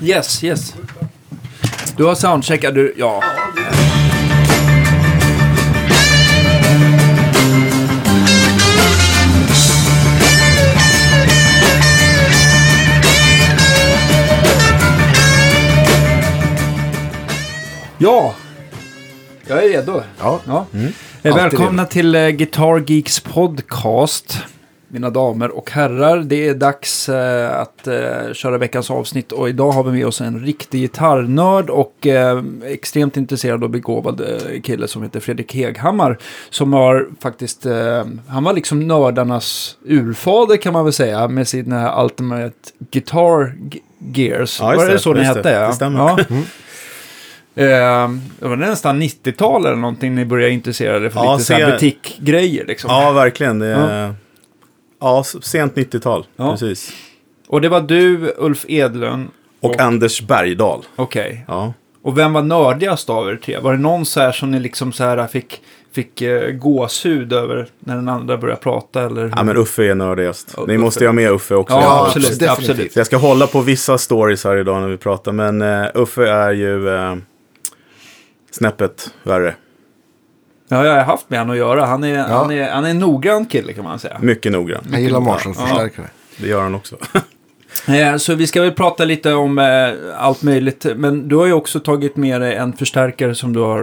Yes, 0.00 0.44
yes. 0.44 0.74
Du 1.96 2.04
har 2.04 2.14
soundcheckat, 2.14 2.74
du, 2.74 2.94
ja. 2.96 3.22
Ja, 17.98 18.34
jag 19.46 19.64
är 19.64 19.68
redo. 19.68 20.02
Ja. 20.18 20.40
Ja. 20.46 20.66
Mm. 20.74 20.92
Eh, 21.22 21.34
Välkomna 21.34 21.84
till 21.84 22.14
eh, 22.14 22.28
Guitar 22.28 22.84
Geeks 22.86 23.20
podcast. 23.20 24.38
Mina 24.88 25.10
damer 25.10 25.56
och 25.56 25.70
herrar, 25.70 26.18
det 26.18 26.48
är 26.48 26.54
dags 26.54 27.08
eh, 27.08 27.58
att 27.60 27.86
eh, 27.86 28.32
köra 28.32 28.58
veckans 28.58 28.90
avsnitt 28.90 29.32
och 29.32 29.48
idag 29.48 29.70
har 29.72 29.84
vi 29.84 29.92
med 29.92 30.06
oss 30.06 30.20
en 30.20 30.40
riktig 30.44 30.80
gitarrnörd 30.80 31.70
och 31.70 32.06
eh, 32.06 32.42
extremt 32.64 33.16
intresserad 33.16 33.64
och 33.64 33.70
begåvad 33.70 34.20
eh, 34.20 34.60
kille 34.62 34.88
som 34.88 35.02
heter 35.02 35.20
Fredrik 35.20 35.54
Heghammar. 35.54 36.18
Som 36.50 36.72
har 36.72 37.06
faktiskt, 37.20 37.66
eh, 37.66 38.04
han 38.28 38.44
var 38.44 38.52
liksom 38.52 38.88
nördarnas 38.88 39.76
urfader 39.84 40.56
kan 40.56 40.72
man 40.72 40.84
väl 40.84 40.92
säga 40.92 41.28
med 41.28 41.48
sina 41.48 42.02
Ultimate 42.02 42.52
Guitar 42.90 43.54
Gears. 43.98 44.60
Ja, 44.60 44.66
var 44.66 44.86
det 44.86 44.92
det, 44.92 44.98
så 44.98 45.12
den 45.12 45.24
hette? 45.24 45.42
det. 45.42 45.52
Ja. 45.52 45.66
Det 45.66 45.72
stämmer. 45.72 45.98
Ja. 45.98 46.18
Eh, 47.54 48.10
det 48.40 48.48
var 48.48 48.56
nästan 48.56 49.02
90-tal 49.02 49.66
eller 49.66 49.76
någonting 49.76 50.14
ni 50.14 50.24
började 50.24 50.52
intressera 50.52 50.96
er 51.04 51.08
för 51.08 51.20
Ja, 51.24 51.32
lite 51.36 51.44
se- 51.44 51.66
butikgrejer 51.66 52.64
liksom. 52.66 52.90
Ja, 52.90 53.12
verkligen. 53.12 53.58
Det 53.58 53.66
är, 53.66 54.14
ja. 55.00 55.24
sent 55.24 55.74
90-tal. 55.74 56.26
Ja. 56.36 56.50
Precis. 56.50 56.92
Och 57.48 57.60
det 57.60 57.68
var 57.68 57.80
du, 57.80 58.34
Ulf 58.38 58.64
Edlund. 58.68 59.28
Och 59.60 59.80
Anders 59.80 60.22
Bergdahl. 60.22 60.84
Okej. 60.96 61.44
Ja. 61.48 61.72
Och 62.02 62.18
vem 62.18 62.32
var 62.32 62.42
nördigast 62.42 63.10
av 63.10 63.28
er 63.28 63.36
tre? 63.36 63.58
Var 63.58 63.72
det 63.72 63.78
någon 63.78 64.06
så 64.06 64.20
här 64.20 64.32
som 64.32 64.50
ni 64.50 64.60
liksom 64.60 64.92
så 64.92 65.04
här 65.04 65.26
fick, 65.26 65.62
fick 65.92 66.22
uh, 66.22 66.50
gåshud 66.50 67.32
över 67.32 67.68
när 67.78 67.96
den 67.96 68.08
andra 68.08 68.36
började 68.36 68.60
prata 68.60 69.02
eller? 69.02 69.32
ja, 69.36 69.42
men 69.42 69.56
Uffe 69.56 69.82
är 69.90 69.94
nördigast. 69.94 70.54
Ja, 70.56 70.64
Ni 70.66 70.74
Uffe. 70.74 70.78
måste 70.80 71.00
ju 71.04 71.08
ha 71.08 71.12
med 71.12 71.30
Uffe 71.32 71.54
också. 71.54 71.74
ja, 71.74 71.82
Ja, 71.82 72.06
absolut, 72.06 72.28
definitivt. 72.28 72.58
absolut. 72.70 72.92
Så 72.92 72.98
jag 72.98 73.06
ska 73.06 73.16
hålla 73.16 73.46
på 73.46 73.60
vissa 73.60 73.98
stories 73.98 74.44
här 74.44 74.56
idag 74.56 74.80
när 74.80 74.88
vi 74.88 74.96
pratar. 74.96 75.32
Men 75.32 75.62
uh, 75.62 75.86
Uffe 75.94 76.28
är 76.28 76.52
ju 76.52 76.88
uh, 76.88 77.16
snäppet 78.50 79.10
värre. 79.22 79.54
Ja, 80.68 80.84
jag 80.86 80.92
har 80.92 81.00
haft 81.00 81.30
med 81.30 81.38
honom 81.38 81.52
att 81.52 81.58
göra. 81.58 81.86
Han 81.86 82.04
är, 82.04 82.18
han 82.18 82.50
är, 82.50 82.70
han 82.70 82.84
är 82.84 82.90
en 82.90 82.98
noggrann 82.98 83.46
kille 83.46 83.72
kan 83.72 83.84
man 83.84 83.98
säga. 83.98 84.16
Mycket 84.20 84.52
noggrann. 84.52 84.84
Jag 84.92 85.00
gillar 85.00 85.20
Marshall-förstärkare. 85.20 86.06
Det 86.36 86.48
gör 86.48 86.62
han 86.62 86.74
också. 86.74 86.96
Eh, 87.88 88.16
Så 88.16 88.34
vi 88.34 88.46
ska 88.46 88.62
väl 88.62 88.72
prata 88.72 89.04
lite 89.04 89.34
om 89.34 89.58
eh, 89.58 89.64
allt 90.16 90.42
möjligt. 90.42 90.86
Men 90.96 91.28
du 91.28 91.36
har 91.36 91.46
ju 91.46 91.52
också 91.52 91.80
tagit 91.80 92.16
med 92.16 92.40
dig 92.40 92.54
en 92.54 92.72
förstärkare 92.72 93.34
som 93.34 93.52
du 93.52 93.60
har 93.60 93.78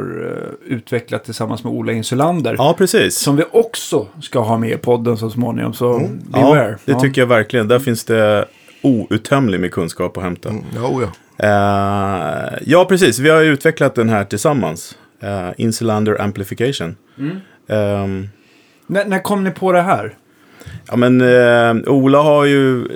eh, 0.67 0.73
utvecklat 0.75 1.25
tillsammans 1.25 1.63
med 1.63 1.73
Ola 1.73 1.91
Insulander. 1.91 2.55
ja, 2.57 2.75
precis. 2.77 3.17
Som 3.17 3.35
vi 3.35 3.43
också 3.51 4.07
ska 4.21 4.39
ha 4.39 4.57
med 4.57 4.69
i 4.69 4.77
podden 4.77 5.17
så 5.17 5.29
småningom. 5.29 5.73
Så 5.73 6.09
Ja, 6.33 6.39
beware. 6.39 6.77
det 6.85 6.99
tycker 6.99 7.21
jag 7.21 7.27
verkligen. 7.27 7.67
Där 7.67 7.79
finns 7.79 8.03
det 8.05 8.45
outtömlig 8.81 9.59
med 9.59 9.71
kunskap 9.71 10.17
att 10.17 10.23
hämta. 10.23 10.49
Ja, 10.75 10.81
oh 10.81 11.03
ja. 11.03 11.09
Eh, 11.47 12.59
ja, 12.65 12.85
precis. 12.85 13.19
Vi 13.19 13.29
har 13.29 13.41
utvecklat 13.41 13.95
den 13.95 14.09
här 14.09 14.23
tillsammans. 14.25 14.97
Uh, 15.23 15.51
Insulander 15.57 16.21
Amplification. 16.21 16.95
Ehm, 17.67 18.29
När, 18.87 19.05
när 19.05 19.19
kom 19.19 19.43
ni 19.43 19.51
på 19.51 19.71
det 19.71 19.81
här? 19.81 20.13
ja, 20.87 20.95
men 20.95 21.21
eh, 21.21 21.91
Ola 21.91 22.21
har 22.21 22.45
ju 22.45 22.85
eh, 22.85 22.87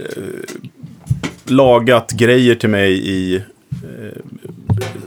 lagat 1.45 2.11
grejer 2.11 2.55
till 2.55 2.69
mig 2.69 3.09
i 3.09 3.35
uh, 3.35 4.11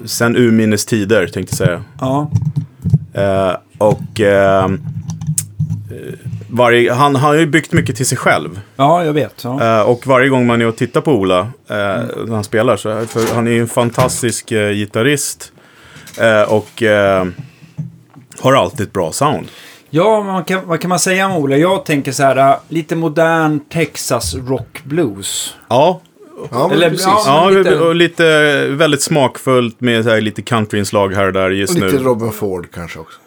sen 0.04 0.36
urminnes 0.36 0.86
tider, 0.86 1.26
tänkte 1.26 1.52
jag 1.52 1.66
säga. 1.68 1.84
Ja, 2.00 2.30
och 3.78 4.20
varje, 6.50 6.92
han, 6.92 7.14
han 7.14 7.25
har 7.25 7.34
ju 7.34 7.47
byggt 7.47 7.72
mycket 7.72 7.97
till 7.97 8.06
sig 8.06 8.19
själv. 8.19 8.60
ja 8.76 9.04
jag 9.04 9.12
vet. 9.12 9.44
Ja. 9.44 9.81
Eh, 9.81 9.88
och 9.88 10.06
varje 10.06 10.28
gång 10.28 10.47
man 10.47 10.60
är 10.60 10.66
och 10.66 10.76
tittar 10.76 11.00
på 11.00 11.12
Ola 11.12 11.38
eh, 11.41 11.47
när 12.26 12.34
han 12.34 12.44
spelar, 12.44 12.76
så, 12.76 13.06
för 13.06 13.34
han 13.34 13.47
är 13.47 13.50
ju 13.50 13.60
en 13.60 13.69
fantastisk 13.69 14.52
eh, 14.52 14.72
gitarrist. 14.72 15.52
Eh, 16.19 16.43
och 16.53 16.82
eh, 16.82 17.26
har 18.41 18.53
alltid 18.54 18.87
ett 18.87 18.93
bra 18.93 19.12
sound. 19.12 19.47
Ja, 19.91 20.22
man 20.22 20.44
kan, 20.44 20.60
vad 20.66 20.81
kan 20.81 20.88
man 20.88 20.98
säga 20.98 21.26
om 21.26 21.37
Ola? 21.37 21.56
Jag 21.56 21.84
tänker 21.84 22.12
så 22.12 22.22
här, 22.22 22.37
äh, 22.37 22.56
lite 22.69 22.97
modern 22.97 23.60
Texas 23.60 24.34
rock 24.34 24.81
blues. 24.84 25.54
Ja, 25.69 26.00
Ja, 26.50 26.70
Eller- 26.72 26.91
precis. 26.91 27.06
ja, 27.06 27.22
ja 27.26 27.50
lite- 27.50 27.76
och 27.81 27.94
lite 27.94 28.66
väldigt 28.69 29.03
smakfullt 29.03 29.81
med 29.81 30.04
så 30.04 30.10
här, 30.10 30.20
lite 30.20 30.43
countryinslag 30.43 31.15
här 31.15 31.26
och 31.26 31.32
där 31.32 31.50
just 31.50 31.75
Och 31.75 31.81
lite 31.84 31.97
nu. 31.99 32.03
Robin 32.04 32.32
Ford 32.32 32.69
kanske 32.75 32.99
också. 32.99 33.20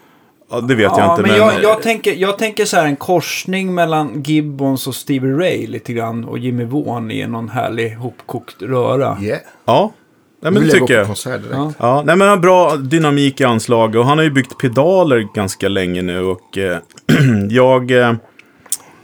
Ja, 0.51 0.61
det 0.61 0.75
vet 0.75 0.83
jag 0.83 0.99
Ja, 0.99 1.11
inte. 1.11 1.21
men 1.21 1.31
Men, 1.31 1.39
jag, 1.39 1.63
jag, 1.63 1.81
tänker, 1.81 2.13
jag 2.13 2.37
tänker 2.37 2.65
så 2.65 2.77
här 2.77 2.85
en 2.85 2.95
korsning 2.95 3.73
mellan 3.73 4.23
Gibbons 4.23 4.87
och 4.87 4.95
Stevie 4.95 5.31
Ray 5.33 5.67
lite 5.67 5.93
grann. 5.93 6.23
Och 6.25 6.37
Jimmy 6.37 6.63
Vaughan 6.65 7.11
i 7.11 7.27
någon 7.27 7.49
härlig 7.49 7.95
hopkokt 7.95 8.61
röra. 8.61 9.17
Yeah. 9.21 9.39
ja, 9.65 9.91
nej, 10.43 10.51
men 10.51 10.61
vill 10.61 10.71
det 10.71 10.77
jag 10.77 10.81
gå 10.81 10.87
tycker 10.87 10.95
på 10.95 11.01
jag. 11.01 11.07
konsert 11.07 11.41
direkt. 11.41 11.55
Ja. 11.55 11.73
Ja, 11.77 12.03
nej 12.05 12.15
men 12.15 12.27
han 12.27 12.37
har 12.37 12.41
bra 12.41 12.75
dynamik 12.75 13.41
i 13.41 13.43
anslag 13.43 13.95
och 13.95 14.05
han 14.05 14.17
har 14.17 14.25
ju 14.25 14.31
byggt 14.31 14.57
pedaler 14.57 15.27
ganska 15.35 15.67
länge 15.67 16.01
nu 16.01 16.19
och 16.19 16.57
eh, 16.57 16.77
jag 17.49 17.91
eh, 17.91 18.13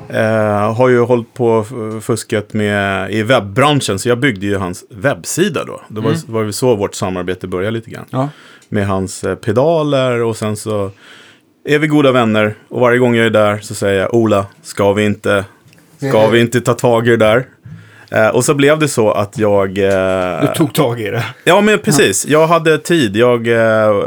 eh, 0.09 0.75
har 0.75 0.89
ju 0.89 0.99
hållit 0.99 1.33
på 1.33 1.47
och 1.47 2.03
fuskat 2.03 2.53
med 2.53 3.11
i 3.11 3.23
webbranschen 3.23 3.99
så 3.99 4.09
jag 4.09 4.19
byggde 4.19 4.45
ju 4.45 4.57
hans 4.57 4.83
webbsida 4.89 5.65
då. 5.65 5.81
Det 5.87 6.01
var, 6.01 6.31
var 6.31 6.43
ju 6.43 6.51
så 6.51 6.75
vårt 6.75 6.95
samarbete 6.95 7.47
började 7.47 7.71
lite 7.71 7.89
grann. 7.89 8.05
Ja. 8.09 8.29
Med 8.69 8.87
hans 8.87 9.23
eh, 9.23 9.35
pedaler 9.35 10.23
och 10.23 10.37
sen 10.37 10.57
så 10.57 10.91
är 11.65 11.79
vi 11.79 11.87
goda 11.87 12.11
vänner 12.11 12.55
och 12.69 12.81
varje 12.81 12.99
gång 12.99 13.15
jag 13.15 13.25
är 13.25 13.29
där 13.29 13.57
så 13.57 13.75
säger 13.75 14.01
jag 14.01 14.13
Ola, 14.13 14.45
ska 14.61 14.93
vi 14.93 15.05
inte, 15.05 15.45
ska 15.97 16.27
vi 16.27 16.39
inte 16.39 16.61
ta 16.61 16.73
tag 16.73 17.07
i 17.07 17.09
det 17.09 17.17
där? 17.17 17.45
Eh, 18.11 18.27
och 18.27 18.45
så 18.45 18.53
blev 18.53 18.79
det 18.79 18.87
så 18.87 19.11
att 19.11 19.37
jag... 19.37 19.77
eh, 19.77 20.41
Du 20.41 20.47
tog 20.55 20.73
tag 20.73 21.01
i 21.01 21.09
det. 21.09 21.25
Ja, 21.43 21.61
men 21.61 21.79
precis. 21.79 22.25
Jag 22.27 22.47
hade 22.47 22.77
tid. 22.77 23.15
Jag 23.15 23.47
eh, 23.47 24.03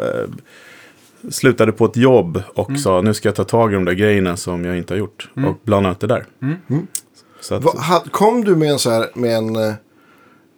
slutade 1.30 1.72
på 1.72 1.84
ett 1.84 1.96
jobb 1.96 2.42
och 2.54 2.68
Mm. 2.68 2.80
sa 2.80 3.00
nu 3.00 3.14
ska 3.14 3.28
jag 3.28 3.36
ta 3.36 3.44
tag 3.44 3.70
i 3.72 3.74
de 3.74 3.84
där 3.84 3.92
grejerna 3.92 4.36
som 4.36 4.64
jag 4.64 4.76
inte 4.78 4.94
har 4.94 4.98
gjort. 4.98 5.30
Och 5.46 5.60
bland 5.64 5.86
annat 5.86 6.00
det 6.00 6.06
där. 6.06 6.24
Mm. 6.42 6.56
Så 7.40 7.54
att, 7.54 7.64
Va, 7.64 8.02
kom 8.10 8.44
du 8.44 8.56
med 8.56 8.70
en 8.70 8.78
så 8.78 8.90
här, 8.90 9.06
med 9.14 9.36
en, 9.36 9.52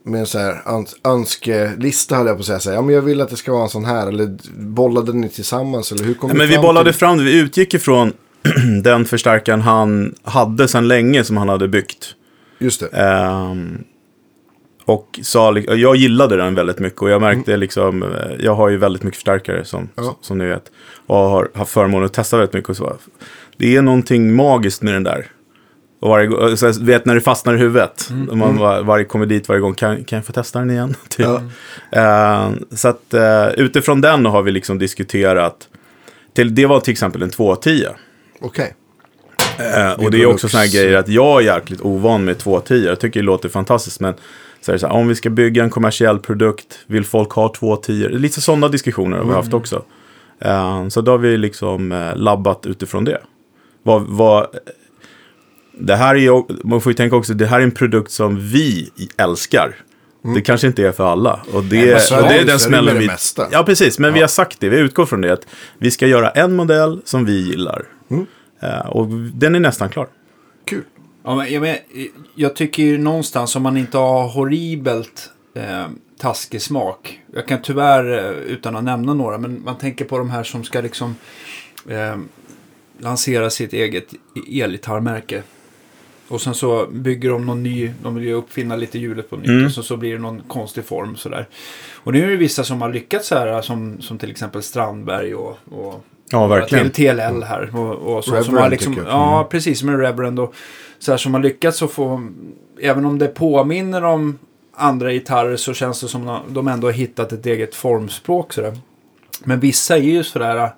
med 0.06 0.20
en 0.20 0.26
så 0.26 0.38
här 0.38 0.62
öns- 0.66 0.96
önskelista 1.04 2.16
höll 2.16 2.26
jag 2.26 2.36
på 2.36 2.40
att 2.40 2.46
säga. 2.46 2.60
Så 2.60 2.70
här, 2.70 2.76
ja, 2.76 2.82
men 2.82 2.94
jag 2.94 3.02
vill 3.02 3.20
att 3.20 3.30
det 3.30 3.36
ska 3.36 3.52
vara 3.52 3.62
en 3.62 3.68
sån 3.68 3.84
här. 3.84 4.06
Eller 4.06 4.36
bollade 4.58 5.12
ni 5.12 5.28
tillsammans? 5.28 5.92
Eller 5.92 6.04
hur 6.04 6.14
kom 6.14 6.28
Nej, 6.28 6.38
men 6.38 6.48
vi 6.48 6.58
bollade 6.58 6.90
till- 6.90 6.98
fram 6.98 7.18
det. 7.18 7.24
Vi 7.24 7.38
utgick 7.40 7.74
ifrån 7.74 8.12
den 8.82 9.04
förstärkaren 9.04 9.60
han 9.60 10.14
hade 10.22 10.68
sedan 10.68 10.88
länge 10.88 11.24
som 11.24 11.36
han 11.36 11.48
hade 11.48 11.68
byggt. 11.68 12.14
Just 12.64 12.80
det. 12.80 12.86
Ehm, 12.86 13.84
och 14.84 15.20
sa, 15.22 15.58
jag 15.58 15.96
gillade 15.96 16.36
den 16.36 16.54
väldigt 16.54 16.78
mycket 16.78 17.02
och 17.02 17.10
jag 17.10 17.20
märkte 17.20 17.56
liksom, 17.56 18.02
eh, 18.02 18.08
jag 18.40 18.54
har 18.54 18.68
ju 18.68 18.76
väldigt 18.76 19.02
mycket 19.02 19.16
förstärkare 19.16 19.64
som, 19.64 19.88
Ja. 19.94 20.16
som 20.20 20.38
ni 20.38 20.46
vet. 20.46 20.72
Och 21.06 21.16
har 21.16 21.50
haft 21.54 21.72
förmånen 21.72 22.06
att 22.06 22.12
testa 22.12 22.36
väldigt 22.36 22.54
mycket 22.54 22.70
och 22.70 22.76
så. 22.76 22.96
Det 23.56 23.76
är 23.76 23.82
någonting 23.82 24.34
magiskt 24.36 24.82
med 24.82 24.94
den 24.94 25.02
där. 25.04 25.26
Och 26.00 26.08
varje, 26.08 26.26
gång- 26.26 26.56
så 26.56 26.72
vet 26.80 27.04
när 27.06 27.14
det 27.14 27.20
fastnar 27.20 27.54
i 27.54 27.58
huvudet. 27.58 28.10
Och 28.30 28.36
man 28.36 28.56
var, 28.58 28.82
varje 28.82 29.04
kommer 29.04 29.26
dit 29.26 29.48
varje 29.48 29.60
gång, 29.60 29.74
kan, 29.74 30.04
kan 30.04 30.16
jag 30.16 30.26
få 30.26 30.32
testa 30.32 30.58
den 30.58 30.70
igen? 30.70 30.94
typ. 31.08 31.26
Ja. 31.26 31.42
Ehm, 32.00 32.64
så 32.70 32.88
att 32.88 33.14
eh, 33.14 33.48
utifrån 33.48 34.00
den 34.00 34.26
har 34.26 34.42
vi 34.42 34.50
liksom 34.52 34.78
diskuterat. 34.78 35.68
Till, 36.34 36.54
det 36.54 36.66
var 36.66 36.80
till 36.80 36.92
exempel 36.92 37.22
en 37.22 37.30
210. 37.30 37.84
Okej. 38.40 38.74
Eh, 39.58 40.04
och 40.04 40.10
det 40.10 40.22
är 40.22 40.26
också 40.26 40.48
sådana 40.48 40.66
grejer 40.66 40.96
att 40.96 41.08
jag 41.08 41.42
är 41.42 41.54
jäkligt 41.54 41.80
ovan 41.80 42.24
med 42.24 42.38
210. 42.38 42.74
Jag 42.74 43.00
tycker 43.00 43.20
det 43.20 43.26
låter 43.26 43.48
fantastiskt. 43.48 44.00
Men 44.00 44.14
så 44.60 44.70
är 44.70 44.72
det 44.72 44.78
så 44.78 44.86
här, 44.86 44.94
om 44.94 45.08
vi 45.08 45.14
ska 45.14 45.30
bygga 45.30 45.64
en 45.64 45.70
kommersiell 45.70 46.18
produkt, 46.18 46.78
vill 46.86 47.04
folk 47.04 47.30
ha 47.30 47.54
210? 47.54 48.08
Lite 48.08 48.40
sådana 48.40 48.68
diskussioner 48.68 49.16
har 49.18 49.24
vi 49.24 49.32
haft 49.32 49.54
också. 49.54 49.84
Eh, 50.40 50.88
så 50.88 51.00
då 51.00 51.10
har 51.10 51.18
vi 51.18 51.36
liksom 51.36 51.92
eh, 51.92 52.16
labbat 52.16 52.66
utifrån 52.66 53.04
det. 53.04 53.20
Vad, 53.82 54.02
vad, 54.02 54.46
det 55.78 55.96
här 55.96 56.14
är 56.14 56.66
man 56.66 56.80
får 56.80 56.90
ju 56.90 56.96
tänka 56.96 57.16
också, 57.16 57.34
det 57.34 57.46
här 57.46 57.58
är 57.58 57.64
en 57.64 57.70
produkt 57.70 58.10
som 58.10 58.40
vi 58.40 58.90
älskar. 59.16 59.76
Det 60.34 60.40
kanske 60.40 60.66
inte 60.66 60.86
är 60.86 60.92
för 60.92 61.12
alla. 61.12 61.40
Och 61.52 61.64
det, 61.64 61.90
är 61.90 62.22
och 62.22 62.28
det 62.28 62.34
är 62.34 62.44
den 62.44 62.58
smällen 62.58 62.98
vi... 62.98 63.10
Ja, 63.52 63.62
precis. 63.62 63.98
Men 63.98 64.14
vi 64.14 64.20
har 64.20 64.28
sagt 64.28 64.60
det. 64.60 64.68
Vi 64.68 64.76
utgår 64.76 65.06
från 65.06 65.20
det. 65.20 65.32
Att 65.32 65.46
vi 65.78 65.90
ska 65.90 66.06
göra 66.06 66.30
en 66.30 66.56
modell 66.56 67.00
som 67.04 67.24
vi 67.24 67.40
gillar. 67.40 67.84
Eh, 68.10 68.18
och 68.86 69.08
den 69.34 69.54
är 69.54 69.60
nästan 69.60 69.88
klar. 69.88 70.08
Kul. 70.64 70.84
Ja, 71.24 71.34
men, 71.34 71.52
jag, 71.52 71.60
men, 71.60 71.76
jag 72.34 72.56
tycker 72.56 72.82
ju 72.82 72.98
någonstans 72.98 73.56
om 73.56 73.62
man 73.62 73.76
inte 73.76 73.98
har 73.98 74.28
horribelt 74.28 75.30
eh, 75.54 75.86
taskig 76.18 76.62
smak. 76.62 77.20
Jag 77.34 77.46
kan 77.46 77.62
tyvärr, 77.62 78.18
eh, 78.18 78.30
utan 78.30 78.76
att 78.76 78.84
nämna 78.84 79.14
några, 79.14 79.38
men 79.38 79.62
man 79.64 79.78
tänker 79.78 80.04
på 80.04 80.18
de 80.18 80.30
här 80.30 80.42
som 80.42 80.64
ska 80.64 80.80
liksom 80.80 81.16
eh, 81.88 82.16
lansera 82.98 83.50
sitt 83.50 83.72
eget 83.72 84.14
elgitarrmärke. 84.50 85.42
Och 86.28 86.40
sen 86.40 86.54
så 86.54 86.86
bygger 86.86 87.30
de 87.30 87.46
någon 87.46 87.62
ny, 87.62 87.92
de 88.02 88.14
vill 88.14 88.24
ju 88.24 88.32
uppfinna 88.32 88.76
lite 88.76 88.98
hjulet 88.98 89.30
på 89.30 89.36
nytt 89.36 89.48
Mm. 89.48 89.66
och 89.66 89.72
så, 89.72 89.82
så 89.82 89.96
blir 89.96 90.12
det 90.12 90.18
någon 90.18 90.42
konstig 90.48 90.84
form 90.84 91.16
sådär. 91.16 91.48
Och 91.92 92.12
nu 92.12 92.24
är 92.24 92.28
det 92.28 92.36
vissa 92.36 92.64
som 92.64 92.82
har 92.82 92.92
lyckats 92.92 93.28
så 93.28 93.34
här, 93.34 93.62
som, 93.62 94.00
som 94.00 94.18
till 94.18 94.30
exempel 94.30 94.62
Strandberg 94.62 95.34
och, 95.34 95.58
och 95.70 96.04
Ja, 96.30 96.46
verkligen. 96.46 96.90
Till 96.90 97.10
TLL 97.10 97.42
här. 97.42 97.76
Och, 97.76 98.16
och 98.16 98.24
så, 98.24 98.30
som 98.30 98.34
Reverend 98.36 98.58
har 98.58 98.70
liksom, 98.70 98.94
jag. 98.96 99.06
ja, 99.06 99.46
precis 99.50 99.80
som 99.80 99.88
en 99.88 99.98
Reverend. 99.98 100.40
Och 100.40 100.54
så 100.98 101.10
här 101.10 101.18
som 101.18 101.34
har 101.34 101.40
lyckats 101.40 101.82
att 101.82 101.90
få, 101.90 102.28
även 102.80 103.04
om 103.04 103.18
det 103.18 103.26
påminner 103.26 104.04
om 104.04 104.38
andra 104.76 105.12
gitarrer 105.12 105.56
så 105.56 105.74
känns 105.74 106.00
det 106.00 106.08
som 106.08 106.38
de 106.48 106.68
ändå 106.68 106.86
har 106.86 106.92
hittat 106.92 107.32
ett 107.32 107.46
eget 107.46 107.74
formspråk. 107.74 108.52
Så 108.52 108.60
där. 108.60 108.78
Men 109.44 109.60
vissa 109.60 109.96
är 109.96 110.00
ju 110.02 110.24
sådär, 110.24 110.70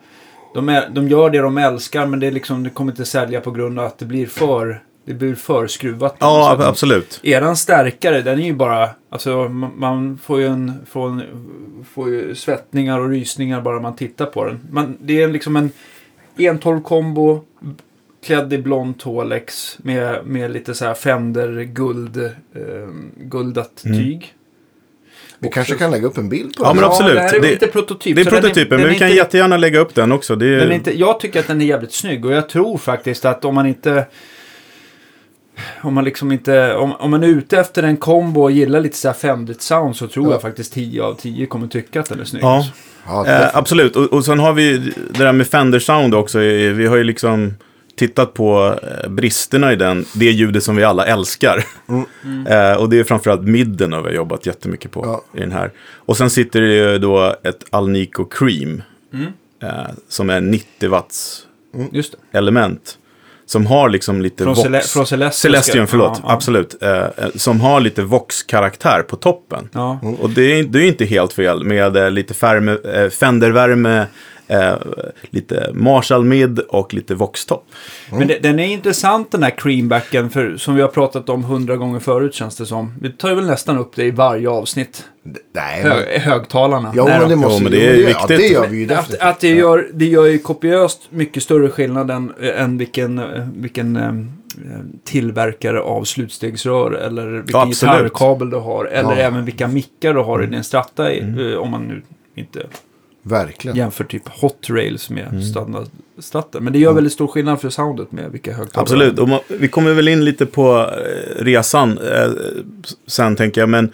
de, 0.54 0.68
är, 0.68 0.88
de 0.88 1.08
gör 1.08 1.30
det 1.30 1.38
de 1.38 1.58
älskar 1.58 2.06
men 2.06 2.20
det, 2.20 2.26
är 2.26 2.30
liksom, 2.30 2.62
det 2.62 2.70
kommer 2.70 2.92
inte 2.92 3.04
sälja 3.04 3.40
på 3.40 3.50
grund 3.50 3.78
av 3.78 3.86
att 3.86 3.98
det 3.98 4.04
blir 4.04 4.26
för, 4.26 4.82
det 5.06 5.14
blir 5.14 5.34
för 5.34 5.66
skruvat. 5.66 6.18
på 6.18 6.26
något 6.26 6.60
Ja, 6.60 6.66
absolut. 6.68 7.20
Eran 7.22 7.56
stärkare, 7.56 8.22
den 8.22 8.38
är 8.40 8.44
ju 8.44 8.52
bara... 8.54 8.88
Alltså 9.10 9.48
man, 9.76 10.18
får 10.24 10.40
ju 10.40 10.46
en, 10.46 10.72
får 10.90 11.08
en... 11.08 11.22
Får 11.94 12.08
ju 12.10 12.34
svettningar 12.34 12.98
och 13.00 13.08
rysningar 13.10 13.60
bara 13.60 13.80
man 13.80 13.96
tittar 13.96 14.26
på 14.26 14.44
den. 14.44 14.60
Man, 14.70 14.96
det 15.00 15.22
är 15.22 15.28
liksom 15.28 15.56
en 15.56 15.70
112 16.38 16.80
kombo 16.82 17.44
klädd 18.26 18.52
i 18.52 18.58
blond 18.58 18.98
Tolex 18.98 19.78
med, 19.82 20.26
med 20.26 20.50
lite 20.50 20.74
så 20.74 20.84
här 20.84 20.94
Fender 20.94 21.62
guld, 21.62 22.16
eh, 22.16 22.30
guldat 23.16 23.82
Mm. 23.84 23.98
tyg. 23.98 24.32
Vi 25.38 25.48
kanske 25.48 25.74
kan 25.74 25.90
lägga 25.90 26.06
upp 26.06 26.18
en 26.18 26.28
bild 26.28 26.56
på 26.56 26.64
Ja, 26.64 26.68
den. 26.68 26.76
men 26.76 26.84
absolut. 26.84 27.14
det 27.14 27.20
här 27.20 27.34
är 27.34 27.40
Det- 27.40 27.50
lite 27.50 27.66
prototyp. 27.66 28.16
Det 28.16 28.22
är 28.22 28.24
prototypen, 28.24 28.68
den 28.70 28.78
men 28.80 28.86
är 28.88 28.92
vi 28.92 28.98
kan 28.98 29.08
inte- 29.08 29.16
jättegärna 29.18 29.56
lägga 29.56 29.78
upp 29.78 29.94
den 29.94 30.12
också. 30.12 30.36
Det 30.36 30.46
är, 30.46 30.58
den 30.60 30.70
är 30.70 30.74
inte, 30.74 30.98
jag 30.98 31.20
tycker 31.20 31.40
att 31.40 31.46
den 31.46 31.60
är 31.60 31.64
jävligt 31.66 31.92
snygg 31.92 32.24
och 32.26 32.32
jag 32.32 32.48
tror 32.48 32.78
faktiskt 32.78 33.24
att 33.24 33.44
om 33.44 33.54
man 33.54 33.66
inte... 33.66 34.06
Om 35.82 35.94
man 35.94 36.04
liksom 36.04 36.32
inte... 36.32 36.74
Om, 36.74 36.92
om 36.92 37.10
man 37.10 37.22
är 37.22 37.28
ute 37.28 37.58
efter 37.58 37.82
en 37.82 37.96
kombo 37.96 38.42
och 38.42 38.50
gillar 38.50 38.80
lite 38.80 38.96
så 38.96 39.08
här 39.08 39.14
femdigt 39.14 39.62
sound 39.62 39.96
så 39.96 40.06
tror 40.08 40.26
Ja. 40.26 40.32
jag 40.32 40.42
faktiskt 40.42 40.72
10 40.72 41.02
av 41.02 41.14
10 41.14 41.46
kommer 41.46 41.66
tycka 41.66 42.00
att 42.00 42.08
den 42.08 42.20
är 42.20 42.24
snygg. 42.24 42.42
Ja. 42.44 42.64
Ja, 43.06 43.26
Eh, 43.26 43.56
absolut, 43.56 43.96
och, 43.96 44.12
och 44.12 44.24
sen 44.24 44.38
har 44.38 44.52
vi 44.52 44.78
det 45.10 45.18
där 45.24 45.32
med 45.32 45.46
Fender 45.46 45.78
Sound 45.78 46.14
också. 46.14 46.38
Vi 46.38 46.86
har 46.86 46.96
ju 46.96 47.04
liksom 47.04 47.54
tittat 47.96 48.34
på 48.34 48.78
eh, 49.02 49.08
bristerna 49.10 49.72
i 49.72 49.76
den, 49.76 50.04
det 50.14 50.30
ljudet 50.30 50.62
som 50.62 50.76
vi 50.76 50.84
alla 50.84 51.06
älskar. 51.06 51.64
Eh, 52.48 52.72
och 52.80 52.88
det 52.90 52.98
är 52.98 53.04
framförallt 53.04 53.42
midden 53.42 53.92
har 53.92 54.02
vi 54.02 54.14
jobbat 54.14 54.46
jättemycket 54.46 54.90
på 54.90 55.00
Ja. 55.06 55.38
i 55.38 55.40
den 55.40 55.52
här. 55.52 55.70
Och 55.94 56.16
sen 56.16 56.30
sitter 56.30 56.60
det 56.60 56.74
ju 56.74 56.98
då 56.98 57.36
ett 57.42 57.64
Alnico 57.70 58.24
Cream. 58.24 58.82
Eh, 59.62 59.68
som 60.08 60.30
är 60.30 60.40
90 60.40 60.88
watts 60.90 61.42
Just 61.92 62.14
det. 62.32 62.38
element. 62.38 62.98
Som 63.46 63.66
har 63.66 63.88
liksom 63.88 64.22
lite 64.22 64.44
Från, 64.44 64.54
vox. 64.54 64.62
Cele 64.62 64.80
från 64.80 65.06
Celestion. 65.06 65.32
Celestion, 65.32 65.86
förlåt. 65.86 66.20
Ja. 66.22 66.32
Absolut. 66.32 66.82
Eh, 66.82 66.90
eh, 66.92 67.08
som 67.34 67.60
har 67.60 67.80
lite 67.80 68.02
vox-karaktär 68.02 69.02
på 69.08 69.16
toppen. 69.16 69.68
Ja. 69.72 69.98
Och 70.20 70.30
det 70.30 70.58
är, 70.58 70.64
det 70.64 70.78
är 70.78 70.88
inte 70.88 71.04
helt 71.04 71.32
fel 71.32 71.64
med 71.64 71.96
eh, 71.96 72.10
lite 72.10 72.34
färme, 72.34 72.76
eh, 72.94 73.10
Fendervärme, 73.10 74.06
eh, 74.46 74.74
lite 75.30 75.70
Marshall 75.74 76.24
Mid 76.24 76.58
och 76.58 76.94
lite 76.94 77.14
Vox-topp. 77.14 77.64
Men 78.12 78.28
det, 78.28 78.38
den 78.38 78.58
är 78.58 78.66
intressant 78.66 79.30
den 79.32 79.42
här 79.42 79.50
creambacken 79.50 80.30
för 80.30 80.56
som 80.56 80.74
vi 80.74 80.82
har 80.82 80.88
pratat 80.88 81.28
om 81.28 81.44
hundra 81.44 81.76
gånger 81.76 82.00
förut 82.00 82.34
känns 82.34 82.56
det 82.56 82.66
som. 82.66 82.92
Vi 83.00 83.10
tar 83.12 83.28
ju 83.28 83.34
väl 83.34 83.46
nästan 83.46 83.78
upp 83.78 83.96
det 83.96 84.04
i 84.04 84.10
varje 84.10 84.48
avsnitt. 84.48 85.04
Nej, 85.52 85.82
men, 85.82 85.92
Hög, 85.92 86.20
högtalarna. 86.20 86.92
ja, 86.96 87.04
Nej 87.04 87.20
men 87.20 87.28
det 87.28 87.36
måste 87.36 87.56
Jo, 87.56 87.62
men 87.62 87.72
det 87.72 87.86
är 87.88 87.96
Ja, 88.00 88.06
viktigt. 88.06 88.28
det 88.28 88.46
gör 88.46 88.66
vi 88.66 88.76
ju 88.76 88.82
Att, 88.84 88.88
definitivt. 88.88 89.22
att 89.22 89.40
det, 89.40 89.48
gör, 89.48 89.88
det 89.94 90.04
gör 90.06 90.26
ju 90.26 90.38
kopiöst 90.38 91.00
mycket 91.10 91.42
större 91.42 91.68
skillnad 91.68 92.10
än, 92.10 92.32
än 92.56 92.78
vilken, 92.78 93.20
vilken 93.56 93.96
eh, 93.96 94.12
tillverkare 95.04 95.80
av 95.80 96.04
slutstegsrör 96.04 96.92
eller 96.92 97.26
vilken 97.26 97.60
Ja, 97.60 97.66
gitarrkabel 97.66 98.50
du 98.50 98.56
har. 98.56 98.84
Eller 98.84 99.10
Ja. 99.10 99.16
även 99.16 99.44
vilka 99.44 99.68
mickar 99.68 100.14
du 100.14 100.20
har 100.20 100.42
i 100.42 100.46
din 100.46 100.64
stratta. 100.64 101.12
i, 101.12 101.18
eh, 101.52 101.58
Om 101.58 101.70
man 101.70 101.82
nu 101.82 102.02
inte 102.34 102.66
Verkligen. 103.28 103.76
jämför 103.76 104.04
typ 104.04 104.28
hot 104.28 104.66
rails 104.70 105.10
med 105.10 105.44
standardstratter. 105.50 106.60
Men 106.60 106.72
det 106.72 106.78
gör 106.78 106.92
väldigt 106.92 107.12
stor 107.12 107.26
skillnad 107.26 107.60
för 107.60 107.68
soundet 107.70 108.12
med 108.12 108.30
vilka 108.32 108.52
högtalare. 108.52 108.82
Absolut, 108.82 109.18
och 109.18 109.28
man, 109.28 109.40
vi 109.48 109.68
kommer 109.68 109.92
väl 109.92 110.08
in 110.08 110.24
lite 110.24 110.46
på 110.46 110.78
eh, 110.78 111.44
resan 111.44 111.98
eh, 111.98 112.30
sen 113.06 113.36
tänker 113.36 113.60
jag. 113.60 113.68
Men 113.68 113.92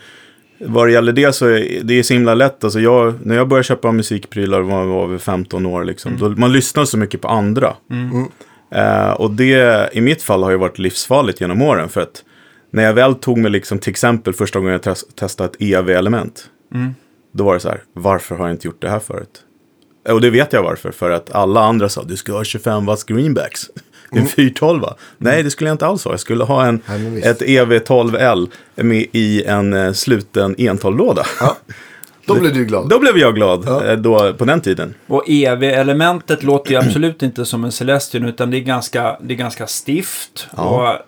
vad 0.67 0.87
det 0.88 0.93
gäller 0.93 1.12
det 1.12 1.32
så 1.32 1.46
är 1.46 1.81
det 1.82 1.94
är 1.99 2.02
så 2.02 2.14
himla 2.14 2.34
lätt. 2.34 2.64
Alltså 2.64 2.81
jag, 2.81 3.14
när 3.23 3.34
jag 3.37 3.49
började 3.49 3.64
köpa 3.64 3.93
musikprylar 3.93 4.61
var 4.61 4.79
jag 4.79 4.87
var 4.87 5.06
väl 5.06 5.19
15 5.19 5.67
år. 5.67 5.85
Liksom, 5.85 6.17
då, 6.19 6.28
man 6.28 6.52
lyssnar 6.52 6.85
så 6.85 6.99
mycket 6.99 7.20
på 7.20 7.28
andra. 7.28 7.75
Mm. 7.90 8.25
Eh, 8.70 9.11
och 9.11 9.31
det 9.31 9.90
i 9.93 10.00
mitt 10.00 10.23
fall 10.23 10.43
har 10.43 10.50
ju 10.50 10.56
varit 10.56 10.78
livsfarligt 10.78 11.40
genom 11.40 11.62
åren. 11.62 11.88
För 11.88 12.00
att 12.00 12.25
när 12.70 12.82
jag 12.82 12.93
väl 12.94 13.14
tog 13.14 13.38
mig 13.38 13.50
liksom, 13.50 13.78
till 13.78 13.90
exempel 13.90 14.35
första 14.35 14.58
gången 14.58 14.73
jag 14.73 14.82
tes- 14.82 15.14
testade 15.14 15.49
ett 15.50 15.56
EV-element. 15.62 16.44
Mm. 16.75 16.94
Då 17.32 17.44
var 17.44 17.55
det 17.55 17.61
så 17.61 17.69
här, 17.69 17.82
varför 17.93 18.34
har 18.37 18.46
jag 18.46 18.55
inte 18.55 18.67
gjort 18.69 18.82
det 18.82 18.88
här 18.90 18.99
förut? 18.99 19.43
Och 20.08 20.20
det 20.20 20.31
vet 20.31 20.52
jag 20.52 20.62
varför, 20.62 20.90
för 20.90 21.11
att 21.11 21.34
alla 21.34 21.61
andra 21.61 21.88
sa 21.88 22.02
du 22.02 22.17
ska 22.17 22.32
ha 22.32 22.44
25 22.44 22.87
watts 22.87 23.05
greenbacks. 23.05 23.70
En 24.11 24.26
412 24.26 24.84
Nej, 25.19 25.43
det 25.43 25.50
skulle 25.50 25.69
jag 25.70 25.75
inte 25.75 25.87
alls 25.87 26.05
ha. 26.05 26.11
Jag 26.11 26.20
skulle 26.20 26.44
ha 26.44 26.67
en, 26.67 26.82
visst. 27.14 27.26
ett 27.26 27.43
E 27.43 27.61
EV12L 27.64 28.50
med 28.75 29.06
i 29.12 29.44
en 29.44 29.73
eh, 29.73 29.93
sluten 29.93 30.55
entalllåda. 30.58 31.26
Ja. 31.40 31.56
Då 32.26 32.34
blir 32.40 32.50
du 32.50 32.64
glad. 32.64 32.88
Då 32.88 32.99
blev 32.99 33.19
jag 33.19 33.35
glad 33.35 33.62
Ja. 33.67 33.85
eh, 33.85 33.96
då, 33.96 34.32
på 34.32 34.44
den 34.44 34.61
tiden. 34.61 34.94
Och 35.06 35.25
EV-elementet 35.28 36.43
låter 36.43 36.70
ju 36.70 36.76
absolut 36.76 37.23
inte 37.23 37.44
som 37.46 37.64
en 37.64 37.73
Celestion 37.73 38.25
utan 38.25 38.50
det 38.50 38.56
är 38.56 38.61
ganska, 38.61 39.17
det 39.23 39.35
är 39.35 39.38
ganska 39.38 39.67
stift. 39.67 40.49
Ja. 40.56 40.62
Och 40.93 40.99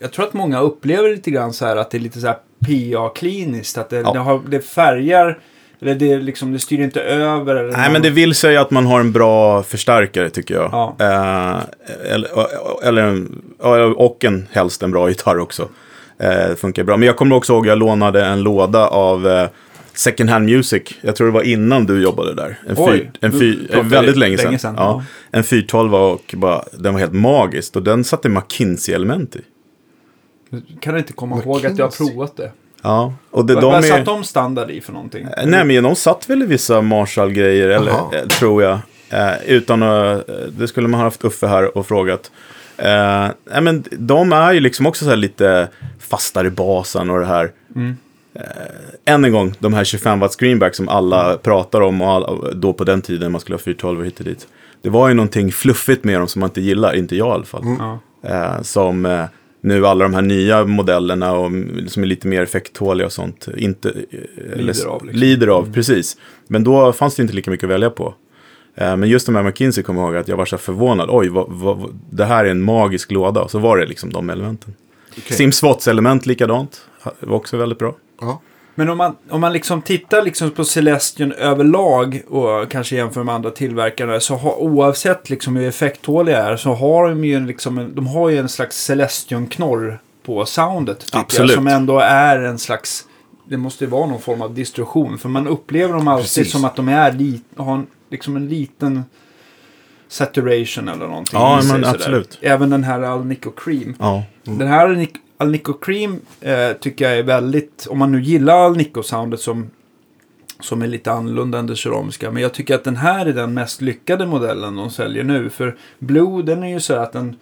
jag 0.00 0.12
tror 0.12 0.24
att 0.26 0.32
många 0.32 0.60
upplever 0.60 1.10
lite 1.10 1.30
grann 1.30 1.52
så 1.52 1.64
här 1.66 1.76
att 1.76 1.90
det 1.90 1.96
är 1.98 2.00
lite 2.00 2.20
så 2.20 2.26
här 2.26 2.36
PA-kliniskt. 2.66 3.78
Att 3.78 3.90
det, 3.90 3.96
Ja. 4.00 4.12
det, 4.12 4.18
har, 4.18 4.40
det 4.48 4.60
färgar, 4.60 5.38
eller 5.80 5.94
det, 5.94 6.16
liksom, 6.18 6.52
det 6.52 6.58
styr 6.58 6.80
inte 6.80 7.00
över. 7.02 7.56
Eller 7.56 7.72
Nej, 7.76 7.92
men 7.92 8.02
det 8.02 8.10
vill 8.10 8.34
säga 8.34 8.60
att 8.60 8.70
man 8.70 8.86
har 8.86 9.00
en 9.00 9.12
bra 9.12 9.62
förstärkare 9.62 10.30
tycker 10.30 10.54
jag. 10.54 10.68
Ja. 10.72 10.96
Eh, 11.00 12.12
eller, 12.14 12.28
eller, 12.84 13.02
en- 13.02 13.42
ja, 13.62 13.84
och 13.86 14.24
en, 14.24 14.46
helst 14.52 14.82
en 14.82 14.90
bra 14.90 15.08
gitarr 15.08 15.38
också. 15.38 15.68
Eh, 16.18 16.54
funkar 16.56 16.84
bra. 16.84 16.96
Men 16.96 17.06
jag 17.06 17.16
kommer 17.16 17.36
också 17.36 17.52
ihåg 17.52 17.62
att 17.62 17.68
jag 17.68 17.78
lånade 17.78 18.24
en 18.24 18.42
låda 18.42 18.86
av 18.88 19.28
eh, 19.28 19.48
Second 19.94 20.30
Hand 20.30 20.44
Music. 20.46 20.82
Jag 21.00 21.16
tror 21.16 21.26
det 21.26 21.32
var 21.32 21.42
innan 21.42 21.86
du 21.86 22.02
jobbade 22.02 22.34
där. 22.34 22.58
En 22.68 22.74
Oj, 22.78 22.92
fyr, 22.98 23.10
en 23.20 23.32
fyr, 23.32 23.68
vi 23.72 23.80
väldigt 23.88 24.16
länge 24.16 24.36
sedan. 24.38 24.46
länge 24.46 24.58
sedan, 24.58 24.74
Ja, 24.76 25.04
en 25.30 25.44
412 25.44 25.94
och 25.94 26.34
bara, 26.36 26.64
den 26.72 26.92
var 26.92 27.00
helt 27.00 27.12
magisk. 27.12 27.76
Och 27.76 27.82
den 27.82 28.04
satte 28.04 28.28
McKinsey-element 28.28 29.36
i. 29.36 29.40
kan 30.80 30.98
inte 30.98 31.12
komma 31.12 31.42
ihåg 31.42 31.66
att 31.66 31.78
jag 31.78 31.86
har 31.86 31.90
provat 32.06 32.36
det. 32.36 32.52
Ja, 32.82 33.14
och 33.30 33.44
det, 33.46 33.54
Vad, 33.54 33.62
de 33.62 33.72
vad 33.72 33.84
är... 33.84 33.88
satt 33.88 34.04
de 34.04 34.24
standard 34.24 34.70
i 34.70 34.80
för 34.80 34.92
någonting? 34.92 35.24
Eh, 35.24 35.46
Nej, 35.46 35.64
men 35.64 35.82
de 35.82 35.96
satt 35.96 36.30
väl 36.30 36.42
i 36.42 36.46
vissa 36.46 36.80
Marshall-grejer, 36.80 37.68
eller, 37.68 37.92
eh, 37.92 38.26
tror 38.28 38.62
jag. 38.62 38.78
Eh, 39.10 39.34
utan 39.46 39.82
att, 39.82 40.28
eh, 40.28 40.34
det 40.58 40.68
skulle 40.68 40.88
man 40.88 41.00
ha 41.00 41.06
haft 41.06 41.24
Uffe 41.24 41.46
här 41.46 41.78
och 41.78 41.86
frågat. 41.86 42.30
Eh, 42.76 43.28
nej, 43.44 43.60
men 43.62 43.84
de 43.90 44.32
är 44.32 44.52
ju 44.52 44.60
liksom 44.60 44.86
också 44.86 45.04
så 45.04 45.10
här 45.10 45.16
lite 45.16 45.68
fastare 45.98 46.46
i 46.46 46.50
basen 46.50 47.10
och 47.10 47.20
det 47.20 47.26
här. 47.26 47.50
Mm. 47.76 47.96
Eh, 48.34 49.14
än 49.14 49.24
en 49.24 49.32
gång, 49.32 49.54
de 49.58 49.74
här 49.74 49.84
25 49.84 50.20
watts 50.20 50.36
greenback 50.36 50.74
som 50.74 50.88
alla 50.88 51.36
pratar 51.36 51.80
om 51.80 52.02
och 52.02 52.10
all, 52.10 52.52
då 52.54 52.72
på 52.72 52.84
den 52.84 53.02
tiden 53.02 53.32
man 53.32 53.40
skulle 53.40 53.54
ha 53.54 53.62
412 53.62 53.98
och 53.98 54.06
hit 54.06 54.18
och 54.18 54.24
dit. 54.24 54.48
Det 54.82 54.90
var 54.90 55.08
ju 55.08 55.14
någonting 55.14 55.52
fluffigt 55.52 56.04
med 56.04 56.20
dem 56.20 56.28
som 56.28 56.40
man 56.40 56.48
inte 56.48 56.60
gillar, 56.60 56.94
inte 56.94 57.16
jag 57.16 57.28
i 57.28 57.30
alla 57.30 57.44
fall. 57.44 57.76
Ja. 57.78 57.98
Eh, 58.28 58.62
som 58.62 59.06
eh, 59.06 59.24
nu 59.62 59.86
alla 59.86 60.04
de 60.04 60.14
här 60.14 60.22
nya 60.22 60.64
modellerna 60.64 61.32
och, 61.32 61.46
mm, 61.46 61.88
som 61.88 62.02
är 62.02 62.06
lite 62.06 62.26
mer 62.28 62.42
effekttåliga 62.42 63.06
och 63.06 63.12
sånt 63.12 63.48
inte 63.56 63.88
eh, 63.90 64.52
eller- 64.52 64.86
av, 64.86 65.04
liksom. 65.04 65.20
lider 65.20 65.46
av. 65.48 65.72
Precis. 65.72 66.16
Men 66.48 66.64
då 66.64 66.92
fanns 66.92 67.14
det 67.14 67.22
inte 67.22 67.34
lika 67.34 67.50
mycket 67.50 67.64
att 67.64 67.70
välja 67.70 67.90
på. 67.90 68.14
Eh, 68.74 68.96
men 68.96 69.08
just 69.08 69.26
de 69.26 69.34
här 69.36 69.42
McKinsey 69.42 69.84
kommer 69.84 70.00
jag 70.00 70.08
ihåg 70.08 70.16
att 70.16 70.28
jag 70.28 70.36
var 70.36 70.44
så 70.46 70.58
förvånad. 70.58 71.08
Oj, 71.12 71.28
vad, 71.28 71.46
vad, 71.48 71.98
det 72.10 72.24
här 72.24 72.44
är 72.44 72.50
en 72.50 72.62
magisk 72.62 73.10
låda. 73.12 73.40
Och 73.42 73.50
så 73.50 73.58
var 73.58 73.76
det 73.78 73.86
liksom 73.86 74.10
de 74.12 74.30
elementen. 74.30 74.74
Okej. 75.18 75.36
Sims 75.36 75.62
Watts-element 75.62 76.26
likadant. 76.26 76.84
Ha- 77.02 77.12
Var 77.20 77.36
också 77.36 77.56
väldigt 77.56 77.78
bra. 77.78 77.96
Ja. 78.20 78.40
Men 78.74 78.88
om 78.90 78.98
man, 78.98 79.16
om 79.30 79.40
man 79.40 79.52
liksom 79.52 79.82
tittar 79.82 80.22
liksom 80.22 80.50
på 80.50 80.64
Celestion 80.64 81.32
överlag 81.32 82.22
och 82.28 82.70
kanske 82.70 82.96
jämför 82.96 83.22
med 83.24 83.34
andra 83.34 83.50
tillverkare 83.50 84.20
så 84.20 84.36
har, 84.36 84.60
oavsett 84.62 85.30
liksom 85.30 85.56
hur 85.56 85.68
effekttåliga 85.68 86.42
är 86.42 86.56
så 86.56 86.74
har 86.74 87.08
de 87.08 87.24
ju 87.24 87.34
en, 87.34 87.46
liksom 87.46 87.78
en, 87.78 87.94
de 87.94 88.06
har 88.06 88.28
ju 88.28 88.38
en 88.38 88.48
slags 88.48 88.76
Celestion-knorr 88.84 89.98
på 90.22 90.44
soundet. 90.46 91.06
Absolut. 91.12 91.50
Jag, 91.50 91.56
som 91.56 91.66
ändå 91.66 91.98
är 91.98 92.38
en 92.38 92.58
slags, 92.58 93.04
det 93.48 93.56
måste 93.56 93.84
ju 93.84 93.90
vara 93.90 94.06
någon 94.06 94.20
form 94.20 94.42
av 94.42 94.54
distorsion. 94.54 95.18
För 95.18 95.28
man 95.28 95.48
upplever 95.48 95.94
dem 95.94 96.08
alltid 96.08 96.24
Precis. 96.24 96.52
som 96.52 96.64
att 96.64 96.76
de 96.76 96.88
är 96.88 97.12
lit, 97.12 97.44
har 97.56 97.74
en, 97.74 97.86
liksom 98.10 98.36
en 98.36 98.48
liten 98.48 99.04
saturation 100.08 100.88
eller 100.88 101.06
någonting 101.06 101.38
Ja, 101.38 101.54
men 101.54 101.62
sådär. 101.62 101.90
absolut. 101.94 102.38
Även 102.42 102.70
den 102.70 102.84
här 102.84 103.02
Alnico 103.02 103.50
Cream. 103.50 103.94
Ja. 103.98 104.22
Den 104.44 104.68
här 104.68 105.06
Alnic- 105.42 105.62
Alnico 105.62 105.72
Cream 105.72 106.20
eh, 106.40 106.72
tycker 106.80 107.04
jag 107.08 107.18
är 107.18 107.22
väldigt, 107.22 107.86
om 107.90 107.98
man 107.98 108.12
nu 108.12 108.22
gillar 108.22 108.56
Alnico-soundet 108.70 109.36
som, 109.40 109.70
som 110.60 110.82
är 110.82 110.86
lite 110.86 111.12
annorlunda 111.12 111.58
än 111.58 111.66
det 111.66 111.76
keramiska. 111.76 112.30
Men 112.30 112.42
jag 112.42 112.54
tycker 112.54 112.74
att 112.74 112.84
den 112.84 112.96
här 112.96 113.26
är 113.26 113.32
den 113.32 113.54
mest 113.54 113.80
lyckade 113.80 114.26
modellen 114.26 114.76
de 114.76 114.90
säljer 114.90 115.24
nu. 115.24 115.50
För 115.50 115.76
Blue, 115.98 116.42
den 116.42 116.62
är 116.62 116.68
ju 116.68 116.80
så 116.80 116.94
att 116.94 117.12
den, 117.12 117.36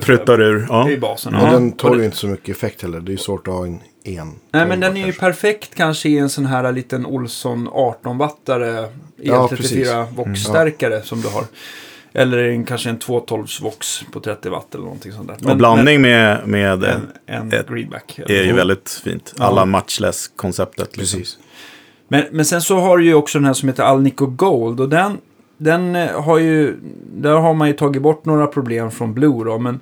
pruttar 0.00 0.40
ur. 0.40 0.66
Ja. 0.68 0.90
i 0.90 0.98
basen. 0.98 1.32
Men 1.32 1.44
Ja. 1.44 1.52
den 1.52 1.70
det- 1.92 1.98
ju 1.98 2.04
inte 2.04 2.16
så 2.16 2.26
mycket 2.26 2.56
effekt 2.56 2.82
heller. 2.82 3.00
Det 3.00 3.08
är 3.10 3.12
ju 3.12 3.18
svårt 3.18 3.48
att 3.48 3.54
ha 3.54 3.66
en 3.66 3.80
en. 4.04 4.32
Nej, 4.50 4.66
men 4.68 4.80
den 4.80 4.96
är 4.96 5.06
ju 5.06 5.12
perfekt 5.12 5.74
kanske 5.74 6.08
i 6.08 6.18
en 6.18 6.28
sån 6.30 6.46
här 6.46 6.72
liten 6.72 7.06
Olsson 7.06 7.68
18-wattare 7.68 8.86
Ja, 9.16 9.46
EL34 9.46 9.56
precis. 9.56 9.88
Vox-stärkare 10.16 11.02
som 11.02 11.20
du 11.20 11.28
har. 11.28 11.44
Eller 12.12 12.38
en, 12.38 12.64
kanske 12.64 12.90
en 12.90 12.98
212 12.98 13.46
Vox 13.62 14.02
på 14.12 14.20
30 14.20 14.48
watt 14.48 14.74
eller 14.74 14.84
någonting 14.84 15.12
sånt 15.12 15.30
där. 15.40 15.50
och 15.50 15.56
blandning 15.56 16.00
med, 16.02 16.48
med 16.48 16.78
Men, 16.78 16.90
en, 17.26 17.42
en 17.52 17.52
ett- 17.60 17.68
greenback. 17.68 18.18
är 18.18 18.42
ju 18.42 18.52
väldigt 18.52 19.00
fint. 19.04 19.34
Ja. 19.38 19.44
Alla 19.44 19.64
matchless-konceptet. 19.64 20.96
Liksom. 20.96 21.18
Precis. 21.20 21.38
Men, 22.08 22.24
men 22.30 22.44
sen 22.44 22.62
så 22.62 22.80
har 22.80 22.98
du 22.98 23.04
ju 23.04 23.14
också 23.14 23.38
den 23.38 23.46
här 23.46 23.52
som 23.52 23.68
heter 23.68 23.82
Alnico 23.82 24.26
Gold. 24.26 24.80
Och 24.80 24.88
den, 24.88 25.18
den 25.58 25.96
eh, 25.96 26.22
har 26.22 26.38
ju... 26.38 26.76
Där 27.14 27.34
har 27.34 27.54
man 27.54 27.68
ju 27.68 27.74
tagit 27.74 28.02
bort 28.02 28.24
några 28.24 28.46
problem 28.46 28.90
från 28.90 29.14
Blue 29.14 29.44
då. 29.44 29.58
Men 29.58 29.80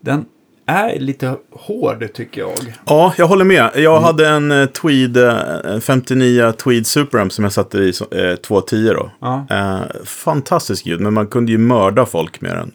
den 0.00 0.24
är 0.66 0.98
lite 0.98 1.36
hård 1.52 2.08
tycker 2.14 2.40
jag. 2.40 2.52
Ja, 2.86 3.14
jag 3.18 3.26
håller 3.26 3.44
med. 3.44 3.70
Jag 3.74 4.00
hade 4.00 4.28
en 4.28 4.50
eh, 4.52 4.66
Tweed, 4.66 5.16
eh, 5.16 5.36
en 5.64 5.80
59 5.80 6.52
Tweed 6.52 6.86
Superamp 6.86 7.32
som 7.32 7.44
jag 7.44 7.52
satte 7.52 7.78
i 7.78 7.92
så- 7.92 8.10
eh, 8.14 8.36
210 8.36 8.92
då. 8.94 9.10
Ja. 9.20 9.46
Eh, 9.50 9.80
fantastisk 10.04 10.86
ljud, 10.86 11.00
men 11.00 11.14
man 11.14 11.26
kunde 11.26 11.52
ju 11.52 11.58
mörda 11.58 12.06
folk 12.06 12.40
med 12.40 12.56
den. 12.56 12.72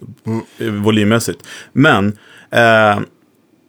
eh, 0.60 0.74
Volymmässigt. 0.74 1.39
Men 1.74 2.17
eh, 2.51 3.00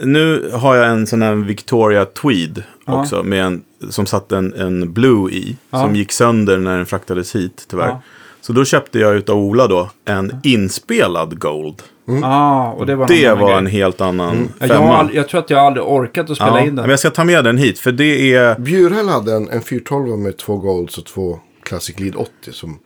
nu 0.02 0.50
har 0.54 0.76
jag 0.76 0.88
en 0.88 1.06
sån 1.06 1.22
här 1.22 1.34
Victoria 1.34 2.04
Tweed 2.04 2.62
Ja. 2.86 3.00
också. 3.00 3.22
Med 3.22 3.44
en, 3.44 3.62
som 3.90 4.06
satt 4.06 4.32
en, 4.32 4.54
en 4.54 4.92
Blue 4.92 5.30
i. 5.32 5.56
Ja. 5.70 5.80
Som 5.80 5.96
gick 5.96 6.12
sönder 6.12 6.58
när 6.58 6.76
den 6.76 6.86
fraktades 6.86 7.34
hit 7.36 7.66
tyvärr. 7.70 7.96
Så 8.40 8.52
då 8.52 8.64
köpte 8.64 8.98
jag 8.98 9.16
utav 9.16 9.36
Ola 9.38 9.66
då 9.66 9.90
en 10.04 10.40
inspelad 10.42 11.38
Gold. 11.40 11.82
Ah, 12.24 12.70
och 12.72 12.86
det 12.86 12.96
var, 12.96 13.08
Det 13.08 13.34
var 13.34 13.58
en 13.58 13.66
helt 13.66 14.00
annan 14.00 14.48
Jag, 14.58 14.68
har 14.68 14.74
femma. 14.74 14.96
all, 14.96 15.14
jag 15.14 15.28
tror 15.28 15.40
att 15.40 15.50
jag 15.50 15.60
aldrig 15.60 15.86
orkat 15.86 16.30
att 16.30 16.36
spela 16.36 16.50
Ja, 16.50 16.60
in 16.60 16.66
men 16.66 16.76
den. 16.76 16.90
jag 16.90 16.98
ska 16.98 17.10
ta 17.10 17.24
med 17.24 17.44
den 17.44 17.58
hit, 17.58 17.78
för 17.78 17.92
det 17.92 18.34
är... 18.34 18.58
Bjurhäll 18.58 19.08
hade 19.08 19.32
en, 19.32 19.48
en 19.50 19.62
412 19.62 20.18
med 20.18 20.36
två 20.36 20.56
Golds 20.56 20.98
och 20.98 21.06
två 21.06 21.38
Classic 21.62 21.98
Lead 22.00 22.16
80 22.16 22.30
som 22.52 22.78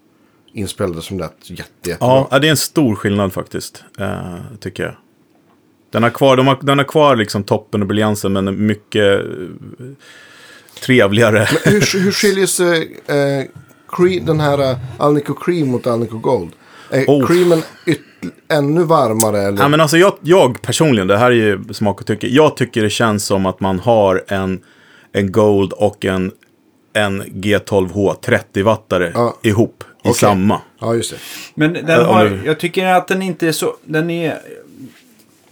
inspelades 0.53 1.05
som 1.05 1.19
lät 1.19 1.37
jätte, 1.51 1.91
jättebra. 1.91 2.27
Ja, 2.31 2.39
det 2.39 2.47
är 2.47 2.51
en 2.51 2.57
stor 2.57 2.95
skillnad 2.95 3.33
faktiskt, 3.33 3.85
eh, 3.99 4.37
tycker 4.61 4.83
jag. 4.83 4.95
Den 5.93 6.03
har 6.03 6.11
kvar, 6.11 6.37
de 6.37 6.47
har, 6.47 6.59
den 6.63 6.79
har 6.79 6.85
kvar 6.85 7.17
liksom 7.17 7.45
toppen 7.45 7.81
och 7.83 7.87
briljansen, 7.89 8.33
men 8.33 8.67
mycket 8.67 9.21
eh, 9.21 9.27
trevligare. 10.85 11.49
Hur, 11.65 12.01
hur 12.05 12.11
skiljer 12.23 12.47
sig 12.47 13.01
eh, 13.07 13.47
cream, 13.89 14.27
den 14.27 14.41
här 14.41 14.71
uh, 14.71 14.77
Alnico 14.99 15.35
Cream 15.35 15.69
mot 15.69 15.87
Alnico 15.87 16.19
Gold? 16.19 16.51
Är 16.91 17.05
Oh. 17.07 17.27
creamen 17.27 17.63
yt, 17.87 18.01
ännu 18.49 18.85
varmare? 18.85 19.43
Eller? 19.43 19.63
Ja, 19.63 19.69
men 19.69 19.81
alltså 19.81 19.97
jag, 19.99 20.13
jag 20.21 20.63
personligen, 20.63 21.07
det 21.07 21.17
här 21.17 21.31
är 21.31 21.35
ju 21.35 21.65
smak 21.75 22.01
och 22.01 22.07
tycke. 22.07 22.27
Jag 22.27 22.57
tycker 22.57 22.83
det 22.83 22.91
känns 22.91 23.25
som 23.25 23.47
att 23.47 23.61
man 23.61 23.79
har 23.79 24.25
en, 24.29 24.61
en 25.13 25.33
Gold 25.33 25.73
och 25.73 26.05
en, 26.05 26.33
en 26.93 27.23
G12H 27.23 28.15
30-wattare 28.23 29.11
Ja. 29.15 29.37
ihop 29.43 29.85
i 29.85 30.09
Okej. 30.09 30.15
samma. 30.15 30.61
Ja, 30.79 30.95
just 30.95 31.11
det. 31.11 31.17
Men 31.55 31.73
den 31.73 31.85
Ja, 31.89 32.09
om 32.09 32.15
har, 32.15 32.41
jag 32.45 32.61
tycker 32.61 32.87
att 32.87 33.09
den 33.09 33.23
inte 33.23 33.49
är 33.49 33.53
så... 33.53 33.77
Den 33.85 34.11
är... 34.11 34.39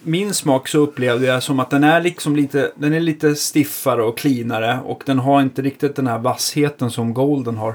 Min 0.03 0.35
smak 0.35 0.69
så 0.69 0.79
upplevde 0.79 1.27
jag 1.27 1.43
som 1.43 1.61
att 1.61 1.71
den 1.71 1.85
är 1.85 2.00
liksom 2.00 2.37
lite, 2.37 2.73
den 2.75 2.93
är 2.93 3.00
lite 3.00 3.35
stiffare 3.35 4.03
och 4.03 4.19
cleanare. 4.19 4.79
Och 4.85 5.03
den 5.07 5.19
har 5.19 5.43
inte 5.43 5.62
riktigt 5.62 5.97
den 5.97 6.07
här 6.07 6.19
vassheten 6.19 6.91
som 6.91 7.15
Golden 7.15 7.57
har. 7.57 7.75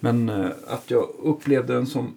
Men 0.00 0.28
eh, 0.28 0.46
att 0.68 0.82
jag 0.86 1.04
upplevde 1.22 1.74
den 1.74 1.86
som... 1.86 2.14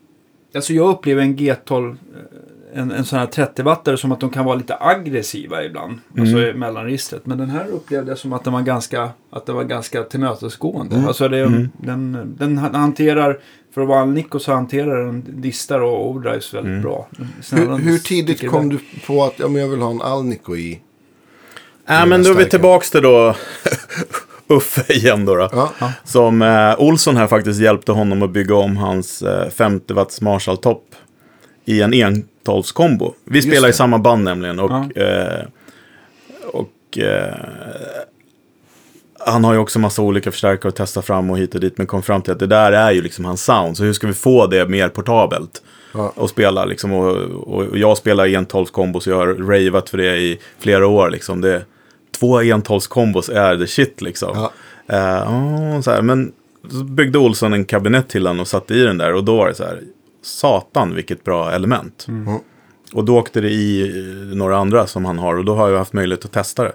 Alltså 0.58 0.74
jag 0.74 0.90
upplever 0.90 1.22
en 1.22 1.38
G12, 1.38 1.90
eh, 1.90 2.82
en, 2.82 2.92
en 2.92 3.06
sån 3.06 3.20
här 3.20 3.26
30-wattare 3.28 3.96
som 3.96 4.12
att 4.12 4.20
de 4.20 4.30
kan 4.30 4.46
vara 4.46 4.56
lite 4.56 4.78
aggressiva 4.80 5.64
ibland. 5.64 6.00
Alltså 6.20 6.38
i 6.38 6.54
mellanregistret. 6.54 7.26
Men 7.26 7.38
den 7.38 7.50
här 7.50 7.68
upplevde 7.68 8.12
jag 8.12 8.18
som 8.18 8.34
att 8.34 8.44
den 8.44 8.54
var 8.54 8.62
ganska, 8.62 9.10
att 9.30 9.46
det 9.46 9.54
var 9.54 9.64
ganska 9.64 10.04
tillmötesgående. 10.04 11.04
Alltså 11.08 11.28
det, 11.28 11.70
den, 11.78 12.36
den 12.40 12.58
hanterar, 12.58 13.40
för 13.74 13.82
att 13.82 13.88
vara 13.88 14.02
en 14.02 14.14
Nico 14.14 14.40
så 14.40 14.52
hanterar 14.52 15.06
den 15.06 15.24
distar 15.42 15.80
och 15.80 16.10
overdrives 16.10 16.54
väldigt 16.54 16.82
bra. 16.82 17.08
Snälla, 17.42 17.64
Hur, 17.64 17.72
den 17.72 17.82
hur 17.82 17.98
tidigt 17.98 18.50
kom 18.50 18.72
iväg. 18.72 18.80
du 19.00 19.08
på 19.08 19.24
att 19.24 19.34
ja, 19.40 19.48
men 19.48 19.62
jag 19.62 19.70
vill 19.70 19.80
ha 19.82 19.92
en 19.92 20.02
Alnico 20.02 20.56
i? 20.56 20.80
Ja, 21.86 22.06
men 22.06 22.24
då 22.24 22.30
är 22.30 22.36
vi 22.36 22.46
tillbaka 22.46 22.86
till 22.92 23.02
då 23.02 23.36
Uffe 24.50 24.94
igen 24.94 25.26
då. 25.26 25.36
då. 25.36 25.50
Ja. 25.52 25.92
Som 26.04 26.42
eh, 26.42 26.76
Olsson 26.80 27.18
här 27.18 27.28
faktiskt 27.28 27.60
hjälpte 27.62 27.92
honom 27.92 28.22
att 28.22 28.30
bygga 28.32 28.56
om 28.56 28.78
hans 28.78 29.22
eh, 29.22 29.50
50 29.50 29.94
watts 29.94 30.22
Marshall-topp 30.22 30.84
i 31.66 31.82
en 31.82 31.94
112-kombo. 31.94 33.14
Vi 33.24 33.36
Just 33.38 33.48
spelar 33.48 33.68
i 33.68 33.72
det. 33.72 33.76
samma 33.78 33.98
band 33.98 34.24
nämligen. 34.24 34.60
Och, 34.60 34.72
Ja. 34.96 35.02
eh, 35.02 35.46
och 36.54 36.98
eh, 36.98 37.34
han 39.20 39.44
har 39.44 39.54
ju 39.54 39.60
också 39.60 39.80
massa 39.80 40.02
olika 40.02 40.32
förstärkare 40.32 40.70
att 40.70 40.76
testa 40.76 41.02
fram 41.02 41.30
och 41.30 41.38
hit 41.38 41.56
och 41.56 41.62
dit. 41.62 41.78
Men 41.78 41.88
kom 41.88 42.04
fram 42.04 42.22
till 42.22 42.34
att 42.34 42.40
det 42.40 42.48
där 42.48 42.72
är 42.72 42.92
ju 42.92 43.02
liksom 43.02 43.26
hans 43.26 43.44
sound. 43.44 43.78
Så 43.78 43.84
hur 43.84 43.94
ska 43.94 44.08
vi 44.08 44.14
få 44.14 44.48
det 44.48 44.68
mer 44.70 44.90
portabelt? 44.90 45.62
Ja. 45.94 46.14
Och 46.16 46.30
spela 46.30 46.66
liksom. 46.66 46.94
Och, 46.94 47.16
och, 47.54 47.78
jag 47.78 47.98
spelar 47.98 48.26
i 48.26 48.36
112-kombo 48.36 49.00
så 49.00 49.10
jag 49.10 49.18
har 49.18 49.28
ravat 49.28 49.90
för 49.90 49.98
det 49.98 50.18
i 50.18 50.40
flera 50.60 50.88
år 50.88 51.10
liksom. 51.10 51.42
Det, 51.42 51.62
två 52.20 52.42
112-kombos 52.42 53.30
är 53.30 53.58
the 53.58 53.68
shit 53.68 54.02
liksom. 54.02 54.32
Ja. 54.36 54.52
Eh, 54.88 55.24
ja, 55.26 55.82
så 55.82 55.92
här, 55.92 56.02
men 56.02 56.32
så 56.70 56.84
byggde 56.84 57.18
Olsson 57.18 57.54
en 57.54 57.66
kabinett 57.66 58.10
till 58.10 58.24
den 58.24 58.40
och 58.40 58.48
satte 58.48 58.74
i 58.74 58.84
den 58.84 58.98
där. 58.98 59.14
Och 59.14 59.24
då 59.24 59.38
var 59.38 59.48
det 59.48 59.56
så 59.56 59.64
här, 59.64 59.82
satan 60.22 60.96
vilket 60.96 61.24
bra 61.24 61.52
element. 61.52 62.06
Mm. 62.08 62.40
Och 62.94 63.06
då 63.06 63.18
åkte 63.18 63.42
det 63.42 63.50
i 63.50 63.82
eh, 63.82 64.36
några 64.38 64.58
andra 64.58 64.88
som 64.88 65.06
han 65.06 65.20
har 65.20 65.38
och 65.38 65.46
då 65.46 65.56
har 65.56 65.70
jag 65.70 65.78
haft 65.78 65.94
möjlighet 65.94 66.26
att 66.26 66.32
testa 66.32 66.64
det. 66.64 66.74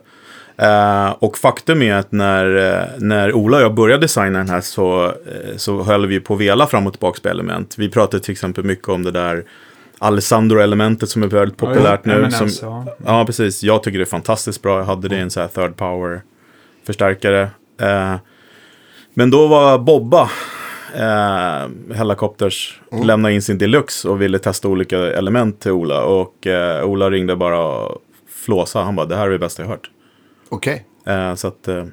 Eh, 0.56 1.10
och 1.18 1.38
faktum 1.38 1.82
är 1.82 1.94
att 1.94 2.12
när, 2.12 2.56
eh, 2.56 2.88
när 2.98 3.32
Ola 3.32 3.56
och 3.56 3.62
jag 3.62 3.74
började 3.74 4.04
designa 4.04 4.38
den 4.38 4.48
här 4.48 4.60
så, 4.60 5.04
eh, 5.04 5.56
så 5.56 5.82
höll 5.82 6.06
vi 6.06 6.20
på 6.20 6.34
att 6.34 6.40
vela 6.40 6.66
fram 6.66 6.86
och 6.86 6.92
tillbaka 6.92 7.20
på 7.22 7.28
element. 7.28 7.74
Vi 7.78 7.88
pratade 7.88 8.22
till 8.22 8.32
exempel 8.32 8.64
mycket 8.64 8.88
om 8.88 9.02
det 9.02 9.10
där 9.10 9.44
Alessandro-elementet 10.02 11.08
som 11.10 11.22
är 11.22 11.26
väldigt 11.26 11.58
populärt 11.58 12.04
nu. 12.04 12.12
M&S, 12.24 12.58
Som, 12.58 12.68
ja. 12.86 12.96
ja, 13.06 13.24
precis. 13.26 13.62
Jag 13.62 13.82
tycker 13.82 13.98
det 13.98 14.04
är 14.04 14.06
fantastiskt 14.06 14.62
bra. 14.62 14.78
Jag 14.78 14.84
hade 14.84 15.08
det 15.08 15.16
i 15.16 15.20
en 15.20 15.30
så 15.30 15.40
här 15.40 15.48
third 15.48 15.76
power-förstärkare. 15.76 17.42
Eh, 17.80 18.14
men 19.14 19.30
då 19.30 19.46
var 19.46 19.78
Bobba, 19.78 20.30
eh, 20.94 21.94
Hellacopters, 21.96 22.80
lämnade 23.04 23.34
in 23.34 23.42
sin 23.42 23.58
deluxe 23.58 24.08
och 24.08 24.22
ville 24.22 24.38
testa 24.38 24.68
olika 24.68 24.98
element 24.98 25.60
till 25.60 25.70
Ola. 25.70 26.02
Och 26.04 26.46
eh, 26.46 26.84
Ola 26.84 27.10
ringde 27.10 27.36
bara 27.36 27.60
och 27.60 28.02
flåsade. 28.44 28.84
Han 28.84 28.96
bara, 28.96 29.06
det 29.06 29.16
här 29.16 29.26
är 29.26 29.30
det 29.30 29.38
bästa 29.38 29.62
jag 29.62 29.68
hört. 29.68 29.90
Okej. 30.48 30.86
Eh, 31.06 31.34
så 31.34 31.48
att, 31.48 31.68
eh, 31.68 31.84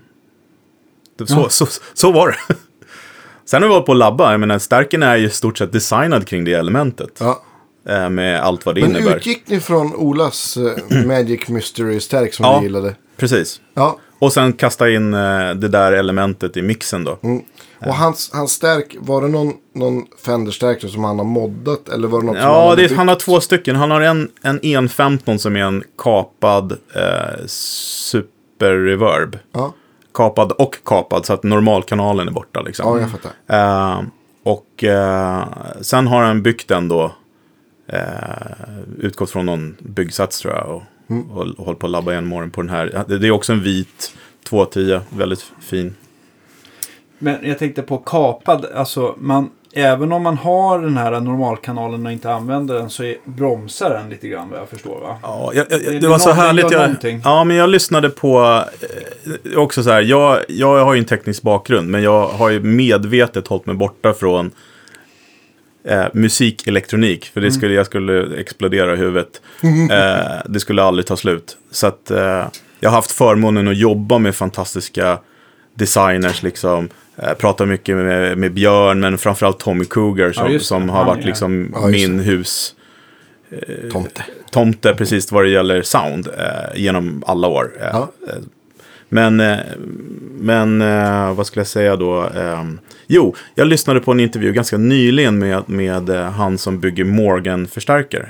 det, 1.18 1.28
så, 1.28 1.50
så, 1.50 1.66
så 1.94 2.12
var 2.12 2.28
det. 2.28 2.56
Sen 3.46 3.62
har 3.62 3.70
vi 3.70 3.76
varit 3.76 3.86
på 3.86 3.92
att 3.92 3.98
labba. 3.98 4.32
Jag 4.32 4.40
menar, 4.40 4.60
stärken 4.60 5.04
är 5.04 5.16
ju 5.16 5.30
stort 5.30 5.58
sett 5.58 5.72
designad 5.72 6.28
kring 6.28 6.44
det 6.44 6.54
elementet. 6.54 7.18
Ja. 7.20 7.44
Eh, 7.90 8.10
med 8.10 8.42
allt 8.42 8.66
vad 8.66 8.76
det 8.76 8.82
Men 8.82 8.96
innebär. 8.96 9.16
utgick 9.16 9.44
ni 9.46 9.60
från 9.60 9.96
Olas 9.96 10.58
eh, 10.58 11.06
Magic 11.08 11.48
Mystery-stärk 11.48 12.34
som 12.34 12.46
Ja. 12.46 12.58
du 12.58 12.64
gillade? 12.64 12.96
Precis. 13.18 13.62
Ja. 13.74 13.98
Och 14.20 14.34
sen 14.34 14.54
kasta 14.54 14.90
in 14.90 15.14
eh, 15.14 15.54
det 15.54 15.68
där 15.68 15.92
elementet 15.92 16.58
i 16.58 16.62
mixen 16.62 17.04
då. 17.04 17.18
Mm. 17.24 17.42
Och 17.86 17.96
hans, 17.96 18.30
hans 18.34 18.52
stärk, 18.52 18.96
var 19.00 19.22
det 19.22 19.28
någon, 19.28 19.54
någon 19.76 20.06
Fender-stärk 20.26 20.82
som 20.92 21.04
han 21.04 21.18
har 21.18 21.26
moddat? 21.26 21.90
Eller 21.90 22.08
var 22.08 22.20
det 22.20 22.26
något 22.26 22.36
som 22.38 22.46
han 22.46 22.54
Ja, 22.56 22.76
det, 22.76 22.96
han 22.96 23.08
har 23.08 23.16
två 23.16 23.40
stycken. 23.40 23.76
Han 23.76 23.92
har 23.92 24.02
en, 24.02 24.30
en 24.42 24.60
115 24.64 25.40
som 25.40 25.56
är 25.56 25.60
en 25.64 25.84
kapad 25.98 26.72
eh, 26.72 27.46
super 27.48 28.76
reverb. 28.86 29.38
Ja, 29.54 29.74
Kapad 30.14 30.52
och 30.52 30.76
kapad 30.86 31.26
så 31.26 31.34
att 31.34 31.44
normalkanalen 31.44 32.28
är 32.28 32.32
borta 32.32 32.62
liksom. 32.62 32.88
ja 32.88 33.00
jag 33.02 33.12
fattar. 33.12 33.32
Eh, 33.98 34.02
och 34.44 34.84
eh, 34.84 35.44
sen 35.82 36.08
har 36.08 36.24
han 36.24 36.42
byggt 36.44 36.68
den 36.68 36.88
då. 36.88 37.12
Eh, 37.94 38.70
utgått 39.00 39.30
från 39.32 39.46
någon 39.46 39.76
byggsats 39.80 40.40
tror 40.40 40.54
jag. 40.54 40.68
Och, 40.76 40.84
Mm. 41.10 41.32
och, 41.32 41.48
och 41.58 41.66
hållit 41.66 41.80
på 41.80 41.88
att 41.88 41.92
labba 41.92 42.12
igen 42.12 42.26
morgon 42.26 42.52
på 42.52 42.62
den 42.62 42.70
här. 42.70 43.04
Det, 43.08 43.18
det 43.18 43.28
är 43.28 43.32
också 43.32 43.54
en 43.54 43.64
vit 43.64 44.14
210. 44.50 45.00
Väldigt 45.10 45.52
fin. 45.62 45.96
Men 47.20 47.38
jag 47.44 47.60
tänkte 47.60 47.82
på 47.82 47.98
kapad, 47.98 48.66
alltså 48.76 49.16
man, 49.18 49.50
även 49.74 50.12
om 50.12 50.24
man 50.24 50.38
har 50.38 50.80
den 50.80 50.98
här 50.98 51.20
normalkanalen 51.20 52.06
och 52.06 52.12
inte 52.12 52.32
använder 52.34 52.76
den 52.76 52.90
så 52.90 53.04
är, 53.04 53.16
bromsar 53.26 53.90
den 53.90 54.10
lite 54.10 54.28
grann 54.28 54.50
vad 54.50 54.60
jag 54.60 54.70
förstår 54.70 55.00
va? 55.02 55.18
Ja, 55.24 55.52
jag, 55.56 55.66
jag, 55.70 55.80
Det- 55.82 55.92
det, 55.92 56.00
det 56.00 56.08
var 56.08 56.18
så 56.20 56.32
härligt. 56.32 56.72
Jag, 56.72 56.82
någonting. 56.82 57.22
ja, 57.24 57.44
men 57.44 57.58
jag 57.58 57.70
lyssnade 57.70 58.10
på, 58.10 58.64
eh, 59.52 59.60
också 59.60 59.84
så 59.84 59.90
här, 59.90 60.02
jag, 60.02 60.40
jag 60.48 60.86
har 60.86 60.94
ju 60.94 61.00
en 61.00 61.06
teknisk 61.06 61.42
bakgrund, 61.42 61.90
men 61.90 62.04
jag 62.04 62.28
har 62.28 62.50
ju 62.50 62.60
medvetet 62.60 63.48
hållit 63.48 63.66
mig 63.66 63.76
borta 63.76 64.14
från 64.14 64.52
eh, 65.90 66.06
musikelektronik, 66.14 67.26
för 67.26 67.42
det 67.42 67.52
skulle, 67.52 67.74
jag 67.74 67.86
skulle 67.86 68.38
explodera 68.40 68.94
i 68.94 68.98
huvudet. 68.98 69.42
Eh, 69.92 70.42
det 70.46 70.60
skulle 70.60 70.84
aldrig 70.84 71.06
ta 71.06 71.18
slut. 71.18 71.58
Så 71.72 71.88
att 71.88 72.12
eh, 72.12 72.48
jag 72.80 72.90
har 72.90 72.96
haft 72.96 73.12
förmånen 73.12 73.68
att 73.68 73.78
jobba 73.78 74.18
med 74.18 74.36
fantastiska 74.36 75.20
designers, 75.74 76.44
liksom. 76.44 76.90
Eh, 77.18 77.34
pratar 77.34 77.66
mycket 77.66 77.96
med, 77.96 78.38
med 78.38 78.54
Björn, 78.54 79.00
men 79.00 79.18
framförallt 79.18 79.60
Tommy 79.60 79.86
Cougar 79.86 80.32
som, 80.32 80.52
det. 80.54 80.60
som 80.60 80.90
har 80.90 81.06
varit 81.06 81.26
liksom 81.26 81.72
Ja, 81.74 81.88
min 81.88 82.20
hus 82.20 82.76
Tomte. 83.92 84.24
tomte 84.52 84.94
precis 84.96 85.32
vad 85.32 85.44
det 85.44 85.50
gäller 85.50 85.82
sound 85.82 86.28
eh, 86.28 86.80
genom 86.82 87.24
alla 87.28 87.48
år. 87.48 87.72
Eh, 87.80 87.88
Ja. 87.94 88.12
Men, 89.10 89.40
eh, 89.40 89.58
men 90.40 90.82
eh, 90.82 91.34
vad 91.34 91.48
skulle 91.48 91.62
jag 91.62 91.68
säga 91.68 91.96
då? 91.96 92.24
Eh, 92.24 92.64
jo, 93.08 93.36
jag 93.56 93.68
lyssnade 93.68 94.00
på 94.00 94.12
en 94.12 94.20
intervju 94.20 94.54
ganska 94.54 94.78
nyligen 94.78 95.40
med, 95.40 95.64
med 95.70 96.10
eh, 96.10 96.24
han 96.32 96.58
som 96.58 96.80
bygger 96.80 97.04
Morgan-förstärkare. 97.06 98.30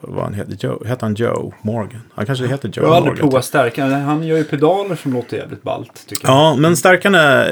Vad 0.00 0.24
han 0.24 0.34
heter, 0.34 0.56
Joe, 0.60 0.84
heter 0.86 1.02
han 1.06 1.14
Joe 1.14 1.54
Morgan? 1.62 2.00
Han 2.14 2.26
kanske 2.26 2.46
heter 2.46 2.68
Joe 2.68 2.84
Jag 2.84 2.88
har 2.90 2.96
aldrig 2.96 3.12
Morgan. 3.12 3.28
provat 3.30 3.44
stärkaren. 3.44 3.92
Han 3.92 4.22
gör 4.26 4.36
ju 4.36 4.44
pedaler 4.44 4.96
som 4.96 5.12
låter 5.12 5.36
jävligt 5.36 5.62
ballt. 5.62 6.06
Tycker 6.06 6.28
jag. 6.28 6.36
Ja, 6.36 6.56
men 6.58 6.76
stärkarna, 6.76 7.44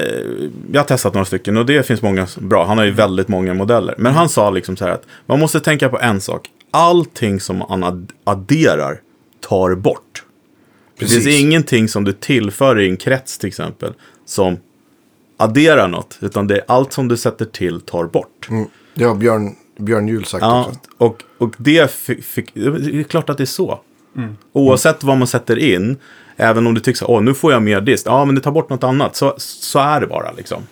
jag 0.71 0.79
har 0.81 0.83
testat 0.85 1.13
några 1.13 1.25
stycken 1.25 1.57
och 1.57 1.65
det 1.65 1.83
finns 1.87 2.01
många 2.01 2.27
bra. 2.37 2.65
Han 2.65 2.77
har 2.77 2.85
ju 2.85 2.91
väldigt 2.91 3.27
många 3.27 3.53
modeller. 3.53 3.95
Men 3.97 4.13
han 4.13 4.29
sa 4.29 4.49
liksom 4.49 4.77
så 4.77 4.85
här 4.85 4.91
att 4.91 5.03
man 5.25 5.39
måste 5.39 5.59
tänka 5.59 5.89
på 5.89 5.99
en 5.99 6.21
sak. 6.21 6.47
Allting 6.71 7.39
som 7.39 7.57
man 7.57 7.83
ad- 7.83 8.11
adderar 8.23 8.99
tar 9.49 9.75
bort. 9.75 10.23
Det 10.97 11.05
Precis. 11.05 11.23
finns 11.25 11.39
ingenting 11.41 11.87
som 11.87 12.03
du 12.03 12.13
tillför 12.13 12.79
i 12.79 12.89
en 12.89 12.97
krets 12.97 13.37
till 13.37 13.47
exempel 13.47 13.93
som 14.25 14.57
adderar 15.37 15.87
något. 15.87 16.17
Utan 16.21 16.47
det 16.47 16.55
är 16.55 16.63
allt 16.67 16.93
som 16.93 17.07
du 17.07 17.17
sätter 17.17 17.45
till 17.45 17.81
tar 17.81 18.05
bort. 18.05 18.47
Mm. 18.49 18.65
Det 18.93 19.03
har 19.03 19.15
Björn, 19.15 19.55
Björn 19.79 20.07
Juhl 20.07 20.25
sagt 20.25 20.41
Ja, 20.41 20.65
också. 20.67 20.79
och, 20.97 21.23
och 21.37 21.55
det 21.57 21.91
fick, 21.91 22.23
fick, 22.23 22.53
det 22.53 22.99
är 22.99 23.03
klart 23.03 23.29
att 23.29 23.37
det 23.37 23.43
är 23.43 23.45
så. 23.45 23.79
Oavsett 24.53 25.03
vad 25.03 25.17
man 25.17 25.27
sätter 25.27 25.59
in, 25.59 25.97
även 26.37 26.67
om 26.67 26.73
du 26.73 26.79
tycker 26.81 27.17
att 27.17 27.23
nu 27.23 27.33
får 27.33 27.51
jag 27.51 27.61
mer 27.61 27.81
disk, 27.81 28.07
ja 28.07 28.25
men 28.25 28.35
det 28.35 28.41
tar 28.41 28.51
bort 28.51 28.69
något 28.69 28.83
annat, 28.83 29.15
så, 29.15 29.33
så 29.37 29.79
är 29.79 30.01
det 30.01 30.07
bara 30.07 30.31
liksom. 30.31 30.63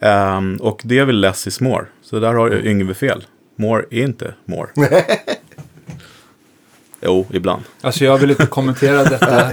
Ehm, 0.00 0.56
och 0.56 0.80
det 0.84 0.98
är 0.98 1.04
väl 1.04 1.20
less 1.20 1.46
is 1.46 1.60
more, 1.60 1.86
så 2.02 2.20
där 2.20 2.34
har 2.34 2.66
Yngve 2.66 2.94
fel. 2.94 3.24
More 3.56 3.84
är 3.90 4.02
inte 4.02 4.34
more. 4.44 4.68
jo, 7.00 7.26
ibland. 7.32 7.62
Alltså 7.80 8.04
jag 8.04 8.18
vill 8.18 8.30
inte 8.30 8.46
kommentera 8.46 9.04
detta. 9.04 9.50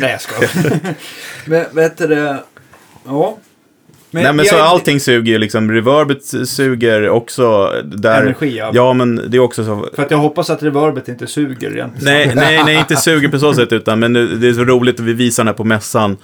Nej 0.00 0.10
jag 0.10 0.20
skojar. 0.20 0.50
men 1.46 1.64
vet 1.72 1.98
du 1.98 2.06
det? 2.06 2.38
Ja. 3.06 3.38
Nej 4.10 4.32
men 4.32 4.44
så 4.46 4.54
jag- 4.54 4.66
allting 4.66 5.00
suger 5.00 5.32
ju 5.32 5.38
liksom, 5.38 5.70
reverbet 5.72 6.48
suger 6.48 7.08
också 7.08 7.72
där. 7.84 8.22
Energi, 8.22 8.58
ja. 8.58 8.70
Ja 8.74 8.92
men 8.92 9.30
det 9.30 9.36
är 9.36 9.40
också 9.40 9.64
så, 9.64 9.88
För 9.94 10.02
att 10.02 10.10
jag 10.10 10.18
hoppas 10.18 10.50
att 10.50 10.62
reverbet 10.62 11.08
inte 11.08 11.26
suger 11.26 11.70
egentligen. 11.72 12.14
Nej, 12.14 12.32
nej, 12.34 12.64
nej, 12.64 12.76
inte 12.76 12.96
suger 12.96 13.28
på 13.28 13.38
så 13.38 13.54
sätt, 13.54 13.72
utan 13.72 13.98
men 13.98 14.12
det 14.12 14.36
det 14.36 14.48
är 14.48 14.52
så 14.52 14.64
roligt 14.64 15.00
att 15.00 15.06
vi 15.06 15.12
visar 15.12 15.42
den 15.42 15.48
här 15.48 15.54
på 15.54 15.64
mässan. 15.64 16.16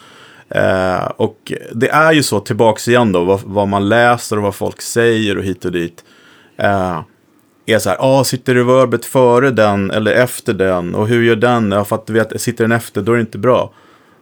Eh, 0.50 1.04
och 1.16 1.52
det 1.72 1.88
är 1.88 2.12
ju 2.12 2.22
så, 2.22 2.40
tillbaks 2.40 2.88
igen 2.88 3.12
då, 3.12 3.24
vad, 3.24 3.40
vad 3.44 3.68
man 3.68 3.88
läser 3.88 4.36
och 4.36 4.42
vad 4.42 4.54
folk 4.54 4.80
säger 4.82 5.38
och 5.38 5.44
hit 5.44 5.64
och 5.64 5.72
dit. 5.72 6.04
Eh, 6.56 7.00
är 7.68 7.78
så 7.78 7.90
här, 7.90 7.96
ah, 8.00 8.24
sitter 8.24 8.54
reverbet 8.54 9.04
före 9.04 9.50
den 9.50 9.90
eller 9.90 10.12
efter 10.12 10.54
den? 10.54 10.94
Och 10.94 11.08
hur 11.08 11.22
gör 11.22 11.36
den? 11.36 11.72
Ja, 11.72 11.84
för 11.84 11.96
att 11.96 12.06
du 12.06 12.12
vet, 12.12 12.40
sitter 12.40 12.64
den 12.64 12.72
efter, 12.72 13.02
då 13.02 13.12
är 13.12 13.16
det 13.16 13.20
inte 13.20 13.38
bra. 13.38 13.72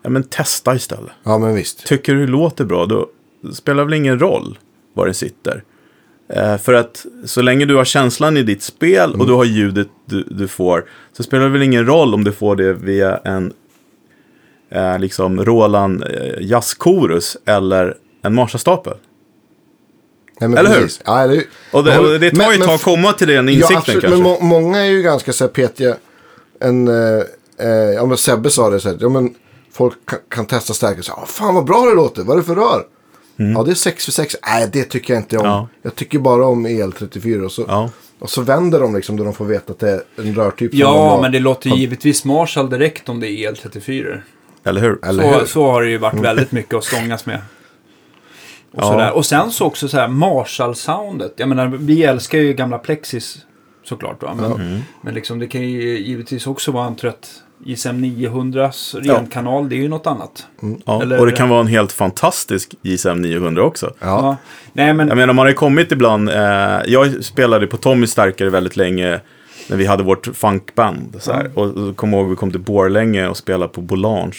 Ja, 0.03 0.11
men 0.11 0.23
testa 0.23 0.75
istället. 0.75 1.13
Ja, 1.23 1.39
men 1.39 1.55
visst. 1.55 1.87
Tycker 1.87 2.15
du 2.15 2.27
det 2.27 2.33
låter 2.33 2.65
bra, 2.65 2.87
då 2.87 3.09
spelar 3.53 3.85
väl 3.85 3.95
ingen 3.95 4.19
roll 4.19 4.59
var 4.95 5.05
den 5.05 5.15
sitter. 5.15 5.63
Eh, 6.29 6.57
för 6.57 6.75
att 6.75 7.07
så 7.25 7.43
länge 7.43 7.65
du 7.65 7.77
har 7.77 7.85
känslan 7.85 8.37
i 8.37 8.43
ditt 8.43 8.63
spel 8.63 9.15
och 9.15 9.27
du 9.27 9.33
har 9.33 9.45
ljudet 9.45 9.89
du, 10.07 10.23
du 10.23 10.49
får, 10.49 10.85
så 11.13 11.23
spelar 11.23 11.45
det 11.45 11.51
väl 11.51 11.63
ingen 11.63 11.87
roll 11.87 12.15
om 12.15 12.25
du 12.25 12.33
får 12.33 12.57
det 12.57 12.73
via 12.73 13.17
en 13.17 13.53
eh, 14.71 14.99
liksom 14.99 15.45
Roland 15.45 16.05
eh, 16.05 16.41
jazzkorus 16.41 17.37
eller 17.45 17.97
en 18.23 18.35
Marshallstapel. 18.35 18.95
Nej, 20.41 20.49
men 20.49 20.59
Eller 20.59 20.81
hur? 20.81 20.91
Ja, 21.05 21.21
eller 21.23 21.35
hur? 21.35 21.47
Och 21.73 21.85
det, 21.85 21.95
Ja, 21.95 22.01
och 22.01 22.21
det 22.21 22.31
tar 22.31 22.37
men- 22.39 22.51
ju 22.51 22.55
ett 22.57 22.65
tag 22.65 22.75
att 22.75 22.83
komma 22.83 23.13
till 23.13 23.29
den 23.29 23.47
Ja, 23.49 23.53
insikten 23.53 23.77
absolut. 23.77 24.03
kanske. 24.03 24.21
Men 24.23 24.23
må 24.23 24.41
många 24.41 24.79
är 24.79 24.85
ju 24.91 25.03
ganska 25.03 25.33
så 25.33 25.45
här 25.45 25.49
petiga. 25.49 25.97
En, 26.61 26.89
eh, 26.89 27.23
eh, 27.61 27.69
ja, 27.95 28.07
men 28.07 28.17
Sebbe 28.17 28.51
sa 28.51 28.71
det 28.71 28.81
så 28.81 28.89
här. 28.89 28.97
Ja, 29.01 29.09
men 29.09 29.35
folk 29.73 29.95
kan, 30.07 30.19
kan 30.29 30.47
testa 30.47 30.75
stärkare. 30.75 31.03
Så, 31.03 31.13
ah, 31.13 31.27
fan 31.27 31.55
vad 31.55 31.65
bra 31.65 31.81
det 31.87 31.95
låter. 31.95 32.23
Vad 32.23 32.37
är 32.37 32.41
det 32.41 32.47
för 32.47 32.55
rör? 32.55 32.83
Ja, 33.37 33.63
det 33.63 33.71
är 33.71 33.75
6 33.75 34.05
för 34.05 34.13
6. 34.13 34.37
Nej, 34.47 34.69
det 34.73 34.85
tycker 34.85 35.15
jag 35.15 35.21
inte 35.23 35.37
om. 35.39 35.45
Mm. 35.47 35.53
Ja. 35.57 35.69
Jag 35.83 35.95
tycker 35.95 36.19
bara 36.19 36.47
om 36.47 36.67
EL34. 36.67 37.45
Och 37.45 37.53
så, 37.53 37.65
Ja. 37.69 37.91
och 38.19 38.31
så 38.31 38.43
vänder 38.43 38.81
de 38.81 38.95
liksom 38.97 39.17
då 39.17 39.25
de 39.25 39.35
får 39.35 39.45
veta 39.45 39.73
att 39.73 39.79
det 39.79 39.91
är 39.91 40.03
en 40.17 40.35
rörtyp. 40.35 40.75
Ja, 40.75 41.09
har. 41.11 41.23
men 41.23 41.33
det 41.33 41.39
låter 41.39 41.71
givetvis 41.71 42.25
Marshall 42.25 42.71
direkt 42.71 43.09
om 43.09 43.21
det 43.21 43.29
är 43.31 43.53
EL34. 43.53 44.21
Eller 44.65 44.81
hur? 44.81 44.99
Eller 45.05 45.23
Så, 45.23 45.39
hur? 45.39 45.47
så 45.47 45.71
har 45.71 45.83
det 45.83 45.91
ju 45.91 45.99
varit 45.99 46.21
väldigt 46.21 46.53
mycket 46.53 46.75
att 46.75 46.85
stångas 46.85 47.27
med. 47.27 47.39
Och, 48.77 48.83
Ja. 48.83 48.87
sådär. 48.93 49.13
och 49.13 49.27
sen 49.27 49.51
så 49.51 49.65
också 49.67 49.89
så 49.89 49.97
här 49.99 50.09
Marshall-soundet. 50.09 51.33
Jag 51.37 51.49
menar, 51.49 51.67
vi 51.67 52.05
älskar 52.05 52.39
ju 52.39 52.53
gamla 52.53 52.79
Plexis 52.79 53.39
såklart. 53.85 54.23
Va? 54.23 54.35
Men, 54.41 54.83
men 55.01 55.15
liksom, 55.15 55.39
det 55.39 55.47
kan 55.47 55.61
ju 55.63 55.99
givetvis 55.99 56.47
också 56.47 56.73
vara 56.73 56.87
en 56.87 56.97
trött 56.97 57.43
ISM 57.65 57.89
900s 58.05 59.01
renkanal. 59.01 59.69
Det 59.69 59.75
är 59.75 59.79
ju 59.79 59.89
något 59.89 60.07
annat. 60.07 60.47
Ja. 60.87 61.03
Eller- 61.03 61.21
Och 61.21 61.27
det 61.27 61.33
kan 61.33 61.49
vara 61.49 61.61
en 61.61 61.67
helt 61.67 61.93
fantastisk 61.93 62.75
JSM 62.83 63.23
900 63.23 63.63
också. 63.65 63.93
Ja. 64.01 64.37
Nej, 64.73 64.95
men... 64.95 65.09
Jag 65.09 65.17
menar, 65.17 65.35
man 65.35 65.43
har 65.45 65.49
ju 65.51 65.55
kommit 65.55 65.93
ibland. 65.93 66.29
Eh, 66.31 66.37
jag 66.87 67.25
spelade 67.25 67.67
på 67.67 67.77
Tommy 67.77 68.07
Starkare 68.07 68.51
väldigt 68.51 68.77
länge. 68.77 69.21
När 69.69 69.77
vi 69.77 69.87
hade 69.87 70.03
vårt 70.03 70.27
funkband. 70.27 71.17
Så 71.21 71.33
här. 71.33 71.51
Och, 71.55 71.65
och 71.67 71.97
kom 71.97 72.15
ihåg 72.15 72.29
vi 72.31 72.37
kom 72.37 72.51
till 72.51 72.61
Borlänge 72.61 73.29
och 73.29 73.37
spelade 73.37 73.73
på 73.73 73.81
Bolange. 73.81 74.33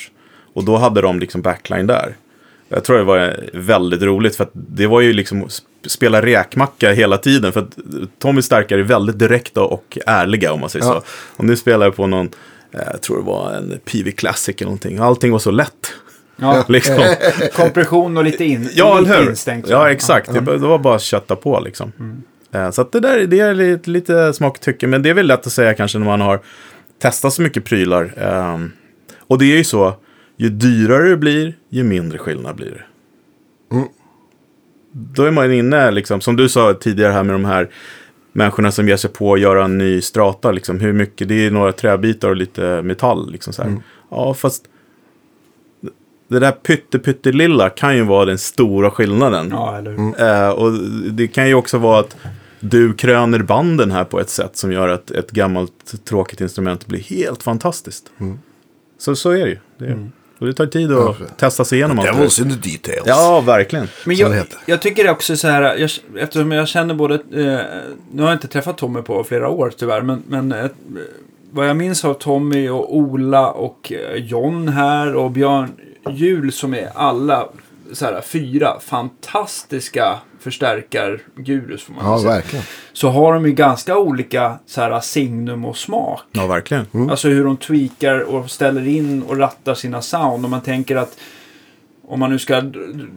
Och 0.54 0.64
då 0.66 0.78
hade 0.78 1.02
de 1.02 1.20
liksom 1.20 1.42
backline 1.42 1.88
där. 1.88 2.16
Jag 2.70 2.84
tror 2.84 2.98
det 2.98 3.04
var 3.04 3.36
väldigt 3.54 4.02
roligt 4.02 4.36
för 4.36 4.44
att 4.44 4.52
det 4.54 4.88
var 4.88 5.02
ju 5.02 5.14
liksom 5.14 5.46
sp- 5.48 5.62
spela 5.88 6.22
räkmacka 6.22 6.92
hela 6.92 7.18
tiden. 7.18 7.54
För 7.54 7.60
att 7.60 7.78
Tommy 8.20 8.42
Starkare 8.42 8.80
är 8.80 8.84
väldigt 8.84 9.20
direkta 9.20 9.62
och 9.64 9.98
ärliga 10.06 10.52
om 10.54 10.60
man 10.60 10.70
säger 10.70 10.86
Ja. 10.86 10.92
så. 10.92 11.02
Och 11.38 11.44
nu 11.46 11.56
spelar 11.56 11.86
jag 11.86 11.96
på 11.96 12.08
någon, 12.08 12.30
eh, 12.72 12.80
jag 12.92 13.02
tror 13.02 13.18
det 13.18 13.24
var 13.24 13.52
en 13.54 13.80
PV 13.86 14.12
Classic 14.12 14.56
eller 14.56 14.66
någonting. 14.66 14.98
Allting 15.00 15.32
var 15.32 15.40
så 15.40 15.52
lätt. 15.52 15.94
ja, 16.36 16.66
Liksom. 16.70 16.96
kompression 17.56 18.18
och 18.18 18.24
lite, 18.24 18.46
in, 18.46 18.70
Ja, 18.74 19.00
lite 19.00 19.24
instängt. 19.30 19.70
Ja, 19.70 19.92
exakt. 19.92 20.34
Det, 20.34 20.40
det 20.40 20.58
var 20.58 20.78
bara 20.80 20.96
att 20.96 21.02
kötta 21.02 21.36
på 21.36 21.60
liksom. 21.60 21.92
Eh, 22.52 22.72
Så 22.72 22.82
att 22.82 22.92
det 22.92 23.00
där 23.00 23.26
det 23.28 23.40
är 23.40 23.54
lite, 23.54 23.90
lite 23.90 24.34
smaktycke, 24.34 24.88
men 24.88 25.02
det 25.04 25.10
är 25.10 25.14
väl 25.14 25.28
lätt 25.28 25.48
att 25.48 25.54
säga 25.54 25.74
kanske 25.74 25.98
när 25.98 26.06
man 26.06 26.22
har 26.22 26.40
testat 27.02 27.34
så 27.34 27.42
mycket 27.42 27.66
prylar. 27.66 28.14
Ehm, 28.18 28.72
och 29.20 29.38
det 29.38 29.46
är 29.46 29.58
ju 29.58 29.64
så, 29.64 29.96
ju 30.38 30.50
dyrare 30.50 31.10
det 31.10 31.18
blir, 31.18 31.54
ju 31.70 31.84
mindre 31.84 32.18
skillnad 32.18 32.56
blir 32.56 32.72
det. 32.72 32.84
Mm. 33.76 33.88
Då 34.92 35.24
är 35.24 35.32
man 35.32 35.52
inne, 35.52 35.92
liksom, 35.92 36.22
som 36.22 36.36
du 36.36 36.50
sa 36.50 36.74
tidigare 36.74 37.12
här 37.12 37.24
med 37.24 37.36
de 37.36 37.46
här 37.46 37.70
människorna 38.34 38.72
som 38.72 38.88
ger 38.88 38.98
sig 38.98 39.10
på 39.10 39.34
att 39.34 39.40
göra 39.40 39.66
en 39.66 39.78
ny 39.78 40.02
strata. 40.02 40.52
Liksom, 40.52 40.80
hur 40.80 40.94
mycket, 40.94 41.28
det 41.28 41.46
är 41.46 41.52
några 41.52 41.72
träbitar 41.72 42.30
och 42.30 42.36
lite 42.36 42.82
metall. 42.82 43.32
Liksom, 43.32 43.54
så 43.54 43.64
här. 43.64 43.76
Ja, 44.10 44.34
fast 44.34 44.66
det 46.28 46.40
där 46.40 46.52
pytte, 46.98 47.32
lilla 47.32 47.70
kan 47.70 47.96
ju 47.96 48.04
vara 48.04 48.26
den 48.26 48.38
stora 48.38 48.92
skillnaden. 48.92 49.50
Ja, 49.52 49.78
eller 49.78 49.92
hur? 49.92 50.22
Eh, 50.22 50.50
och 50.50 50.72
det 51.12 51.28
kan 51.28 51.48
ju 51.48 51.54
också 51.54 51.78
vara 51.78 52.00
att 52.00 52.18
du 52.60 52.94
kröner 52.94 53.40
banden 53.40 53.92
här 53.92 54.04
på 54.04 54.20
ett 54.20 54.30
sätt 54.30 54.58
som 54.58 54.72
gör 54.72 54.88
att 54.88 55.12
ett 55.12 55.32
gammalt 55.32 56.06
tråkigt 56.06 56.42
instrument 56.42 56.88
blir 56.88 57.00
helt 57.00 57.44
fantastiskt. 57.44 58.12
Så, 58.98 59.16
så 59.16 59.32
är 59.32 59.46
det 59.46 59.50
ju. 59.50 59.58
Det, 59.78 60.10
och 60.40 60.46
det 60.48 60.54
tar 60.54 60.66
tid 60.66 60.92
att 60.92 61.10
absolut. 61.10 61.38
testa 61.38 61.66
sig 61.66 61.78
igenom 61.78 62.00
allt. 62.00 62.10
Devil's 62.10 62.42
in 62.42 62.50
the 62.50 62.70
details. 62.70 63.04
Ja, 63.06 63.42
verkligen. 63.42 63.88
Men 64.06 64.16
jag, 64.16 64.46
jag 64.66 64.82
tycker 64.82 65.10
också 65.10 65.38
så 65.38 65.48
här, 65.48 65.62
jag, 65.62 65.90
eftersom 66.18 66.52
jag 66.52 66.68
känner 66.68 66.94
både, 66.94 67.16
eh, 67.16 67.60
nu 68.12 68.22
har 68.22 68.30
jag 68.30 68.36
inte 68.36 68.48
träffat 68.48 68.78
Tommy 68.78 69.02
på 69.02 69.24
flera 69.24 69.50
år 69.50 69.74
tyvärr, 69.78 70.02
men, 70.02 70.24
men 70.28 70.52
eh, 70.52 70.66
vad 71.52 71.70
jag 71.70 71.78
minns 71.78 72.06
av 72.06 72.14
Tommy 72.14 72.70
och 72.70 72.96
Ola 72.98 73.52
och 73.52 73.92
eh, 73.92 74.16
John 74.16 74.68
här 74.68 75.16
och 75.16 75.32
Björn 75.32 75.72
Jul 76.10 76.52
som 76.52 76.74
är 76.74 76.90
alla 76.96 77.48
så 77.94 78.06
här, 78.06 78.22
fyra 78.22 78.80
fantastiska 78.80 80.18
förstärkargurus 80.40 81.84
får 81.84 81.94
man 81.94 82.06
Ja, 82.06 82.20
säga. 82.20 82.32
verkligen. 82.32 82.66
Så 82.94 83.10
har 83.10 83.34
de 83.34 83.46
ju 83.46 83.52
ganska 83.52 83.98
olika 83.98 84.60
så 84.66 84.82
här, 84.82 85.00
signum 85.00 85.66
och 85.66 85.78
smak. 85.78 86.22
Ja, 86.32 86.48
verkligen. 86.48 87.10
Alltså 87.10 87.28
hur 87.28 87.44
de 87.44 87.58
tweakar 87.58 88.20
och 88.20 88.52
ställer 88.52 88.88
in 88.88 89.24
och 89.24 89.38
rattar 89.38 89.74
sina 89.74 90.02
sound. 90.02 90.46
Om 90.46 90.52
man 90.52 90.62
tänker 90.62 90.96
att 90.96 91.18
om 92.08 92.20
man 92.20 92.30
nu 92.32 92.40
ska 92.40 92.62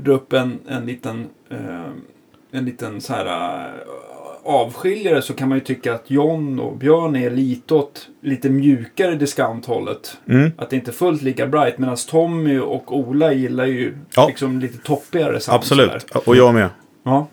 dra 0.05 0.13
upp 0.13 0.33
en, 0.33 0.59
en 0.69 0.87
liten, 0.87 1.27
eh, 1.51 1.85
en 2.53 2.65
liten 2.65 3.01
så 3.01 3.13
här 3.13 3.27
eh, 4.45 4.51
avskiljare 4.55 5.23
så 5.23 5.35
kan 5.35 5.49
man 5.49 5.59
ju 5.59 5.65
tycka 5.65 5.95
att 5.95 6.05
John 6.11 6.61
och 6.61 6.77
Björn 6.77 7.17
är 7.17 7.31
lite 7.31 7.75
åt 7.75 8.09
lite 8.23 8.51
mjukare 8.51 9.15
discounthållet. 9.15 10.17
Mm. 10.29 10.53
Att 10.59 10.71
det 10.71 10.77
inte 10.77 10.91
är 10.91 10.93
fullt 10.93 11.23
lika 11.23 11.47
bright. 11.47 11.79
Medan 11.79 11.97
Tommy 12.09 12.59
och 12.59 12.97
Ola 12.99 13.33
gillar 13.33 13.67
ju 13.67 13.95
Ja. 14.17 14.27
liksom 14.27 14.61
lite 14.61 14.79
toppigare 14.79 15.41
sound. 15.41 15.57
Absolut. 15.59 16.11
Och 16.11 16.37
jag 16.37 16.55
med. 16.55 16.69
Ja. 17.05 17.29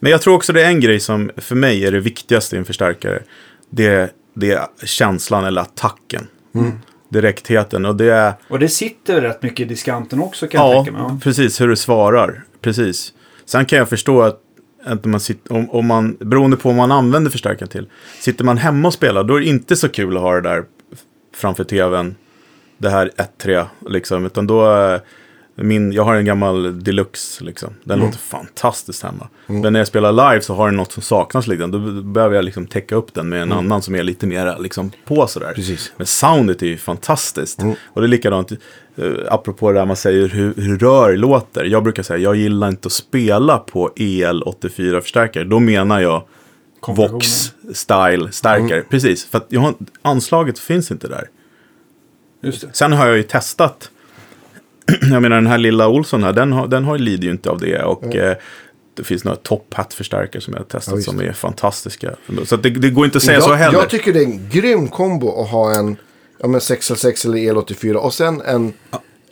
Men 0.00 0.12
jag 0.12 0.22
tror 0.22 0.34
också 0.34 0.52
det 0.52 0.62
är 0.62 0.68
en 0.68 0.80
grej 0.80 1.00
som 1.00 1.30
för 1.36 1.54
mig 1.54 1.86
är 1.86 1.92
det 1.92 2.00
viktigaste 2.00 2.56
i 2.56 2.58
en 2.58 2.64
förstärkare. 2.64 3.22
Det, 3.70 4.14
det 4.34 4.50
är 4.52 4.66
känslan 4.84 5.44
eller 5.44 5.60
attacken. 5.62 6.26
Direktheten. 7.08 7.86
Och 7.86 7.96
det 7.96 8.12
är... 8.14 8.32
Och 8.48 8.58
det 8.58 8.68
sitter 8.68 9.20
rätt 9.20 9.42
mycket 9.42 9.60
i 9.60 9.64
diskanten 9.64 10.20
också 10.22 10.46
kan 10.48 10.60
jag 10.60 10.70
Ja, 10.70 10.84
tänka 10.84 10.98
mig. 10.98 11.02
Ja. 11.08 11.18
precis 11.22 11.60
hur 11.60 11.68
du 11.68 11.76
svarar. 11.76 12.44
Precis. 12.60 13.12
Sen 13.44 13.64
kan 13.64 13.78
jag 13.78 13.88
förstå 13.88 14.22
att 14.22 14.40
att 14.84 15.04
man 15.04 15.20
sitter, 15.20 15.52
om, 15.52 15.70
om 15.70 15.86
man, 15.86 16.16
beroende 16.20 16.56
på 16.56 16.68
vad 16.68 16.76
man 16.76 16.92
använder 16.92 17.30
förstärkaren 17.30 17.68
till. 17.68 17.86
Sitter 18.20 18.44
man 18.44 18.58
hemma 18.58 18.88
och 18.88 18.94
spelar, 18.94 19.24
då 19.24 19.34
är 19.34 19.40
det 19.40 19.46
inte 19.46 19.76
så 19.76 19.88
kul 19.88 20.16
att 20.16 20.22
ha 20.22 20.34
det 20.34 20.40
där 20.40 20.64
framför 21.34 21.64
tvn. 21.64 22.14
Det 22.78 22.90
här 22.90 23.10
1-3, 23.38 23.66
liksom. 23.88 24.26
Utan 24.26 24.46
då, 24.46 24.74
eh, 24.74 25.00
min, 25.54 25.92
jag 25.92 26.04
har 26.04 26.14
en 26.14 26.24
gammal 26.24 26.84
deluxe, 26.84 27.44
liksom. 27.44 27.74
Den 27.84 27.94
Mm. 27.98 28.06
låter 28.06 28.18
fantastiskt 28.18 29.02
hemma. 29.02 29.28
Men 29.46 29.72
när 29.72 29.80
jag 29.80 29.86
spelar 29.86 30.12
live 30.12 30.40
så 30.40 30.54
har 30.54 30.66
den 30.66 30.76
något 30.76 30.92
som 30.92 31.02
saknas, 31.02 31.46
liksom. 31.46 31.70
Då 31.70 32.02
behöver 32.02 32.36
jag 32.36 32.44
liksom 32.44 32.66
täcka 32.66 32.94
upp 32.94 33.14
den 33.14 33.28
med 33.28 33.42
en 33.42 33.52
annan 33.52 33.82
som 33.82 33.94
är 33.94 34.02
lite 34.02 34.26
mer 34.26 34.56
liksom, 34.60 34.90
på 35.04 35.26
sådär. 35.26 35.46
Mm. 35.46 35.54
Precis. 35.54 35.92
Men 35.96 36.06
soundet 36.06 36.62
är 36.62 36.66
ju 36.66 36.76
fantastiskt. 36.76 37.60
Mm. 37.62 37.74
Och 37.84 38.00
det 38.00 38.06
är 38.06 38.08
likadant, 38.08 38.52
eh, 38.52 38.56
apropå 39.30 39.72
det 39.72 39.78
där 39.78 39.86
man 39.86 39.96
säger 39.96 40.28
hur, 40.28 40.54
hur 40.56 40.78
rör 40.78 41.16
låter. 41.16 41.64
Jag 41.64 41.82
brukar 41.82 42.02
säga, 42.02 42.18
jag 42.18 42.36
gillar 42.36 42.68
inte 42.68 42.86
att 42.86 42.92
spela 42.92 43.58
på 43.58 43.90
EL84-förstärkare. 43.96 45.44
Då 45.44 45.58
menar 45.58 46.00
jag 46.00 46.22
Kompressionen. 46.80 47.20
Vox-style 47.20 48.30
stärkare. 48.30 48.78
Mm. 48.78 48.84
Precis, 48.90 49.24
för 49.24 49.38
att 49.38 49.46
jag 49.48 49.60
har, 49.60 49.74
anslaget 50.02 50.58
finns 50.58 50.90
inte 50.90 51.08
där. 51.08 51.28
Sen 52.72 52.92
har 52.92 53.06
jag 53.06 53.16
ju 53.16 53.22
testat. 53.22 53.90
Jag 55.12 55.22
menar 55.22 55.36
den 55.36 55.46
här 55.46 55.58
lilla 55.58 55.88
Olsson 55.88 56.22
här, 56.22 56.32
den, 56.32 56.52
har, 56.52 56.68
den 56.68 56.84
har, 56.84 56.98
lider 56.98 57.24
ju 57.24 57.30
inte 57.30 57.50
av 57.50 57.58
det. 57.60 57.82
Och 57.82 58.16
eh, 58.16 58.36
det 58.96 59.04
finns 59.04 59.24
några 59.24 59.36
top 59.36 59.74
hat-förstärkare 59.74 60.42
som 60.42 60.52
jag 60.54 60.60
har 60.60 60.66
Ja, 60.72 60.78
testat 60.78 60.98
visst. 60.98 61.08
som 61.08 61.20
är 61.20 61.32
fantastiska. 61.32 62.10
Så 62.44 62.56
det, 62.56 62.70
det 62.70 62.90
går 62.90 63.04
inte 63.04 63.18
att 63.18 63.22
säga 63.24 63.34
jag, 63.38 63.44
så 63.44 63.52
heller. 63.54 63.78
jag 63.78 63.90
tycker 63.90 64.12
det 64.12 64.20
är 64.20 64.24
en 64.24 64.48
grym 64.52 64.88
kombo 64.88 65.42
att 65.42 65.48
ha 65.50 65.74
en 65.74 65.96
ja, 66.38 66.48
men 66.48 66.60
606 66.60 67.24
eller 67.24 67.38
EL84 67.38 67.94
och 67.94 68.14
sen 68.14 68.40
en, 68.40 68.72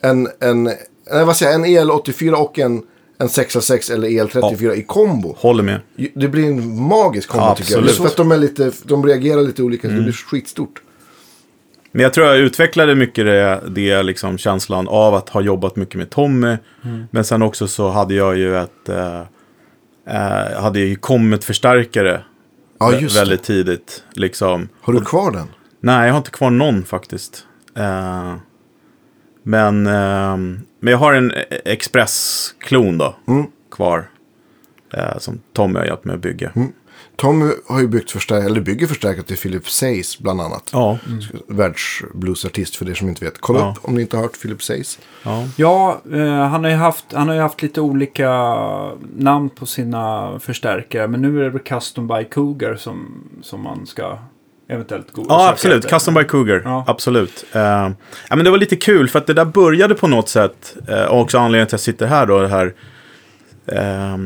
en, 0.00 0.28
en, 0.40 0.62
nej, 0.62 1.24
vad 1.24 1.36
säger 1.36 1.54
en 1.54 1.64
EL84 1.64 2.32
och 2.32 2.58
en, 2.58 2.82
en 3.18 3.28
606 3.28 3.90
eller 3.90 4.08
EL34 4.08 4.74
i 4.74 4.82
kombo. 4.82 5.34
Håller 5.38 5.62
med. 5.62 5.80
Det 6.14 6.28
blir 6.28 6.46
en 6.46 6.82
magisk 6.82 7.28
kombo 7.28 7.44
Ja, 7.46 7.54
tycker 7.54 7.72
jag. 7.72 7.78
absolut. 7.78 7.88
Just 7.88 8.00
för 8.00 8.06
att 8.06 8.16
de, 8.16 8.32
är 8.32 8.36
lite, 8.36 8.72
de 8.84 9.06
reagerar 9.06 9.42
lite 9.42 9.62
olika, 9.62 9.88
så 9.88 9.94
det 9.94 10.02
blir 10.02 10.12
skitstort. 10.12 10.82
Men 11.92 12.02
jag 12.02 12.14
tror 12.14 12.26
jag 12.26 12.38
utvecklade 12.38 12.94
mycket 12.94 13.26
det, 13.26 13.60
det 13.68 14.02
liksom 14.02 14.38
känslan 14.38 14.88
av 14.88 15.14
att 15.14 15.28
ha 15.28 15.40
jobbat 15.40 15.76
mycket 15.76 15.94
med 15.94 16.10
Tommy. 16.10 16.56
Men 17.10 17.24
sen 17.24 17.42
också 17.42 17.68
så 17.68 17.90
hade 17.90 18.14
jag 18.14 18.36
ju 18.38 18.56
ett, 18.56 18.88
eh, 18.88 19.20
eh, 20.06 20.60
hade 20.62 20.80
ju 20.80 20.96
kommit 20.96 21.44
förstärkare 21.44 22.20
Ja, 22.78 22.92
just 22.94 23.14
det. 23.14 23.20
väldigt 23.20 23.42
tidigt. 23.42 24.04
Liksom. 24.12 24.68
Har 24.80 24.92
du 24.92 25.00
kvar 25.00 25.30
den? 25.30 25.46
Nej, 25.80 26.06
jag 26.06 26.12
har 26.14 26.18
inte 26.18 26.30
kvar 26.30 26.50
någon 26.50 26.84
faktiskt. 26.84 27.46
Eh, 27.76 28.34
men, 29.42 29.86
eh, 29.86 30.36
men 30.80 30.90
jag 30.92 30.98
har 30.98 31.12
en 31.12 31.32
e- 31.32 31.44
Express-klon 31.64 32.98
då, 32.98 33.16
Mm. 33.28 33.46
kvar. 33.70 34.08
Eh, 34.94 35.18
som 35.18 35.40
Tommy 35.52 35.78
har 35.78 35.86
hjälpt 35.86 36.04
mig 36.04 36.14
att 36.14 36.20
bygga. 36.20 36.52
Tommy 37.20 37.52
har 37.68 37.80
ju 37.80 37.88
byggt 37.88 38.10
förstärkare, 38.10 38.46
eller 38.46 38.60
bygger 38.60 38.86
förstärkare 38.86 39.22
till 39.24 39.36
Philip 39.36 39.68
Says 39.70 40.18
bland 40.18 40.40
annat. 40.40 40.70
Ja, 40.72 40.98
Världsbluesartist 41.46 42.76
för 42.76 42.90
er 42.90 42.94
som 42.94 43.08
inte 43.08 43.24
vet. 43.24 43.40
Kolla 43.40 43.58
Ja. 43.60 43.70
upp 43.76 43.84
om 43.88 43.94
ni 43.94 44.00
inte 44.02 44.16
har 44.16 44.22
hört 44.24 44.40
Philip 44.42 44.62
Says. 44.62 44.98
ja. 45.22 45.44
Ja, 45.56 46.00
eh, 46.12 46.18
han, 46.48 46.64
har 46.64 46.70
ju 46.70 46.76
haft, 46.76 47.04
han 47.12 47.28
har 47.28 47.34
ju 47.34 47.40
haft 47.40 47.62
lite 47.62 47.80
olika 47.80 48.30
namn 49.16 49.50
på 49.50 49.66
sina 49.66 50.32
förstärkare. 50.40 51.08
Men 51.08 51.22
nu 51.22 51.46
är 51.46 51.50
det 51.50 51.58
Custom 51.58 52.08
by 52.08 52.24
Cougar 52.24 52.76
som, 52.76 53.24
som 53.42 53.60
man 53.62 53.86
ska 53.86 54.18
eventuellt 54.68 55.12
gå 55.12 55.26
Ja, 55.28 55.48
absolut. 55.50 55.84
efter. 55.84 55.96
Custom 55.96 56.14
by 56.14 56.24
Cougar. 56.24 56.62
Ja. 56.64 56.84
Absolut. 56.86 57.44
Eh, 57.52 57.60
ja, 57.60 58.36
men 58.36 58.44
det 58.44 58.50
var 58.50 58.58
lite 58.58 58.76
kul 58.76 59.08
för 59.08 59.18
att 59.18 59.26
det 59.26 59.34
där 59.34 59.44
började 59.44 59.94
på 59.94 60.08
något 60.08 60.28
sätt. 60.28 60.76
eh, 60.88 61.04
och 61.04 61.20
också 61.20 61.38
anledningen 61.38 61.66
till 61.66 61.74
att 61.74 61.80
jag 61.80 61.94
sitter 61.94 62.06
här 62.06 62.26
då. 62.26 62.38
Det 62.40 62.48
här, 62.48 62.74
eh, 63.66 64.18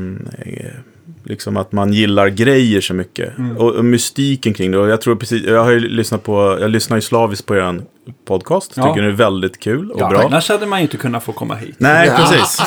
liksom 1.24 1.56
att 1.56 1.72
man 1.72 1.92
gillar 1.92 2.28
grejer 2.28 2.80
så 2.80 2.94
mycket. 2.94 3.38
Mm. 3.38 3.56
Och, 3.56 3.70
och 3.74 3.84
mystiken 3.84 4.54
kring 4.54 4.70
det. 4.70 4.78
Och 4.78 4.88
jag 4.88 5.00
tror 5.00 5.16
precis, 5.16 5.42
jag 5.46 5.64
har 5.64 5.70
ju 5.70 5.80
lyssnat 5.80 6.22
på, 6.22 6.58
jag 6.60 6.70
lyssnar 6.70 6.96
ju 6.96 7.00
slaviskt 7.00 7.46
på 7.46 7.56
er 7.56 7.80
podcast. 8.26 8.72
Ja. 8.76 8.82
Tycker 8.82 9.02
den 9.02 9.10
är 9.10 9.16
väldigt 9.16 9.60
kul 9.60 9.90
och 9.90 10.00
Ja, 10.00 10.08
bra. 10.08 10.22
annars 10.22 10.48
hade 10.48 10.66
man 10.66 10.78
ju 10.78 10.82
inte 10.82 10.96
kunnat 10.96 11.24
få 11.24 11.32
komma 11.32 11.54
hit. 11.54 11.74
Nej, 11.78 12.06
Ja. 12.08 12.16
precis. 12.16 12.62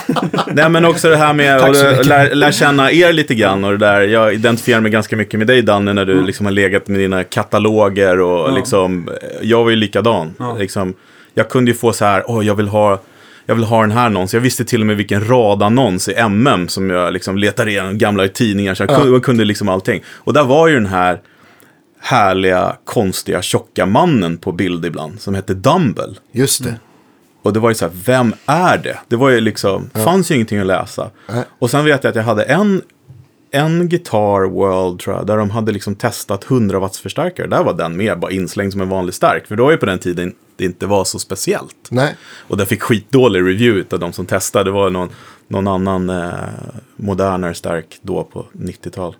Nej, 0.54 0.70
men 0.70 0.86
också 0.86 1.10
det 1.10 1.18
här 1.18 1.34
med 1.34 1.58
att 1.58 2.06
lära 2.06 2.34
lär 2.34 2.52
känna 2.52 2.92
er 2.92 3.14
lite 3.14 3.36
grann. 3.36 3.64
Och 3.64 3.72
det 3.72 3.78
där. 3.78 4.02
Jag 4.02 4.34
identifierar 4.34 4.82
mig 4.82 4.92
ganska 4.92 5.16
mycket 5.16 5.38
med 5.38 5.48
dig, 5.48 5.62
Danne, 5.62 5.94
när 5.94 6.06
du 6.06 6.22
liksom 6.24 6.46
har 6.46 6.54
legat 6.54 6.88
med 6.88 7.00
dina 7.00 7.24
kataloger. 7.24 8.20
Och 8.22 8.40
Mm. 8.40 8.52
Ja. 8.52 8.58
liksom, 8.58 9.10
jag 9.42 9.64
var 9.64 9.70
ju 9.70 9.76
likadan. 9.76 10.34
Liksom, 10.60 10.94
jag 11.34 11.50
kunde 11.50 11.72
ju 11.72 11.78
få 11.78 11.94
så 11.94 12.06
här, 12.06 12.24
åh, 12.28 12.46
jag 12.46 12.56
vill 12.56 12.68
ha... 12.68 13.00
Jag 13.48 13.56
vill 13.56 13.64
ha 13.64 13.82
den 13.82 13.92
här 13.92 14.06
annonsen. 14.06 14.38
Jag 14.38 14.44
visste 14.44 14.66
till 14.66 14.82
och 14.82 14.88
med 14.88 14.98
vilken 14.98 15.28
radannons 15.28 16.10
i 16.10 16.14
MM 16.14 16.68
som 16.68 16.90
jag 16.90 17.14
liksom 17.14 17.38
letade 17.38 17.72
igenom 17.72 17.98
gamla 17.98 18.28
tidningar. 18.28 18.76
Så 18.76 18.84
jag 18.84 18.90
kunde, 18.90 19.12
jag 19.12 19.24
kunde 19.24 19.46
liksom 19.46 19.70
allting. 19.70 20.04
Och 20.08 20.34
där 20.34 20.44
var 20.44 20.68
ju 20.68 20.74
den 20.74 20.86
här 20.86 21.22
härliga, 22.00 22.76
konstiga, 22.86 23.42
tjocka 23.42 23.86
mannen 23.86 24.38
på 24.38 24.52
bild 24.52 24.86
ibland. 24.86 25.22
Som 25.22 25.36
hette 25.36 25.54
Dumble. 25.54 26.14
Just 26.32 26.64
det. 26.64 26.76
Och 27.42 27.54
det 27.54 27.60
var 27.60 27.70
ju 27.70 27.76
så 27.76 27.86
här, 27.86 27.94
vem 28.06 28.34
är 28.46 28.78
det? 28.78 28.98
Det 29.08 29.16
var 29.16 29.30
ju 29.30 29.42
liksom, 29.42 29.90
fanns 29.94 30.32
ju 30.32 30.36
ingenting 30.36 30.60
att 30.60 30.68
läsa. 30.68 31.10
Nej. 31.30 31.44
Och 31.60 31.72
sen 31.72 31.86
vet 31.86 32.04
jag 32.04 32.10
att 32.10 32.16
jag 32.16 32.24
hade 32.24 32.44
en, 32.44 32.82
en 33.52 33.90
Guitar 33.90 34.50
World 34.50 35.00
tror 35.00 35.16
jag, 35.16 35.28
där 35.28 35.38
de 35.38 35.50
hade 35.50 35.72
liksom 35.72 35.96
testat 35.96 36.52
100 36.52 36.80
watts 36.80 37.00
förstärkare. 37.00 37.48
Där 37.48 37.64
var 37.64 37.74
den 37.74 37.98
med, 37.98 38.20
bara 38.20 38.32
inslängd 38.32 38.72
som 38.72 38.82
en 38.82 38.90
vanlig 38.90 39.14
stark. 39.14 39.48
För 39.48 39.56
då 39.56 39.64
var 39.64 39.72
ju 39.72 39.78
på 39.78 39.86
den 39.86 40.00
tiden 40.00 40.34
det 40.56 40.66
inte 40.66 40.86
var 40.86 41.04
så 41.04 41.20
speciellt. 41.20 41.88
Nej. 41.90 42.16
Och 42.48 42.58
den 42.58 42.68
fick 42.68 42.82
skitdålig 42.82 43.40
review 43.40 43.96
av 43.96 44.00
de 44.00 44.14
som 44.14 44.26
testade. 44.26 44.64
Det 44.64 44.72
var 44.72 44.90
någon, 44.90 45.10
någon 45.48 45.68
annan 45.68 46.10
eh, 46.10 46.32
modernare 46.96 47.54
stark 47.54 48.00
då 48.02 48.24
på 48.24 48.46
90-tal. 48.52 49.16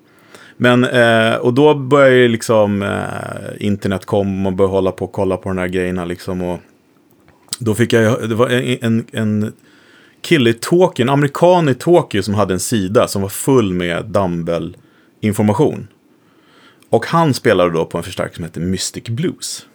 Men, 0.58 0.84
eh, 0.84 1.36
och 1.36 1.54
då 1.54 1.76
började 1.76 2.16
ju 2.16 2.28
liksom 2.28 2.82
eh, 2.82 3.66
internet 3.66 4.06
kom 4.06 4.48
och 4.48 4.54
började 4.54 4.74
hålla 4.74 4.92
på 4.92 5.06
och 5.06 5.12
kolla 5.12 5.38
på 5.38 5.50
de 5.50 5.58
här 5.58 5.68
grejerna 5.68 6.06
liksom. 6.06 6.42
Och 6.42 6.60
då 7.60 7.76
fick 7.76 7.94
jag, 7.94 8.30
det 8.30 8.36
var 8.36 8.50
en, 8.50 8.78
en, 8.82 9.06
en 9.12 9.54
kille 10.22 10.50
i 10.50 10.54
Tokyo, 10.54 11.04
en 11.04 11.10
amerikan 11.10 11.70
i 11.70 11.74
Tokyo 11.74 12.24
som 12.24 12.34
hade 12.34 12.54
en 12.54 12.60
sida 12.60 13.08
som 13.08 13.22
var 13.22 13.30
full 13.30 13.74
med 13.74 14.06
dumbbell-information. 14.06 15.88
Och 16.90 17.06
han 17.06 17.34
spelade 17.34 17.72
då 17.72 17.86
på 17.86 17.98
en 17.98 18.04
förstärkare 18.04 18.36
som 18.36 18.44
heter 18.44 18.62
Mystic 18.62 19.04
Blues. 19.04 19.66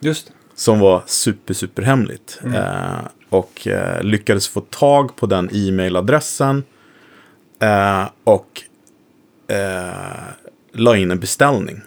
Just 0.00 0.26
det. 0.26 0.32
Som 0.54 0.80
var 0.80 1.02
super, 1.06 1.54
super 1.54 1.82
hemligt. 1.82 2.40
Mm. 2.44 2.54
Eh, 2.54 3.00
och 3.28 3.66
eh, 3.66 4.02
lyckades 4.02 4.48
få 4.48 4.60
tag 4.60 5.16
på 5.16 5.26
den 5.26 5.50
e-mailadressen. 5.52 6.64
Eh, 7.62 8.04
och 8.24 8.62
eh, 9.48 9.90
la 10.72 10.96
in 10.96 11.10
en 11.10 11.20
beställning. 11.20 11.80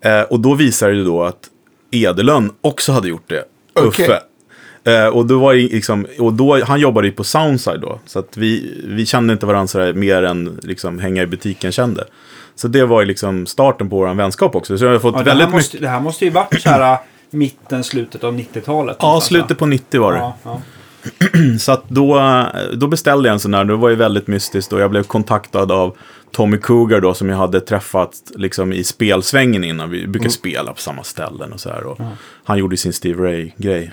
Eh, 0.00 0.22
och 0.22 0.40
då 0.40 0.54
visade 0.54 0.94
det 0.94 1.04
då 1.04 1.22
att 1.22 1.50
Edelön 1.90 2.52
också 2.60 2.92
hade 2.92 3.08
gjort 3.08 3.28
det. 3.28 3.44
Okej. 3.74 3.88
Uffe. 3.88 4.22
Eh, 4.88 5.06
och 5.06 5.26
då 5.26 5.38
var 5.38 5.54
det 5.54 5.60
liksom, 5.60 6.06
och 6.18 6.32
då, 6.32 6.64
han 6.64 6.80
jobbade 6.80 7.06
ju 7.06 7.12
på 7.12 7.24
Soundside 7.24 7.80
då. 7.80 8.00
Så 8.06 8.18
att 8.18 8.36
vi, 8.36 8.80
vi 8.84 9.06
kände 9.06 9.32
inte 9.32 9.46
varandra 9.46 9.66
sådär 9.66 9.92
mer 9.92 10.22
än 10.22 10.58
liksom 10.62 10.98
hänga 10.98 11.22
i 11.22 11.26
butiken 11.26 11.72
kände. 11.72 12.04
Så 12.54 12.68
det 12.68 12.84
var 12.84 13.00
ju 13.00 13.06
liksom 13.06 13.46
starten 13.46 13.90
på 13.90 13.96
vår 13.96 14.14
vänskap 14.14 14.54
också. 14.54 14.78
Så 14.78 14.84
jag 14.84 14.92
har 14.92 14.98
fått 14.98 15.14
Ja, 15.14 15.18
det, 15.18 15.24
väldigt 15.24 15.46
här 15.46 15.52
måste, 15.52 15.76
mycket. 15.76 15.80
det 15.80 15.88
här 15.88 16.00
måste 16.00 16.24
ju 16.24 16.30
varit 16.30 16.62
så 16.62 16.68
här 16.68 16.92
äh, 16.92 16.98
mitten, 17.30 17.84
slutet 17.84 18.24
av 18.24 18.34
90-talet. 18.38 18.96
Ja, 19.00 19.20
slutet 19.20 19.58
på 19.58 19.66
90 19.66 20.00
var 20.00 20.12
det. 20.12 20.18
Ja, 20.18 20.36
ja. 20.44 20.60
Så 21.58 21.72
att 21.72 21.88
då, 21.88 22.22
då 22.74 22.86
beställde 22.86 23.28
jag 23.28 23.32
en 23.32 23.40
sån 23.40 23.50
där. 23.50 23.64
Det 23.64 23.76
var 23.76 23.88
ju 23.88 23.94
väldigt 23.94 24.26
mystiskt 24.26 24.72
och 24.72 24.80
jag 24.80 24.90
blev 24.90 25.02
kontaktad 25.02 25.72
av 25.72 25.96
Tommy 26.32 26.58
Cougar 26.58 27.00
då 27.00 27.14
som 27.14 27.28
jag 27.28 27.36
hade 27.36 27.60
träffat 27.60 28.10
liksom 28.36 28.72
i 28.72 28.84
spelsvängen 28.84 29.64
innan. 29.64 29.90
Vi 29.90 30.06
brukar 30.06 30.28
spela 30.28 30.72
på 30.72 30.80
samma 30.80 31.02
ställen 31.02 31.52
och 31.52 31.60
så 31.60 31.68
här. 31.68 31.84
Och 31.84 31.98
Han 32.44 32.58
gjorde 32.58 32.76
sin 32.76 32.92
Steve 32.92 33.22
Ray-grej. 33.28 33.92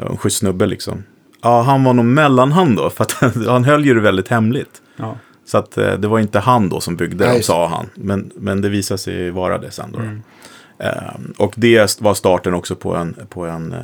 En 0.00 0.16
schysst 0.16 0.38
snubbe 0.38 0.66
liksom. 0.66 1.04
Ja, 1.42 1.62
han 1.62 1.84
var 1.84 1.92
nog 1.92 2.04
mellanhand 2.04 2.76
då, 2.76 2.90
för 2.90 3.04
att 3.04 3.12
han 3.46 3.64
höll 3.64 3.84
ju 3.84 3.94
det 3.94 4.00
väldigt 4.00 4.28
hemligt. 4.28 4.82
Ja. 4.96 5.16
Så 5.44 5.58
att 5.58 5.78
eh, 5.78 5.92
det 5.92 6.08
var 6.08 6.18
inte 6.18 6.38
han 6.38 6.68
då 6.68 6.80
som 6.80 6.96
byggde 6.96 7.24
Nej, 7.24 7.34
dem, 7.34 7.42
sa 7.42 7.66
han. 7.66 7.86
Men, 7.94 8.30
men 8.36 8.60
det 8.60 8.68
visade 8.68 8.98
sig 8.98 9.30
vara 9.30 9.58
det 9.58 9.70
sen 9.70 9.92
då. 9.92 9.98
då. 9.98 10.04
Eh, 10.84 11.14
och 11.38 11.54
det 11.56 12.00
var 12.00 12.14
starten 12.14 12.54
också 12.54 12.76
på 12.76 12.96
en, 12.96 13.16
på 13.28 13.46
en, 13.46 13.72
eh, 13.72 13.78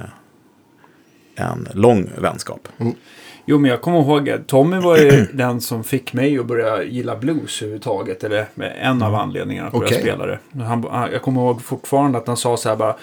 en 1.37 1.69
lång 1.73 2.11
vänskap. 2.19 2.69
Jo, 3.49 3.59
men 3.59 3.71
jag 3.71 3.81
kommer 3.81 3.99
ihåg 3.99 4.31
att 4.31 4.47
Tommy 4.47 4.77
var 4.77 4.97
ju 4.97 5.27
den 5.33 5.61
som 5.61 5.85
fick 5.85 6.13
mig 6.13 6.39
att 6.39 6.47
börja 6.47 6.83
gilla 6.83 7.17
blues 7.17 7.63
överhuvudtaget. 7.63 8.25
Eller 8.25 8.47
med 8.55 8.77
en 8.81 9.03
av 9.03 9.15
anledningarna 9.15 9.69
att 9.69 9.73
börja 9.73 9.87
Okej. 9.87 10.01
spela 10.01 10.27
det. 10.27 10.39
Han, 10.65 10.87
han, 10.91 11.13
jag 11.13 11.23
kommer 11.23 11.41
ihåg 11.41 11.63
fortfarande 11.63 12.19
att 12.19 12.27
han 12.27 12.37
sa 12.37 12.57
så 12.57 12.69
här 12.69 12.77
bara. 12.77 12.97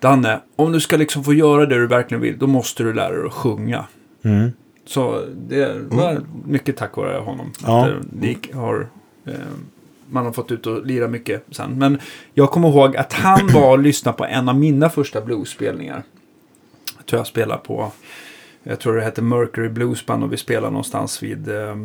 Danne, 0.00 0.40
om 0.56 0.72
du 0.72 0.80
ska 0.80 0.96
liksom 0.96 1.24
få 1.24 1.34
göra 1.34 1.66
det 1.66 1.74
du 1.74 1.86
verkligen 1.86 2.22
vill, 2.22 2.38
då 2.38 2.46
måste 2.46 2.82
du 2.82 2.92
lära 2.92 3.16
dig 3.16 3.26
att 3.26 3.32
sjunga. 3.32 3.84
Mm. 4.22 4.52
Så 4.86 5.24
det 5.48 5.74
var 5.88 6.20
mycket 6.46 6.76
tack 6.76 6.96
vare 6.96 7.18
honom. 7.18 7.52
Ja. 7.66 7.86
Att 7.86 7.92
det, 8.10 8.36
har, 8.54 8.88
eh, 9.26 9.34
man 10.06 10.24
har 10.24 10.32
fått 10.32 10.52
ut 10.52 10.66
och 10.66 10.86
lira 10.86 11.08
mycket 11.08 11.44
sen. 11.50 11.78
Men 11.78 11.98
jag 12.34 12.50
kommer 12.50 12.68
ihåg 12.68 12.96
att 12.96 13.12
han 13.12 13.46
var 13.52 13.70
och 13.70 13.78
lyssnade 13.78 14.18
på 14.18 14.24
en 14.24 14.48
av 14.48 14.58
mina 14.58 14.90
första 14.90 15.20
bluesspelningar. 15.20 16.02
Jag 16.96 17.06
tror 17.06 17.20
jag 17.20 17.26
spelade 17.26 17.60
på 17.64 17.92
Jag 18.62 18.78
tror 18.78 18.96
det 18.96 19.02
hette 19.02 19.22
Mercury 19.22 19.68
Bluesband 19.68 20.24
och 20.24 20.32
vi 20.32 20.36
spelade 20.36 20.70
någonstans 20.70 21.22
vid... 21.22 21.48
eh, 21.48 21.70
eh, 21.70 21.76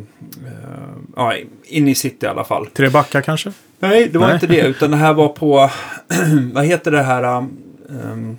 ja, 1.16 1.34
inne 1.64 1.90
i 1.90 1.94
city 1.94 2.26
i 2.26 2.28
alla 2.28 2.44
fall. 2.44 2.66
Tre 2.66 2.88
backar 2.88 3.20
kanske? 3.20 3.52
Nej, 3.78 4.08
det 4.12 4.18
var 4.18 4.26
Nej. 4.26 4.34
inte 4.34 4.46
det. 4.46 4.66
Utan 4.66 4.90
det 4.90 4.96
här 4.96 5.14
var 5.14 5.28
på... 5.28 5.70
vad 6.52 6.64
heter 6.64 6.90
det 6.90 7.02
här... 7.02 7.46
um, 7.90 8.38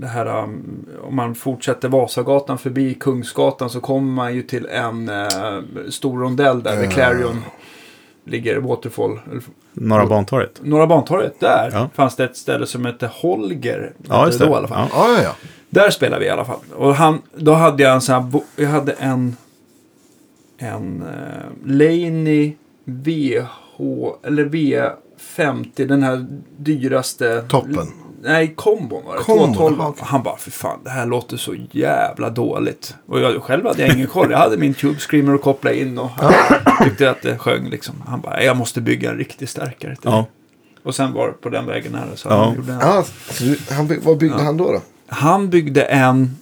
det 0.00 0.06
här 0.06 0.42
um, 0.42 0.86
om 1.02 1.16
man 1.16 1.34
fortsätter 1.34 1.88
Vasagatan 1.88 2.58
förbi 2.58 2.94
Kungsgatan 2.94 3.70
så 3.70 3.80
kommer 3.80 4.12
man 4.12 4.34
ju 4.34 4.42
till 4.42 4.66
en 4.66 5.08
eh, 5.08 5.28
stor 5.88 6.18
rondell 6.20 6.62
där 6.62 6.80
vid 6.80 6.90
Clarion 6.90 7.36
ligger 8.24 8.56
Waterfall. 8.56 9.20
Norra 9.72 10.06
Bantorget? 10.06 10.60
Norra 10.62 10.86
Bantorget, 10.86 11.40
där 11.40 11.70
Ja. 11.72 11.90
fanns 11.94 12.16
det 12.16 12.24
ett 12.24 12.36
ställe 12.36 12.66
som 12.66 12.84
hette 12.84 13.06
Holger. 13.12 13.92
Ja, 14.08 14.26
just 14.26 14.38
det. 14.38 14.46
Då, 14.46 14.52
i 14.52 14.54
alla 14.54 14.68
fall. 14.68 14.88
Ja. 14.92 15.08
Ja, 15.16 15.22
ja. 15.22 15.34
Där 15.70 15.90
spelade 15.90 16.20
vi 16.20 16.26
i 16.26 16.30
alla 16.30 16.44
fall. 16.44 16.58
Och 16.76 16.94
han, 16.94 17.18
då 17.36 17.52
hade 17.52 17.82
jag 17.82 17.94
en 17.94 18.00
sån 18.00 18.14
här, 18.14 18.42
jag 18.56 18.68
hade 18.68 18.92
en, 18.92 19.36
en 20.58 21.02
uh, 21.02 21.72
Laney 21.72 22.52
VH, 22.84 23.80
eller 24.22 24.44
V50, 24.44 25.86
den 25.86 26.02
här 26.02 26.26
dyraste. 26.56 27.44
Toppen. 27.48 27.86
Nej, 28.22 28.54
kombon 28.56 29.02
var 29.06 29.16
det. 29.16 29.22
Kombon, 29.22 29.54
212. 29.54 29.76
jaha, 29.78 29.88
okej. 29.88 30.04
Han 30.06 30.22
bara, 30.22 30.36
för 30.36 30.50
fan, 30.50 30.78
det 30.84 30.90
här 30.90 31.06
låter 31.06 31.36
så 31.36 31.54
jävla 31.70 32.30
dåligt. 32.30 32.94
Och 33.06 33.20
jag 33.20 33.42
själv 33.42 33.66
hade 33.66 33.82
jag 33.86 33.94
ingen 33.96 34.06
koll. 34.06 34.30
Jag 34.30 34.38
hade 34.38 34.56
min 34.56 34.74
Tube 34.74 34.98
Screamer 34.98 35.34
att 35.34 35.42
koppla 35.42 35.72
in 35.72 35.98
och 35.98 36.10
tyckte 36.84 37.10
att 37.10 37.22
det 37.22 37.38
sjöng 37.38 37.68
liksom. 37.70 37.94
Han 38.06 38.20
bara, 38.20 38.42
jag 38.42 38.56
måste 38.56 38.80
bygga 38.80 39.10
en 39.10 39.16
riktig 39.18 39.48
stärkare. 39.48 39.96
till 39.96 40.10
Ja. 40.10 40.26
Och 40.82 40.94
sen 40.94 41.12
var 41.12 41.26
det 41.26 41.32
på 41.32 41.48
den 41.48 41.66
vägen 41.66 41.94
här. 41.94 42.06
Så 42.14 42.28
han 42.28 42.54
gjorde 42.54 42.72
en 42.72 42.78
du- 43.38 43.58
han, 43.74 43.86
by- 43.88 43.98
vad 44.02 44.18
byggde 44.18 44.42
han 44.42 44.56
då? 44.56 44.72
då? 44.72 44.80
han 45.08 45.50
byggde 45.50 45.82
en... 45.82 46.36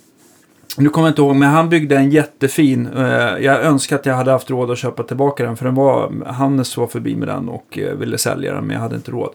Nu 0.77 0.89
kommer 0.89 1.09
jag 1.09 1.13
inte 1.13 1.23
ihåg, 1.23 1.37
men 1.37 1.49
han 1.51 1.69
byggde 1.69 1.97
en 1.97 2.11
jättefin. 2.11 2.87
eh, 2.97 3.05
jag 3.39 3.63
önskar 3.63 3.97
att 3.97 4.07
jag 4.07 4.15
hade 4.15 4.31
haft 4.31 4.51
råd 4.51 4.71
att 4.71 4.79
köpa 4.79 5.03
tillbaka 5.03 5.45
den. 5.45 5.57
För 5.57 5.65
den 5.65 5.75
var, 5.75 6.13
Hannes 6.27 6.77
var 6.77 6.87
förbi 6.87 7.17
med 7.17 7.29
den 7.29 7.49
och 7.49 7.79
eh, 7.79 7.95
ville 7.95 8.19
sälja 8.19 8.55
den, 8.55 8.65
men 8.65 8.75
jag 8.75 8.81
hade 8.83 8.97
inte 8.97 9.11
råd. 9.11 9.31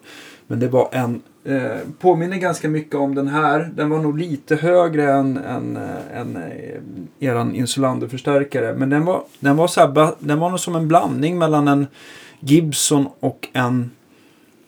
Men 0.47 0.59
det 0.59 0.67
var 0.67 0.89
en... 0.91 1.21
Eh, 1.45 1.77
påminner 1.99 2.37
ganska 2.37 2.69
mycket 2.69 2.95
om 2.95 3.15
den 3.15 3.27
här. 3.27 3.71
Den 3.75 3.89
var 3.89 3.99
nog 3.99 4.19
lite 4.19 4.55
högre 4.55 5.11
än, 5.11 5.37
än, 5.37 5.77
eh, 5.77 6.19
än 6.19 6.35
eh, 6.35 7.29
eran 7.29 7.55
Insulander-förstärkare. 7.55 8.75
Men 8.75 8.89
den 8.89 9.05
var, 9.05 9.23
den, 9.39 9.57
var 9.57 9.67
så 9.67 9.79
här, 9.79 10.13
den 10.19 10.39
var 10.39 10.49
nog 10.49 10.59
som 10.59 10.75
en 10.75 10.87
blandning 10.87 11.37
mellan 11.37 11.67
en 11.67 11.87
Gibson 12.39 13.07
och 13.19 13.47
en 13.53 13.91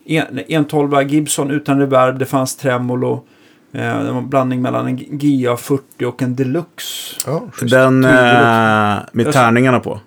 en, 0.06 0.40
en 0.48 0.66
12 0.66 1.02
Gibson 1.02 1.52
utan 1.52 1.80
reverb. 1.80 2.20
Det 2.20 2.26
fanns 2.26 2.56
tremolo. 2.56 3.24
Eh, 3.72 4.04
det 4.04 4.12
var 4.12 4.18
en 4.18 4.30
blandning 4.30 4.62
mellan 4.62 4.88
en 4.88 4.98
GA 4.98 5.58
40 5.58 6.06
och 6.06 6.22
en 6.22 6.36
Deluxe. 6.36 7.22
Ja. 7.26 7.44
Den 7.62 8.04
eh, 8.04 9.00
med 9.12 9.32
tärningarna 9.34 9.80
på. 9.80 10.00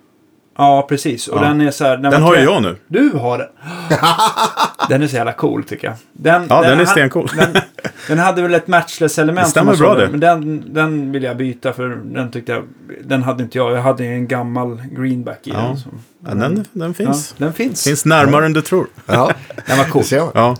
Ja, 0.59 0.85
precis. 0.89 1.27
Och 1.27 1.37
Ja. 1.37 1.41
den 1.41 1.61
är 1.61 1.71
så 1.71 1.83
här... 1.85 1.97
Den 1.97 2.21
har 2.21 2.35
ju 2.35 2.41
jag 2.43 2.61
nu. 2.61 2.75
Du 2.87 3.09
har 3.17 3.37
den. 3.37 3.47
den 4.89 5.03
är 5.03 5.07
så 5.07 5.15
jävla 5.15 5.33
cool 5.33 5.63
tycker 5.63 5.87
jag. 5.87 5.95
Den, 6.13 6.45
Ja, 6.49 6.61
den 6.61 6.71
är 6.71 6.75
han- 6.75 6.87
stencool. 6.87 7.29
Den, 7.37 7.61
den 8.07 8.19
hade 8.19 8.41
väl 8.41 8.53
ett 8.53 8.67
matchless-element. 8.67 9.45
Det 9.47 9.51
stämmer 9.51 9.75
bra 9.75 9.95
det. 9.95 10.07
Men 10.09 10.19
den, 10.19 10.73
den 10.73 11.11
vill 11.11 11.23
jag 11.23 11.37
byta 11.37 11.73
för 11.73 11.87
den 12.03 12.31
tyckte 12.31 12.51
jag... 12.51 12.63
Den 13.03 13.23
hade 13.23 13.43
inte 13.43 13.57
jag. 13.57 13.71
Jag 13.71 13.81
hade 13.81 14.05
en 14.05 14.27
gammal 14.27 14.81
greenback 14.91 15.47
i 15.47 15.49
Ja. 15.49 15.57
den. 15.59 15.77
Som, 15.77 15.91
Ja, 16.27 16.33
den, 16.35 16.65
den 16.71 16.93
finns. 16.93 17.35
Ja, 17.37 17.45
den 17.45 17.53
finns. 17.53 17.83
Finns 17.83 18.05
närmare 18.05 18.45
än 18.45 18.53
du 18.53 18.61
tror. 18.61 18.87
Ja, 19.05 19.31
Den 19.67 19.77
var 19.77 19.85
cool. 19.85 20.03
Ja. 20.33 20.55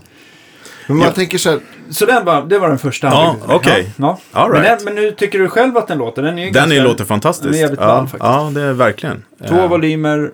Men 0.90 0.98
man 0.98 1.08
Ja. 1.08 1.14
tänker 1.14 1.38
så 1.38 1.50
här, 1.50 1.60
Så 1.90 2.06
den 2.06 2.26
var, 2.26 2.42
det 2.46 2.60
var 2.60 2.70
den 2.70 2.78
första 2.80 3.08
Ja, 3.08 3.36
okej. 3.48 3.92
Ja, 3.98 4.20
ja. 4.34 4.40
All 4.40 4.52
men, 4.52 4.62
right. 4.62 4.78
den, 4.80 4.86
men 4.86 5.04
nu 5.04 5.12
tycker 5.12 5.40
du 5.40 5.50
själv 5.50 5.78
att 5.78 5.88
den 5.88 5.98
låter? 5.98 6.22
Den 6.22 6.40
är 6.40 6.46
Den 6.52 6.64
är, 6.64 6.68
ganska- 6.68 6.84
låter 6.84 7.06
fantastiskt. 7.06 7.44
den 7.46 7.54
är 7.54 7.60
jävligt 7.60 7.80
ja, 7.80 7.88
ball 7.88 8.04
faktiskt. 8.08 8.24
ja, 8.24 8.52
det 8.54 8.62
är 8.62 8.74
verkligen. 8.74 9.24
Två 9.48 9.56
Eh, 9.56 9.68
volymer, 9.70 10.32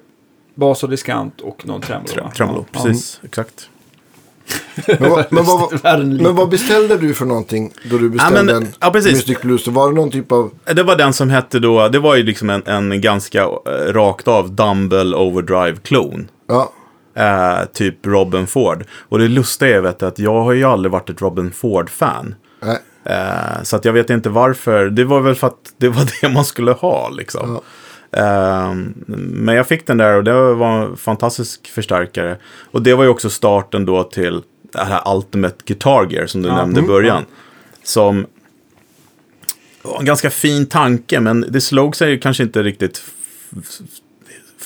bas 0.56 0.84
och 0.84 0.90
diskant 0.90 1.42
och 1.42 1.68
någon 1.68 1.82
tremolo. 1.82 2.08
tre- 2.08 2.24
Tremolo, 2.38 2.66
Ja. 2.72 2.80
precis. 2.84 3.20
Exakt. 3.24 3.70
men, 5.00 5.10
vad, 5.10 5.26
men, 5.32 5.44
vad, 5.46 6.06
men 6.06 6.36
vad 6.36 6.50
beställde 6.50 6.98
du 6.98 7.14
för 7.14 7.26
någonting 7.26 7.72
då 7.90 7.98
du 7.98 8.10
beställde 8.10 8.44
men- 8.44 8.56
en 8.64 8.68
ja, 8.80 8.90
precis. 8.92 9.12
Mystic 9.14 9.42
Blues? 9.42 9.68
Var 9.68 9.90
det 9.90 9.96
någon 9.96 10.12
typ 10.12 10.32
av... 10.32 10.52
Det 10.74 10.84
var 10.84 10.96
den 10.96 11.14
som 11.14 11.30
hette 11.30 11.60
då, 11.60 11.88
det 11.88 12.00
var 12.00 12.16
ju 12.16 12.24
liksom 12.24 12.50
en, 12.50 12.64
en 12.68 13.02
ganska 13.02 13.42
eh, 13.44 13.94
rakt 13.94 14.28
av 14.28 14.52
Dumble 14.52 15.16
Overdrive-klon. 15.16 16.28
Ja, 16.48 16.72
Eh, 17.16 17.66
typ 17.74 18.06
Robin 18.06 18.48
Ford. 18.48 18.84
Och 19.10 19.20
det 19.20 19.28
lustiga 19.28 19.76
är 19.78 19.82
vet 19.82 20.04
att 20.04 20.20
jag 20.20 20.44
har 20.44 20.52
ju 20.54 20.64
aldrig 20.64 20.92
varit 20.92 21.10
ett 21.10 21.22
Robin 21.22 21.52
Ford-fan. 21.52 22.36
Eh, 23.06 23.64
så 23.64 23.76
att 23.76 23.86
jag 23.86 23.94
vet 23.94 24.10
inte 24.10 24.30
varför. 24.30 24.90
Det 24.90 25.04
var 25.04 25.20
väl 25.22 25.36
för 25.36 25.48
att 25.48 25.74
det 25.78 25.90
var 25.90 26.06
det 26.22 26.30
man 26.30 26.46
skulle 26.46 26.72
ha 26.72 27.10
liksom. 27.10 27.60
Eh, 28.12 28.74
men 29.18 29.56
jag 29.56 29.68
fick 29.68 29.88
den 29.88 29.98
där 29.98 30.16
och 30.18 30.24
det 30.24 30.54
var 30.54 30.82
en 30.86 30.98
fantastisk 30.98 31.68
förstärkare. 31.68 32.38
Och 32.72 32.82
det 32.82 32.94
var 32.94 33.04
ju 33.04 33.10
också 33.10 33.30
starten 33.30 33.86
då 33.86 34.04
till 34.04 34.42
det 34.74 34.84
här 34.84 35.16
Ultimate 35.16 35.56
Guitar 35.66 36.08
Gear 36.12 36.26
som 36.26 36.42
du 36.42 36.50
Ja. 36.50 36.56
nämnde 36.56 36.80
i 36.80 36.84
Mm. 36.84 36.88
början. 36.92 37.26
Som 37.84 38.26
var 39.82 40.00
en 40.00 40.06
ganska 40.06 40.30
fin 40.30 40.66
tanke, 40.66 41.20
men 41.20 41.46
det 41.50 41.62
slog 41.62 41.96
sig 41.96 42.20
kanske 42.20 42.44
inte 42.44 42.64
riktigt 42.64 43.04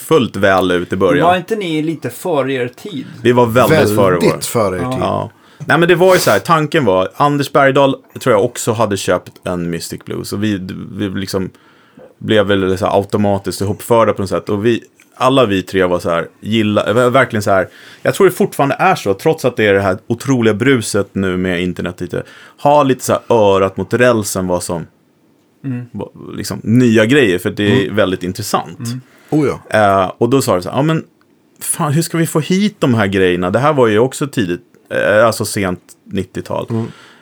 fullt 0.09 0.35
väl 0.35 0.71
ut 0.71 0.93
i 0.93 0.95
början. 0.95 1.27
Var 1.27 1.35
inte 1.37 1.55
ni 1.55 1.81
lite 1.81 2.09
före 2.09 2.53
er 2.53 2.67
tid? 2.67 3.05
Vi 3.23 3.31
var 3.31 3.45
väldigt, 3.45 3.95
före 3.95 4.15
vår. 4.15 4.21
Väldigt 4.21 4.45
före 4.45 4.75
er 4.75 4.79
tid. 4.79 4.99
Ja. 5.01 5.31
Nej 5.65 5.77
men 5.77 5.89
det 5.89 5.95
var 5.95 6.13
ju 6.13 6.19
så 6.19 6.31
här, 6.31 6.39
tanken 6.39 6.85
var, 6.85 7.09
Anders 7.15 7.51
Bergdahl 7.51 7.95
tror 8.19 8.35
jag 8.35 8.45
också 8.45 8.71
hade 8.71 8.97
köpt 8.97 9.31
en 9.43 9.69
Mystic 9.69 9.99
Blues. 10.05 10.33
Och 10.33 10.43
vi, 10.43 10.59
vi 10.91 11.09
liksom 11.09 11.49
blev 12.19 12.45
väl 12.45 12.77
så 12.77 12.85
här 12.85 12.95
automatiskt 12.97 13.61
ihopförda 13.61 14.13
på 14.13 14.21
något 14.21 14.29
sätt. 14.29 14.49
Och 14.49 14.65
vi, 14.65 14.83
alla 15.15 15.45
vi 15.45 15.61
tre 15.61 15.85
var 15.85 15.99
så 15.99 16.09
här, 16.09 16.27
gilla, 16.41 16.93
var 16.93 17.09
verkligen 17.09 17.43
så 17.43 17.51
här, 17.51 17.67
jag 18.01 18.13
tror 18.13 18.27
det 18.27 18.31
fortfarande 18.33 18.75
är 18.79 18.95
så, 18.95 19.13
trots 19.13 19.45
att 19.45 19.57
det 19.57 19.67
är 19.67 19.73
det 19.73 19.81
här 19.81 19.97
otroliga 20.07 20.53
bruset 20.53 21.09
nu 21.15 21.37
med 21.37 21.61
internet 21.61 22.01
lite, 22.01 22.23
ha 22.61 22.83
lite 22.83 23.03
så 23.05 23.13
här 23.13 23.21
örat 23.29 23.77
mot 23.77 23.93
rälsen 23.93 24.47
vad 24.47 24.63
som, 24.63 24.87
vad- 25.91 26.09
liksom 26.37 26.59
nya 26.63 27.05
grejer, 27.05 27.39
för 27.39 27.49
det 27.49 27.85
är 27.87 27.91
väldigt 27.91 28.23
intressant. 28.23 28.79
Oh 29.29 29.47
ja. 29.47 29.79
Eh, 29.79 30.11
och 30.17 30.29
då 30.29 30.41
sa 30.41 30.55
det 30.55 30.61
så 30.61 30.69
här, 30.69 30.77
ja 30.77 30.81
men 30.81 31.03
fan, 31.59 31.93
hur 31.93 32.01
ska 32.01 32.17
vi 32.17 32.27
få 32.27 32.39
hit 32.39 32.75
de 32.79 32.93
här 32.93 33.07
grejerna? 33.07 33.49
Det 33.49 33.59
här 33.59 33.73
var 33.73 33.87
ju 33.87 33.99
också 33.99 34.27
tidigt, 34.27 34.61
eh, 34.89 35.25
alltså 35.25 35.45
sent 35.45 35.81
90-tal. 36.11 36.67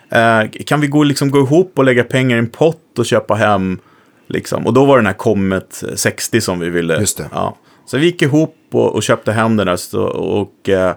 Eh, 0.10 0.50
kan 0.66 0.82
vi 0.82 0.88
gå, 0.88 1.04
liksom, 1.04 1.32
gå 1.32 1.40
ihop 1.40 1.72
och 1.76 1.84
lägga 1.84 2.04
pengar 2.04 2.36
i 2.36 2.40
en 2.40 2.50
pott 2.50 3.00
och 3.00 3.06
köpa 3.06 3.36
hem, 3.36 3.80
liksom? 4.28 4.68
Och 4.68 4.74
då 4.74 4.86
var 4.86 4.98
den 4.98 5.06
här 5.06 5.14
Comet 5.14 5.84
60 5.96 6.42
som 6.42 6.60
vi 6.60 6.70
ville. 6.70 7.00
Just 7.00 7.18
det. 7.18 7.30
Ja. 7.32 7.58
Så 7.86 7.98
vi 7.98 8.06
gick 8.06 8.22
ihop 8.22 8.56
och, 8.72 8.96
och 8.96 9.04
köpte 9.04 9.32
hem 9.32 9.58
den 9.58 9.68
där 9.68 9.76
så, 9.76 10.04
och 10.08 10.70
eh, 10.70 10.96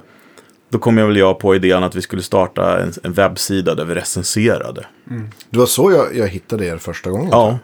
då 0.69 0.79
kom 0.79 0.99
jag 0.99 1.07
väl 1.07 1.17
jag 1.17 1.39
på 1.39 1.55
idén 1.55 1.83
att 1.83 1.95
vi 1.95 2.03
skulle 2.03 2.23
starta 2.23 2.81
en, 2.81 2.93
en 3.03 3.13
webbsida 3.13 3.75
där 3.75 3.85
vi 3.85 3.95
recenserade. 3.95 4.87
Det 5.51 5.59
var 5.59 5.67
så 5.67 5.93
jag, 5.93 6.17
jag 6.17 6.29
hittade 6.29 6.67
er 6.67 6.79
första 6.79 7.11
gången. 7.11 7.29
Ja. 7.31 7.59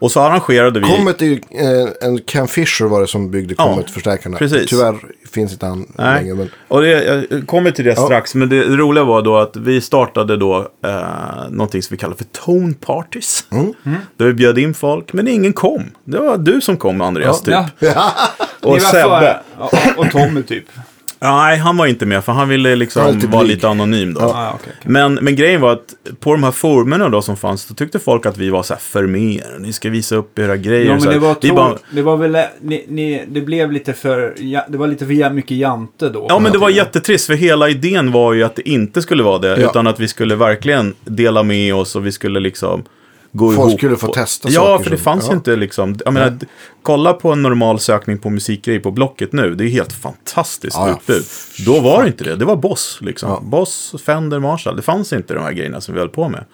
Och 0.00 0.10
så 0.12 0.20
arrangerade 0.20 0.80
vi... 0.80 0.86
Comet 0.86 1.22
är 1.22 1.26
ju, 1.26 1.32
eh, 1.50 1.88
en 2.08 2.18
Cam 2.18 2.48
Fisher 2.48 2.84
var 2.86 3.00
det 3.00 3.06
som 3.06 3.30
byggde 3.30 3.54
Ja, 3.58 3.64
Comet-förstärkarna. 3.64 4.36
precis. 4.38 4.70
Tyvärr 4.70 4.96
finns 5.32 5.52
inte 5.52 5.66
han 5.66 5.86
Nej. 5.98 6.22
längre. 6.22 6.34
Men, 6.34 6.50
Och 6.68 6.80
det, 6.82 7.04
jag 7.30 7.46
kommer 7.46 7.70
till 7.70 7.84
det 7.84 7.94
Ja. 7.96 8.04
strax, 8.04 8.34
men 8.34 8.48
det, 8.48 8.62
roliga 8.64 9.04
var 9.04 9.22
då 9.22 9.36
att 9.36 9.56
vi 9.56 9.80
startade 9.80 10.36
då 10.36 10.68
eh, 10.84 11.50
någonting 11.50 11.82
som 11.82 11.94
vi 11.94 11.98
kallar 11.98 12.14
för 12.16 12.24
Tone 12.24 12.74
Parties. 12.74 13.44
Mm. 13.52 13.74
Där 14.16 14.26
vi 14.26 14.34
bjöd 14.34 14.58
in 14.58 14.74
folk, 14.74 15.12
men 15.12 15.28
ingen 15.28 15.52
kom. 15.52 15.82
Det 16.04 16.18
var 16.18 16.36
du 16.38 16.60
som 16.60 16.76
kom, 16.76 17.00
Andreas, 17.00 17.42
Ja. 17.46 17.68
typ. 17.80 17.90
Ni 18.62 18.68
Och 18.68 18.72
var 18.72 18.78
Sebbe. 18.78 19.40
Ja, 19.58 19.70
och 19.96 20.10
Tommy 20.10 20.42
typ. 20.42 20.64
Nej, 21.22 21.58
han 21.58 21.76
var 21.76 21.86
inte 21.86 22.06
med, 22.06 22.24
för 22.24 22.32
han 22.32 22.48
ville 22.48 22.76
liksom 22.76 23.20
vara 23.30 23.42
lite 23.42 23.68
anonym 23.68 24.14
då. 24.14 24.20
Ah, 24.20 24.48
okay, 24.54 24.54
okay. 24.54 24.92
Men, 24.92 25.14
men 25.14 25.36
grejen 25.36 25.60
var 25.60 25.72
att 25.72 25.94
på 26.20 26.32
de 26.32 26.42
här 26.42 26.50
forumerna 26.50 27.08
då 27.08 27.22
som 27.22 27.36
fanns, 27.36 27.66
då 27.66 27.74
tyckte 27.74 27.98
folk 27.98 28.26
att 28.26 28.38
vi 28.38 28.50
var 28.50 28.62
så 28.62 28.74
här 28.74 28.80
förmer. 28.80 29.58
Ni 29.58 29.72
ska 29.72 29.90
visa 29.90 30.16
upp 30.16 30.38
era 30.38 30.56
grejer. 30.56 30.86
Ja, 30.86 30.98
men 31.04 31.08
det 31.12 31.18
var, 31.18 31.34
tro, 31.34 31.54
bara, 31.54 31.78
det 31.90 32.02
var 32.02 32.16
väl, 32.16 32.36
ni, 32.60 32.84
ni, 32.88 33.24
det 33.28 33.40
blev 33.40 33.72
lite 33.72 33.92
för, 33.92 34.34
ja, 34.38 34.64
det 34.68 34.78
var 34.78 34.86
lite 34.86 35.06
för 35.06 35.30
mycket 35.30 35.56
jante 35.56 36.08
då. 36.08 36.26
Ja, 36.28 36.38
men 36.38 36.52
det 36.52 36.58
var 36.58 36.70
jättetrist, 36.70 37.26
för 37.26 37.34
hela 37.34 37.68
idén 37.68 38.12
var 38.12 38.32
ju 38.32 38.42
att 38.42 38.56
det 38.56 38.68
inte 38.68 39.02
skulle 39.02 39.22
vara 39.22 39.38
det, 39.38 39.48
Ja. 39.60 39.70
utan 39.70 39.86
att 39.86 40.00
vi 40.00 40.08
skulle 40.08 40.34
verkligen 40.34 40.94
dela 41.04 41.42
med 41.42 41.74
oss 41.74 41.96
och 41.96 42.06
vi 42.06 42.12
skulle 42.12 42.40
liksom 42.40 42.84
gå 43.32 43.52
Folk 43.52 43.68
ihop. 43.68 43.78
skulle 43.80 43.96
få 43.96 44.08
och- 44.08 44.14
testa 44.14 44.48
Ja, 44.50 44.60
saker 44.60 44.84
för 44.84 44.90
det 44.90 44.96
som- 44.96 45.04
fanns 45.04 45.24
ja. 45.24 45.30
ju 45.30 45.36
inte 45.36 45.56
liksom, 45.56 45.96
jag 46.04 46.14
menar, 46.14 46.38
kolla 46.82 47.12
på 47.12 47.32
en 47.32 47.42
normal 47.42 47.78
sökning 47.80 48.18
på 48.18 48.30
musikgrej 48.30 48.80
på 48.80 48.90
Blocket 48.90 49.32
nu, 49.32 49.54
det 49.54 49.64
är 49.64 49.68
helt 49.68 49.92
fantastiskt 49.92 50.76
Ja, 50.76 50.88
ja. 50.88 50.94
utbud. 50.94 51.24
Då 51.66 51.80
var 51.80 52.02
det 52.02 52.08
inte 52.08 52.24
det, 52.24 52.36
det 52.36 52.44
var 52.44 52.56
Boss 52.56 52.98
liksom. 53.02 53.30
Ja. 53.30 53.40
Boss, 53.42 53.94
Fender, 54.04 54.38
Marshall, 54.38 54.76
det 54.76 54.82
fanns 54.82 55.12
inte 55.12 55.34
de 55.34 55.40
här 55.42 55.52
grejerna 55.52 55.80
som 55.80 55.94
vi 55.94 56.00
höll 56.00 56.08
på 56.08 56.28
med. 56.28 56.44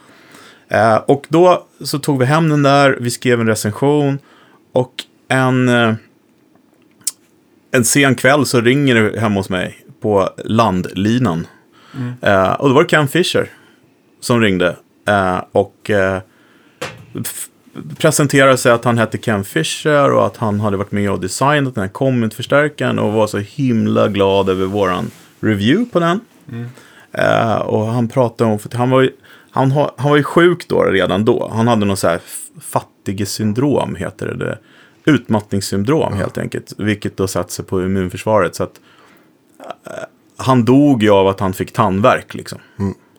Eh, 0.69 0.97
och 0.97 1.25
då 1.29 1.67
så 1.85 1.99
tog 1.99 2.19
vi 2.19 2.25
hem 2.25 2.49
den 2.49 2.63
där, 2.63 2.97
vi 3.01 3.11
skrev 3.11 3.41
en 3.41 3.47
recension 3.47 4.19
och 4.73 4.93
en... 5.29 5.69
Eh, 5.69 5.95
en 7.71 7.85
sen 7.85 8.15
kväll 8.15 8.47
så 8.47 8.61
ringer 8.61 8.95
det 8.95 9.21
hemma 9.21 9.41
hos 9.41 9.49
mig 9.49 9.85
på 10.01 10.31
landlinan. 10.45 11.47
Eh, 12.23 12.53
och 12.53 12.69
då 12.69 12.75
var 12.75 12.83
det 12.83 12.89
Cam 12.89 13.09
Fisher 13.09 13.51
som 14.21 14.41
ringde. 14.41 14.77
Eh, 15.09 15.39
och 15.53 15.91
eh, 15.91 16.21
presenterade 17.99 18.57
sig 18.57 18.73
att 18.73 18.85
han 18.85 18.99
hette 18.99 19.19
Ken 19.19 19.45
Fisher 19.45 20.13
och 20.13 20.27
att 20.27 20.37
han 20.37 20.61
hade 20.61 20.77
varit 20.77 20.93
med 20.93 21.11
och 21.11 21.21
designat 21.21 21.75
den 21.75 21.83
här 21.83 21.89
Comet-förstärkaren 21.89 22.99
och 22.99 23.13
var 23.13 23.27
så 23.27 23.39
himla 23.39 24.09
glad 24.09 24.49
över 24.49 24.67
våran 24.67 25.11
review 25.41 25.93
på 25.93 26.01
den. 26.01 26.21
Eh, 27.13 27.57
och 27.57 27.87
han 27.87 28.09
pratade 28.09 28.51
om, 28.51 28.59
för 28.59 28.77
han 28.77 28.91
var 28.91 29.01
ju, 29.01 29.11
han, 29.51 29.71
han 29.71 30.11
var 30.11 30.17
ju 30.17 30.23
sjuk 30.23 30.69
då 30.69 30.83
redan 30.83 31.25
då. 31.25 31.51
Han 31.55 31.69
hade 31.69 31.87
någon 31.87 31.97
så 31.97 32.09
här 32.09 32.21
fattigesyndrom, 32.61 33.95
heter 33.97 34.27
det. 34.27 34.37
det. 34.37 34.59
Utmattningssyndrom 35.05 36.13
helt 36.13 36.39
enkelt. 36.39 36.73
Vilket 36.79 37.17
då 37.17 37.29
satte 37.29 37.53
sig 37.53 37.65
på 37.65 37.83
immunförsvaret. 37.83 38.55
Så 38.55 38.63
att 38.63 38.81
eh, 39.87 39.93
han 40.37 40.65
dog 40.65 41.03
ju 41.03 41.11
av 41.11 41.29
att 41.29 41.41
han 41.41 41.53
fick 41.53 41.73
tandvärk 41.73 42.35
liksom. 42.35 42.59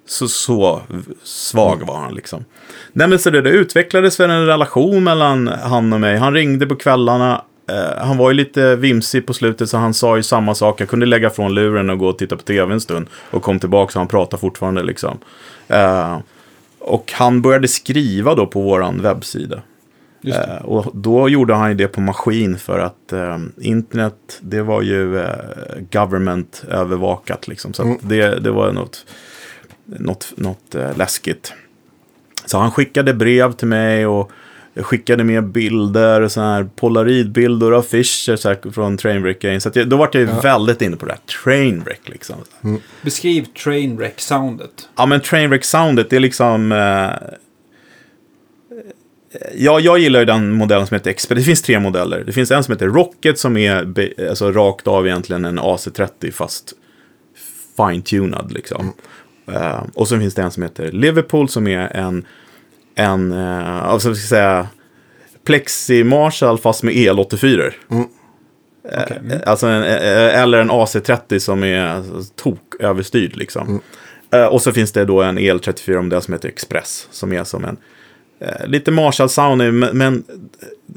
Så, 0.08 0.28
så 0.28 0.82
svag 1.24 1.88
var 1.88 1.98
han 1.98 2.13
liksom. 2.13 2.46
Nej 2.93 3.08
men 3.08 3.20
så 3.20 3.30
det, 3.30 3.41
det 3.41 3.50
utvecklades 3.50 4.20
väl 4.20 4.30
en 4.30 4.46
relation 4.46 5.04
mellan 5.04 5.48
han 5.48 5.93
och 5.93 6.02
mig. 6.02 6.17
Han 6.17 6.34
ringde 6.34 6.65
på 6.67 6.76
kvällarna. 6.76 7.41
Eh, 7.70 8.06
han 8.06 8.17
var 8.17 8.30
ju 8.30 8.34
lite 8.34 8.76
vimsig 8.76 9.28
på 9.28 9.34
slutet 9.34 9.70
så 9.70 9.78
han 9.78 9.93
sa 9.93 10.17
ju 10.17 10.24
samma 10.24 10.56
sak. 10.56 10.82
Jag 10.82 10.89
kunde 10.89 11.06
lägga 11.06 11.30
från 11.30 11.54
luren 11.54 11.89
och 11.89 11.98
gå 11.98 12.08
och 12.08 12.17
titta 12.17 12.36
på 12.36 12.43
tv 12.43 12.74
en 12.74 12.82
stund. 12.82 13.08
Och 13.32 13.43
kom 13.43 13.60
tillbaka 13.60 13.91
så 13.91 14.00
han 14.00 14.08
pratade 14.08 14.41
fortfarande 14.41 14.84
liksom. 14.84 15.17
Eh, 15.67 16.17
och 16.80 17.12
han 17.15 17.41
började 17.41 17.67
skriva 17.67 18.36
då 18.36 18.46
på 18.46 18.62
våran 18.62 19.02
webbsida. 19.02 19.62
Eh, 20.24 20.65
och 20.65 20.91
då 20.93 21.30
gjorde 21.30 21.54
han 21.54 21.70
ju 21.70 21.76
det 21.76 21.88
på 21.88 22.02
maskin 22.02 22.58
för 22.58 22.80
att 22.80 23.13
eh, 23.13 23.38
internet, 23.62 24.39
det 24.41 24.62
var 24.62 24.82
ju 24.82 25.20
eh, 25.20 25.30
government 25.91 26.63
övervakat 26.70 27.48
liksom. 27.48 27.74
Så 27.74 27.82
att 27.82 27.98
det, 28.02 28.39
det 28.39 28.52
var 28.52 28.72
något, 28.72 29.06
något, 29.88 30.34
något 30.36 30.76
eh, 30.76 30.97
läskigt. 30.97 31.54
Så 32.45 32.58
han 32.58 32.71
skickade 32.71 33.13
brev 33.13 33.52
till 33.52 33.67
mig 33.67 34.06
och 34.06 34.32
skickade 34.76 35.23
med 35.23 35.47
bilder, 35.47 36.28
så 36.28 36.41
här 36.41 36.69
polaroidbilder 36.76 37.71
och 37.71 37.80
affischer 37.80 38.36
så 38.36 38.50
här, 38.50 38.71
från 38.71 38.97
Trainwreck 38.97 39.39
Games. 39.39 39.63
Så 39.63 39.69
att 39.69 39.76
jag, 39.76 39.89
då 39.89 39.97
var 39.97 40.10
jag 40.12 40.21
ju 40.21 40.30
väldigt 40.43 40.82
inne 40.82 40.97
på 40.97 41.06
det 41.06 41.12
här, 41.12 41.21
Trainwreck 41.43 42.02
liksom. 42.06 42.36
Beskriv 43.02 43.45
Trainwreck-soundet. 43.63 44.89
Ja, 44.95 45.06
men 45.06 45.21
Trainwreck-soundet, 45.21 46.10
det 46.10 46.15
är 46.15 46.19
liksom... 46.19 46.71
Eh, 46.71 47.12
ja, 49.56 49.80
jag 49.80 50.00
gillar 50.00 50.19
ju 50.19 50.26
den 50.26 50.52
modellen 50.52 50.88
som 50.88 50.95
heter 50.95 51.12
Express. 51.12 51.38
Det 51.39 51.43
finns 51.43 51.62
tre 51.62 51.80
modeller. 51.80 52.23
Det 52.26 52.32
finns 52.32 52.52
en 52.52 52.63
som 52.63 52.71
heter 52.71 52.88
Rocket 52.88 53.39
som 53.39 53.58
är 53.58 53.93
alltså, 54.30 54.52
rakt 54.52 54.88
av 54.88 55.08
egentligen 55.08 55.45
en 55.45 55.60
AC30 55.60 56.32
fast 56.32 56.73
fine-tunad 57.78 58.52
liksom. 58.52 58.93
Eh, 59.48 59.84
och 59.94 60.08
så 60.08 60.20
finns 60.20 60.34
det 60.34 60.42
en 60.42 60.52
som 60.52 60.64
heter 60.64 60.92
Liverpool 60.92 61.50
som 61.50 61.68
är 61.68 61.96
en, 61.96 62.26
en 62.96 63.34
uh, 63.34 63.84
alltså, 63.84 64.16
ska 64.16 64.28
säga, 64.28 64.68
Plexi 65.46 66.04
Marshall 66.04 66.58
fast 66.58 66.84
med 66.84 66.96
el-84. 66.96 67.72
Okej. 68.84 69.18
Mm. 69.20 69.40
Alltså 69.46 69.68
en, 69.68 69.84
eh, 69.84 70.42
eller 70.42 70.58
en 70.58 70.72
AC30 70.72 71.40
som 71.40 71.64
är 71.64 72.04
tok-överstyrd 72.36 73.36
liksom. 73.36 73.82
Eh, 74.32 74.46
och 74.46 74.62
så 74.62 74.72
finns 74.72 74.92
det 74.92 75.06
då 75.06 75.22
en 75.22 75.40
EL34-modell 75.40 76.22
som 76.22 76.34
heter 76.34 76.50
Express. 76.50 77.08
Som 77.12 77.34
är 77.34 77.44
som 77.44 77.66
en 77.66 77.78
eh, 78.40 78.68
lite 78.68 78.92
Marshall-sound, 78.92 79.72
men, 79.72 79.98
men 79.98 80.24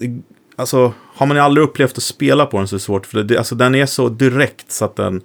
eh, 0.00 0.10
alltså, 0.56 0.92
har 1.14 1.26
man 1.26 1.38
aldrig 1.38 1.64
upplevt 1.64 1.96
att 1.96 2.02
spela 2.02 2.46
på 2.46 2.58
den 2.58 2.68
så 2.68 2.74
är 2.74 2.78
det 2.78 2.82
svårt. 2.82 3.06
För 3.06 3.22
det, 3.22 3.38
alltså, 3.38 3.54
den 3.54 3.74
är 3.74 3.86
så 3.86 4.08
direkt 4.08 4.72
så 4.72 4.84
att 4.84 4.96
den... 4.96 5.22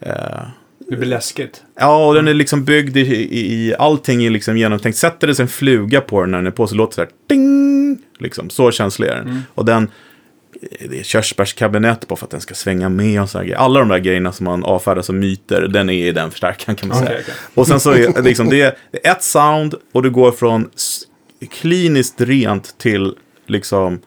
Eh, 0.00 0.42
Det 0.88 0.96
blir 0.96 1.08
läskigt. 1.08 1.62
Ja, 1.78 2.06
och 2.08 2.14
den 2.14 2.28
är 2.28 2.34
liksom 2.34 2.64
byggd 2.64 2.96
i, 2.96 3.00
i, 3.00 3.68
i 3.68 3.74
allting 3.78 4.24
är 4.24 4.30
liksom 4.30 4.56
genomtänkt. 4.56 4.98
Sätter 4.98 5.26
det 5.26 5.34
sig 5.34 5.42
en 5.42 5.48
fluga 5.48 6.00
på 6.00 6.20
den 6.20 6.30
när 6.30 6.38
den 6.38 6.46
är 6.46 6.50
på 6.50 6.66
så 6.66 6.74
låter 6.74 6.90
det 6.90 6.94
så 6.94 7.00
här 7.00 7.10
ding! 7.28 7.98
Liksom, 8.18 8.50
så 8.50 8.70
känslig 8.70 9.08
är 9.08 9.14
den. 9.16 9.42
Och 9.54 9.64
den, 9.64 9.90
det 10.88 10.98
är 10.98 11.02
körsbärskabinett 11.02 12.08
på 12.08 12.16
för 12.16 12.24
att 12.26 12.30
den 12.30 12.40
ska 12.40 12.54
svänga 12.54 12.88
med 12.88 13.22
och 13.22 13.30
så. 13.30 13.44
Alla 13.56 13.78
de 13.78 13.88
där 13.88 13.98
grejerna 13.98 14.32
som 14.32 14.44
man 14.44 14.64
avfärdar 14.64 15.02
som 15.02 15.18
myter, 15.18 15.60
den 15.62 15.90
är 15.90 16.06
i 16.08 16.12
den 16.12 16.30
förstärkaren 16.30 16.76
kan 16.76 16.88
man 16.88 16.98
säga. 16.98 17.10
Okej, 17.10 17.20
okej. 17.22 17.34
Och 17.54 17.66
sen 17.66 17.80
så 17.80 17.90
är 17.90 18.22
liksom, 18.22 18.48
det 18.50 18.60
är 18.62 18.74
ett 19.02 19.22
sound 19.22 19.74
och 19.92 20.02
du 20.02 20.10
går 20.10 20.32
från 20.32 20.70
kliniskt 21.50 22.20
rent 22.20 22.78
till 22.78 23.14
liksom 23.46 24.00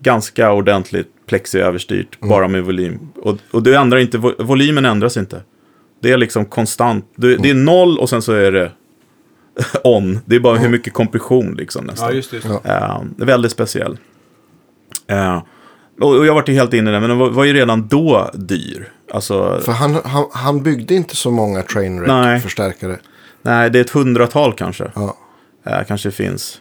ganska 0.00 0.52
ordentligt 0.52 1.08
plexi-överstyrt, 1.26 2.18
bara 2.20 2.48
med 2.48 2.64
volym. 2.64 2.98
Och, 3.16 3.38
och 3.50 3.62
du 3.62 3.76
ändrar 3.76 3.98
inte, 3.98 4.18
vo- 4.18 4.42
volymen 4.44 4.84
ändras 4.84 5.16
inte. 5.16 5.40
Det 6.02 6.12
är 6.12 6.16
liksom 6.16 6.44
konstant. 6.44 7.04
Du, 7.16 7.36
Det 7.36 7.50
är 7.50 7.54
noll 7.54 7.98
och 7.98 8.08
sen 8.08 8.22
så 8.22 8.32
är 8.32 8.52
det 8.52 8.72
on. 9.84 10.20
Det 10.24 10.36
är 10.36 10.40
bara 10.40 10.58
hur 10.58 10.68
mycket 10.68 10.92
kompression 10.92 11.54
liksom 11.54 11.84
nästan. 11.84 12.08
Ja, 12.08 12.14
just 12.14 12.30
det. 12.30 12.36
Just 12.36 12.48
det. 12.48 12.60
Ja. 12.64 13.04
Det 13.16 13.22
är 13.22 13.26
väldigt 13.26 13.52
speciell. 13.52 13.98
Eh, 15.06 15.42
och, 16.00 16.26
jag 16.26 16.34
var 16.34 16.44
ju 16.46 16.54
helt 16.54 16.74
inne 16.74 16.90
i 16.90 16.92
det, 16.92 17.00
men 17.00 17.08
den 17.08 17.18
var, 17.18 17.30
var 17.30 17.44
ju 17.44 17.52
redan 17.52 17.88
då 17.88 18.30
dyr. 18.34 18.92
Alltså, 19.12 19.60
För 19.64 19.72
han, 19.72 19.94
han, 20.04 20.24
han 20.32 20.62
byggde 20.62 20.94
inte 20.94 21.16
så 21.16 21.30
många. 21.30 21.62
Trainwreck-förstärkare. 21.62 22.98
nej, 23.42 23.70
det 23.70 23.78
är 23.78 23.84
ett 23.84 23.90
hundratal 23.90 24.52
kanske. 24.52 24.90
Ja. 24.94 25.16
Eh, 25.66 25.84
kanske 25.88 26.10
finns. 26.10 26.58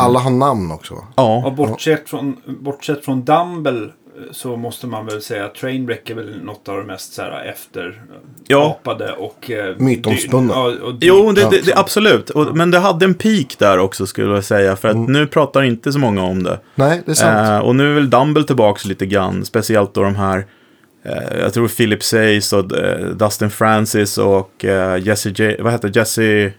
Alla 0.00 0.18
har 0.18 0.30
namn 0.30 0.70
också. 0.70 1.06
Ja, 1.16 1.42
Och 1.46 1.52
bortsett 1.54 2.08
från, 2.08 2.36
bortsett 2.46 3.04
från 3.04 3.24
Dumble 3.24 3.88
så 4.30 4.56
måste 4.56 4.86
man 4.86 5.06
väl 5.06 5.22
säga 5.22 5.44
att 5.44 5.54
Trainwreck 5.54 6.10
är 6.10 6.14
väl 6.14 6.42
något 6.42 6.68
av 6.68 6.76
det 6.76 6.84
mest 6.84 7.12
så 7.12 7.22
här, 7.22 7.44
efter 7.44 8.02
Ja. 8.46 8.80
och... 9.18 9.50
Eh, 9.50 9.76
Mytomspunna. 9.78 10.52
Ja, 10.54 10.72
Jo, 11.00 11.32
det, 11.32 11.50
det, 11.50 11.66
det, 11.66 11.76
absolut. 11.76 12.30
Och, 12.30 12.56
men 12.56 12.70
det 12.70 12.78
hade 12.78 13.04
en 13.04 13.14
peak 13.14 13.58
där 13.58 13.78
också 13.78 14.06
skulle 14.06 14.34
jag 14.34 14.44
säga. 14.44 14.76
För 14.76 14.88
att 14.88 14.96
nu 15.08 15.26
pratar 15.26 15.62
inte 15.62 15.92
så 15.92 15.98
många 15.98 16.22
om 16.22 16.42
det. 16.42 16.58
Nej, 16.74 17.02
det 17.04 17.10
är 17.10 17.14
sant. 17.14 17.48
Eh, 17.48 17.58
och 17.58 17.76
nu 17.76 17.90
är 17.90 17.94
väl 17.94 18.10
Dumble 18.10 18.44
tillbaka 18.44 18.88
lite 18.88 19.06
grann. 19.06 19.44
Speciellt 19.44 19.94
då 19.94 20.02
de 20.02 20.16
här, 20.16 20.46
eh, 21.04 21.38
jag 21.40 21.54
tror 21.54 21.68
Philip 21.68 22.02
Says 22.02 22.52
och 22.52 22.78
eh, 22.78 23.06
Dustin 23.06 23.50
Francis 23.50 24.18
och 24.18 24.64
eh, 24.64 25.06
Jesse 25.06 25.28
J, 25.28 25.56
vad 25.60 25.72
heter 25.72 25.92
Jesse, 25.94 26.52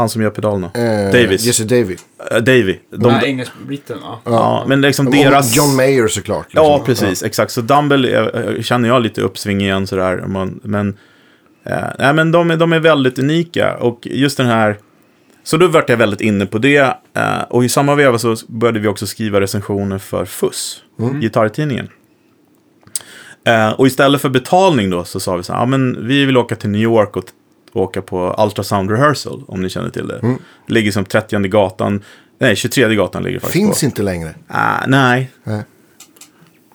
han 0.00 0.08
som 0.08 0.22
gör 0.22 0.30
pedalerna? 0.30 0.70
Eh, 0.74 1.12
Davis. 1.12 1.44
Jesse 1.44 1.64
Davy. 1.64 1.96
Eh, 2.30 2.36
Davy. 2.36 2.78
De, 2.90 2.96
De 2.96 3.10
här 3.10 3.24
engelsk-britten, 3.24 3.98
ja. 4.02 4.20
ja, 4.24 4.64
men 4.68 4.80
liksom 4.80 5.06
Och 5.06 5.12
deras... 5.14 5.56
John 5.56 5.76
Mayer 5.76 6.08
såklart. 6.08 6.46
liksom. 6.46 6.64
Ja, 6.64 6.82
precis. 6.86 7.22
Exakt. 7.22 7.52
Så 7.52 7.60
Dumble 7.60 8.18
eh, 8.56 8.62
känner 8.62 8.88
jag 8.88 9.02
lite 9.02 9.20
uppsving 9.22 9.60
igen 9.60 9.86
sådär. 9.86 10.16
men 10.62 10.98
eh, 11.64 11.74
nej, 11.98 12.14
men 12.14 12.32
de, 12.32 12.50
är- 12.50 12.56
de 12.56 12.72
är 12.72 12.80
väldigt 12.80 13.18
unika. 13.18 13.76
Och 13.76 14.06
just 14.10 14.36
den 14.36 14.46
här... 14.46 14.76
Så 15.42 15.56
då 15.56 15.66
vart 15.68 15.88
jag 15.88 15.96
väldigt 15.96 16.20
inne 16.20 16.46
på 16.46 16.58
det. 16.58 16.76
Eh, 17.16 17.42
och 17.48 17.64
i 17.64 17.68
samma 17.68 17.94
veva 17.94 18.18
så 18.18 18.36
började 18.48 18.80
vi 18.80 18.88
också 18.88 19.06
skriva 19.06 19.40
recensioner 19.40 19.98
för 19.98 20.24
FUS, 20.24 20.82
gitarrtidningen. 21.20 21.88
Eh, 23.46 23.70
och 23.70 23.86
istället 23.86 24.20
för 24.20 24.28
betalning 24.28 24.90
då 24.90 25.04
så 25.04 25.20
sa 25.20 25.36
vi 25.36 25.42
så 25.42 25.52
här, 25.52 25.60
ja 25.60 25.66
men 25.66 26.06
vi 26.06 26.24
vill 26.24 26.36
åka 26.36 26.56
till 26.56 26.70
New 26.70 26.80
York 26.80 27.16
och 27.16 27.24
åka 27.72 28.02
på 28.02 28.34
Ultrasound 28.38 28.90
Rehearsal, 28.90 29.44
om 29.48 29.62
ni 29.62 29.68
känner 29.68 29.90
till 29.90 30.08
det. 30.08 30.20
Det 30.66 30.72
ligger 30.72 30.92
som 30.92 31.04
30 31.04 31.38
gatan, 31.38 32.02
nej 32.38 32.56
23 32.56 32.94
gatan 32.94 33.22
ligger 33.22 33.38
faktiskt 33.40 33.52
Finns 33.64 33.80
på. 33.80 33.86
inte 33.86 34.02
längre. 34.02 34.34
Ah, 34.48 34.86
nej, 34.86 35.30
Nej. 35.44 35.62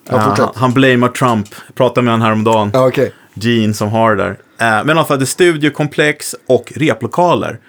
Ja, 0.10 0.22
fortsätt. 0.22 0.46
han, 0.46 0.54
han 0.56 0.74
blamear 0.74 1.10
Trump. 1.10 1.48
Jag 1.68 1.76
pratade 1.76 2.06
med 2.06 2.14
honom 2.14 2.26
häromdagen. 2.26 2.72
Ja, 2.74 2.88
okej. 2.88 3.14
Gene 3.34 3.74
som 3.74 3.90
har 3.90 4.16
det 4.16 4.24
där. 4.24 4.38
Eh, 4.80 4.86
men 4.86 5.06
fall, 5.06 5.20
det 5.20 5.24
är 5.24 5.26
studiokomplex 5.26 6.36
och 6.48 6.74
replokaler. 6.76 7.60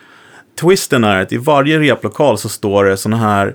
Twisten 0.61 1.05
är 1.05 1.23
att 1.23 1.33
i 1.33 1.37
varje 1.37 1.79
replokal 1.79 2.39
så 2.39 2.49
står 2.49 2.85
det 2.85 2.97
sådana 2.97 3.23
här 3.23 3.55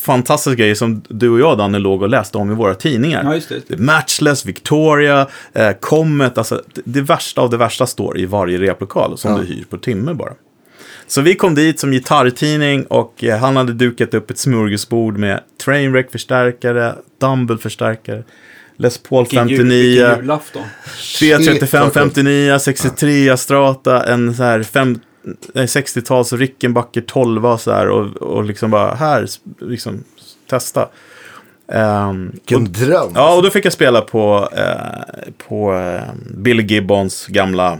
fantastiska 0.00 0.54
grejer 0.54 0.74
som 0.74 1.02
du 1.08 1.28
och 1.30 1.40
jag, 1.40 1.58
Danne, 1.58 1.78
låg 1.78 2.02
och 2.02 2.08
läste 2.08 2.38
om 2.38 2.50
i 2.50 2.54
våra 2.54 2.74
tidningar. 2.74 3.24
Ja, 3.24 3.34
just 3.34 3.52
det. 3.68 3.78
Matchless, 3.78 4.46
Victoria, 4.46 5.26
eh, 5.52 5.70
Comet, 5.80 6.38
alltså 6.38 6.62
det, 6.84 7.00
värsta 7.00 7.40
av 7.40 7.50
det 7.50 7.56
värsta 7.56 7.86
står 7.86 8.18
i 8.18 8.26
varje 8.26 8.58
replokal 8.58 9.18
som 9.18 9.30
Ja. 9.32 9.38
du 9.38 9.44
hyr 9.46 9.64
på 9.70 9.76
timme 9.78 10.14
bara. 10.14 10.32
Så 11.06 11.20
vi 11.20 11.34
kom 11.34 11.54
dit 11.54 11.80
som 11.80 11.90
gitarrtidning 11.90 12.84
och 12.84 13.24
eh, 13.24 13.38
han 13.38 13.56
hade 13.56 13.72
dukat 13.72 14.14
upp 14.14 14.30
ett 14.30 14.38
smörgåsbord 14.38 15.16
med 15.18 15.40
Trainwreck-förstärkare, 15.64 16.94
Dumble-förstärkare, 17.20 18.22
Les 18.76 18.98
Paul 18.98 19.24
Vilken 19.24 19.48
jul- 19.48 19.58
59, 19.58 19.82
vilken 20.06 20.16
julafton. 20.20 20.62
335, 21.18 21.90
59, 21.94 22.58
63 22.58 23.36
Strata, 23.36 24.04
en 24.12 24.34
så 24.34 24.42
här 24.42 24.62
fem, 24.62 24.92
nej, 24.92 25.00
60-tals 25.54 26.32
Rickenbacker 26.32 27.00
12 27.00 27.56
så 27.56 27.72
här 27.72 27.88
och, 27.88 28.06
och 28.16 28.44
liksom 28.44 28.70
bara 28.70 28.94
här, 28.94 29.26
liksom 29.60 30.04
testa. 30.50 30.88
Ehm, 31.72 32.30
Vilken 32.32 32.72
dröm. 32.72 33.12
ja, 33.14 33.36
och 33.36 33.42
då 33.42 33.50
fick 33.50 33.64
jag 33.64 33.72
spela 33.72 34.00
på, 34.00 34.48
eh, 34.52 35.32
på 35.48 35.74
eh, 35.74 36.02
Bill 36.36 36.60
Gibbons 36.70 37.26
gamla 37.26 37.78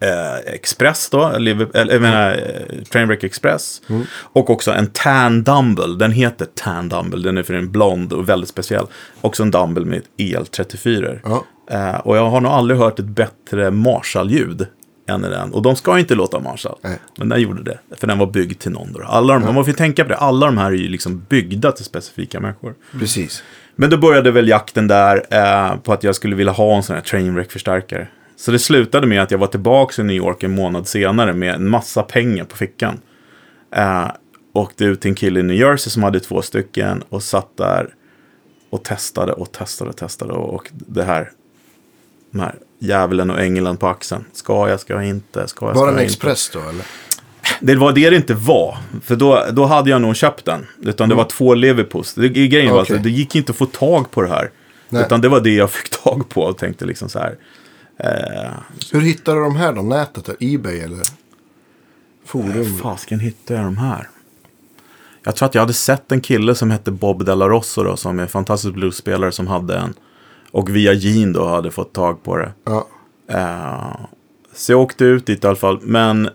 eh, 0.00 0.54
Express 0.54 1.10
då, 1.10 1.26
eller, 1.26 1.68
jag 1.74 2.02
menar 2.02 2.30
eh, 2.30 2.82
Trainwreck 2.84 3.24
Express. 3.24 3.82
Och 4.20 4.50
också 4.50 4.70
en 4.72 4.86
Tan 4.86 5.44
Dumble, 5.44 5.96
den 5.98 6.12
heter 6.12 6.46
Tan 6.54 6.88
Dumble, 6.88 7.22
den 7.22 7.38
är 7.38 7.42
för 7.42 7.54
en 7.54 7.70
blond 7.70 8.12
och 8.12 8.28
väldigt 8.28 8.50
speciell. 8.50 8.86
Också 9.20 9.42
en 9.42 9.50
Dumble 9.50 9.84
med 9.84 10.02
el-34. 10.16 11.20
Ja. 11.24 11.44
Eh, 11.70 11.96
och 12.00 12.16
jag 12.16 12.30
har 12.30 12.40
nog 12.40 12.52
aldrig 12.52 12.80
hört 12.80 12.98
ett 12.98 13.04
bättre 13.04 13.70
Marshall-ljud 13.70 14.66
än 15.08 15.24
i 15.24 15.28
den. 15.28 15.52
Och 15.52 15.62
de 15.62 15.76
ska 15.76 15.98
inte 15.98 16.14
låta 16.14 16.40
Marshall. 16.40 16.78
Nej. 16.82 16.98
Men 17.16 17.28
den 17.28 17.40
gjorde 17.40 17.62
det. 17.62 17.78
För 17.96 18.06
den 18.06 18.18
var 18.18 18.26
byggd 18.26 18.58
till 18.58 18.72
någon. 18.72 18.92
Då. 18.92 19.02
Alla 19.02 19.38
de, 19.38 19.54
Man 19.54 19.64
får 19.64 19.72
tänka 19.72 20.04
på 20.04 20.08
det. 20.08 20.16
Alla 20.16 20.46
de 20.46 20.58
här 20.58 20.66
är 20.66 20.76
ju 20.76 20.88
liksom 20.88 21.26
byggda 21.28 21.72
till 21.72 21.84
specifika 21.84 22.40
människor. 22.40 22.74
Precis. 22.98 23.42
Men 23.76 23.90
då 23.90 23.96
började 23.96 24.30
väl 24.30 24.48
jakten 24.48 24.88
där 24.88 25.26
eh, 25.30 25.76
på 25.76 25.92
att 25.92 26.04
jag 26.04 26.14
skulle 26.14 26.36
vilja 26.36 26.52
ha 26.52 26.76
en 26.76 26.82
sån 26.82 26.96
här 26.96 27.02
Trainwreck-förstärkare. 27.02 28.08
Så 28.36 28.50
det 28.50 28.58
slutade 28.58 29.06
med 29.06 29.22
att 29.22 29.30
jag 29.30 29.38
var 29.38 29.46
tillbaka 29.46 30.02
i 30.02 30.04
New 30.04 30.16
York 30.16 30.42
en 30.42 30.54
månad 30.54 30.88
senare 30.88 31.32
med 31.32 31.54
en 31.54 31.68
massa 31.68 32.02
pengar 32.02 32.44
på 32.44 32.56
fickan. 32.56 33.00
Eh, 33.76 34.10
åkte 34.52 34.84
ut 34.84 35.00
till 35.00 35.08
en 35.08 35.14
kille 35.14 35.40
i 35.40 35.42
New 35.42 35.56
Jersey 35.56 35.90
som 35.90 36.02
hade 36.02 36.20
två 36.20 36.42
stycken 36.42 37.02
och 37.08 37.22
satt 37.22 37.56
där 37.56 37.94
och 38.70 38.84
testade 38.84 39.32
och 39.32 39.52
testade 39.52 39.90
och 39.90 39.96
testade. 39.96 40.32
Och 40.32 40.70
det 40.72 41.04
här, 41.04 41.30
de 42.30 42.40
här 42.40 42.54
djävulen 42.78 43.30
och 43.30 43.40
ängeln 43.40 43.76
på 43.76 43.88
axeln. 43.88 44.24
Ska 44.32 44.68
jag, 44.68 44.80
ska 44.80 44.92
jag 44.92 45.06
inte, 45.06 45.32
ska 45.32 45.40
jag, 45.42 45.48
ska 45.48 45.64
Var 45.80 45.86
det 45.86 45.92
en 45.92 45.96
jag 45.96 46.04
inte? 46.04 46.12
Express 46.12 46.50
då 46.52 46.60
eller? 46.60 46.84
Det 47.60 47.76
var 47.76 47.92
det 47.92 48.10
det 48.10 48.16
inte 48.16 48.34
var. 48.34 48.78
För 49.02 49.16
då, 49.16 49.44
då 49.52 49.64
hade 49.64 49.90
jag 49.90 50.02
nog 50.02 50.16
köpt 50.16 50.44
den. 50.44 50.66
Utan 50.82 51.08
det 51.08 51.14
var 51.14 51.24
två 51.24 51.54
Leverpus. 51.54 52.14
Det, 52.14 52.28
grejen 52.28 52.72
var 52.74 52.82
Okej. 52.82 52.96
att 52.96 53.02
det 53.02 53.10
gick 53.10 53.34
inte 53.34 53.52
att 53.52 53.56
få 53.56 53.66
tag 53.66 54.10
på 54.10 54.22
det 54.22 54.28
här. 54.28 54.50
Nej. 54.88 55.02
Utan 55.02 55.20
det 55.20 55.28
var 55.28 55.40
det 55.40 55.54
jag 55.54 55.70
fick 55.70 55.90
tag 56.02 56.28
på 56.28 56.42
och 56.42 56.58
tänkte 56.58 56.84
liksom 56.84 57.08
så 57.08 57.18
här. 57.18 57.36
Eh, 57.96 58.50
Hur 58.92 59.00
hittar 59.00 59.34
du 59.34 59.40
de 59.40 59.56
här 59.56 59.72
då? 59.72 59.82
Nätet? 59.82 60.28
Ebay 60.40 60.80
eller? 60.80 61.02
Forum? 62.26 62.78
fasken 62.82 63.20
hittade 63.20 63.60
jag 63.60 63.66
de 63.66 63.76
här? 63.76 64.08
Jag 65.24 65.36
tror 65.36 65.48
att 65.48 65.54
jag 65.54 65.62
hade 65.62 65.72
sett 65.72 66.12
en 66.12 66.20
kille 66.20 66.54
som 66.54 66.70
hette 66.70 66.90
Bob 66.90 67.24
Della 67.24 67.48
Rosso 67.48 67.82
då, 67.82 67.96
som 67.96 68.18
är 68.18 68.22
en 68.22 68.28
fantastisk 68.28 68.74
bluesspelare 68.74 69.32
som 69.32 69.46
hade 69.46 69.76
en. 69.76 69.94
Och 70.58 70.76
via 70.76 70.92
Gene 70.92 71.32
då 71.32 71.46
hade 71.46 71.70
fått 71.70 71.92
tag 71.92 72.22
på 72.22 72.36
det. 72.36 72.52
Ja. 72.64 72.86
Eh, 73.30 73.96
så 74.54 74.72
jag 74.72 74.80
åkte 74.80 75.04
ut 75.04 75.26
dit 75.26 75.44
i 75.44 75.46
alla 75.46 75.56
fall. 75.56 75.78
Men 75.82 76.26
eh, 76.26 76.32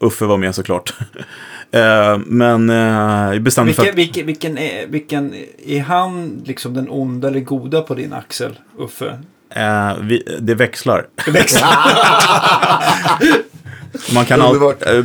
Uffe 0.00 0.24
var 0.24 0.36
med 0.36 0.54
såklart. 0.54 0.94
eh, 1.70 2.18
men 2.26 2.68
jag 2.68 3.42
bestämde 3.42 3.72
för 3.72 3.82
Vilken, 3.82 3.92
att... 3.92 3.98
vilken, 3.98 4.26
vilken, 4.26 4.58
är, 4.58 4.86
vilken, 4.86 5.34
är 5.66 5.80
han 5.80 6.42
liksom 6.44 6.74
den 6.74 6.90
onda 6.90 7.28
eller 7.28 7.40
goda 7.40 7.82
på 7.82 7.94
din 7.94 8.12
axel, 8.12 8.58
Uffe? 8.78 9.18
Vi, 10.00 10.38
det 10.40 10.54
växlar. 10.54 11.06
Man 14.14 14.24
kan 14.24 14.40
alltid... 14.42 14.62
Eh, 14.62 15.04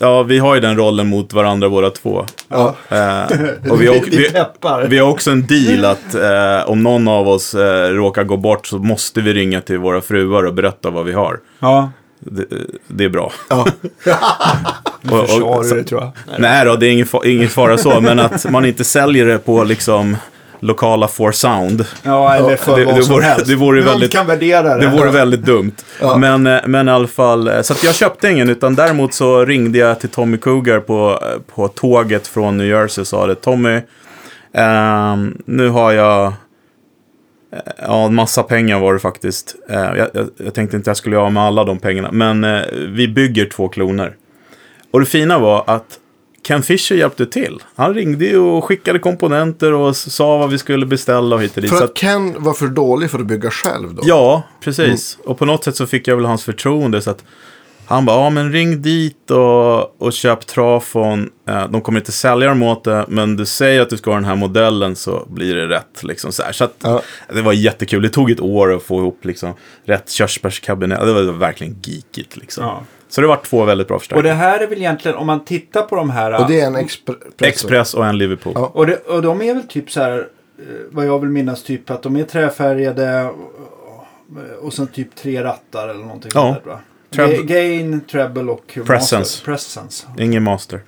ja, 0.00 0.22
vi 0.22 0.38
har 0.38 0.54
ju 0.54 0.60
den 0.60 0.76
rollen 0.76 1.06
mot 1.08 1.32
varandra 1.32 1.68
båda 1.68 1.90
två. 1.90 2.26
Ja. 2.48 2.76
Eh, 2.88 3.22
och 3.70 3.80
vi, 3.82 3.86
har, 4.66 4.80
Vi 4.82 4.88
vi, 4.88 4.98
har 4.98 5.08
också 5.10 5.30
en 5.30 5.46
deal 5.46 5.84
att 5.84 6.14
eh, 6.14 6.70
om 6.70 6.82
någon 6.82 7.08
av 7.08 7.28
oss 7.28 7.54
eh, 7.54 7.88
råkar 7.90 8.24
gå 8.24 8.36
bort 8.36 8.66
så 8.66 8.78
måste 8.78 9.20
vi 9.20 9.32
ringa 9.34 9.60
till 9.60 9.78
våra 9.78 10.00
fruar 10.00 10.42
och 10.46 10.54
berätta 10.54 10.90
vad 10.90 11.04
vi 11.04 11.12
har. 11.12 11.38
Ja, 11.58 11.90
Det, 12.20 12.44
det 12.86 13.04
är 13.04 13.08
bra. 13.08 13.32
Ja. 13.48 13.66
Och- 15.10 15.20
och- 15.20 15.28
så- 15.28 15.62
du 15.74 15.74
det 15.82 15.84
tror 15.84 16.00
jag. 16.00 16.40
Nej 16.40 16.64
då, 16.64 16.76
det 16.76 16.86
är 16.86 16.90
ingen, 16.90 17.06
ingen 17.24 17.48
fara 17.48 17.78
så, 17.78 18.00
men 18.00 18.18
att 18.20 18.50
man 18.50 18.64
inte 18.64 18.84
säljer 18.84 19.26
det 19.26 19.38
på 19.38 19.64
liksom 19.64 20.16
lokala 20.60 21.08
For 21.08 21.32
Sound. 21.32 21.84
Ja, 22.02 22.34
eller 22.34 22.56
för 22.56 22.76
det- 22.78 22.84
vad 22.84 22.96
det 22.96 23.02
som 23.02 23.14
vore- 23.14 23.24
helst. 23.24 23.46
det 23.46 23.54
vore 23.54 23.80
väldigt- 23.82 24.12
kan 24.12 24.26
värdera 24.26 24.74
det. 24.76 24.80
Det 24.80 24.96
vore 24.96 25.10
väldigt 25.10 25.42
dumt. 25.42 25.72
Ja. 26.00 26.16
Men, 26.16 26.46
eh, 26.46 26.58
men 26.66 26.88
i 26.88 26.90
alla 26.90 27.06
fall, 27.08 27.48
eh, 27.48 27.60
så 27.62 27.74
jag 27.86 27.94
köpte 27.94 28.28
ingen, 28.30 28.48
utan 28.50 28.74
däremot 28.74 29.14
så 29.14 29.44
ringde 29.44 29.78
jag 29.78 30.00
till 30.00 30.08
Tommy 30.08 30.36
Cougar 30.36 30.80
på, 30.80 31.18
eh, 31.22 31.54
på 31.54 31.68
tåget 31.68 32.26
från 32.26 32.56
New 32.56 32.66
Jersey 32.66 33.02
och 33.02 33.06
sa 33.06 33.26
det, 33.26 33.34
Tommy, 33.34 33.80
ehm, 34.54 35.42
nu 35.44 35.68
har 35.68 35.92
jag, 35.92 36.26
eh, 36.26 36.32
ja, 37.86 38.04
en 38.06 38.14
massa 38.14 38.42
pengar 38.42 38.78
var 38.80 38.92
det 38.92 38.98
faktiskt. 39.00 39.54
Eh, 39.70 39.76
jag, 39.80 40.08
jag, 40.14 40.28
jag 40.36 40.54
tänkte 40.54 40.76
inte 40.76 40.76
att 40.76 40.86
jag 40.86 40.96
skulle 40.96 41.16
göra 41.16 41.30
med 41.30 41.42
alla 41.42 41.64
de 41.64 41.78
pengarna, 41.78 42.08
men 42.12 42.44
eh, 42.44 42.60
vi 42.88 43.08
bygger 43.08 43.44
två 43.46 43.68
kloner. 43.68 44.12
Och 44.90 45.00
det 45.00 45.06
fina 45.06 45.38
var 45.38 45.64
att 45.66 45.98
Ken 46.48 46.62
Fisher 46.62 46.96
hjälpte 46.96 47.26
till. 47.26 47.62
Han 47.74 47.94
ringde 47.94 48.38
och 48.38 48.64
skickade 48.64 48.98
komponenter 48.98 49.72
och 49.72 49.96
sa 49.96 50.38
vad 50.38 50.50
vi 50.50 50.58
skulle 50.58 50.86
beställa 50.86 51.36
och 51.36 51.42
hit 51.42 51.56
och 51.56 51.62
dit. 51.62 51.70
För 51.70 51.78
Så 51.78 51.84
att 51.84 51.94
Ken 51.94 52.42
var 52.42 52.52
för 52.52 52.66
dålig 52.66 53.10
för 53.10 53.18
att 53.18 53.26
bygga 53.26 53.50
själv 53.50 53.94
då? 53.94 54.02
Ja, 54.04 54.42
precis. 54.60 55.18
Och 55.24 55.38
på 55.38 55.44
något 55.44 55.64
sätt 55.64 55.76
så 55.76 55.86
fick 55.86 56.08
jag 56.08 56.16
väl 56.16 56.24
hans 56.24 56.44
förtroende. 56.44 57.02
Så 57.02 57.10
att 57.10 57.24
han 57.86 58.04
bara, 58.04 58.16
ja 58.16 58.30
men 58.30 58.52
ring 58.52 58.82
dit 58.82 59.30
och, 59.30 60.02
och 60.02 60.12
köp 60.12 60.46
trafon. 60.46 61.30
Eh, 61.48 61.68
de 61.70 61.80
kommer 61.80 62.00
inte 62.00 62.12
sälja 62.12 62.48
dem 62.48 62.62
åt 62.62 62.84
det, 62.84 63.04
men 63.08 63.36
du 63.36 63.46
säger 63.46 63.80
att 63.82 63.90
du 63.90 63.96
ska 63.96 64.10
ha 64.10 64.14
den 64.16 64.24
här 64.24 64.36
modellen 64.36 64.96
så 64.96 65.26
blir 65.30 65.54
det 65.54 65.66
rätt. 65.68 66.02
Liksom, 66.02 66.32
så 66.32 66.42
här. 66.42 66.52
så 66.52 66.64
att, 66.64 66.74
Ja. 66.82 67.02
det 67.34 67.42
var 67.42 67.52
jättekul. 67.52 68.02
Det 68.02 68.08
tog 68.08 68.30
ett 68.30 68.40
år 68.40 68.74
att 68.76 68.82
få 68.82 68.98
ihop 68.98 69.24
liksom, 69.24 69.54
rätt 69.84 70.10
körsbärskabinett. 70.10 71.00
Det 71.00 71.12
var 71.12 71.22
verkligen 71.22 71.76
geekigt. 71.82 72.36
Liksom. 72.36 72.64
Ja. 72.64 72.82
Så 73.08 73.20
det 73.20 73.26
var 73.26 73.36
två 73.36 73.64
väldigt 73.64 73.88
bra 73.88 73.94
Och 73.94 74.00
förstärkare. 74.02 74.28
det 74.28 74.34
här 74.34 74.60
är 74.60 74.66
väl 74.66 74.78
egentligen, 74.78 75.16
om 75.16 75.26
man 75.26 75.44
tittar 75.44 75.82
på 75.82 75.96
de 75.96 76.10
här. 76.10 76.32
Och 76.42 76.48
det 76.50 76.60
är 76.60 76.66
en 76.66 76.76
Express? 76.76 77.16
Express 77.40 77.94
och 77.94 78.06
en 78.06 78.18
Liverpool. 78.18 78.52
Ja. 78.56 78.70
Och, 78.74 78.86
det, 78.86 78.96
och 78.96 79.22
de 79.22 79.42
är 79.42 79.54
väl 79.54 79.62
typ 79.68 79.90
så 79.90 80.00
här, 80.00 80.18
eh, 80.18 80.64
vad 80.90 81.06
jag 81.06 81.18
vill 81.18 81.30
minnas, 81.30 81.62
typ 81.62 81.90
att 81.90 82.02
de 82.02 82.16
är 82.16 82.24
träfärgade 82.24 83.24
och, 83.24 84.64
och 84.66 84.72
sen 84.72 84.86
typ 84.86 85.14
tre 85.14 85.42
rattar 85.44 85.88
eller 85.88 86.00
någonting 86.04 86.30
Ja. 86.34 86.54
sånt 86.54 86.64
där. 86.64 87.26
Ga- 87.26 87.42
Gain, 87.46 88.00
treble 88.00 88.52
och 88.52 88.78
Presence. 88.86 89.18
master. 89.18 89.44
Presence. 89.44 90.06
Ingen 90.18 90.42
master. 90.42 90.80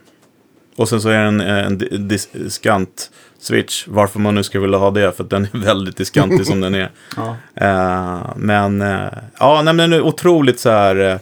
Och 0.77 0.89
sen 0.89 1.01
så 1.01 1.09
är 1.09 1.18
det 1.21 1.27
en, 1.29 1.41
en 1.41 1.79
di- 1.79 1.89
dis- 1.97 2.29
diskant 2.33 3.11
switch. 3.39 3.85
Varför 3.89 4.21
man 4.21 4.35
nu 4.35 4.43
skulle 4.43 4.62
vilja 4.62 4.79
ha 4.79 4.91
det. 4.91 5.12
För 5.12 5.25
att 5.25 5.31
den 5.31 5.45
är 5.53 5.59
väldigt 5.59 5.97
diskantig 5.97 6.47
som 6.47 6.61
den 6.61 6.75
är. 6.75 6.91
Ja. 7.16 7.37
Eh, 7.55 8.33
men 8.37 8.83
eh, 8.83 9.09
ja, 9.39 9.55
nej, 9.64 9.75
men 9.75 9.91
den 9.91 9.93
är 9.93 10.03
otroligt 10.03 10.61
så 10.61 10.71
här. 10.71 11.18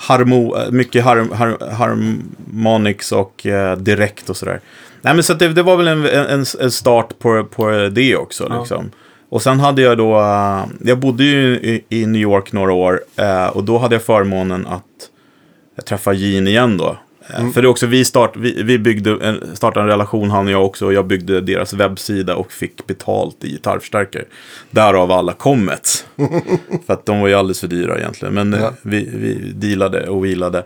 Harmo, 0.00 0.56
eh, 0.56 0.70
mycket 0.70 1.04
har, 1.04 1.16
har, 1.16 1.72
harmonics 1.72 3.12
och 3.12 3.46
eh, 3.46 3.76
direkt 3.76 4.30
och 4.30 4.36
sådär. 4.36 4.60
Nej 5.02 5.14
men 5.14 5.22
så 5.22 5.34
det, 5.34 5.48
det 5.48 5.62
var 5.62 5.76
väl 5.76 5.88
en, 5.88 6.06
en, 6.06 6.44
en 6.60 6.70
start 6.70 7.18
på, 7.18 7.44
på 7.44 7.70
det 7.92 8.16
också. 8.16 8.46
Ja. 8.50 8.60
Liksom. 8.60 8.90
Och 9.28 9.42
sen 9.42 9.60
hade 9.60 9.82
jag 9.82 9.98
då, 9.98 10.20
eh, 10.20 10.64
jag 10.80 10.98
bodde 10.98 11.24
ju 11.24 11.54
i, 11.54 11.84
i 11.88 12.06
New 12.06 12.22
York 12.22 12.52
några 12.52 12.72
år. 12.72 13.00
eh, 13.16 13.46
och 13.46 13.64
då 13.64 13.78
hade 13.78 13.94
jag 13.94 14.02
förmånen 14.02 14.66
att 14.66 15.84
träffa 15.84 16.12
Gene 16.12 16.50
igen 16.50 16.76
då. 16.76 16.96
Eh, 17.38 17.50
För 17.50 17.62
det 17.62 17.66
är 17.66 17.70
också, 17.70 17.86
vi, 17.86 18.04
start, 18.04 18.36
vi, 18.36 18.62
vi 18.62 18.78
byggde 18.78 19.10
en, 19.26 19.56
startade 19.56 19.84
en 19.84 19.88
relation 19.88 20.30
han 20.30 20.46
och 20.46 20.52
jag 20.52 20.64
också. 20.64 20.86
Och 20.86 20.92
jag 20.92 21.06
byggde 21.06 21.40
deras 21.40 21.72
webbsida 21.72 22.36
och 22.36 22.52
fick 22.52 22.86
betalt 22.86 23.44
i 23.44 23.48
gitarrförstärkare. 23.50 24.24
Därav 24.70 25.12
alla 25.12 25.32
Comets. 25.32 26.06
för 26.86 26.92
att 26.92 27.06
de 27.06 27.20
var 27.20 27.28
ju 27.28 27.34
alldeles 27.34 27.60
för 27.60 27.68
dyra 27.68 27.98
egentligen. 27.98 28.34
Men 28.34 28.54
eh, 28.54 28.60
Ja. 28.60 28.72
vi, 28.82 29.10
vi 29.14 29.52
dealade 29.52 30.08
och 30.08 30.24
wheelade. 30.24 30.58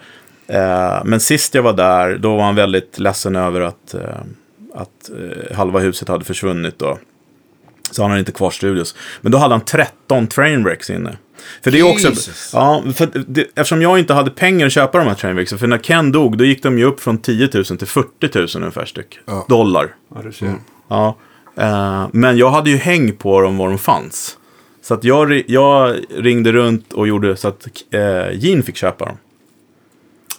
Eh, 0.47 1.05
men 1.05 1.21
sist 1.21 1.55
jag 1.55 1.63
var 1.63 1.73
där, 1.73 2.17
då 2.19 2.37
var 2.37 2.45
han 2.45 2.55
väldigt 2.55 2.99
ledsen 2.99 3.37
över 3.37 3.61
att, 3.61 3.95
eh, 3.95 4.01
att 4.75 5.11
eh, 5.51 5.57
halva 5.57 5.79
huset 5.79 6.09
hade 6.09 6.25
försvunnit 6.25 6.79
då. 6.79 6.99
Så 7.91 8.03
han 8.03 8.11
hade 8.11 8.21
inte 8.21 8.33
kvar 8.33 8.51
studios. 8.51 8.95
Men 9.21 9.33
då 9.33 9.39
hade 9.39 9.55
han 9.55 9.65
13 9.65 10.27
trainwrecks 10.27 10.91
inne. 10.91 11.17
För 11.63 11.71
det 11.71 11.79
är 11.79 11.93
också... 11.93 12.09
Jesus. 12.09 12.51
Ja, 12.53 12.83
för 12.95 13.09
det, 13.27 13.43
eftersom 13.43 13.83
jag 13.83 13.99
inte 13.99 14.15
hade 14.15 14.31
pengar 14.31 14.67
att 14.67 14.73
köpa 14.73 14.99
de 14.99 15.07
här 15.07 15.15
trainwrecksen. 15.15 15.59
För 15.59 15.67
när 15.67 15.79
Ken 15.79 16.13
dog, 16.13 16.39
då 16.39 16.45
gick 16.45 16.63
de 16.63 16.79
ju 16.79 16.85
upp 16.85 17.01
från 17.01 17.19
10 17.19 17.51
000 17.55 17.65
till 17.65 17.87
40 17.87 18.29
000 18.35 18.49
ungefär 18.57 18.85
styck. 18.85 19.19
Ja. 19.27 19.47
Dollar. 19.49 19.95
ja, 20.15 20.23
du 20.23 20.33
ser. 20.33 20.55
Ja. 20.89 21.17
Eh, 21.57 22.07
men 22.13 22.37
jag 22.37 22.51
hade 22.51 22.71
ju 22.71 22.77
häng 22.77 23.13
på 23.13 23.41
dem 23.41 23.57
var 23.57 23.69
de 23.69 23.79
fanns. 23.79 24.39
Så 24.83 24.95
att 24.95 25.05
jag, 25.05 25.43
jag 25.47 25.97
ringde 26.17 26.53
runt 26.53 26.93
och 26.93 27.09
gjorde 27.09 27.37
så 27.37 27.49
att 27.49 27.67
eh, 27.91 28.33
Gene 28.33 28.63
fick 28.63 28.77
köpa 28.77 29.05
dem. 29.05 29.17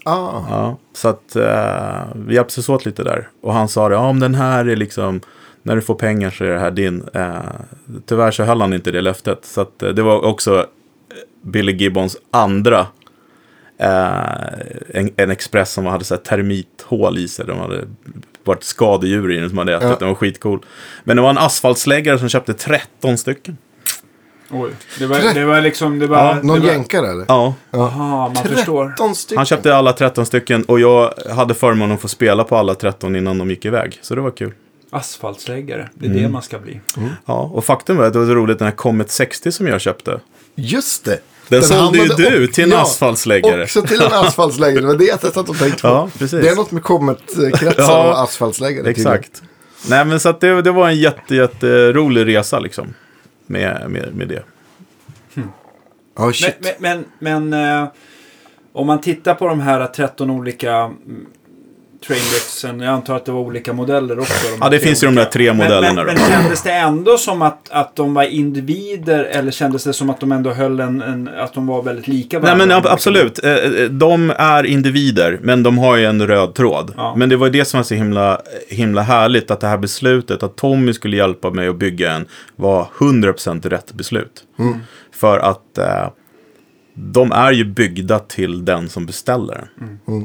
Ah. 0.06 0.44
Ja, 0.50 0.78
så 0.94 1.08
att 1.08 1.36
eh, 1.36 2.18
vi 2.28 2.36
hjälptes 2.36 2.70
åt 2.70 2.86
lite 2.86 3.04
där. 3.04 3.30
Och 3.42 3.54
han 3.54 3.68
sa 3.68 3.90
det, 3.90 3.96
ja 3.96 4.08
om 4.08 4.20
den 4.20 4.36
här 4.36 4.66
är 4.66 4.76
liksom, 4.76 5.22
när 5.64 5.76
du 5.76 5.82
får 5.82 5.96
pengar 5.96 6.30
så 6.30 6.44
är 6.44 6.50
det 6.50 6.60
här 6.60 6.72
din. 6.72 7.04
Eh, 7.14 7.36
tyvärr 8.06 8.32
så 8.32 8.44
höll 8.44 8.62
han 8.62 8.74
inte 8.74 8.92
det 8.92 9.02
löftet. 9.02 9.46
Så 9.46 9.62
att, 9.62 9.84
eh, 9.84 9.90
det 9.90 10.02
var 10.02 10.26
också 10.26 10.66
Billy 11.44 11.72
Gibbons 11.72 12.18
andra 12.32 12.88
eh, 13.80 14.18
en, 14.94 15.10
en 15.18 15.32
Express 15.32 15.72
som 15.74 15.86
hade 15.86 16.04
så 16.06 16.14
här 16.16 16.22
termithål 16.22 17.18
i 17.18 17.28
sig. 17.28 17.46
De 17.46 17.60
hade 17.60 17.84
varit 18.44 18.64
skadedjur 18.64 19.32
i 19.32 19.40
den 19.40 19.50
som 19.50 19.58
hade 19.58 19.74
ätit. 19.76 19.90
Ja. 19.90 19.96
Den 20.00 20.08
var 20.08 20.16
skitcool. 20.16 20.60
Men 21.04 21.16
det 21.18 21.22
var 21.24 21.30
en 21.30 21.38
asfaltsläggare 21.38 22.20
som 22.20 22.30
köpte 22.30 22.54
13 22.54 23.18
stycken. 23.18 23.58
Oj. 24.52 24.72
Det 25.00 25.06
var, 25.06 25.34
det 25.34 25.46
var 25.46 25.62
liksom, 25.62 26.00
det 26.00 26.08
var... 26.08 26.18
Ja, 26.18 26.34
Någon 26.44 26.60
det 26.60 26.66
var, 26.68 26.74
jänkare 26.74 27.08
eller? 27.12 27.26
Ja, 27.28 27.54
Jaha, 27.72 28.32
man 28.36 28.44
förstår. 28.44 28.88
13 28.90 29.16
stycken. 29.16 29.38
han 29.38 29.46
köpte 29.46 29.76
alla 29.76 29.94
13 29.94 30.26
stycken 30.26 30.64
och 30.64 30.80
jag 30.80 31.14
hade 31.36 31.54
förmånen 31.54 31.96
att 31.96 32.02
få 32.02 32.08
spela 32.08 32.44
på 32.44 32.56
alla 32.56 32.76
13 32.76 33.16
innan 33.16 33.38
de 33.38 33.50
gick 33.50 33.66
iväg. 33.66 34.00
Så 34.02 34.16
det 34.16 34.22
var 34.22 34.32
kul. 34.32 34.54
Asfaltsläggare, 34.90 35.90
det 35.94 36.06
är 36.06 36.10
Mm. 36.10 36.24
det 36.24 36.30
man 36.30 36.42
ska 36.42 36.60
bli. 36.60 36.80
Ja, 37.26 37.52
och 37.54 37.66
faktum 37.66 38.00
är 38.00 38.04
att 38.04 38.14
det 38.14 38.20
var 38.20 38.26
så 38.26 38.34
roligt 38.36 38.60
den 38.60 38.66
här 38.68 38.76
Comet 38.76 39.12
60 39.12 39.52
som 39.52 39.68
jag 39.68 39.82
köpte. 39.82 40.20
Just 40.56 41.06
det. 41.06 41.20
Den 41.48 41.64
sålde 41.64 41.98
ju 41.98 42.08
du 42.08 42.48
till 42.48 42.64
en 42.64 42.70
ja, 42.70 42.82
asfaltsläggare. 42.82 43.64
Också 43.64 43.82
till 43.82 44.02
en 44.02 44.08
asfaltsläggare. 44.14 44.82
Det 44.82 44.88
var 44.88 44.96
det 44.96 45.06
jag 45.06 45.20
satt 45.20 45.50
och 45.50 45.58
tänkte 45.58 45.82
på. 45.82 45.88
Ja, 45.88 46.10
precis. 46.18 46.42
Det 46.42 46.50
är 46.50 46.56
något 46.56 46.72
med 46.72 46.84
Comet-kretsar 46.84 47.74
Ja, 47.78 48.10
och 48.10 48.24
asfaltsläggare. 48.24 48.90
Exakt. 48.90 49.44
Nej, 49.90 50.06
men 50.06 50.20
så 50.20 50.30
att 50.30 50.42
det, 50.42 50.62
det 50.62 50.72
var 50.72 50.90
en 50.90 51.00
jätte, 51.00 51.36
jätte 51.36 51.94
rolig 51.94 52.28
resa 52.28 52.60
liksom. 52.60 52.94
Med, 53.48 53.86
med, 53.90 54.16
med 54.16 54.28
det. 54.28 54.44
Ja, 56.18 56.34
shit. 56.34 56.56
Men, 56.60 56.74
men, 56.80 57.06
men, 57.20 57.50
men 57.50 57.82
eh, 57.84 57.88
om 58.74 58.88
man 58.88 59.02
tittar 59.02 59.34
på 59.34 59.48
de 59.48 59.60
här 59.60 59.88
13 59.88 60.30
olika 60.30 60.92
mm, 62.10 62.20
Traindecksen, 62.20 62.80
jag 62.80 62.94
antar 62.94 63.16
att 63.16 63.26
det 63.26 63.32
var 63.32 63.40
olika 63.40 63.74
modeller 63.74 64.20
också. 64.20 64.48
de 64.52 64.58
Ja, 64.62 64.70
det 64.70 64.80
finns 64.80 65.04
ju 65.04 65.08
de 65.08 65.16
där 65.16 65.26
tre 65.26 65.48
Men- 65.48 65.58
modellerna 65.58 66.04
Men, 66.04 66.16
då. 66.16 66.22
men, 66.22 66.32
kändes 66.32 66.64
det 66.64 66.72
ändå 66.72 67.18
som 67.18 67.42
att, 67.42 67.70
att 67.72 67.96
de 67.96 68.14
var 68.14 68.24
individer 68.24 69.24
eller 69.24 69.52
kändes 69.52 69.84
det 69.84 69.94
som 69.94 70.10
att 70.10 70.20
de 70.20 70.32
ändå 70.32 70.50
höll 70.54 70.80
en, 70.80 71.02
en 71.02 71.28
att 71.28 71.54
de 71.54 71.68
var 71.68 71.82
väldigt 71.84 72.08
lika 72.08 72.40
Nej 72.40 72.56
men 72.58 72.70
varandra? 72.70 72.90
ab- 72.90 72.94
absolut, 72.94 73.44
Eh, 73.44 73.52
eh, 73.54 73.90
de 73.90 74.34
är 74.38 74.64
individer, 74.66 75.40
men 75.42 75.64
de 75.64 75.78
har 75.78 75.96
ju 75.96 76.06
en 76.06 76.28
röd 76.28 76.54
tråd. 76.54 76.94
Ja. 76.98 77.16
Men 77.18 77.30
det 77.30 77.36
var 77.38 77.48
ju 77.48 77.52
det 77.52 77.66
som 77.66 77.78
var 77.78 77.84
så 77.84 77.96
himla, 77.96 78.42
himla 78.70 79.02
härligt, 79.02 79.52
att 79.52 79.60
det 79.60 79.68
här 79.68 79.78
beslutet, 79.78 80.44
att 80.44 80.56
Tommy 80.56 80.94
skulle 80.94 81.18
hjälpa 81.18 81.50
mig 81.50 81.68
att 81.68 81.76
bygga 81.76 82.12
en, 82.12 82.26
var 82.56 82.88
100% 82.98 83.70
rätt 83.70 83.94
beslut. 83.94 84.44
För 85.14 85.40
att 85.40 85.78
eh, 85.78 86.10
de 86.94 87.32
är 87.32 87.52
ju 87.52 87.66
byggda 87.66 88.20
till 88.20 88.66
den 88.66 88.90
som 88.90 89.06
beställer 89.06 89.54
den. 89.78 90.00
Eh, 90.18 90.24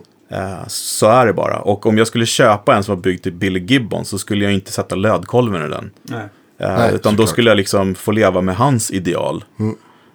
så 0.67 1.07
är 1.11 1.27
det 1.27 1.33
bara. 1.33 1.59
Och 1.59 1.87
om 1.87 1.99
jag 1.99 2.07
skulle 2.07 2.27
köpa 2.27 2.77
en 2.77 2.85
som 2.85 2.95
var 2.95 3.03
byggd 3.03 3.23
till 3.23 3.33
Billy 3.33 3.61
Gibbon 3.61 4.05
så 4.05 4.19
skulle 4.19 4.45
jag 4.45 4.53
inte 4.53 4.73
sätta 4.73 4.95
lödkolven 4.95 5.67
i 5.67 5.69
den. 5.69 5.91
Nej. 6.03 6.29
Eh, 6.61 6.79
Nej, 6.79 6.95
utan 6.95 7.17
då 7.17 7.27
skulle 7.27 7.51
jag 7.51 7.57
liksom 7.57 7.95
få 7.95 8.13
leva 8.13 8.41
med 8.41 8.57
hans 8.57 8.91
ideal. 8.91 9.45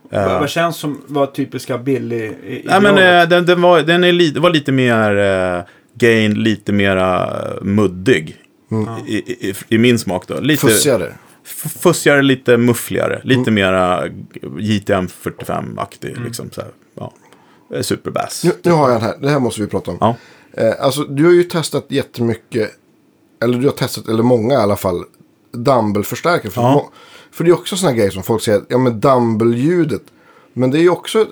Vad, 0.09 0.39
vad 0.39 0.49
känns 0.49 0.77
som 0.77 1.01
var 1.07 1.25
typiska 1.25 1.77
Billy 1.77 2.15
i, 2.25 2.61
Nej, 2.65 2.81
men 2.81 2.97
eh, 2.97 3.29
den, 3.29 3.45
den, 3.45 3.61
var, 3.61 3.81
den 3.81 4.03
är 4.03 4.11
li, 4.11 4.31
var 4.31 4.49
lite 4.49 4.71
mer 4.71 5.17
eh, 5.17 5.63
gain, 5.93 6.33
lite 6.33 6.71
mera 6.71 7.23
eh, 7.23 7.61
muddig. 7.63 8.37
I, 9.07 9.15
i, 9.15 9.53
i 9.69 9.77
min 9.77 9.99
smak 9.99 10.27
då. 10.27 10.39
Lite 10.39 10.67
Fussigare. 10.67 11.13
fussigare, 11.79 12.21
lite 12.21 12.57
muffligare. 12.57 13.21
Lite 13.23 13.51
mera 13.51 14.03
JTM 14.59 15.07
45-aktig. 15.23 16.23
Liksom, 16.25 16.49
så 16.51 16.61
här, 16.61 16.69
ja. 16.95 17.13
Eh, 17.73 17.81
Superbass. 17.81 18.43
Nu, 18.43 18.51
nu 18.63 18.71
har 18.71 18.89
jag 18.91 19.01
den 19.01 19.09
här. 19.09 19.17
Det 19.21 19.29
här 19.29 19.39
måste 19.39 19.61
vi 19.61 19.67
prata 19.67 19.91
om. 19.91 19.97
Ja. 19.99 20.15
Eh, 20.53 20.73
alltså, 20.79 21.03
du 21.03 21.25
har 21.25 21.31
ju 21.31 21.43
testat 21.43 21.85
jättemycket. 21.89 22.71
Eller 23.43 23.57
du 23.57 23.65
har 23.65 23.71
testat, 23.73 24.07
eller 24.07 24.23
många 24.23 24.53
i 24.53 24.57
alla 24.57 24.75
fall. 24.75 25.03
Dumble-förstärkare. 25.51 26.51
För, 26.51 26.61
Ja. 26.61 26.89
för 27.31 27.43
det 27.43 27.49
är 27.49 27.53
också 27.53 27.75
sådana 27.77 27.97
grejer 27.97 28.11
som 28.11 28.23
folk 28.23 28.41
säger. 28.43 28.61
Ja 28.67 28.77
men 28.77 28.99
Dumble-ljudet. 29.01 30.01
Men 30.53 30.71
det 30.71 30.77
är 30.79 30.81
ju 30.81 30.89
också. 30.89 31.19
eh, 31.21 31.25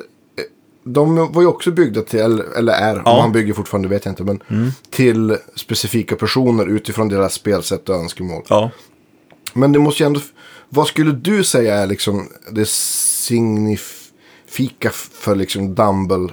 De 0.84 1.32
var 1.34 1.42
ju 1.42 1.48
också 1.48 1.72
byggda 1.72 2.02
till, 2.02 2.20
eller, 2.20 2.46
eller 2.58 2.74
är, 2.74 2.96
om 2.96 3.02
Ja. 3.06 3.22
han 3.22 3.32
bygger 3.32 3.54
fortfarande 3.54 3.88
vet 3.88 4.06
jag 4.06 4.12
inte. 4.12 4.24
Men 4.24 4.42
till 4.90 5.38
specifika 5.56 6.16
personer 6.16 6.66
utifrån 6.68 7.10
deras 7.10 7.34
spelsätt 7.34 7.90
och 7.90 7.96
önskemål. 7.96 8.44
Ja. 8.50 8.72
Men 9.54 9.72
det 9.72 9.80
måste 9.80 10.04
ju 10.04 10.08
ändå... 10.08 10.20
Vad 10.70 10.88
skulle 10.88 11.12
du 11.12 11.44
säga 11.44 11.76
är 11.76 11.88
liksom 11.88 12.30
det 12.52 12.68
signifika 14.54 14.89
för 14.93 15.36
liksom 15.36 15.76
Dumble? 15.76 16.30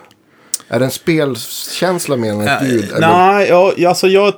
Är 0.68 0.78
det 0.78 0.84
en 0.84 0.90
spelkänsla 0.90 2.16
mer 2.16 2.32
än 2.32 2.40
ett 2.40 2.68
ljud? 2.68 2.92
Nej, 3.00 3.48
ja, 3.48 3.88
alltså 3.88 4.08
jag... 4.08 4.32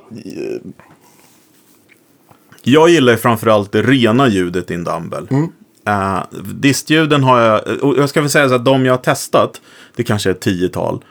Jag 2.65 2.89
gillar 2.89 3.15
framförallt 3.15 3.71
det 3.71 3.81
rena 3.81 4.27
ljudet 4.27 4.71
i 4.71 4.73
en 4.73 4.83
dumbbell. 4.83 5.27
Mm. 5.31 5.51
Uh, 5.89 6.23
distljuden 6.53 7.23
har 7.23 7.39
jag, 7.41 7.83
och 7.83 7.97
jag 7.97 8.09
ska 8.09 8.21
väl 8.21 8.29
säga 8.29 8.49
så 8.49 8.55
att 8.55 8.65
de 8.65 8.85
jag 8.85 8.93
har 8.93 8.97
testat, 8.97 9.61
det 9.95 10.03
kanske 10.03 10.29
är 10.29 10.31
ett 10.31 10.41
tiotal, 10.41 11.03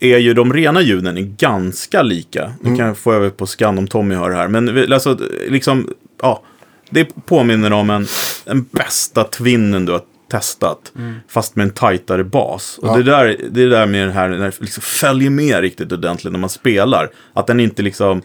är 0.00 0.18
ju 0.18 0.34
de 0.34 0.52
rena 0.52 0.80
ljuden 0.82 1.16
är 1.16 1.22
ganska 1.22 2.02
lika. 2.02 2.52
Nu 2.60 2.66
Mm. 2.66 2.78
kan 2.78 2.86
jag 2.86 2.98
få 2.98 3.12
över 3.12 3.30
på 3.30 3.46
scan 3.46 3.78
om 3.78 3.86
Tommy 3.88 4.14
hör 4.14 4.30
det 4.30 4.36
här. 4.36 4.48
Men 4.48 4.92
alltså, 4.92 5.18
liksom, 5.48 5.88
ja, 6.22 6.42
det 6.90 7.04
påminner 7.26 7.72
om 7.72 7.90
en, 7.90 8.06
en 8.44 8.62
bästa 8.62 9.24
twinnen 9.24 9.86
du 9.86 9.92
har 9.92 10.02
testat. 10.30 10.92
Fast 11.28 11.56
med 11.56 11.64
en 11.64 11.70
tajtare 11.70 12.24
bas. 12.24 12.78
Och 12.78 12.88
Ja. 12.88 12.96
det, 12.96 13.02
där, 13.02 13.36
det 13.50 13.62
är 13.62 13.68
där 13.70 13.86
med 13.86 14.08
det 14.08 14.12
här, 14.12 14.28
när 14.28 14.38
det 14.38 14.60
liksom 14.60 14.82
följer 14.82 15.30
med 15.30 15.60
riktigt 15.60 15.92
ordentligt 15.92 16.32
när 16.32 16.40
man 16.40 16.50
spelar. 16.50 17.10
Att 17.32 17.46
den 17.46 17.60
inte 17.60 17.82
liksom 17.82 18.22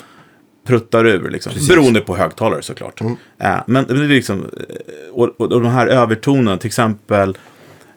pruttar 0.67 1.05
ur. 1.07 1.29
Liksom. 1.29 1.51
Beroende 1.69 2.01
på 2.01 2.15
högtalare 2.15 2.61
såklart. 2.61 3.01
Mm. 3.01 3.15
Eh, 3.41 3.57
men 3.67 3.85
det 3.87 3.93
är 3.93 4.07
liksom, 4.07 4.39
eh, 4.39 4.75
och, 5.11 5.41
och, 5.41 5.49
de 5.49 5.65
här 5.65 5.87
övertonerna, 5.87 6.57
till 6.57 6.67
exempel, 6.67 7.37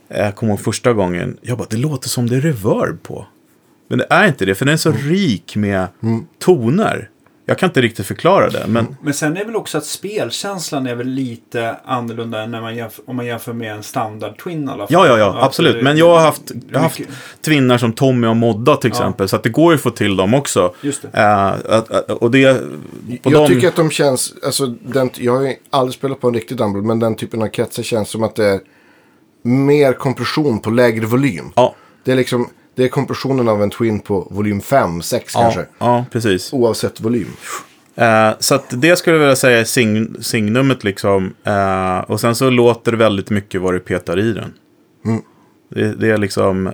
eh, 0.09 0.25
jag 0.25 0.37
kommer 0.37 0.53
ihåg 0.53 0.61
första 0.61 0.93
gången, 0.93 1.37
jag 1.41 1.59
bara, 1.59 1.67
det 1.71 1.77
låter 1.77 2.09
som 2.09 2.29
det 2.29 2.37
är 2.37 2.41
reverb 2.41 3.03
på. 3.03 3.27
Men 3.89 3.99
det 3.99 4.07
är 4.11 4.27
inte 4.29 4.45
det, 4.45 4.55
för 4.55 4.65
den 4.65 4.73
är 4.73 4.77
så 4.77 4.89
Mm. 4.91 5.03
rik 5.03 5.57
med 5.57 5.87
toner. 6.39 7.09
Jag 7.47 7.59
kan 7.59 7.69
inte 7.69 7.81
riktigt 7.81 8.07
förklara 8.07 8.51
det, 8.51 8.65
men 8.69 8.97
Men 9.03 9.15
sen 9.15 9.37
är 9.37 9.45
väl 9.45 9.57
också 9.57 9.79
att 9.79 9.85
spelkänslan 9.85 10.87
är 10.87 10.95
väl 10.95 11.07
lite 11.09 11.77
annorlunda 11.85 12.43
än 12.43 12.51
när 12.51 12.61
man 12.61 12.77
jämför, 12.77 13.03
om 13.11 13.17
man 13.17 13.27
jämför 13.27 13.53
med 13.53 13.73
en 13.75 13.83
standard 13.83 14.39
Twin 14.39 14.65
i 14.65 14.71
alla 14.71 14.77
fall. 14.79 14.87
ja, 14.91 15.07
ja, 15.07 15.19
ja, 15.19 15.39
absolut. 15.41 15.75
det- 15.77 15.83
Men 15.83 15.97
jag 15.97 16.09
har 16.09 16.21
haft, 16.21 16.43
jag 16.73 16.81
haft 16.81 17.01
twinnar 17.45 17.79
som 17.79 17.93
Tommy 17.93 18.27
och 18.27 18.37
Modda 18.37 18.77
till 18.77 18.91
exempel, 18.91 19.29
så 19.29 19.37
att 19.37 19.43
det 19.43 19.49
går 19.49 19.73
ju 19.73 19.75
att 19.77 19.83
få 19.83 19.91
till 19.91 20.17
dem 20.17 20.35
också. 20.35 20.75
Just 20.81 21.03
det. 21.03 21.09
Eh, 21.21 21.47
att, 21.49 21.91
att, 21.91 22.11
och 22.11 22.31
det, 22.31 22.55
på 23.23 23.31
jag 23.31 23.33
dem, 23.33 23.47
tycker 23.49 23.69
att 23.69 23.77
de 23.77 23.91
känns, 23.91 24.35
alltså 24.47 24.67
den, 24.67 25.11
jag 25.15 25.33
har 25.37 25.43
ju 25.43 25.55
aldrig 25.71 25.95
spelat 25.95 26.21
på 26.21 26.29
en 26.29 26.35
riktig 26.35 26.57
Dumble, 26.57 26.83
men 26.83 26.99
den 26.99 27.15
typen 27.17 27.43
av 27.43 27.49
kretsar 27.49 27.83
känns 27.83 28.09
som 28.09 28.23
att 28.23 28.37
det 28.37 28.47
är 28.47 28.61
mer 29.43 29.93
kompression 29.93 30.61
på 30.61 30.71
lägre 30.71 31.07
volym. 31.07 31.53
ja, 31.57 31.75
Det 32.05 32.13
är 32.13 32.17
liksom, 32.17 32.49
det 32.75 32.85
är 32.85 32.89
kompressionen 32.89 33.49
av 33.49 33.63
en 33.63 33.71
Twin 33.71 34.01
på 34.01 34.29
volym 34.31 34.61
5, 34.61 35.03
6 35.03 35.35
ja, 35.35 35.41
kanske. 35.41 35.67
ja, 35.79 36.05
precis. 36.13 36.53
Oavsett 36.53 37.01
volym. 37.01 37.29
Eh, 37.95 38.31
så 38.39 38.61
det 38.71 38.97
skulle 38.97 39.17
jag 39.17 39.21
vilja 39.21 39.37
säga 39.37 39.61
är 39.61 39.65
sign, 39.65 40.17
signumet 40.21 40.85
liksom. 40.85 41.35
Eh, 41.45 41.99
och 41.99 42.21
sen 42.21 42.35
så 42.35 42.51
låter 42.51 42.91
det 42.93 42.99
väldigt 42.99 43.31
mycket 43.31 43.61
vad 43.61 43.75
du 43.75 43.81
petar 43.81 44.19
i 44.19 44.33
den. 44.33 44.53
Det, 45.69 45.93
det 45.95 46.11
är 46.11 46.19
liksom 46.19 46.71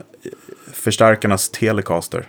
förstärkarnas 0.73 1.51
telecaster. 1.51 2.27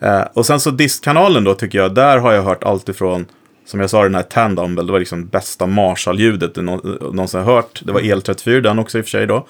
Eh, 0.00 0.22
och 0.34 0.46
sen 0.46 0.60
så 0.60 0.70
distkanalen 0.70 1.44
då 1.44 1.54
tycker 1.54 1.78
jag, 1.78 1.94
där 1.94 2.18
har 2.18 2.32
jag 2.32 2.42
hört 2.42 2.64
allt 2.64 2.88
ifrån, 2.88 3.26
som 3.66 3.80
jag 3.80 3.90
sa 3.90 4.02
den 4.02 4.14
här 4.14 4.22
Tandumble, 4.22 4.84
det 4.84 4.92
var 4.92 4.98
liksom 4.98 5.26
bästa 5.26 5.66
Marshall-ljudet 5.66 6.54
du 6.54 6.62
nå- 6.62 6.80
någonsin 7.12 7.40
hört. 7.40 7.82
Det 7.84 7.92
var 7.92 8.00
El34, 8.00 8.60
den 8.60 8.78
också 8.78 8.98
i 8.98 9.00
och 9.00 9.04
för 9.04 9.10
sig 9.10 9.26
då. 9.26 9.46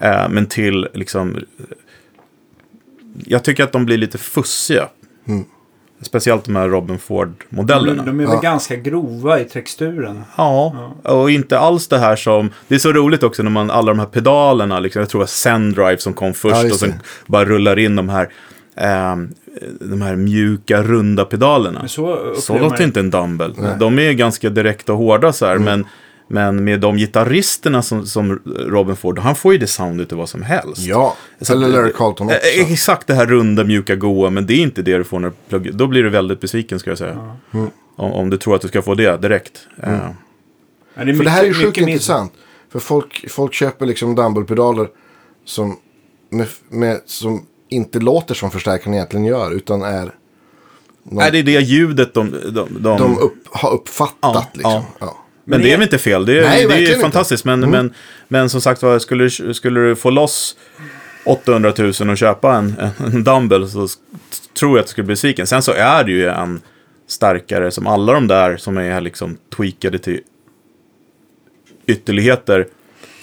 Eh, 0.00 0.28
men 0.28 0.46
till 0.46 0.88
liksom, 0.94 1.36
jag 3.26 3.44
tycker 3.44 3.64
att 3.64 3.72
de 3.72 3.84
blir 3.84 3.98
lite 3.98 4.18
fussiga. 4.18 4.88
Speciellt 6.02 6.44
de 6.44 6.56
här 6.56 6.68
Robin 6.68 6.98
Ford-modellerna. 6.98 8.02
De, 8.02 8.10
de 8.10 8.20
är 8.20 8.26
väl 8.26 8.34
Ja. 8.34 8.40
ganska 8.40 8.76
grova 8.76 9.40
i 9.40 9.44
texturen. 9.44 10.22
Ja, 10.36 10.92
och 11.02 11.30
inte 11.30 11.58
alls 11.58 11.88
det 11.88 11.98
här 11.98 12.16
som... 12.16 12.50
Det 12.68 12.74
är 12.74 12.78
så 12.78 12.92
roligt 12.92 13.22
också 13.22 13.42
när 13.42 13.50
man, 13.50 13.70
alla 13.70 13.86
de 13.92 13.98
här 13.98 14.06
pedalerna, 14.06 14.80
liksom, 14.80 15.00
jag 15.00 15.08
tror 15.08 15.18
det 15.18 15.22
var 15.22 15.26
Sendrive 15.26 15.98
som 15.98 16.14
kom 16.14 16.28
Ja, 16.28 16.34
först 16.34 16.62
just 16.62 16.72
och 16.74 16.80
sen 16.80 16.94
bara 17.26 17.44
rullar 17.44 17.78
in 17.78 17.96
de 17.96 18.08
här, 18.08 18.28
ehm, 18.76 19.34
de 19.80 20.02
här 20.02 20.16
mjuka, 20.16 20.82
runda 20.82 21.24
pedalerna. 21.24 21.78
Men 21.80 21.88
så 21.88 22.34
Så 22.36 22.58
låter 22.58 22.76
det. 22.78 22.84
inte 22.84 23.00
en 23.00 23.10
dumbbell. 23.10 23.54
De 23.78 23.98
är 23.98 24.12
ganska 24.12 24.50
direkta 24.50 24.92
och 24.92 24.98
hårda 24.98 25.32
så 25.32 25.46
här, 25.46 25.56
Mm. 25.56 25.64
men, 25.64 25.86
men 26.32 26.64
med 26.64 26.80
de 26.80 26.96
gitarristerna 26.96 27.82
som, 27.82 28.06
som 28.06 28.40
Robin 28.58 28.96
Ford, 28.96 29.18
han 29.18 29.34
får 29.36 29.52
ju 29.52 29.58
det 29.58 29.66
soundet 29.66 30.08
till 30.08 30.16
vad 30.16 30.28
som 30.28 30.42
helst. 30.42 30.80
Ja, 30.82 31.16
Så 31.40 31.52
eller 31.52 31.68
Larry 31.68 31.92
Carlton 31.92 32.26
också. 32.26 32.38
Eh, 32.38 32.72
Exakt 32.72 33.06
det 33.06 33.14
här 33.14 33.26
runda, 33.26 33.64
mjuka, 33.64 33.96
goa, 33.96 34.30
men 34.30 34.46
det 34.46 34.54
är 34.54 34.58
inte 34.62 34.82
det 34.82 34.96
du 34.98 35.04
får 35.04 35.18
när 35.18 35.28
du 35.28 35.34
pluggar. 35.48 35.72
Då 35.72 35.86
blir 35.86 36.02
du 36.02 36.10
väldigt 36.10 36.40
besviken 36.40 36.78
ska 36.80 36.90
jag 36.90 36.98
säga. 36.98 37.36
Mm. 37.54 37.70
Om, 37.96 38.12
om 38.12 38.30
du 38.30 38.36
tror 38.36 38.54
att 38.54 38.62
du 38.62 38.68
ska 38.68 38.82
få 38.82 38.94
det 38.94 39.16
direkt. 39.22 39.52
Eh, 39.82 39.98
Ja, 40.94 41.04
det 41.04 41.14
För 41.14 41.24
det 41.24 41.30
här 41.30 41.44
är 41.44 41.48
mycket- 41.48 41.62
sjukt 41.64 41.78
intressant. 41.78 42.32
För 42.72 42.78
folk, 42.78 43.30
folk 43.30 43.54
köper 43.54 43.86
liksom 43.86 44.14
Dumble-pedaler 44.16 44.88
som, 45.44 45.76
med, 46.30 46.46
med, 46.68 47.00
som 47.06 47.46
inte 47.68 47.98
låter 47.98 48.34
som 48.34 48.50
förstärkaren 48.50 48.94
egentligen 48.94 49.26
gör. 49.26 49.50
Utan 49.54 49.82
är... 49.82 50.14
Nej, 51.02 51.30
det 51.32 51.38
är 51.38 51.42
det 51.42 51.60
ljudet 51.60 52.14
de... 52.14 52.30
de, 52.30 52.50
de, 52.52 52.98
De 52.98 53.18
upp, 53.18 53.34
har 53.50 53.72
uppfattat 53.72 54.16
Ja, 54.22 54.46
liksom. 54.52 54.72
ja. 54.72 54.84
Ja. 54.98 55.16
Men 55.50 55.58
Men 55.58 55.66
det 55.66 55.72
är 55.72 55.76
väl 55.76 55.82
inte 55.82 55.98
fel? 55.98 56.26
Det 56.26 56.38
är, 56.38 56.42
Nej, 56.42 56.66
det 56.66 56.74
är 56.74 56.76
ju 56.76 56.82
inte. 56.82 56.92
Mm. 56.92 57.02
fantastiskt. 57.02 57.44
Men, 57.44 57.60
men, 57.60 57.94
men 58.28 58.50
som 58.50 58.60
sagt 58.60 58.82
var, 58.82 58.98
skulle, 58.98 59.30
skulle 59.54 59.80
du 59.80 59.96
få 59.96 60.10
loss 60.10 60.56
800 61.24 61.72
000 61.78 62.10
och 62.10 62.18
köpa 62.18 62.54
en, 62.56 62.74
en 62.98 63.24
dumbbell 63.24 63.68
så 63.68 63.88
tror 64.58 64.70
jag 64.76 64.80
att 64.80 64.86
du 64.86 64.90
skulle 64.90 65.04
bli 65.04 65.12
besviken. 65.12 65.46
Sen 65.46 65.62
så 65.62 65.72
är 65.72 66.04
det 66.04 66.10
ju 66.12 66.26
en 66.28 66.60
starkare 67.06 67.70
som 67.70 67.86
alla 67.86 68.12
de 68.12 68.26
där 68.26 68.56
som 68.56 68.78
är 68.78 69.00
liksom 69.00 69.38
tweakade 69.56 69.98
till 69.98 70.20
ytterligheter 71.86 72.66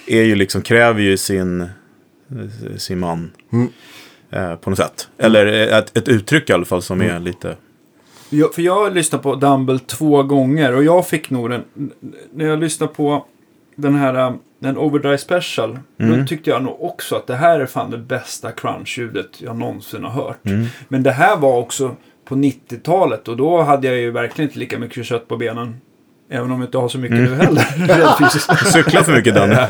är 0.07 0.23
ju 0.23 0.36
liksom, 0.36 0.61
kräver 0.61 1.01
ju 1.01 1.17
sin, 1.17 1.69
sin 2.78 2.99
man. 2.99 3.32
Mm. 3.53 3.67
Eh, 4.32 4.55
på 4.55 4.69
något 4.69 4.80
sätt. 4.80 5.07
Eller 5.17 5.45
ett, 5.45 5.97
ett 5.97 6.07
uttryck 6.07 6.49
i 6.49 6.53
alla 6.53 6.65
fall 6.65 6.82
som 6.82 7.01
Mm. 7.01 7.15
är 7.15 7.19
lite... 7.19 7.55
Jag, 8.30 8.53
för 8.53 8.61
jag 8.61 8.75
har 8.75 8.91
lyssnat 8.91 9.23
på 9.23 9.36
Dumble 9.36 9.80
två 9.80 10.23
gånger 10.23 10.75
och 10.75 10.84
jag 10.84 11.07
fick 11.07 11.30
nog 11.30 11.49
den... 11.49 11.63
När 12.34 12.45
jag 12.45 12.59
lyssnade 12.59 12.93
på 12.93 13.25
den 13.75 13.95
här 13.95 14.28
um, 14.28 14.39
den 14.59 14.78
Overdrive 14.78 15.17
Special. 15.17 15.80
Mm. 15.99 16.19
Då 16.19 16.25
tyckte 16.25 16.49
jag 16.49 16.63
nog 16.63 16.84
också 16.84 17.15
att 17.15 17.28
det 17.28 17.36
här 17.36 17.59
är 17.59 17.65
fan 17.65 17.91
det 17.91 17.97
bästa 17.97 18.51
crunch-ljudet 18.51 19.41
jag 19.41 19.55
någonsin 19.55 20.03
har 20.03 20.23
hört. 20.23 20.45
Mm. 20.45 20.65
Men 20.88 21.03
det 21.03 21.11
här 21.11 21.38
var 21.38 21.57
också 21.57 21.95
på 22.25 22.36
90-talet 22.36 23.28
och 23.28 23.38
då 23.38 23.61
hade 23.61 23.88
jag 23.88 23.97
ju 23.97 24.11
verkligen 24.11 24.49
inte 24.49 24.59
lika 24.59 24.80
mycket 24.80 25.05
kött 25.05 25.28
på 25.28 25.38
benen 25.38 25.82
Även 26.30 26.51
om 26.51 26.59
jag 26.61 26.67
inte 26.67 26.78
har 26.78 26.89
så 26.89 26.97
mycket 26.97 27.17
nu 27.17 27.36
heller. 27.36 27.63
Cykla 28.71 29.03
för 29.03 29.13
mycket 29.15 29.36
Danne. 29.36 29.67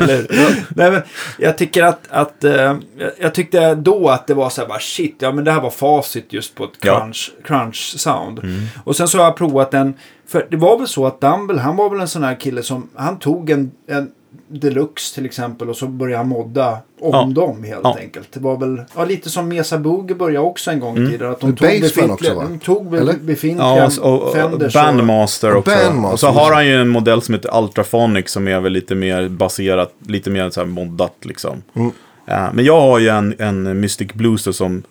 Nej, 0.70 0.92
men 0.92 1.02
jag 1.40 1.58
tycker 1.58 1.84
att, 1.84 2.00
att 2.10 2.44
eh, 2.44 2.78
jag, 3.20 3.34
tyckte 3.34 3.76
då 3.76 4.10
att 4.10 4.28
det 4.28 4.34
var 4.34 4.50
så 4.50 4.62
här 4.62 4.68
bara 4.68 4.80
shit, 4.80 5.16
ja 5.20 5.32
men 5.32 5.44
det 5.44 5.52
här 5.52 5.62
var 5.62 5.70
facit 5.70 6.34
just 6.34 6.56
på 6.56 6.64
ett 6.64 6.70
Ja. 6.82 7.00
crunch, 7.00 7.32
crunch 7.44 7.94
sound. 7.98 8.40
Och 8.84 8.96
sen 8.96 9.08
så 9.08 9.18
har 9.18 9.26
jag 9.26 9.36
provat 9.38 9.74
en, 9.74 9.94
för 10.28 10.48
det 10.50 10.58
var 10.58 10.78
väl 10.78 10.88
så 10.88 11.06
att 11.08 11.22
Dumble, 11.22 11.60
han 11.62 11.76
var 11.76 11.90
väl 11.90 12.00
en 12.02 12.08
sån 12.08 12.24
här 12.24 12.36
kille 12.40 12.64
som, 12.64 12.90
han 12.96 13.20
tog 13.20 13.50
en, 13.50 13.72
en 13.88 14.12
Deluxe 14.48 15.16
till 15.16 15.26
exempel 15.26 15.70
och 15.70 15.76
så 15.78 15.88
började 15.88 16.18
han 16.18 16.28
modda 16.28 16.72
om 17.02 17.12
Ja. 17.36 17.42
dem 17.42 17.64
helt 17.64 17.80
Ja. 17.84 17.98
enkelt. 18.00 18.28
Det 18.34 18.40
var 18.40 18.58
väl, 18.58 18.82
ja 18.96 19.06
lite 19.06 19.30
som 19.30 19.48
Mesa 19.48 19.78
Boogie 19.78 20.16
började 20.16 20.46
också 20.46 20.72
en 20.72 20.80
gång 20.80 20.98
i 20.98 21.10
tiden. 21.10 21.32
Att 21.32 21.40
de 21.40 21.56
tog 21.56 21.68
befintliga, 21.68 22.14
också, 22.14 22.34
va? 22.34 22.44
de 22.50 22.60
tog 22.60 22.96
Eller? 22.96 23.14
befintliga 23.14 23.68
Ja, 23.78 23.90
och, 24.02 24.14
och, 24.14 24.28
och 24.28 24.34
Fenders 24.34 24.74
Bandmaster 24.74 25.52
och 25.52 25.58
också. 25.60 25.72
Bandmaster, 25.72 26.14
och 26.14 26.20
så 26.20 26.28
har 26.40 26.54
han 26.54 26.68
ju 26.68 26.82
en 26.82 26.90
modell 26.90 27.22
som 27.22 27.34
heter 27.34 27.58
Ultraphonic 27.64 28.30
som 28.30 28.48
är 28.48 28.60
väl 28.60 28.72
lite 28.74 28.96
mer 28.96 29.30
baserat, 29.30 29.94
lite 30.08 30.30
mer 30.30 30.50
så 30.50 30.60
här 30.60 30.68
moddat 30.68 31.16
liksom. 31.22 31.62
Mm. 31.74 31.92
Ja, 32.26 32.50
men 32.54 32.66
jag 32.66 32.82
har 32.82 33.00
ju 33.00 33.08
en, 33.10 33.36
en 33.40 33.80
Mystic 33.80 34.14
Blues 34.14 34.44
då 34.44 34.54
som, 34.54 34.84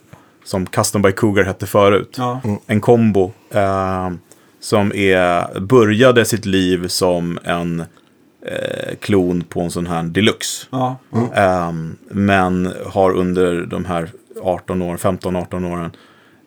som 0.45 0.67
Custom 0.67 1.03
by 1.03 1.13
Cougar 1.13 1.45
hette 1.45 1.67
förut. 1.67 2.15
Ja. 2.19 2.41
En 2.67 2.81
kombo. 2.81 3.33
Eh, 3.51 4.11
som 4.61 4.93
är, 4.95 5.61
började 5.61 6.25
sitt 6.25 6.47
liv 6.47 6.89
som 6.89 7.39
en 7.45 7.85
eh, 8.47 8.95
klon 9.01 9.43
på 9.43 9.61
en 9.61 9.71
sån 9.71 9.87
här 9.87 10.03
deluxe. 10.03 10.67
Ja. 10.71 10.97
Ehm, 11.35 11.97
men 12.09 12.73
har 12.87 13.13
under 13.13 13.67
de 13.67 13.85
här 13.85 14.11
18 14.43 14.83
år, 14.83 14.97
15-18 14.97 15.73
åren 15.73 15.91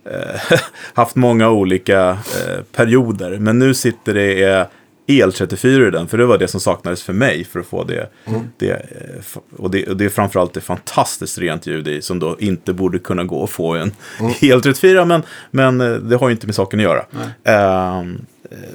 eh, 0.05 0.59
haft 0.93 1.15
många 1.15 1.49
olika 1.49 2.09
eh, 2.09 2.63
perioder. 2.71 3.37
Men 3.39 3.59
nu 3.59 3.73
sitter 3.73 4.13
det 4.13 4.43
eh, 4.43 4.65
el-34 5.09 5.87
i 5.87 5.91
den, 5.91 6.07
för 6.07 6.17
det 6.17 6.25
var 6.25 6.37
det 6.37 6.47
som 6.47 6.59
saknades 6.59 7.03
för 7.03 7.13
mig 7.13 7.43
för 7.43 7.59
att 7.59 7.65
få 7.65 7.83
det. 7.83 8.09
det, 8.57 8.71
eh, 8.71 9.41
och, 9.57 9.71
det 9.71 9.87
och 9.87 9.97
det 9.97 10.05
är 10.05 10.09
framförallt 10.09 10.53
det 10.53 10.61
fantastiskt 10.61 11.37
rent 11.37 11.67
ljud 11.67 11.87
i, 11.87 12.01
som 12.01 12.19
då 12.19 12.35
inte 12.39 12.73
borde 12.73 12.99
kunna 12.99 13.23
gå 13.23 13.43
att 13.43 13.49
få 13.49 13.75
en 13.75 13.91
el-34, 14.41 15.05
men, 15.05 15.23
men 15.51 15.81
eh, 15.81 15.91
det 15.91 16.15
har 16.15 16.29
ju 16.29 16.33
inte 16.33 16.45
med 16.45 16.55
saken 16.55 16.79
att 16.79 16.83
göra. 16.83 17.05
Eh, 17.43 18.03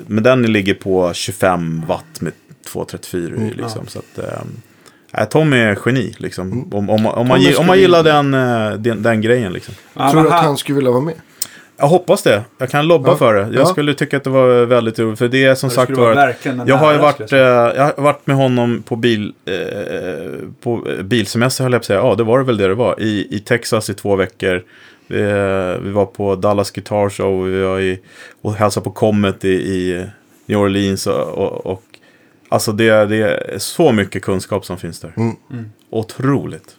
men 0.07 0.25
den 0.25 0.43
ligger 0.43 0.75
på 0.75 1.13
25 1.15 1.85
watt 1.87 2.21
med 2.21 2.33
234 2.75 3.37
i, 3.37 3.51
liksom. 3.51 3.87
Så 3.87 3.99
att, 3.99 4.19
ehm, 4.19 4.49
Nej, 5.17 5.27
Tom 5.31 5.53
är 5.53 5.79
geni, 5.87 6.15
liksom. 6.19 6.53
Om, 6.75 6.91
om, 6.91 7.07
om, 7.07 7.29
man, 7.29 7.41
om 7.59 7.67
man 7.67 7.79
gillar 7.79 8.03
den, 8.03 8.35
eh, 8.35 8.73
den, 8.73 9.03
den 9.03 9.21
grejen, 9.21 9.53
liksom. 9.53 9.75
Ja, 9.95 10.11
Tror 10.11 10.23
du 10.23 10.29
att 10.29 10.43
han- 10.45 10.57
skulle 10.57 10.77
vilja 10.77 10.91
vara 10.91 11.01
med? 11.03 11.15
Jag 11.77 11.87
hoppas 11.87 12.23
det. 12.23 12.45
Jag 12.59 12.71
kan 12.71 12.87
lobba 12.87 13.09
Ja. 13.11 13.17
för 13.17 13.35
det. 13.35 13.41
Jag 13.41 13.55
Ja. 13.55 13.67
skulle 13.67 13.95
tycka 13.95 14.17
att 14.17 14.25
det 14.25 14.31
var 14.31 14.65
väldigt 14.65 14.99
roligt. 14.99 15.19
För 15.19 15.29
det 15.29 15.45
är 15.45 15.55
som 15.55 15.69
Det 15.69 15.75
sagt 15.75 15.91
var... 15.91 16.35
Jag 16.67 16.77
har 16.77 16.93
ju 16.93 16.99
varit, 16.99 17.33
eh, 17.33 17.39
jag 17.39 17.77
jag 17.77 17.85
har 17.85 18.03
varit 18.03 18.27
med 18.27 18.37
honom 18.37 18.83
på, 18.83 18.97
bil, 18.97 19.33
eh, 19.45 19.55
på 20.63 20.83
eh, 20.99 21.03
bilsemester, 21.03 21.65
höll 21.65 21.73
jag 21.73 21.81
på 21.81 21.83
att 21.83 21.87
säga. 21.87 21.99
Ja, 21.99 22.15
det 22.15 22.25
var 22.25 22.39
det 22.39 22.45
väl 22.45 22.57
det 22.57 22.69
det 22.69 22.75
var. 22.75 23.01
I, 23.01 23.37
i 23.37 23.41
Texas 23.41 23.91
i 23.91 23.95
två 23.95 24.17
veckor. 24.17 24.63
Vi, 25.07 25.23
vi 25.83 25.91
var 25.91 26.07
på 26.07 26.35
Dallas 26.37 26.71
Guitar 26.71 27.09
Show 27.11 27.45
vi 27.45 27.63
var 27.63 27.81
i, 27.81 28.01
och 28.43 28.55
hälsade 28.55 28.85
på 28.85 28.91
Comet 28.91 29.45
i, 29.45 29.49
i 29.49 30.07
New 30.47 30.59
Orleans. 30.59 31.07
Och, 31.07 31.29
och, 31.29 31.67
och, 31.67 31.83
alltså 32.55 32.73
det, 32.73 33.07
det 33.07 33.17
är 33.17 33.59
så 33.59 33.93
mycket 33.93 34.23
kunskap 34.23 34.65
som 34.65 34.79
finns 34.79 35.01
där. 35.01 35.13
Mm. 35.17 35.37
Otroligt. 35.91 36.77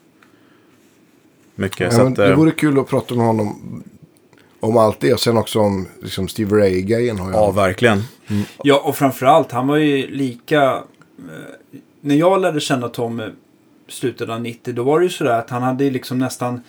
Mycket. 1.56 1.94
Ja, 1.94 2.08
att, 2.08 2.16
det 2.16 2.32
eh, 2.32 2.38
vore 2.38 2.52
kul 2.52 2.80
att 2.80 2.88
prata 2.88 3.16
med 3.16 3.26
honom 3.26 3.84
om 4.60 4.78
allt 4.78 5.00
det. 5.00 5.14
Och 5.14 5.20
sen 5.20 5.38
också 5.38 5.60
om 5.60 5.88
liksom, 6.02 6.28
Steve 6.28 6.58
Ray-grejen. 6.58 7.20
har 7.20 7.32
jag. 7.32 7.36
ja, 7.36 7.52
verkligen. 7.52 8.04
Ja, 8.64 8.82
och 8.86 8.96
framförallt, 8.96 9.52
han 9.52 9.68
var 9.68 9.78
ju 9.78 10.08
lika... 10.08 10.64
Eh, 10.64 11.80
när 12.02 12.16
jag 12.16 12.42
lärde 12.42 12.60
känna 12.60 12.90
Tom 12.90 13.22
slutet 13.88 14.30
av 14.30 14.42
90, 14.42 14.74
då 14.74 14.84
var 14.84 15.00
det 15.00 15.06
ju 15.06 15.10
sådär 15.10 15.40
att 15.40 15.50
han 15.50 15.64
hade 15.64 15.84
ju 15.84 15.90
liksom 15.90 16.20
nästan 16.20 16.62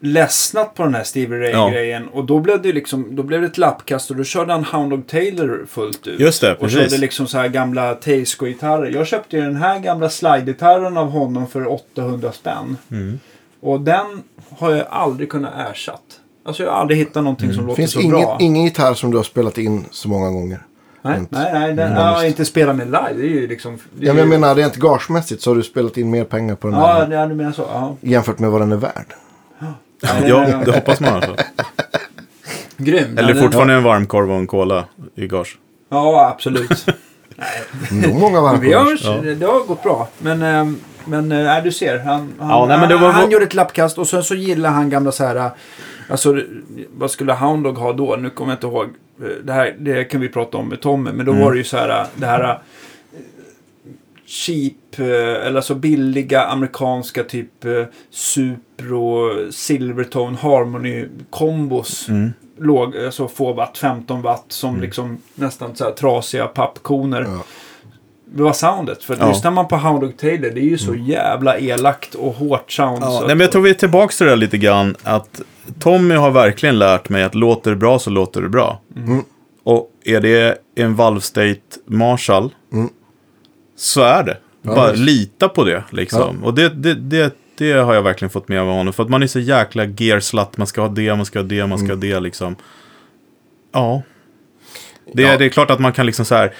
ledsnat 0.00 0.74
på 0.74 0.82
den 0.82 0.94
här 0.94 1.04
Stevie 1.04 1.38
Ray-grejen. 1.52 2.08
Och 2.08 2.24
då 2.24 2.40
blev 2.40 2.62
det 2.62 2.72
liksom, 2.72 3.16
då 3.16 3.22
blev 3.22 3.40
det 3.40 3.46
ett 3.46 3.58
lappkast 3.58 4.10
och 4.10 4.16
då 4.16 4.24
körde 4.24 4.52
han 4.52 4.64
Hound 4.64 4.90
Dog 4.90 5.06
Taylor 5.06 5.66
fullt 5.68 6.06
ut. 6.06 6.20
Just 6.20 6.40
det, 6.40 6.52
Och 6.52 6.60
precis. 6.60 6.78
körde 6.78 6.98
liksom 6.98 7.26
så 7.26 7.38
här 7.38 7.48
gamla 7.48 7.94
Teisco-gitarrer. 7.94 8.90
Jag 8.90 9.06
köpte 9.06 9.36
ju 9.36 9.42
den 9.42 9.56
här 9.56 9.78
gamla 9.78 10.08
slide-gitarren 10.08 10.96
av 10.96 11.10
honom 11.10 11.46
för 11.46 11.72
800 11.72 12.32
spänn. 12.32 12.76
Mm. 12.90 13.18
Och 13.60 13.80
den 13.80 14.06
har 14.58 14.70
jag 14.70 14.86
aldrig 14.90 15.30
kunnat 15.30 15.52
ersatt. 15.70 16.02
Alltså 16.44 16.62
jag 16.62 16.70
har 16.70 16.78
aldrig 16.78 16.98
hittat 16.98 17.24
någonting 17.24 17.52
som 17.52 17.62
Det 17.62 17.66
låter 17.68 17.76
finns 17.82 17.92
så 17.92 18.00
ingen, 18.00 18.10
bra. 18.20 18.36
ingen 18.40 18.64
gitarr 18.64 18.94
som 18.94 19.10
du 19.10 19.16
har 19.16 19.24
spelat 19.24 19.58
in 19.58 19.84
så 19.90 20.08
många 20.08 20.30
gånger. 20.30 20.62
Nej, 21.02 21.14
Rent 21.16 21.30
nej, 21.30 21.50
nej. 21.52 21.74
Den, 21.74 21.92
ekonomiskt. 21.92 22.22
ja, 22.22 22.26
inte 22.26 22.44
spela 22.44 22.72
med 22.72 22.86
live. 22.86 23.12
Det 23.16 23.22
är 23.22 23.40
ju 23.40 23.46
liksom... 23.46 23.78
Det 23.98 24.04
är 24.04 24.06
Ja, 24.06 24.12
men 24.12 24.18
jag 24.18 24.26
ju- 24.34 24.40
menar 24.40 24.54
rent 24.54 24.76
gagemässigt 24.76 25.42
så 25.42 25.50
har 25.50 25.54
du 25.56 25.62
spelat 25.62 25.96
in 25.96 26.10
mer 26.10 26.24
pengar 26.24 26.54
på 26.54 26.68
den 26.68 26.76
Ja, 26.78 26.86
här 26.86 27.10
ja, 27.10 27.26
du 27.26 27.34
menar 27.34 27.52
så. 27.52 27.62
Ja. 27.62 27.96
jämfört 28.00 28.38
med 28.38 28.50
vad 28.50 28.60
den 28.60 28.72
är 28.72 28.76
värd. 28.76 29.06
Nej, 30.02 30.28
Ja, 30.28 30.40
nej, 30.40 30.54
det 30.64 30.72
hoppas 30.72 31.00
man 31.00 31.08
i 31.12 31.12
alla 31.12 31.26
fall. 31.26 31.36
Grym. 32.76 33.18
Eller 33.18 33.34
Ja, 33.34 33.40
fortfarande 33.42 33.74
en 33.74 33.82
varmkorv 33.82 34.30
och 34.30 34.36
en 34.36 34.46
cola 34.46 34.84
i 35.14 35.26
gage. 35.26 35.58
Ja, 35.88 36.28
absolut. 36.34 36.86
Nog 37.90 38.14
många 38.20 38.40
varmkorvar. 38.40 39.34
Det 39.34 39.46
har 39.46 39.66
gått 39.66 39.82
bra. 39.82 40.08
Men, 40.18 40.42
eh, 40.42 40.72
men 41.04 41.28
nej, 41.28 41.62
du 41.62 41.72
ser. 41.72 41.98
Han, 41.98 42.32
han, 42.38 42.48
Ja, 42.50 42.66
nej, 42.66 42.78
men 42.78 42.88
det 42.88 42.96
var- 42.96 43.10
han 43.12 43.30
gjorde 43.30 43.44
ett 43.44 43.54
lappkast 43.54 43.98
och 43.98 44.06
sen 44.08 44.22
så 44.22 44.34
gillar 44.34 44.70
han 44.70 44.90
gamla 44.90 45.12
så 45.12 45.24
här... 45.24 45.36
eh, 45.36 45.46
Alltså, 46.10 46.42
vad 46.90 47.10
skulle 47.10 47.32
Hound 47.32 47.64
Dog 47.64 47.76
ha 47.78 47.92
då? 47.92 48.16
Nu 48.16 48.30
kommer 48.30 48.50
jag 48.52 48.56
inte 48.56 48.66
ihåg. 48.66 48.88
Det, 49.44 49.52
här, 49.52 49.76
det 49.78 50.04
kan 50.04 50.20
vi 50.20 50.28
prata 50.28 50.58
om 50.58 50.68
med 50.68 50.80
Tommy. 50.80 51.10
Men 51.12 51.26
då 51.26 51.32
Mm. 51.32 51.44
var 51.44 51.52
det 51.52 51.58
ju 51.58 51.64
så 51.64 51.76
här... 51.76 52.06
Det 52.14 52.26
här... 52.26 52.58
Cheap, 54.30 54.98
eh, 54.98 55.46
eller 55.46 55.60
så 55.60 55.74
billiga 55.74 56.42
amerikanska 56.44 57.24
typ 57.24 57.64
eh, 57.64 57.84
Supro, 58.10 59.30
Silvertone, 59.52 60.36
Harmony 60.40 61.06
kombos. 61.30 62.08
Mm. 62.08 62.30
Låg, 62.58 62.96
alltså 62.96 63.28
få 63.28 63.52
watt, 63.52 63.78
15 63.78 64.22
watt 64.22 64.44
som 64.48 64.80
liksom 64.80 65.18
nästan 65.34 65.76
så 65.76 65.84
här 65.84 65.90
trasiga 65.92 66.46
pappkoner. 66.46 67.22
Ja. 67.28 67.42
Det 68.34 68.42
var 68.42 68.52
soundet. 68.52 69.04
För 69.04 69.16
Ja. 69.20 69.28
lyssnar 69.28 69.50
man 69.50 69.68
på 69.68 69.76
Hound 69.76 70.00
Dog 70.00 70.16
Taylor, 70.16 70.50
det 70.50 70.60
är 70.60 70.64
ju 70.68 70.78
så 70.78 70.94
jävla 70.94 71.58
elakt 71.58 72.14
och 72.14 72.32
hårt 72.34 72.72
sound. 72.72 72.98
Ja, 73.02 73.06
så 73.06 73.12
nej, 73.12 73.20
att- 73.20 73.28
men 73.28 73.40
jag 73.40 73.52
tror 73.52 73.62
vi 73.62 73.70
är 73.70 73.74
tillbaka 73.74 74.12
till 74.12 74.26
det 74.26 74.32
där 74.32 74.36
lite 74.36 74.58
grann. 74.58 74.96
Att 75.02 75.40
Tommy 75.80 76.14
har 76.14 76.30
verkligen 76.30 76.78
lärt 76.78 77.08
mig 77.08 77.22
att 77.22 77.34
låter 77.34 77.70
det 77.70 77.76
bra 77.76 77.98
så 77.98 78.10
låter 78.10 78.42
det 78.42 78.48
bra. 78.48 78.80
Mm. 78.96 79.22
Och 79.62 79.90
är 80.04 80.20
det 80.20 80.58
en 80.76 80.94
Valve 80.94 81.20
State 81.20 81.60
Marshall 81.86 82.54
Mm. 82.72 82.88
Så 83.80 84.00
är 84.02 84.22
det. 84.22 84.36
Ja, 84.62 84.74
Bara 84.74 84.92
visst. 84.92 85.02
lita 85.04 85.48
på 85.48 85.64
det 85.64 85.82
liksom. 85.90 86.44
Och 86.44 86.54
det, 86.54 86.68
det, 86.68 86.94
det, 86.94 87.34
det 87.58 87.72
har 87.72 87.94
jag 87.94 88.02
verkligen 88.02 88.30
fått 88.30 88.48
med 88.48 88.60
av 88.60 88.66
honom. 88.66 88.92
För 88.92 89.02
att 89.02 89.08
man 89.08 89.22
är 89.22 89.26
så 89.26 89.38
jäkla 89.40 89.84
gearslatt. 89.84 90.56
Man 90.56 90.66
ska 90.66 90.80
ha 90.80 90.88
det, 90.88 91.16
man 91.16 91.26
ska 91.26 91.38
ha 91.38 91.46
det, 91.46 91.66
man 91.66 91.78
ska 91.78 91.88
ha 91.88 91.96
det 91.96 92.20
liksom. 92.20 92.56
Ja. 93.72 94.02
Det, 95.14 95.22
Ja. 95.22 95.36
det 95.36 95.44
är 95.44 95.48
klart 95.48 95.70
att 95.70 95.80
man 95.80 95.92
kan 95.92 96.06
liksom 96.06 96.24
så 96.24 96.34
här. 96.34 96.54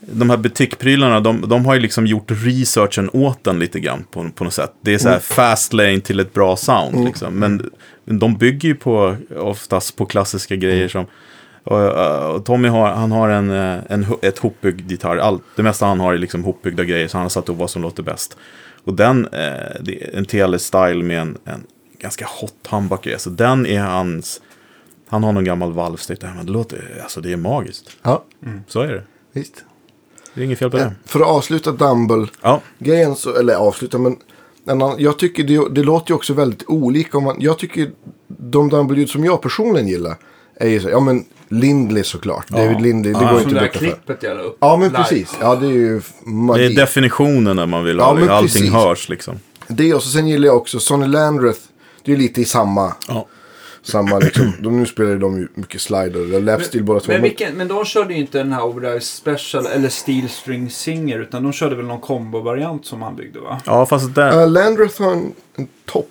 De 0.00 0.30
här 0.30 0.36
butikprylarna, 0.36 1.20
de, 1.20 1.44
de 1.48 1.66
har 1.66 1.74
ju 1.74 1.80
liksom 1.80 2.06
gjort 2.06 2.24
researchen 2.28 3.10
åt 3.12 3.44
den 3.44 3.58
lite 3.58 3.80
grann 3.80 4.04
på, 4.10 4.30
på 4.34 4.44
något 4.44 4.52
sätt. 4.54 4.72
Det 4.80 4.94
är 4.94 4.98
så 4.98 5.08
här 5.08 5.18
fast 5.18 5.72
lane 5.72 6.00
till 6.00 6.20
ett 6.20 6.34
bra 6.34 6.56
sound 6.56 7.04
liksom. 7.04 7.34
Men 7.34 7.70
de 8.04 8.36
bygger 8.36 8.68
ju 8.68 8.74
på, 8.74 9.16
oftast 9.36 9.96
på 9.96 10.06
klassiska 10.06 10.56
grejer 10.56 10.88
som 10.88 11.06
och, 11.68 12.34
och 12.34 12.44
Tommy 12.44 12.68
har, 12.68 12.88
han 12.90 13.12
har 13.12 13.28
en, 13.28 13.50
eh, 13.50 13.78
en, 13.88 14.06
ett 14.22 14.38
hopbyggd 14.38 14.90
gitarr. 14.90 15.16
Allt, 15.16 15.42
det 15.56 15.62
mesta 15.62 15.86
han 15.86 16.00
har 16.00 16.14
är 16.14 16.18
liksom 16.18 16.44
hopbyggda 16.44 16.84
grejer, 16.84 17.08
så 17.08 17.16
han 17.16 17.24
har 17.24 17.28
satt 17.28 17.48
upp 17.48 17.56
vad 17.56 17.70
som 17.70 17.82
låter 17.82 18.02
bäst. 18.02 18.36
Och 18.84 18.94
den, 18.94 19.24
eh, 19.24 19.80
det 19.80 20.02
är 20.04 20.16
en 20.18 20.24
TLS-style 20.24 21.02
med 21.02 21.20
en, 21.20 21.38
en 21.44 21.66
ganska 21.98 22.26
hot 22.40 22.66
humbucker. 22.70 23.18
Så 23.18 23.30
den 23.30 23.66
är 23.66 23.80
hans, 23.80 24.40
han 25.08 25.24
har 25.24 25.32
någon 25.32 25.44
gammal 25.44 25.72
valvstate 25.72 26.26
där, 26.26 26.34
men 26.36 26.46
det 26.46 26.52
låter, 26.52 27.00
alltså 27.02 27.20
det 27.20 27.32
är 27.32 27.36
magiskt. 27.36 27.96
Ja, 28.02 28.24
Så 28.66 28.80
är 28.80 28.88
det. 28.92 29.02
visst. 29.32 29.64
Det 30.34 30.40
är 30.40 30.44
inget 30.44 30.58
fel 30.58 30.70
på 30.70 30.76
det. 30.76 30.92
För 31.04 31.20
att 31.20 31.26
avsluta 31.26 31.72
Dumble-grejen, 31.72 33.16
Ja, 33.24 33.32
eller 33.40 33.54
avsluta, 33.54 33.98
men 33.98 34.16
jag 34.98 35.18
tycker 35.18 35.44
det, 35.44 35.68
det 35.74 35.82
låter 35.82 36.10
ju 36.10 36.14
också 36.14 36.32
väldigt 36.34 36.64
olika. 36.68 37.18
Om 37.18 37.24
man, 37.24 37.36
jag 37.40 37.58
tycker 37.58 37.90
de 38.28 38.68
Dumble-ljud 38.70 39.10
som 39.10 39.24
jag 39.24 39.42
personligen 39.42 39.88
gillar 39.88 40.16
är 40.60 40.68
ju 40.68 40.80
så, 40.80 40.88
ja 40.88 41.00
men 41.00 41.24
Lindley 41.48 42.02
såklart. 42.04 42.48
David 42.48 42.80
Lindley, 42.80 43.12
det 43.12 43.18
går 43.20 43.28
Som 43.28 43.38
inte 43.38 43.54
det 43.54 43.60
att 43.66 43.72
där 43.72 43.80
blicka 43.80 43.94
för. 43.96 44.02
klippet 44.02 44.22
jag 44.22 44.36
la 44.36 44.42
upp. 44.42 44.56
Ja 44.60 44.76
men 44.76 44.88
live. 44.88 44.98
precis, 45.02 45.36
ja 45.40 45.54
det 45.56 45.66
är 45.66 45.70
ju 45.70 45.98
det 45.98 46.30
magi. 46.30 46.66
är 46.66 46.76
definitionen 46.76 47.56
när 47.56 47.66
man 47.66 47.84
vill 47.84 47.96
Ja, 47.96 48.04
ha 48.04 48.14
men 48.14 48.26
det. 48.26 48.32
Allting 48.32 48.48
precis. 48.62 48.72
hörs 48.72 49.08
liksom. 49.08 49.34
Det 49.68 49.94
och 49.94 50.02
så 50.02 50.08
sen 50.08 50.28
gillar 50.28 50.46
jag 50.46 50.56
också 50.56 50.80
Sonny 50.80 51.06
Landreth. 51.06 51.60
Det 52.04 52.12
är 52.12 52.16
ju 52.16 52.22
lite 52.22 52.40
i 52.40 52.44
samma, 52.44 52.94
Ja. 53.08 53.26
samma 53.82 54.18
liksom. 54.18 54.52
De, 54.62 54.78
nu 54.80 54.86
spelar 54.86 55.10
ju 55.10 55.18
de 55.18 55.38
ju 55.38 55.48
mycket 55.54 55.80
slider, 55.80 56.20
eller 56.20 56.40
lapstil 56.40 56.84
båda 56.84 57.00
två. 57.00 57.06
Men, 57.12 57.14
Men, 57.20 57.22
vilken, 57.22 57.54
men 57.54 57.68
de 57.68 57.84
körde 57.84 58.14
ju 58.14 58.20
inte 58.20 58.38
den 58.38 58.52
här 58.52 58.64
Overdrive 58.64 59.00
Special 59.00 59.66
eller 59.66 59.88
Steel 59.88 60.28
String 60.28 60.70
Singer 60.70 61.18
utan 61.18 61.42
de 61.42 61.52
körde 61.52 61.76
väl 61.76 61.84
någon 61.86 62.00
kombo-variant 62.00 62.86
som 62.86 63.02
han 63.02 63.16
byggde 63.16 63.40
va? 63.40 63.60
ja, 63.66 63.86
fast 63.86 64.14
där, 64.14 64.42
uh, 64.42 64.50
Landreth 64.50 65.02
har 65.02 65.12
en, 65.12 65.32
en 65.56 65.68
topp. 65.86 66.10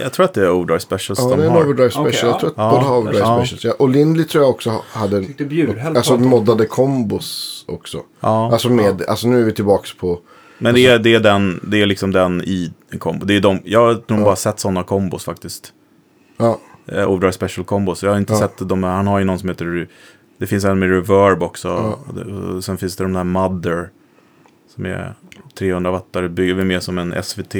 Jag 0.00 0.12
tror 0.12 0.24
att 0.24 0.34
det 0.34 0.40
är 0.44 0.50
Overdrive 0.50 0.80
Specials 0.80 1.18
Ja, 1.18 1.28
de 1.28 1.36
det 1.38 1.42
är 1.42 1.46
en 1.46 1.52
har. 1.52 1.64
Overdrive 1.64 1.90
Special. 1.90 2.06
Okej, 2.08 2.20
jag 2.22 2.34
ja. 2.34 2.40
tror 2.40 2.50
att 2.50 2.56
Ja, 2.56 2.70
båda 2.70 2.82
har 2.82 2.98
Overdrive 2.98 3.24
ja. 3.24 3.38
Specials. 3.38 3.64
Ja. 3.64 3.72
Och 3.78 3.88
Lindley 3.88 4.24
tror 4.26 4.44
jag 4.44 4.50
också 4.50 4.82
hade 4.90 5.20
Bjurhäll 5.20 5.96
alltså, 5.96 6.16
moddade 6.16 6.66
kombos 6.66 7.64
också. 7.68 8.02
Ja. 8.20 8.52
Alltså, 8.52 8.68
med, 8.68 9.02
alltså 9.08 9.28
nu 9.28 9.40
är 9.40 9.44
vi 9.44 9.52
tillbaka 9.52 9.88
på... 10.00 10.18
Men 10.58 10.74
det 10.74 10.86
är, 10.86 10.98
det, 10.98 11.14
är 11.14 11.20
den, 11.20 11.60
det 11.62 11.82
är 11.82 11.86
liksom 11.86 12.12
den 12.12 12.42
i 12.42 12.72
en 12.90 12.98
kombo. 12.98 13.26
Det 13.26 13.36
är 13.36 13.40
de, 13.40 13.60
jag 13.64 13.80
har 13.86 14.02
nog 14.06 14.24
bara 14.24 14.36
sett 14.36 14.60
sådana 14.60 14.82
kombos 14.82 15.24
faktiskt. 15.24 15.72
Ja, 16.36 16.58
Eh, 16.92 17.10
Overdrive 17.10 17.32
Special 17.32 17.64
kombos. 17.66 18.02
Jag 18.02 18.10
har 18.10 18.18
inte 18.18 18.32
Ja. 18.32 18.38
sett 18.38 18.68
de 18.68 18.84
här, 18.84 18.90
han 18.90 19.06
har 19.06 19.18
ju 19.18 19.24
någon 19.24 19.38
som 19.38 19.48
heter, 19.48 19.88
det 20.38 20.46
finns 20.46 20.64
en 20.64 20.78
med 20.78 20.90
Reverb 20.90 21.42
också. 21.42 21.98
Sen 22.62 22.78
finns 22.78 22.96
det 22.96 23.04
de 23.04 23.12
där 23.12 23.24
Mother. 23.24 23.88
Som 24.74 24.86
är 24.86 25.14
300 25.58 25.90
wattare, 25.90 26.28
bygger 26.28 26.54
vi 26.54 26.64
med 26.64 26.82
som 26.82 26.98
en 26.98 27.22
SVT. 27.22 27.54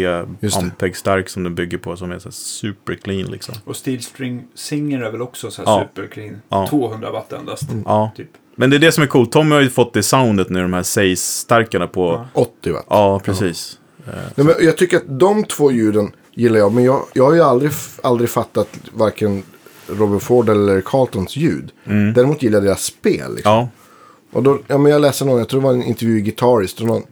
Ampeg 0.59 0.97
stark 0.97 1.29
som 1.29 1.43
den 1.43 1.55
bygger 1.55 1.79
på. 1.79 1.97
Som 1.97 2.11
är 2.13 2.19
så 2.19 2.29
här 2.29 2.33
super 2.33 2.95
clean 2.95 3.31
liksom. 3.31 3.55
Och 3.65 3.77
Steel 3.77 4.03
String 4.03 4.45
Singer 4.55 5.01
är 5.03 5.11
väl 5.11 5.23
också 5.23 5.51
så 5.51 5.63
här 5.65 5.69
Ja. 5.73 5.89
superclean. 5.95 6.43
Ja. 6.49 6.67
200 6.71 7.11
watt 7.11 7.33
endast. 7.33 7.63
Ja. 7.85 8.13
Typ. 8.17 8.29
Men 8.57 8.71
det 8.71 8.77
är 8.77 8.81
det 8.81 8.93
som 8.93 9.03
är 9.03 9.09
coolt. 9.09 9.33
Tommy 9.33 9.55
har 9.55 9.63
ju 9.63 9.71
fått 9.71 9.93
det 9.93 10.03
soundet 10.03 10.51
nu, 10.51 10.63
de 10.63 10.73
här 10.73 10.83
Seis-starkarna 10.83 11.87
på... 11.87 12.13
Ja. 12.13 12.29
Ja, 12.35 12.41
80 12.61 12.71
watt. 12.73 13.25
precis. 13.25 13.79
Nej, 14.35 14.47
men 14.47 14.55
jag 14.61 14.77
tycker 14.77 14.97
att 14.97 15.19
de 15.19 15.45
två 15.45 15.71
ljuden 15.73 16.11
gillar 16.35 16.59
jag. 16.59 16.73
Men 16.73 16.85
jag, 16.85 17.05
jag 17.13 17.25
har 17.25 17.35
ju 17.35 17.41
aldrig, 17.41 17.71
aldrig 18.03 18.31
fattat 18.31 18.69
varken 18.93 19.43
Robert 19.87 20.23
Ford 20.23 20.49
eller 20.49 20.81
Carltons 20.81 21.37
ljud. 21.37 21.71
Däremot 22.15 22.43
gillar 22.43 22.59
jag 22.59 22.65
deras 22.65 22.83
spel. 22.85 23.35
Liksom. 23.35 23.53
Ja, 23.53 23.69
Och 24.33 24.43
då, 24.43 24.59
ja, 24.67 24.79
men 24.79 24.93
jag 24.93 25.01
läste 25.01 25.25
någon, 25.25 25.39
jag 25.39 25.49
tror 25.49 25.61
det 25.61 25.67
var 25.67 25.75
en 25.75 25.83
intervju 25.83 26.19
i 26.19 26.21
Guitarist. 26.21 26.81
Och 26.81 26.87
någon, 26.87 27.03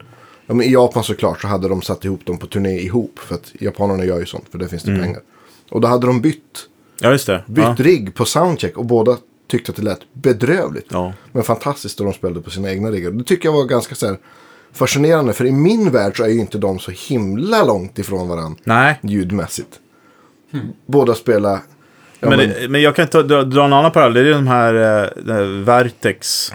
ja, 0.49 0.55
men 0.55 0.67
I 0.67 0.71
Japan 0.71 1.03
såklart 1.03 1.41
så 1.41 1.47
hade 1.47 1.67
de 1.67 1.81
satt 1.81 2.05
ihop 2.05 2.25
dem 2.25 2.37
på 2.37 2.47
turné 2.47 2.79
ihop. 2.79 3.19
För 3.19 3.35
att 3.35 3.51
japanerna 3.59 4.05
gör 4.05 4.19
ju 4.19 4.25
sånt, 4.25 4.45
för 4.51 4.57
det 4.57 4.67
finns 4.67 4.83
det 4.83 4.99
pengar. 4.99 5.21
Och 5.71 5.81
då 5.81 5.87
hade 5.87 6.07
de 6.07 6.21
bytt, 6.21 6.41
ja 7.01 7.11
just 7.11 7.27
det. 7.27 7.43
bytt 7.47 7.63
Ja. 7.65 7.75
rigg 7.77 8.15
på 8.15 8.25
soundcheck. 8.25 8.77
Och 8.77 8.85
båda 8.85 9.17
tyckte 9.47 9.71
att 9.71 9.75
det 9.75 9.81
lät 9.83 10.13
bedrövligt. 10.13 10.87
Ja. 10.89 11.13
Men 11.31 11.43
fantastiskt 11.43 11.97
då 11.97 12.03
de 12.03 12.13
spelade 12.13 12.41
på 12.41 12.49
sina 12.49 12.71
egna 12.71 12.91
riggar. 12.91 13.11
Det 13.11 13.23
tycker 13.23 13.49
jag 13.49 13.53
var 13.53 13.65
ganska 13.65 13.95
så 13.95 14.07
här, 14.07 14.17
fascinerande. 14.73 15.33
För 15.33 15.45
i 15.45 15.51
min 15.51 15.91
värld 15.91 16.17
så 16.17 16.23
är 16.23 16.27
ju 16.27 16.39
inte 16.39 16.57
de 16.57 16.79
så 16.79 16.91
himla 16.91 17.63
långt 17.63 17.99
ifrån 17.99 18.27
varandra 18.27 18.59
Nej, 18.63 18.99
ljudmässigt. 19.03 19.79
Båda 20.85 21.15
spelar... 21.15 21.59
Ja, 22.19 22.29
men, 22.29 22.37
men, 22.37 22.49
det, 22.49 22.69
men 22.69 22.81
jag 22.81 22.95
kan 22.95 23.03
inte 23.03 23.23
dra, 23.23 23.43
dra 23.43 23.65
en 23.65 23.73
annan 23.73 23.91
parallell. 23.91 24.25
Det 24.25 24.29
är 24.29 24.33
de 24.33 24.47
här 24.47 24.73
eh, 24.73 25.35
eh, 25.37 25.43
Vertex. 25.45 26.51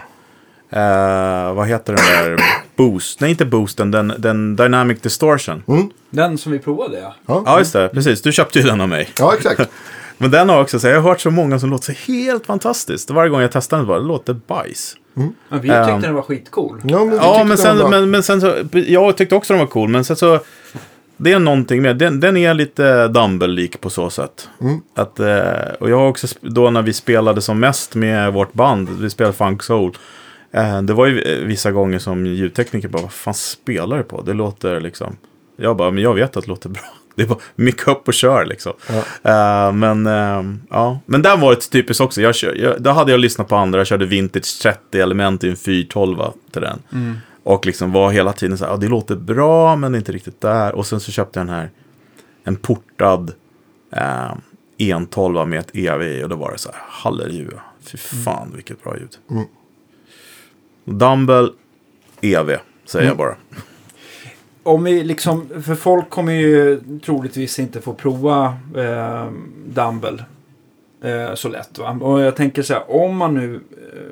Eh, 0.69 1.53
vad 1.53 1.67
heter 1.67 1.93
den 1.93 2.05
där? 2.05 2.64
Boost. 2.77 3.19
Nej, 3.21 3.29
inte 3.31 3.45
boosten. 3.45 3.91
Den, 3.91 4.13
den 4.17 4.55
Dynamic 4.55 4.99
Distortion. 5.01 5.63
Den 6.09 6.37
som 6.37 6.51
vi 6.51 6.59
provade 6.59 6.99
ja. 6.99 7.15
Ja, 7.45 7.59
just 7.59 7.73
det. 7.73 7.89
Precis. 7.89 8.21
Du 8.21 8.31
köpte 8.31 8.59
ju 8.59 8.65
den 8.65 8.81
av 8.81 8.89
mig. 8.89 9.09
ja, 9.19 9.33
exakt. 9.37 9.61
Men 10.17 10.31
den 10.31 10.49
har 10.49 10.61
också, 10.61 10.79
så 10.79 10.87
jag 10.87 11.01
har 11.01 11.09
hört 11.09 11.21
så 11.21 11.31
många 11.31 11.59
som 11.59 11.69
låter 11.69 11.93
så 11.93 12.11
helt 12.11 12.45
fantastiskt. 12.45 13.09
Varje 13.09 13.29
gång 13.29 13.41
jag 13.41 13.51
testar 13.51 13.77
den 13.77 13.87
bara, 13.87 13.99
det 13.99 14.05
låter 14.05 14.33
bajs. 14.33 14.95
Men 15.13 15.33
vi 15.49 15.57
tyckte 15.59 15.73
Ehm. 15.75 16.01
den 16.01 16.13
var 16.13 16.21
skitcool. 16.21 16.81
Ja, 16.83 16.99
men, 16.99 17.09
vi 17.09 17.15
Ja, 17.15 17.21
tyckte 17.23 17.39
men 17.39 17.49
det 17.49 17.57
sen, 17.57 17.77
var 17.77 17.89
men, 17.89 18.11
men 18.11 18.23
sen 18.23 18.41
så, 18.41 18.53
jag 18.71 19.17
tyckte 19.17 19.35
också 19.35 19.53
den 19.53 19.59
var 19.59 19.67
cool, 19.67 19.89
men 19.89 20.03
sen 20.03 20.15
så, 20.15 20.39
det 21.17 21.31
är 21.31 21.39
någonting 21.39 21.81
med, 21.81 21.97
den, 21.97 22.19
den 22.19 22.37
är 22.37 22.53
lite 22.53 23.07
Dumble-lik 23.07 23.81
på 23.81 23.89
så 23.89 24.09
sätt. 24.09 24.49
Att, 24.95 25.19
eh, 25.19 25.73
och 25.79 25.89
jag 25.89 25.97
har 25.97 26.07
också, 26.07 26.27
då 26.41 26.69
när 26.69 26.81
vi 26.81 26.93
spelade 26.93 27.41
som 27.41 27.59
mest 27.59 27.95
med 27.95 28.33
vårt 28.33 28.53
band, 28.53 28.89
vi 28.99 29.09
spelade 29.09 29.35
Funk 29.37 29.63
Soul, 29.63 29.91
det 30.81 30.93
var 30.93 31.05
ju 31.05 31.21
eh, 31.21 31.45
vissa 31.45 31.71
gånger 31.71 31.99
som 31.99 32.25
ljudtekniker 32.25 32.87
bara, 32.87 33.01
vad 33.01 33.11
fan 33.11 33.33
spelar 33.33 33.97
du 33.97 34.03
på? 34.03 34.21
Det 34.21 34.33
låter 34.33 34.79
liksom, 34.79 35.17
jag 35.55 35.77
bara, 35.77 35.91
men 35.91 36.03
jag 36.03 36.13
vet 36.13 36.37
att 36.37 36.43
det 36.43 36.49
låter 36.49 36.69
bra. 36.79 36.83
Det 37.15 37.23
är 37.23 37.27
bara 37.27 37.39
micka 37.55 37.91
upp 37.91 38.07
och 38.07 38.13
kör 38.13 38.45
liksom. 38.45 38.73
Eh, 39.23 39.71
men, 39.73 40.07
eh, 40.07 40.43
ja. 40.69 40.99
men 41.05 41.21
där 41.21 41.37
var 41.37 41.55
det 41.55 41.61
typiskt 41.61 42.01
också. 42.01 42.21
Jag, 42.21 42.35
kör, 42.35 42.55
jag, 42.55 42.81
då 42.81 42.89
hade 42.89 43.11
jag 43.11 43.19
lyssnat 43.19 43.47
på 43.47 43.55
andra. 43.55 43.79
Jag 43.79 43.87
körde 43.87 44.05
Vintage 44.05 44.61
30 44.61 44.99
element 44.99 45.43
i 45.43 45.49
en 45.49 45.55
412 45.55 46.17
till 46.51 46.61
den. 46.61 46.81
Och 47.43 47.65
liksom 47.65 47.91
var 47.91 48.11
hela 48.11 48.33
tiden 48.33 48.57
så 48.57 48.65
här, 48.65 48.71
ja, 48.71 48.77
det 48.77 48.87
låter 48.87 49.15
bra 49.15 49.75
men 49.75 49.95
inte 49.95 50.11
riktigt 50.11 50.41
där. 50.41 50.75
Och 50.75 50.85
sen 50.85 50.99
så 50.99 51.11
köpte 51.11 51.39
jag 51.39 51.47
den 51.47 51.55
här, 51.55 51.69
en 52.43 52.55
portad 52.55 53.33
eh, 53.91 54.33
112 54.77 55.47
med 55.47 55.59
ett 55.59 55.75
EV. 55.75 56.23
Och 56.23 56.29
då 56.29 56.35
var 56.35 56.51
det 56.51 56.57
så 56.57 56.71
här, 56.71 56.81
halleluja. 56.87 57.61
Fy 57.81 57.97
fan 57.97 58.51
vilket 58.55 58.83
bra 58.83 58.97
ljud. 58.97 59.17
Dumble, 60.85 61.49
EV, 62.21 62.49
säger 62.85 63.07
jag 63.07 63.17
bara. 63.17 63.35
Om 64.63 64.83
vi 64.83 65.03
liksom, 65.03 65.49
för 65.63 65.75
folk 65.75 66.09
kommer 66.09 66.33
ju 66.33 66.81
troligtvis 67.05 67.59
inte 67.59 67.81
få 67.81 67.93
prova 67.93 68.57
eh, 68.75 69.27
Dumble 69.65 70.25
eh, 71.01 71.33
så 71.35 71.49
lätt. 71.49 71.77
Va? 71.77 71.97
Och 72.01 72.21
jag 72.21 72.35
tänker 72.35 72.61
så 72.61 72.73
här, 72.73 72.91
om 72.91 73.17
man 73.17 73.33
nu 73.33 73.55
eh, 73.55 74.09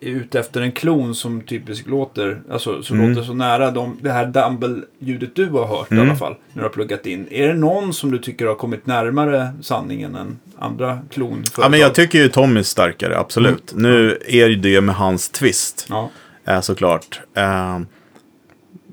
är 0.00 0.08
ute 0.08 0.40
efter 0.40 0.60
en 0.60 0.72
klon 0.72 1.14
som 1.14 1.40
typiskt 1.40 1.88
låter, 1.88 2.40
alltså 2.50 2.82
som 2.82 2.96
Mm. 2.98 3.10
låter 3.10 3.22
så 3.26 3.34
nära 3.34 3.70
de, 3.70 3.98
det 4.02 4.12
här 4.12 4.26
Dumble-ljudet 4.26 5.34
du 5.34 5.48
har 5.48 5.66
hört 5.66 5.92
i 5.92 5.94
Mm. 5.94 6.06
alla 6.08 6.16
fall, 6.18 6.34
när 6.52 6.62
du 6.62 6.68
har 6.68 6.72
pluggat 6.74 7.06
in. 7.06 7.26
Är 7.30 7.48
det 7.48 7.54
någon 7.54 7.92
som 7.92 8.10
du 8.10 8.18
tycker 8.18 8.46
har 8.46 8.54
kommit 8.54 8.86
närmare 8.86 9.48
sanningen 9.62 10.14
än 10.14 10.38
andra 10.58 10.98
klonföretag? 11.10 11.64
Ja, 11.64 11.68
men 11.68 11.80
jag 11.80 11.94
tycker 11.94 12.18
ju 12.18 12.28
Tommy 12.28 12.58
är 12.60 12.64
starkare, 12.64 13.18
absolut. 13.18 13.72
Nu 13.76 14.18
är 14.26 14.46
ju 14.48 14.56
det 14.56 14.80
med 14.80 14.94
hans 14.94 15.28
twist. 15.30 15.86
Ja. 15.90 16.10
eh, 16.44 16.60
såklart. 16.60 17.20
Eh, 17.34 17.78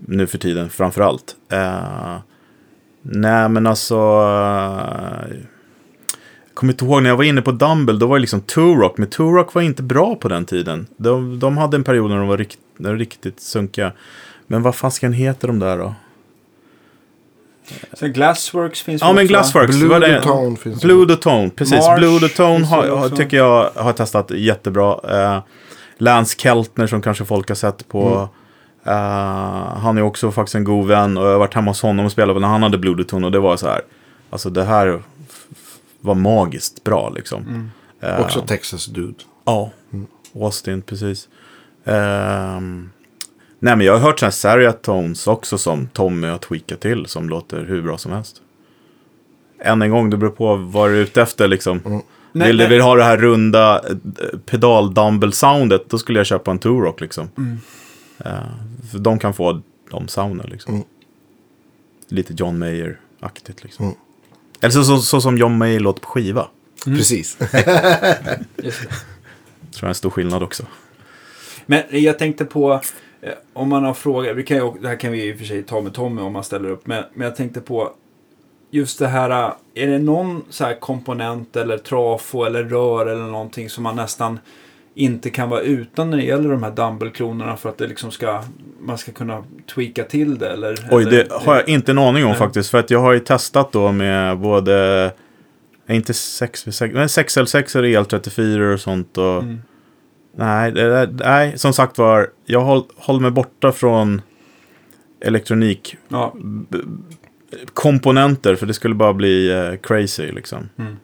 nu 0.07 0.27
för 0.27 0.37
tiden 0.37 0.69
framförallt. 0.69 1.35
Eh, 1.51 2.17
nej, 3.01 3.49
men 3.49 3.67
alltså... 3.67 3.95
Eh, 3.95 5.35
kommer 6.53 6.73
inte 6.73 6.85
ihåg 6.85 7.03
när 7.03 7.09
jag 7.09 7.17
var 7.17 7.23
inne 7.23 7.41
på 7.41 7.51
Dumble, 7.51 7.93
då 7.99 8.07
var 8.07 8.15
det 8.15 8.21
liksom 8.21 8.41
Turok. 8.41 8.97
Men 8.97 9.09
Turok 9.09 9.53
var 9.53 9.61
inte 9.61 9.83
bra 9.83 10.15
på 10.15 10.27
den 10.27 10.45
tiden. 10.45 10.87
De, 10.97 11.39
de 11.39 11.57
hade 11.57 11.77
en 11.77 11.83
period 11.83 12.09
när 12.09 12.17
de 12.17 12.27
var 12.27 12.37
rikt, 12.37 12.59
riktigt 12.77 13.39
sunkiga. 13.39 13.91
Men 14.47 14.61
vad 14.61 14.75
fasken 14.75 15.13
heter 15.13 15.47
de 15.47 15.59
där 15.59 15.77
då? 15.77 15.95
Sen 17.93 18.13
Glassworks 18.13 18.81
finns 18.81 19.01
Ja, 19.01 19.13
men? 19.13 19.27
Glassworks. 19.27 19.75
Blue 19.77 19.89
var 19.89 19.99
det- 19.99 20.21
Tone 20.21 20.55
finns 20.57 20.81
det. 20.81 20.87
Blue 20.87 21.07
the 21.07 21.15
Tone, 21.15 21.49
precis. 21.49 21.73
Marsh 21.73 21.97
Blue 21.97 22.19
the 22.19 22.27
Tone 22.29 22.65
har, 22.65 22.83
det 22.85 22.91
har, 22.91 23.09
tycker 23.09 23.37
jag 23.37 23.69
har 23.75 23.93
testat 23.93 24.31
jättebra. 24.31 24.99
Eh, 25.09 25.41
Lance 25.97 26.35
Keltner 26.39 26.87
som 26.87 27.01
kanske 27.01 27.25
folk 27.25 27.47
har 27.47 27.55
sett 27.55 27.87
på. 27.87 28.07
Mm. 28.07 28.97
Eh, 28.97 29.77
han 29.77 29.97
är 29.97 30.01
också 30.01 30.31
faktiskt 30.31 30.55
en 30.55 30.63
god 30.63 30.87
vän 30.87 31.17
och 31.17 31.25
jag 31.25 31.31
har 31.31 31.39
varit 31.39 31.53
hemma 31.53 31.71
hos 31.71 31.81
honom 31.81 32.05
och 32.05 32.11
spelat 32.11 32.41
när 32.41 32.47
han 32.47 32.63
hade 32.63 32.77
Blue 32.77 32.97
the 32.97 33.03
Tone 33.03 33.25
och 33.25 33.31
det 33.31 33.39
var 33.39 33.57
så 33.57 33.67
här. 33.67 33.81
Alltså 34.29 34.49
det 34.49 34.63
här 34.63 35.01
var 36.03 36.15
magiskt 36.15 36.83
bra 36.83 37.09
liksom. 37.09 37.41
Mm. 37.41 37.71
Eh, 37.99 38.21
Också 38.21 38.41
Texas 38.41 38.85
Dude. 38.85 39.23
Ja, 39.45 39.71
Austin, 40.35 40.81
precis. 40.81 41.29
Ehm, 41.85 42.89
nej, 43.59 43.75
men 43.75 43.85
jag 43.85 43.93
har 43.93 43.99
hört 43.99 44.19
sådana 44.19 44.29
här 44.29 44.31
Saria 44.31 44.71
Tones 44.73 45.27
också 45.27 45.57
som 45.57 45.87
Tommy 45.87 46.27
har 46.27 46.37
tweakat 46.37 46.79
till 46.79 47.05
som 47.05 47.29
låter 47.29 47.65
hur 47.65 47.81
bra 47.81 47.97
som 47.97 48.11
helst. 48.11 48.41
Än 49.59 49.81
en 49.81 49.91
gång, 49.91 50.09
det 50.09 50.17
beror 50.17 50.31
på 50.31 50.55
vad 50.55 50.89
du 50.89 50.97
är 50.97 51.01
ute 51.01 51.21
efter 51.21 51.47
liksom. 51.47 52.01
Nej, 52.31 52.47
vill 52.47 52.57
du 52.57 52.67
vill 52.67 52.81
ha 52.81 52.95
det 52.95 53.03
här 53.03 53.17
runda 53.17 53.79
eh, 53.89 54.39
pedal-dumble-soundet, 54.45 55.89
då 55.89 55.97
skulle 55.97 56.19
jag 56.19 56.25
köpa 56.25 56.51
en 56.51 56.59
Turok 56.59 57.01
liksom. 57.01 57.29
Mm. 57.37 57.57
Eh, 58.17 58.89
för 58.91 58.99
de 58.99 59.19
kan 59.19 59.33
få 59.33 59.61
de 59.91 60.07
sounden 60.07 60.49
liksom. 60.49 60.73
Mm. 60.73 60.87
Lite 62.07 62.33
John 62.33 62.63
Mayer-aktigt 62.63 63.63
liksom. 63.63 63.95
Mm. 64.63 64.71
Eller 64.71 64.83
så, 64.83 64.83
så, 64.83 65.01
så 65.01 65.21
som 65.21 65.37
John 65.37 65.57
Mayer 65.57 65.79
låter 65.79 66.01
på 66.01 66.07
skiva. 66.07 66.47
Precis. 66.85 67.37
Just 68.57 68.81
det. 68.81 68.87
Tror 69.73 69.81
jag 69.81 69.83
är 69.83 69.87
en 69.87 69.95
stor 69.95 70.09
skillnad 70.09 70.43
också. 70.43 70.63
Men 71.65 71.83
jag 71.89 72.19
tänkte 72.19 72.45
på, 72.45 72.81
eh, 73.21 73.31
om 73.53 73.69
man 73.69 73.83
har 73.83 73.93
frågor, 73.93 74.33
vi 74.33 74.43
kan 74.43 74.57
ju, 74.57 74.73
det 74.81 74.87
här 74.87 74.95
kan 74.95 75.11
vi 75.11 75.29
i 75.29 75.33
och 75.33 75.37
för 75.37 75.45
sig 75.45 75.63
ta 75.63 75.81
med 75.81 75.93
Tommy 75.93 76.21
om 76.21 76.33
man 76.33 76.43
ställer 76.43 76.69
upp, 76.69 76.87
men, 76.87 77.03
men 77.13 77.25
jag 77.25 77.35
tänkte 77.35 77.61
på 77.61 77.91
just 78.71 78.99
det 78.99 79.07
här, 79.07 79.29
eh, 79.29 79.83
är 79.83 79.87
det 79.87 79.99
någon 79.99 80.43
så 80.49 80.63
här 80.63 80.79
komponent 80.79 81.55
eller 81.55 81.77
trafo 81.77 82.43
eller 82.43 82.63
rör 82.63 83.05
eller 83.05 83.23
någonting 83.23 83.69
som 83.69 83.83
man 83.83 83.95
nästan 83.95 84.39
inte 84.95 85.29
kan 85.29 85.49
vara 85.49 85.61
utan 85.61 86.09
när 86.09 86.17
det 86.17 86.23
gäller 86.23 86.49
de 86.49 86.63
här 86.63 86.71
Dumble-klonerna 86.71 87.55
för 87.55 87.69
att 87.69 87.77
det 87.77 87.87
liksom 87.87 88.11
ska, 88.11 88.43
man 88.81 88.97
ska 88.97 89.11
kunna 89.11 89.43
tweaka 89.75 90.03
till 90.03 90.37
det 90.37 90.49
eller? 90.49 90.87
Oj, 90.91 91.01
eller, 91.03 91.11
det 91.11 91.27
har 91.31 91.55
jag 91.55 91.69
inte 91.69 91.91
en 91.91 91.97
aning 91.97 92.23
om 92.23 92.29
Nej. 92.29 92.39
faktiskt. 92.39 92.69
För 92.69 92.77
att 92.77 92.89
jag 92.89 92.99
har 92.99 93.13
ju 93.13 93.19
testat 93.19 93.71
då 93.71 93.91
med 93.91 94.37
både, 94.39 95.11
inte 95.89 96.13
6 96.13 96.59
6 96.71 96.93
men 96.93 97.07
6L6 97.07 97.77
är 97.77 97.83
el34 97.83 98.73
och 98.73 98.79
sånt. 98.79 99.17
Och, 99.17 99.43
Mm. 99.43 99.61
nej, 100.37 100.71
det, 100.71 101.09
nej, 101.11 101.57
som 101.57 101.73
sagt 101.73 101.97
var, 101.97 102.29
jag 102.45 102.61
håll, 102.61 102.83
håller 102.95 103.19
mig 103.19 103.31
borta 103.31 103.71
från 103.71 104.21
elektronik 105.25 105.97
Ja, 106.07 106.35
komponenter 107.73 108.55
för 108.55 108.65
det 108.65 108.73
skulle 108.73 108.95
bara 108.95 109.13
bli 109.13 109.51
eh, 109.51 109.75
crazy 109.83 110.31
liksom. 110.31 110.69
Mm. 110.77 110.95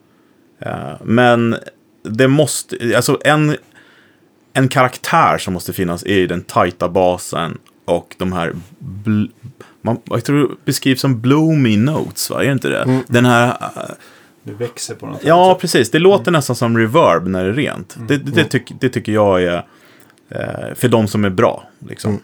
Eh, 0.59 0.97
men 1.03 1.55
det 2.03 2.27
måste, 2.27 2.77
alltså 2.95 3.17
en, 3.25 3.55
en 4.59 4.67
karaktär 4.67 5.37
som 5.37 5.53
måste 5.53 5.73
finnas 5.73 6.03
är 6.03 6.13
ju 6.15 6.27
den 6.27 6.41
tajta 6.41 6.89
basen 6.89 7.57
och 7.85 8.15
de 8.17 8.33
här 8.33 8.53
man, 9.81 9.97
jag 10.03 10.23
tror 10.25 10.47
det 10.49 10.55
beskrivs 10.65 11.01
som 11.01 11.21
bloomy 11.21 11.77
notes, 11.77 12.29
va? 12.29 12.41
Är 12.41 12.45
det 12.47 12.51
inte 12.51 12.69
det? 12.69 13.01
Den 13.07 13.25
här... 13.25 13.47
eh, 13.49 13.81
Det 14.43 14.53
växer 14.53 14.95
på 14.95 15.05
något 15.05 15.21
Ja, 15.23 15.53
sätt. 15.53 15.61
precis. 15.61 15.91
Det 15.91 15.99
låter 15.99 16.31
nästan 16.31 16.55
som 16.55 16.77
reverb 16.77 17.27
när 17.27 17.43
det 17.43 17.49
är 17.49 17.53
rent. 17.53 17.97
Det, 18.07 18.17
det, 18.17 18.31
det, 18.31 18.43
tyck, 18.43 18.71
det 18.79 18.89
tycker 18.89 19.11
jag 19.11 19.43
är 19.43 19.65
eh, 20.29 20.75
för 20.75 20.87
de 20.87 21.07
som 21.07 21.25
är 21.25 21.29
bra. 21.29 21.63
Liksom. 21.89 22.19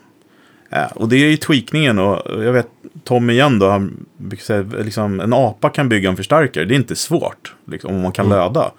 Eh, 0.69 0.91
och 0.95 1.09
det 1.09 1.15
är 1.15 1.29
ju 1.29 1.37
tweakningen 1.37 1.99
och 1.99 2.43
jag 2.43 2.53
vet 2.53 2.67
Tom 3.03 3.29
igen 3.29 3.59
då, 3.59 3.69
han 3.69 4.05
brukar 4.17 4.43
säga 4.43 4.61
liksom, 4.83 5.19
en 5.19 5.33
apa 5.33 5.69
kan 5.69 5.89
bygga 5.89 6.09
en 6.09 6.17
förstärkare. 6.17 6.65
Det 6.65 6.73
är 6.73 6.77
inte 6.79 6.95
svårt 6.95 7.53
liksom, 7.67 7.95
om 7.95 8.01
man 8.01 8.11
kan 8.11 8.29
löda. 8.29 8.71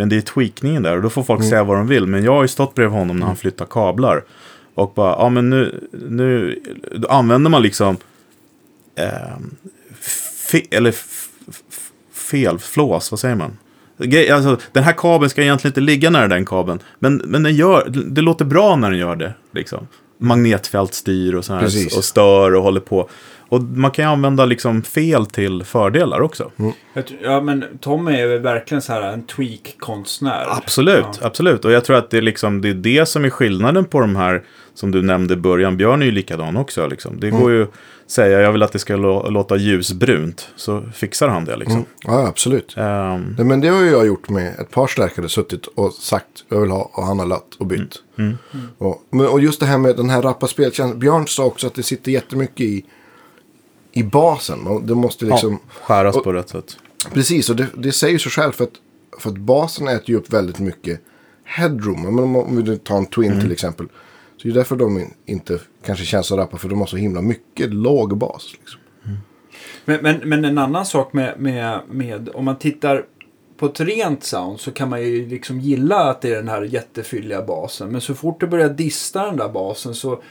Men 0.00 0.08
det 0.08 0.16
är 0.16 0.20
tweakningen 0.20 0.82
där 0.82 0.96
och 0.96 1.02
då 1.02 1.10
får 1.10 1.22
folk 1.22 1.44
säga 1.44 1.64
vad 1.64 1.76
de 1.76 1.86
vill. 1.86 2.06
Men 2.06 2.24
jag 2.24 2.32
har 2.32 2.42
ju 2.42 2.48
stått 2.48 2.74
bredvid 2.74 2.98
honom 2.98 3.16
när 3.16 3.26
han 3.26 3.36
flyttar 3.36 3.66
kablar. 3.66 4.24
Och 4.74 4.92
bara, 4.94 5.12
ja 5.12 5.28
men 5.28 5.50
nu, 5.50 5.88
nu 5.92 6.58
då 6.94 7.08
använder 7.08 7.50
man 7.50 7.62
liksom 7.62 7.96
eh, 8.94 9.38
fe, 10.50 10.62
eller 10.70 10.90
f, 10.90 11.28
f, 11.48 11.90
fel, 12.14 12.58
flås, 12.58 13.10
vad 13.10 13.20
säger 13.20 13.34
man? 13.34 13.58
Alltså, 14.32 14.58
den 14.72 14.84
här 14.84 14.92
kabeln 14.92 15.30
ska 15.30 15.42
egentligen 15.42 15.70
inte 15.70 15.80
ligga 15.80 16.10
nära 16.10 16.28
den 16.28 16.44
kabeln. 16.44 16.82
Men, 16.98 17.16
men 17.16 17.42
den 17.42 17.54
gör, 17.54 17.88
det 17.88 18.20
låter 18.20 18.44
bra 18.44 18.76
när 18.76 18.90
den 18.90 18.98
gör 18.98 19.16
det. 19.16 19.34
Liksom. 19.52 19.88
Magnetfält 20.18 20.94
styr 20.94 21.34
och, 21.34 21.44
så 21.44 21.54
här, 21.54 21.60
Precis. 21.60 21.96
och 21.96 22.04
stör 22.04 22.54
och 22.54 22.62
håller 22.62 22.80
på. 22.80 23.08
Och 23.50 23.62
man 23.62 23.90
kan 23.90 24.04
ju 24.04 24.10
använda 24.10 24.44
liksom 24.44 24.82
fel 24.82 25.26
till 25.26 25.64
fördelar 25.64 26.20
också. 26.20 26.50
Jag 26.92 27.06
tror- 27.06 27.20
Ja, 27.22 27.40
men 27.40 27.64
Tom 27.80 28.08
är 28.08 28.26
väl 28.26 28.38
verkligen 28.40 28.82
så 28.82 28.92
här 28.92 29.02
en 29.12 29.22
tweak-konstnär. 29.26 30.46
Absolut, 30.48 31.04
Ja. 31.20 31.26
absolut. 31.26 31.64
Och 31.64 31.72
jag 31.72 31.84
tror 31.84 31.96
att 31.96 32.10
det 32.10 32.18
är, 32.18 32.22
liksom, 32.22 32.60
det 32.60 32.68
är 32.70 32.74
det 32.74 33.06
som 33.08 33.24
är 33.24 33.30
skillnaden 33.30 33.84
på 33.84 34.00
de 34.00 34.16
här 34.16 34.42
som 34.74 34.90
du 34.90 35.02
nämnde 35.02 35.34
i 35.34 35.36
början. 35.36 35.76
Björn 35.76 36.02
är 36.02 36.06
ju 36.06 36.12
likadan 36.12 36.56
också. 36.56 36.86
Liksom. 36.86 37.20
Det 37.20 37.30
går 37.30 37.50
ju 37.50 37.62
att 37.62 37.70
säga, 38.06 38.40
jag 38.40 38.52
vill 38.52 38.62
att 38.62 38.72
det 38.72 38.78
ska 38.78 38.96
lå- 38.96 39.30
låta 39.30 39.56
ljusbrunt. 39.56 40.48
Så 40.56 40.82
fixar 40.94 41.28
han 41.28 41.44
det 41.44 41.56
liksom. 41.56 41.84
Ja, 42.04 42.26
absolut. 42.28 42.74
Ehm, 42.76 43.34
Nej, 43.38 43.46
men 43.46 43.60
det 43.60 43.68
har 43.68 43.80
ju 43.82 43.90
jag 43.90 44.06
gjort 44.06 44.28
med 44.28 44.54
ett 44.60 44.70
par 44.70 44.86
stärkare. 44.86 45.28
Suttit 45.28 45.66
och 45.66 45.92
sagt 45.92 46.26
jag 46.48 46.60
vill 46.60 46.70
ha 46.70 46.90
och 46.94 47.04
han 47.04 47.18
har 47.18 47.26
lagt 47.26 47.54
och 47.58 47.66
bytt. 47.66 47.94
Och, 48.78 49.02
men, 49.10 49.26
och 49.26 49.40
just 49.40 49.60
det 49.60 49.66
här 49.66 49.78
med 49.78 49.96
den 49.96 50.10
här 50.10 50.22
rappa 50.22 50.46
spelkänslan. 50.46 50.98
Björn 50.98 51.26
sa 51.26 51.44
också 51.44 51.66
att 51.66 51.74
det 51.74 51.82
sitter 51.82 52.12
jättemycket 52.12 52.60
i, 52.60 52.84
i 53.92 54.02
basen. 54.02 54.64
Man- 54.64 54.86
Det 54.86 54.94
måste 54.94 55.24
liksom... 55.24 55.52
ja, 55.52 55.58
skäras 55.82 56.16
och- 56.16 56.24
på 56.24 56.32
rätt 56.32 56.48
sätt. 56.48 56.76
Precis, 57.12 57.50
och 57.50 57.56
det, 57.56 57.66
det 57.76 57.92
säger 57.92 58.18
sig 58.18 58.32
själv 58.32 58.52
för 58.52 58.64
att, 58.64 58.72
för 59.18 59.30
att 59.30 59.36
basen 59.38 59.88
äter 59.88 60.10
ju 60.10 60.16
upp 60.16 60.32
väldigt 60.32 60.58
mycket 60.58 61.00
headroom. 61.44 62.02
Men 62.02 62.18
om, 62.24 62.36
om 62.36 62.64
vi 62.64 62.78
tar 62.78 62.96
en 62.96 63.06
Twin 63.06 63.40
till 63.40 63.52
exempel. 63.52 63.86
Så 64.36 64.48
det 64.48 64.50
är 64.50 64.54
därför 64.54 64.76
de 64.76 64.98
in- 64.98 65.14
inte 65.26 65.58
kanske 65.86 66.04
känns 66.04 66.26
så 66.26 66.36
rappa. 66.36 66.56
För 66.56 66.68
de 66.68 66.78
har 66.78 66.86
så 66.86 66.96
himla 66.96 67.22
mycket 67.22 67.74
låg 67.74 68.16
bas. 68.16 68.52
Liksom. 68.58 68.80
Men, 69.84 70.02
men, 70.02 70.16
men 70.28 70.44
en 70.44 70.58
annan 70.58 70.86
sak 70.86 71.12
med, 71.12 71.40
med, 71.40 71.80
med, 71.90 72.28
om 72.34 72.44
man 72.44 72.58
tittar 72.58 73.04
på 73.56 73.66
ett 73.66 73.80
rent 73.80 74.24
sound 74.24 74.60
så 74.60 74.70
kan 74.70 74.88
man 74.88 75.02
ju 75.02 75.26
liksom 75.28 75.60
gilla 75.60 75.96
att 76.10 76.20
det 76.20 76.28
är 76.30 76.36
den 76.36 76.48
här 76.48 76.62
jättefylliga 76.62 77.42
basen. 77.42 77.88
Men 77.92 78.00
så 78.00 78.14
fort 78.14 78.40
du 78.40 78.46
börjar 78.46 78.68
dista 78.68 79.26
den 79.26 79.36
där 79.36 79.48
basen 79.48 79.94
så, 79.94 80.22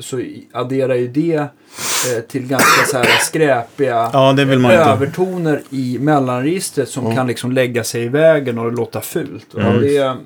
så 0.00 0.22
adderar 0.52 0.94
ju 0.94 1.08
det 1.08 1.34
eh, 1.36 2.20
till 2.28 2.46
ganska 2.46 2.86
så 2.90 2.96
här 2.98 3.18
skräpiga 3.20 4.10
Ja, 4.12 4.32
det 4.32 4.44
vill 4.44 4.58
man 4.58 4.70
inte. 4.72 4.84
övertoner 4.84 5.62
i 5.70 5.98
mellanregistret 6.00 6.88
som 6.88 7.14
kan 7.16 7.26
liksom 7.26 7.52
lägga 7.52 7.84
sig 7.84 8.02
i 8.02 8.08
vägen 8.08 8.58
och 8.58 8.72
låta 8.72 9.00
fult. 9.00 9.54
Och 9.54 9.60
det, 9.80 9.92
ja, 9.92 10.16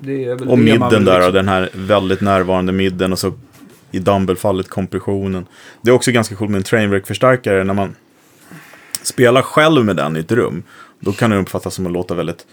det 0.00 0.24
är 0.24 0.34
väl 0.34 0.42
Mm. 0.42 0.48
Och 0.50 0.58
det 0.58 0.64
midden 0.64 1.04
där, 1.04 1.18
liksom- 1.18 1.34
den 1.34 1.48
här 1.48 1.70
väldigt 1.74 2.20
närvarande 2.20 2.72
midden 2.72 3.12
och 3.12 3.18
så 3.18 3.32
i 3.90 3.98
dumbbellfallet 3.98 4.68
kompressionen. 4.68 5.46
Det 5.82 5.90
är 5.90 5.94
också 5.94 6.10
ganska 6.12 6.34
coolt 6.34 6.50
med 6.50 6.58
en 6.58 6.64
Trainwreck-förstärkare 6.64 7.64
när 7.64 7.74
man 7.74 7.94
spelar 9.02 9.42
själv 9.42 9.84
med 9.84 9.96
den 9.96 10.16
i 10.16 10.20
ett 10.20 10.32
rum. 10.32 10.62
Då 11.00 11.12
kan 11.12 11.30
den 11.30 11.40
uppfattas 11.40 11.74
som 11.74 11.86
att 11.86 11.92
låta 11.92 12.14
väldigt 12.14 12.46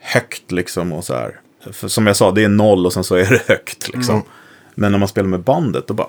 högt 0.00 0.52
liksom 0.52 0.92
och 0.92 1.04
så 1.04 1.14
här. 1.14 1.40
För 1.72 1.88
som 1.88 2.06
jag 2.06 2.16
sa, 2.16 2.30
det 2.30 2.44
är 2.44 2.48
noll 2.48 2.86
och 2.86 2.92
sen 2.92 3.04
så 3.04 3.14
är 3.14 3.26
det 3.30 3.42
högt 3.48 3.88
liksom. 3.94 4.22
Men 4.78 4.92
när 4.92 4.98
man 4.98 5.08
spelar 5.08 5.28
med 5.28 5.40
bandet, 5.40 5.86
då 5.86 5.94
bara... 5.94 6.08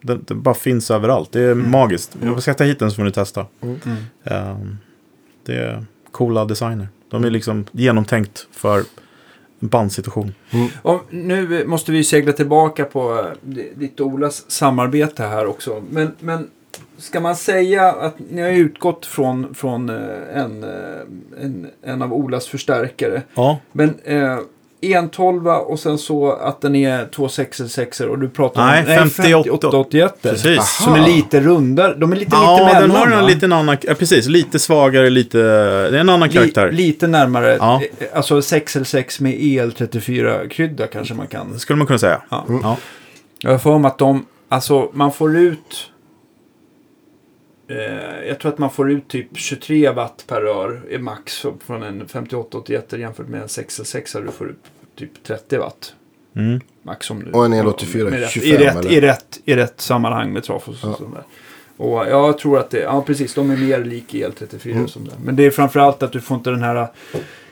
Det, 0.00 0.18
det 0.26 0.34
bara 0.34 0.54
finns 0.54 0.90
överallt. 0.90 1.32
Det 1.32 1.40
är 1.40 1.54
magiskt. 1.54 2.16
Jag 2.22 2.42
ska 2.42 2.54
ta 2.54 2.64
hit 2.64 2.78
den 2.78 2.90
så 2.90 2.96
får 2.96 3.04
ni 3.04 3.12
testa. 3.12 3.46
Ehm, 4.24 4.78
det 5.42 5.54
är 5.56 5.84
coola 6.10 6.44
designer. 6.44 6.88
De 7.10 7.24
är 7.24 7.30
liksom 7.30 7.64
genomtänkt 7.72 8.46
för 8.52 8.78
en 9.60 9.68
bandsituation. 9.68 10.34
Och 10.82 11.02
nu 11.10 11.66
måste 11.66 11.92
vi 11.92 12.04
segla 12.04 12.32
tillbaka 12.32 12.84
på 12.84 13.18
eh, 13.18 13.62
ditt 13.74 14.00
och 14.00 14.06
Olas 14.06 14.50
samarbete 14.50 15.22
här 15.22 15.46
också. 15.46 15.82
Men, 15.90 16.12
men 16.20 16.50
ska 16.98 17.20
man 17.20 17.36
säga 17.36 17.92
att 17.92 18.14
ni 18.30 18.42
har 18.42 18.50
utgått 18.50 19.06
från, 19.06 19.54
från 19.54 19.88
eh, 19.88 19.96
en, 20.32 20.64
eh, 20.64 20.70
en, 21.40 21.70
en 21.82 22.02
av 22.02 22.12
Olas 22.12 22.46
förstärkare. 22.46 23.22
Ja, 23.34 23.58
Men 23.72 23.94
eh, 24.04 24.38
en 24.80 25.08
12 25.08 25.46
och 25.48 25.78
sen 25.78 25.98
så 25.98 26.32
att 26.32 26.60
den 26.60 26.76
är 26.76 27.06
två 27.14 27.28
6 27.28 28.00
och 28.00 28.18
du 28.18 28.28
pratar 28.28 28.66
Nej, 28.66 29.02
om 29.02 29.10
58. 29.10 29.70
58 29.70 30.10
precis. 30.22 30.76
Som 30.84 30.94
är 30.94 31.06
lite 31.06 31.40
rundare. 31.40 31.94
De 31.94 32.12
är 32.12 32.16
lite 32.16 32.30
Ja, 32.36 32.52
mitt 32.52 32.60
emellan. 32.74 32.82
den 32.82 33.12
har 33.12 33.18
en 33.22 33.26
liten 33.26 33.52
annan, 33.52 33.76
ja, 33.82 33.94
precis, 33.94 34.26
lite 34.26 34.58
svagare, 34.58 35.10
lite, 35.10 35.38
det 35.38 35.96
är 35.96 36.00
en 36.00 36.08
annan 36.08 36.28
karaktär. 36.28 36.70
Li, 36.72 36.76
lite 36.86 37.06
närmare. 37.06 37.56
Ja. 37.60 37.80
eh, 37.98 38.06
Alltså 38.14 38.42
6 38.42 39.20
med 39.20 39.34
EL34-krydda 39.34 40.86
kanske 40.86 41.14
man 41.14 41.26
kan. 41.26 41.58
Skulle 41.58 41.76
man 41.76 41.86
kunna 41.86 41.98
säga. 41.98 42.22
Ja. 42.28 42.44
Ja. 42.62 42.76
Jag 43.38 43.50
har 43.50 43.58
för 43.58 43.78
mig 43.78 43.88
att 43.88 43.98
de, 43.98 44.26
alltså 44.48 44.90
man 44.92 45.12
får 45.12 45.36
ut, 45.36 45.90
eh, 47.68 48.28
jag 48.28 48.38
tror 48.40 48.52
att 48.52 48.58
man 48.58 48.70
får 48.70 48.90
ut 48.90 49.08
typ 49.08 49.28
23 49.34 49.90
watt 49.90 50.24
per 50.26 50.40
rör 50.40 50.80
i 50.90 50.98
max 50.98 51.44
från 51.66 51.82
en 51.82 52.08
5881 52.08 52.92
jämfört 52.92 53.28
med 53.28 53.42
en 53.42 53.48
606 53.48 54.12
du 54.12 54.32
får 54.32 54.48
ut 54.50 54.56
typ 54.98 55.24
30 55.24 55.58
watt. 55.58 55.94
Mm. 56.36 56.60
Max 56.82 57.10
om 57.10 57.24
du, 57.24 57.30
Och 57.30 57.44
en 57.44 57.54
EL84 57.54 58.10
med 58.10 58.20
rätt, 58.20 58.30
25 58.30 58.50
i, 58.50 58.56
rätt, 58.64 58.76
eller? 58.76 58.92
i, 58.92 59.00
rätt, 59.00 59.40
I 59.44 59.54
rätt 59.56 59.80
sammanhang 59.80 60.32
med 60.32 60.44
trafos 60.44 60.84
och 60.84 60.90
Ja. 60.90 60.96
sånt 60.96 61.14
där. 61.14 61.24
Och 61.76 62.06
jag 62.06 62.38
tror 62.38 62.58
att 62.58 62.70
det, 62.70 62.78
ja 62.80 63.02
precis, 63.06 63.34
de 63.34 63.50
är 63.50 63.56
mer 63.56 63.84
lik 63.84 64.14
EL34 64.14 64.70
Mm. 64.72 64.88
som 64.88 65.04
det. 65.04 65.10
Men 65.24 65.36
det 65.36 65.42
är 65.46 65.50
framförallt 65.50 66.02
att 66.02 66.12
du 66.12 66.20
får 66.20 66.36
inte 66.36 66.50
den 66.50 66.62
här 66.62 66.88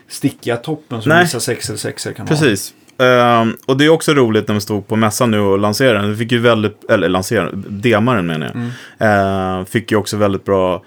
stickiga 0.07 0.57
toppen 0.57 1.01
som 1.01 1.09
Nej. 1.09 1.23
vissa 1.23 1.39
606 1.39 2.03
kan 2.03 2.13
ha. 2.17 2.25
Precis. 2.27 2.73
Ehm, 2.97 3.57
och 3.65 3.77
det 3.77 3.85
är 3.85 3.89
också 3.89 4.13
roligt 4.13 4.47
när 4.47 4.55
vi 4.55 4.61
stod 4.61 4.87
på 4.87 4.95
mässan 4.95 5.31
nu 5.31 5.39
och 5.39 5.59
lanserade 5.59 5.99
den. 5.99 6.09
Vi 6.09 6.17
fick 6.17 6.31
ju 6.31 6.39
väldigt, 6.39 6.89
eller 6.89 7.09
lanserade, 7.09 7.51
demaren 7.69 8.27
menar 8.27 8.45
jag. 8.45 8.55
Mm. 8.55 8.69
Ehm, 8.99 9.65
fick 9.65 9.91
ju 9.91 9.97
också 9.97 10.17
väldigt 10.17 10.45
bra 10.45 10.83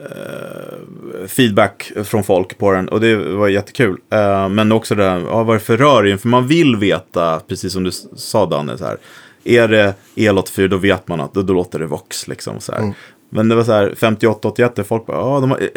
eh, 0.00 1.26
feedback 1.26 1.92
från 2.04 2.24
folk 2.24 2.58
på 2.58 2.72
den 2.72 2.88
och 2.88 3.00
det 3.00 3.16
var 3.16 3.48
jättekul. 3.48 3.96
Ehm, 4.10 4.54
men 4.54 4.72
också 4.72 4.94
det 4.94 5.04
här, 5.04 5.20
ja, 5.30 5.42
vad 5.42 5.54
är 5.54 5.58
det 5.58 5.64
för 5.64 5.76
rör? 5.76 6.16
För 6.16 6.28
man 6.28 6.46
vill 6.46 6.76
veta, 6.76 7.40
precis 7.48 7.72
som 7.72 7.84
du 7.84 7.90
sa 8.16 8.46
Danne, 8.46 8.78
så 8.78 8.84
här. 8.84 8.96
Är 9.44 9.68
det 9.68 9.94
EL84 10.14 10.68
då 10.68 10.76
vet 10.76 11.08
man 11.08 11.20
att 11.20 11.34
då, 11.34 11.42
då 11.42 11.52
låter 11.52 11.78
det 11.78 11.86
Vox 11.86 12.28
liksom. 12.28 12.60
Så 12.60 12.72
här. 12.72 12.78
Mm. 12.78 12.94
Men 13.36 13.48
det 13.48 13.54
var 13.54 13.64
så 13.64 13.72
här 13.72 13.94
58-81 13.96 14.70
där 14.76 14.82
folk 14.82 15.06
bara, 15.06 15.16
ja, 15.16 15.40
de 15.40 15.50
har, 15.50 15.58
eh, 15.60 15.68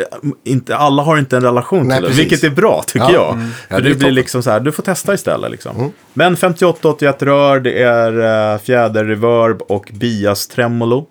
inte, 0.44 0.76
alla 0.78 1.04
har 1.04 1.18
inte 1.18 1.38
en 1.38 1.44
relation 1.44 1.88
Nej, 1.88 1.98
till 1.98 2.02
det. 2.04 2.08
precis. 2.10 2.24
Vilket 2.24 2.44
är 2.44 2.50
bra 2.50 2.84
tycker 2.88 3.06
Ja. 3.06 3.14
jag. 3.14 3.34
Mm. 3.34 3.52
För 3.52 3.76
Ja, 3.76 3.80
det 3.82 3.90
det 3.90 3.96
blir 3.96 4.12
liksom 4.12 4.44
så 4.44 4.50
här, 4.50 4.60
du 4.60 4.72
får 4.72 4.84
testa 4.84 5.14
istället 5.14 5.52
liksom. 5.52 5.76
Mm. 5.78 5.92
Men 6.14 6.36
58-81 6.36 7.26
rör, 7.26 7.60
det 7.60 7.82
är 7.84 8.54
uh, 8.54 8.60
fjäderreverb 8.60 9.62
och 9.62 9.92
bias 9.94 10.48
tremolo. 10.48 11.06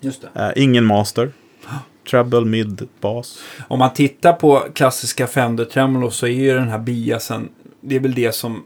Just 0.00 0.24
det. 0.34 0.40
Eh, 0.56 0.62
ingen 0.62 0.84
master. 0.84 1.32
Treble, 2.10 2.40
mid, 2.40 2.88
bas. 3.00 3.38
Om 3.68 3.78
man 3.78 3.92
tittar 3.92 4.32
på 4.32 4.62
klassiska 4.74 5.26
Fender 5.26 5.64
Tremolo 5.64 6.10
så 6.10 6.26
är 6.26 6.30
ju 6.30 6.54
den 6.54 6.68
här 6.68 6.78
biasen, 6.78 7.48
det 7.80 7.96
är 7.96 8.00
väl 8.00 8.14
det 8.14 8.34
som, 8.34 8.62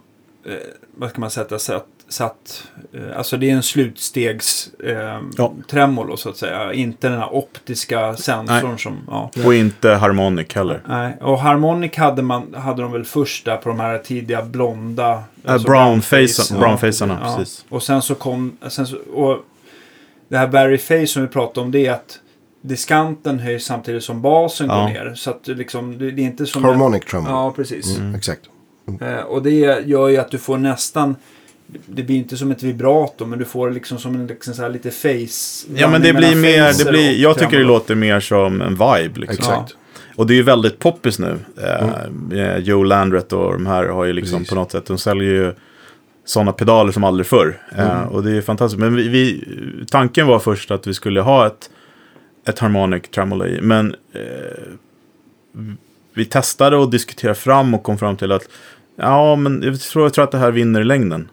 eh, 0.47 0.53
vad 0.97 1.11
ska 1.11 1.21
man 1.21 1.31
sätta, 1.31 1.59
satt, 1.59 1.87
satt 2.09 2.63
eh, 2.93 3.19
alltså 3.19 3.37
det 3.37 3.51
är 3.51 3.55
en 3.55 3.63
slutstegs 3.63 4.71
eh, 4.85 5.21
Ja. 5.37 5.53
tremolo 5.71 6.17
så 6.17 6.29
att 6.29 6.37
säga. 6.37 6.73
Inte 6.73 7.09
den 7.09 7.19
här 7.19 7.35
optiska 7.35 8.17
sensorn 8.17 8.79
som, 8.79 8.99
ja. 9.07 9.31
Och 9.45 9.55
inte 9.55 9.91
harmonic 9.91 10.55
heller. 10.55 10.83
Nej, 10.89 11.17
och 11.21 11.39
Harmonic 11.39 11.97
hade, 11.97 12.23
man, 12.23 12.55
hade 12.55 12.83
de 12.83 12.93
väl 12.93 13.05
första 13.05 13.57
på 13.57 13.69
de 13.69 13.81
här 13.81 13.99
tidiga 13.99 14.43
blonda. 14.43 15.23
alltså 15.45 15.69
Äh, 15.69 15.73
brownface- 15.75 16.11
brownface. 16.11 16.55
brownfacerna, 16.59 17.19
Ja, 17.25 17.37
precis. 17.37 17.65
Och 17.69 17.83
sen 17.83 18.03
så 18.03 18.15
kom, 18.15 18.57
sen 18.69 18.87
så, 18.87 18.97
och 18.97 19.39
det 20.29 20.37
här 20.39 20.47
Barry 20.49 20.79
Face 20.79 21.07
som 21.07 21.23
vi 21.23 21.29
pratade 21.29 21.61
om 21.65 21.71
det 21.71 21.87
är 21.87 21.93
att 21.93 22.19
diskanten 22.63 23.39
höjs 23.39 23.65
samtidigt 23.65 24.05
som 24.05 24.23
basen 24.23 24.67
Ja. 24.69 24.81
går 24.81 24.89
ner. 24.89 25.15
Så 25.15 25.31
att 25.31 25.45
det 25.45 25.55
liksom, 25.55 25.99
det, 25.99 26.11
det 26.11 26.23
är 26.23 26.27
inte 26.27 26.47
som... 26.47 26.65
en- 26.65 26.71
Harmonic 26.71 27.05
tremolo. 27.05 27.31
Ja, 27.35 27.53
precis. 27.57 27.97
Mm. 27.99 28.15
Exakt. 28.15 28.41
Eh, 29.01 29.21
och 29.21 29.43
det 29.43 29.51
gör 29.87 30.09
ju 30.09 30.17
att 30.17 30.31
du 30.31 30.39
får 30.39 30.59
nästan... 30.59 31.17
Det 31.87 32.03
blir 32.03 32.17
inte 32.17 32.37
som 32.37 32.51
ett 32.51 32.63
vibrato, 32.63 33.27
men 33.27 33.39
du 33.39 33.45
får 33.45 33.71
liksom 33.71 33.99
som 33.99 34.15
en 34.15 34.27
liksom 34.27 34.55
så 34.55 34.63
här 34.63 34.71
lite 34.71 34.91
face... 34.91 35.67
Ja 35.75 35.91
men 35.91 36.03
det 36.03 36.13
blir 36.13 36.37
mer, 36.37 36.85
det 36.85 36.91
blir, 36.91 37.23
jag 37.23 37.39
tycker 37.39 37.59
det 37.59 37.65
låter 37.65 37.95
mer 37.95 38.21
som 38.21 38.61
en 38.61 38.73
vibe 38.73 39.21
liksom. 39.21 39.53
Exakt. 39.53 39.77
Och 40.17 40.27
det 40.27 40.35
är 40.35 40.37
ju 40.37 40.43
väldigt 40.43 40.79
poppis 40.79 41.19
nu. 41.19 41.39
Eh, 41.63 42.39
eh, 42.39 42.59
Joe 42.59 42.83
Landret 42.83 43.33
och 43.33 43.53
de 43.53 43.67
här 43.67 43.85
har 43.85 44.05
ju 44.05 44.13
liksom 44.13 44.39
Precis. 44.39 44.49
på 44.49 44.55
något 44.55 44.73
sätt, 44.73 44.87
de 44.87 44.99
säljer 44.99 45.31
ju 45.31 45.55
sådana 46.25 46.53
pedaler 46.53 46.93
som 46.93 47.05
aldrig 47.05 47.27
förr. 47.27 47.61
Eh, 47.77 48.03
och 48.03 48.23
det 48.23 48.37
är 48.37 48.43
fantastiskt. 48.43 48.81
Men 48.81 48.97
vi, 48.97 49.09
vi, 49.09 49.45
tanken 49.91 50.27
var 50.27 50.39
först 50.39 50.71
att 50.71 50.87
vi 50.87 50.95
skulle 50.95 51.21
ha 51.21 51.47
ett, 51.47 51.71
ett 52.49 52.59
Harmonic 52.59 53.03
Tremolo 53.09 53.47
i. 53.47 53.61
Men 53.61 53.95
eh, 54.13 54.73
vi 56.15 56.25
testade 56.25 56.77
och 56.77 56.91
diskuterade 56.91 57.39
fram 57.39 57.75
och 57.75 57.83
kom 57.83 57.99
fram 57.99 58.17
till 58.17 58.33
att 58.33 58.49
ja, 58.97 59.37
men 59.37 59.63
jag 59.63 59.81
tror, 59.81 60.05
jag 60.05 60.15
tror 60.15 60.25
att 60.25 60.31
det 60.31 60.39
här 60.39 60.51
vinner 60.51 60.81
i 60.81 60.85
längden. 60.85 61.29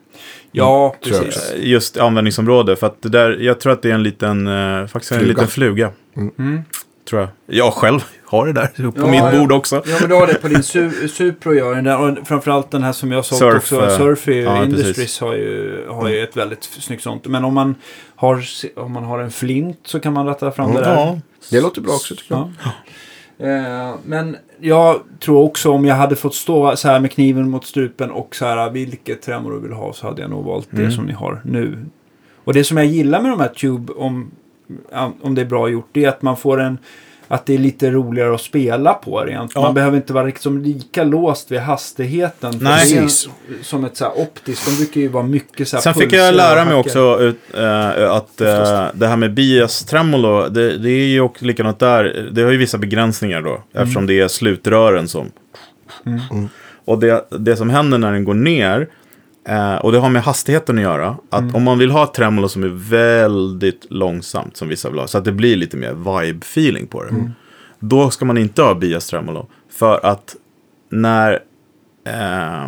Ja, 0.57 0.95
jag 1.03 1.21
precis. 1.23 1.53
Just 1.57 1.97
användningsområde. 1.97 2.75
För 2.75 2.87
att 2.87 3.01
det 3.01 3.09
där, 3.09 3.37
jag 3.39 3.59
tror 3.59 3.73
att 3.73 3.81
det 3.81 3.89
är 3.89 3.93
en 3.93 4.03
liten, 4.03 4.47
eh, 4.47 4.87
faktiskt 4.87 5.11
en 5.11 5.17
Fluga. 5.19 5.29
liten 5.33 5.47
fluga. 5.47 5.91
Mm. 6.17 6.61
Tror 7.09 7.21
jag. 7.21 7.29
Jag 7.45 7.73
själv 7.73 7.99
har 8.25 8.47
det 8.47 8.53
där 8.53 8.67
på 8.91 8.93
Ja, 8.95 9.07
mitt 9.07 9.19
ja. 9.19 9.39
bord 9.39 9.51
också. 9.51 9.75
Ja, 9.85 9.97
men 9.99 10.09
du 10.09 10.15
har 10.15 10.27
det 10.27 10.33
på 10.33 10.47
din 10.47 10.63
su 10.63 11.07
Supro 11.07 11.53
gör 11.53 11.75
den 11.75 11.83
där. 11.83 11.99
Och 11.99 12.27
framförallt 12.27 12.71
den 12.71 12.83
här 12.83 12.91
som 12.91 13.11
jag 13.11 13.25
sålt 13.25 13.39
Surf, 13.39 13.55
också. 13.73 13.81
eh, 13.85 13.97
Surfy 13.97 14.41
ja, 14.41 14.63
Industries 14.63 14.95
precis. 14.95 15.19
har 15.19 15.33
ju, 15.33 15.85
har 15.89 16.09
ju 16.09 16.23
ett 16.23 16.37
väldigt 16.37 16.63
snyggt 16.63 17.03
sånt. 17.03 17.25
Men 17.27 17.45
om 17.45 17.53
man 17.53 17.75
har, 18.15 18.43
om 18.75 18.91
man 18.91 19.03
har 19.03 19.19
en 19.19 19.31
flint 19.31 19.79
så 19.83 19.99
kan 19.99 20.13
man 20.13 20.25
ratta 20.25 20.51
fram 20.51 20.73
det 20.73 20.79
där. 20.81 20.93
Ja, 20.95 21.19
Det 21.49 21.61
låter 21.61 21.81
bra 21.81 21.93
också 21.93 22.15
tycker 22.15 22.35
jag. 22.35 22.51
Eh, 23.37 23.95
men 24.05 24.37
jag 24.59 24.99
tror 25.19 25.43
också 25.43 25.71
om 25.71 25.85
jag 25.85 25.95
hade 25.95 26.15
fått 26.15 26.35
stå 26.35 26.75
så 26.75 26.87
här 26.87 26.99
med 26.99 27.11
kniven 27.11 27.49
mot 27.49 27.65
strupen 27.65 28.11
och 28.11 28.35
så 28.35 28.45
här 28.45 28.69
vilket 28.69 29.21
tremor 29.21 29.51
du 29.51 29.59
vill 29.59 29.71
ha 29.73 29.93
så 29.93 30.07
hade 30.07 30.21
jag 30.21 30.29
nog 30.31 30.45
valt 30.45 30.67
det 30.71 30.79
Mm. 30.81 30.91
som 30.91 31.05
ni 31.05 31.13
har 31.13 31.41
nu. 31.45 31.77
Och 32.43 32.53
det 32.53 32.63
som 32.63 32.77
jag 32.77 32.85
gillar 32.85 33.21
med 33.21 33.31
de 33.31 33.39
här 33.39 33.47
Tube, 33.49 33.93
om, 33.93 34.31
om 35.21 35.35
det 35.35 35.41
är 35.41 35.45
bra 35.45 35.69
gjort, 35.69 35.89
det 35.91 36.03
är 36.05 36.09
att 36.09 36.21
man 36.21 36.37
får 36.37 36.61
en 36.61 36.77
att 37.27 37.45
det 37.45 37.53
är 37.53 37.57
lite 37.57 37.91
roligare 37.91 38.35
att 38.35 38.41
spela 38.41 38.93
på 38.93 39.19
rent. 39.19 39.51
Ja. 39.55 39.61
Man 39.61 39.73
behöver 39.73 39.97
inte 39.97 40.13
vara 40.13 40.25
liksom 40.25 40.61
lika 40.61 41.03
låst 41.03 41.51
vid 41.51 41.59
hastigheten. 41.59 42.53
Nej. 42.61 42.93
det 42.93 42.97
är. 42.97 43.63
Som 43.63 43.85
ett 43.85 43.97
så 43.97 44.03
här 44.05 44.21
optiskt, 44.21 44.65
de 44.65 44.75
brukar 44.75 45.01
ju 45.01 45.07
vara 45.07 45.23
mycket 45.23 45.67
så 45.67 45.77
här 45.77 45.81
Sen 45.81 45.93
fick 45.93 46.13
jag 46.13 46.35
lära 46.35 46.65
mig 46.65 46.75
också 46.75 47.19
ut, 47.19 47.39
äh, 47.53 48.11
att 48.11 48.41
äh, 48.41 48.85
det 48.93 49.07
här 49.07 49.17
med 49.17 49.33
bias 49.33 49.85
tremolo, 49.85 50.49
det, 50.49 50.77
det 50.77 50.89
är 50.89 51.07
ju 51.07 51.21
också 51.21 51.45
likadant 51.45 51.79
där. 51.79 52.29
Det 52.31 52.41
har 52.41 52.51
ju 52.51 52.57
vissa 52.57 52.77
begränsningar 52.77 53.41
då, 53.41 53.63
eftersom 53.73 54.07
det 54.07 54.19
är 54.19 54.27
slutrören 54.27 55.07
som... 55.07 55.31
Mm. 56.05 56.49
Och 56.85 56.99
det, 56.99 57.25
det 57.29 57.55
som 57.55 57.69
händer 57.69 57.97
när 57.97 58.11
den 58.11 58.23
går 58.23 58.33
ner, 58.33 58.87
eh, 59.47 59.75
och 59.75 59.91
det 59.91 59.99
har 59.99 60.09
med 60.09 60.23
hastigheten 60.23 60.77
att 60.77 60.83
göra, 60.83 61.17
att 61.29 61.55
om 61.55 61.63
man 61.63 61.77
vill 61.77 61.91
ha 61.91 62.03
ett 62.03 62.13
tremolo 62.13 62.49
som 62.49 62.63
är 62.63 62.89
väldigt 62.89 63.85
långsamt, 63.89 64.57
som 64.57 64.67
vissa 64.67 64.89
vill 64.89 64.99
ha, 64.99 65.07
så 65.07 65.17
att 65.17 65.25
det 65.25 65.31
blir 65.31 65.55
lite 65.55 65.77
mer 65.77 65.93
vibe-feeling 65.93 66.87
på 66.87 67.03
det, 67.03 67.31
då 67.79 68.09
ska 68.09 68.25
man 68.25 68.37
inte 68.37 68.61
ha 68.61 68.75
bias 68.75 69.07
tremolo. 69.07 69.47
För 69.69 70.05
att 70.05 70.35
när 70.89 71.33
eh, 72.05 72.67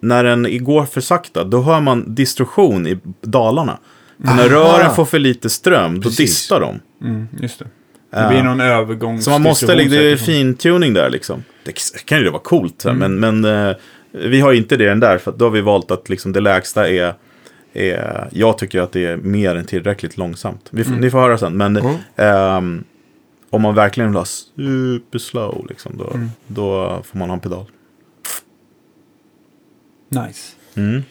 när 0.00 0.24
den 0.24 0.64
går 0.64 0.84
för 0.84 1.00
sakta, 1.00 1.44
då 1.44 1.62
hör 1.62 1.80
man 1.80 2.14
distorsion 2.14 2.86
i 2.86 2.98
dalarna. 3.20 3.78
För 4.24 4.34
när 4.34 4.48
rören 4.48 4.94
får 4.94 5.04
för 5.04 5.18
lite 5.18 5.50
ström, 5.50 5.94
då 5.94 6.02
Precis. 6.02 6.16
distar 6.16 6.60
de. 6.60 6.80
Mm, 7.06 7.28
just 7.40 7.58
det. 7.58 7.66
Det 8.10 8.28
blir 8.28 8.42
någon 8.42 8.60
övergång. 8.60 9.22
Så 9.22 9.30
man 9.30 9.42
måste, 9.42 9.74
det 9.74 10.12
är 10.12 10.16
fintuning 10.16 10.92
där 10.92 11.10
liksom. 11.10 11.44
Det 11.64 12.04
kan 12.04 12.18
ju 12.18 12.30
vara 12.30 12.42
coolt, 12.42 12.84
här, 12.84 12.92
men, 12.92 13.20
men 13.20 13.44
eh, 13.44 13.76
vi 14.16 14.40
har 14.40 14.52
inte 14.52 14.76
det 14.76 14.88
än 14.90 15.00
där, 15.00 15.18
för 15.18 15.32
då 15.32 15.44
har 15.44 15.50
vi 15.50 15.60
valt 15.60 15.90
att 15.90 16.08
liksom, 16.08 16.32
det 16.32 16.40
lägsta 16.40 16.88
är, 16.90 17.14
är, 17.72 18.28
jag 18.32 18.58
tycker 18.58 18.80
att 18.80 18.92
det 18.92 19.04
är 19.06 19.16
mer 19.16 19.54
än 19.54 19.64
tillräckligt 19.64 20.16
långsamt. 20.16 20.68
Vi, 20.70 20.84
får- 20.84 20.92
Ni 20.92 21.10
får 21.10 21.18
höra 21.18 21.38
sen, 21.38 21.56
men 21.56 21.78
ehm, 22.16 22.84
om 23.50 23.62
man 23.62 23.74
verkligen 23.74 24.10
vill 24.10 24.16
ha 24.18 24.24
super 24.24 25.18
slow, 25.18 25.66
liksom, 25.68 25.92
då, 25.98 26.12
då 26.46 27.00
får 27.04 27.18
man 27.18 27.28
ha 27.28 27.34
en 27.34 27.40
pedal. 27.40 27.64
Nice. 30.08 30.52
Mm. 30.74 31.02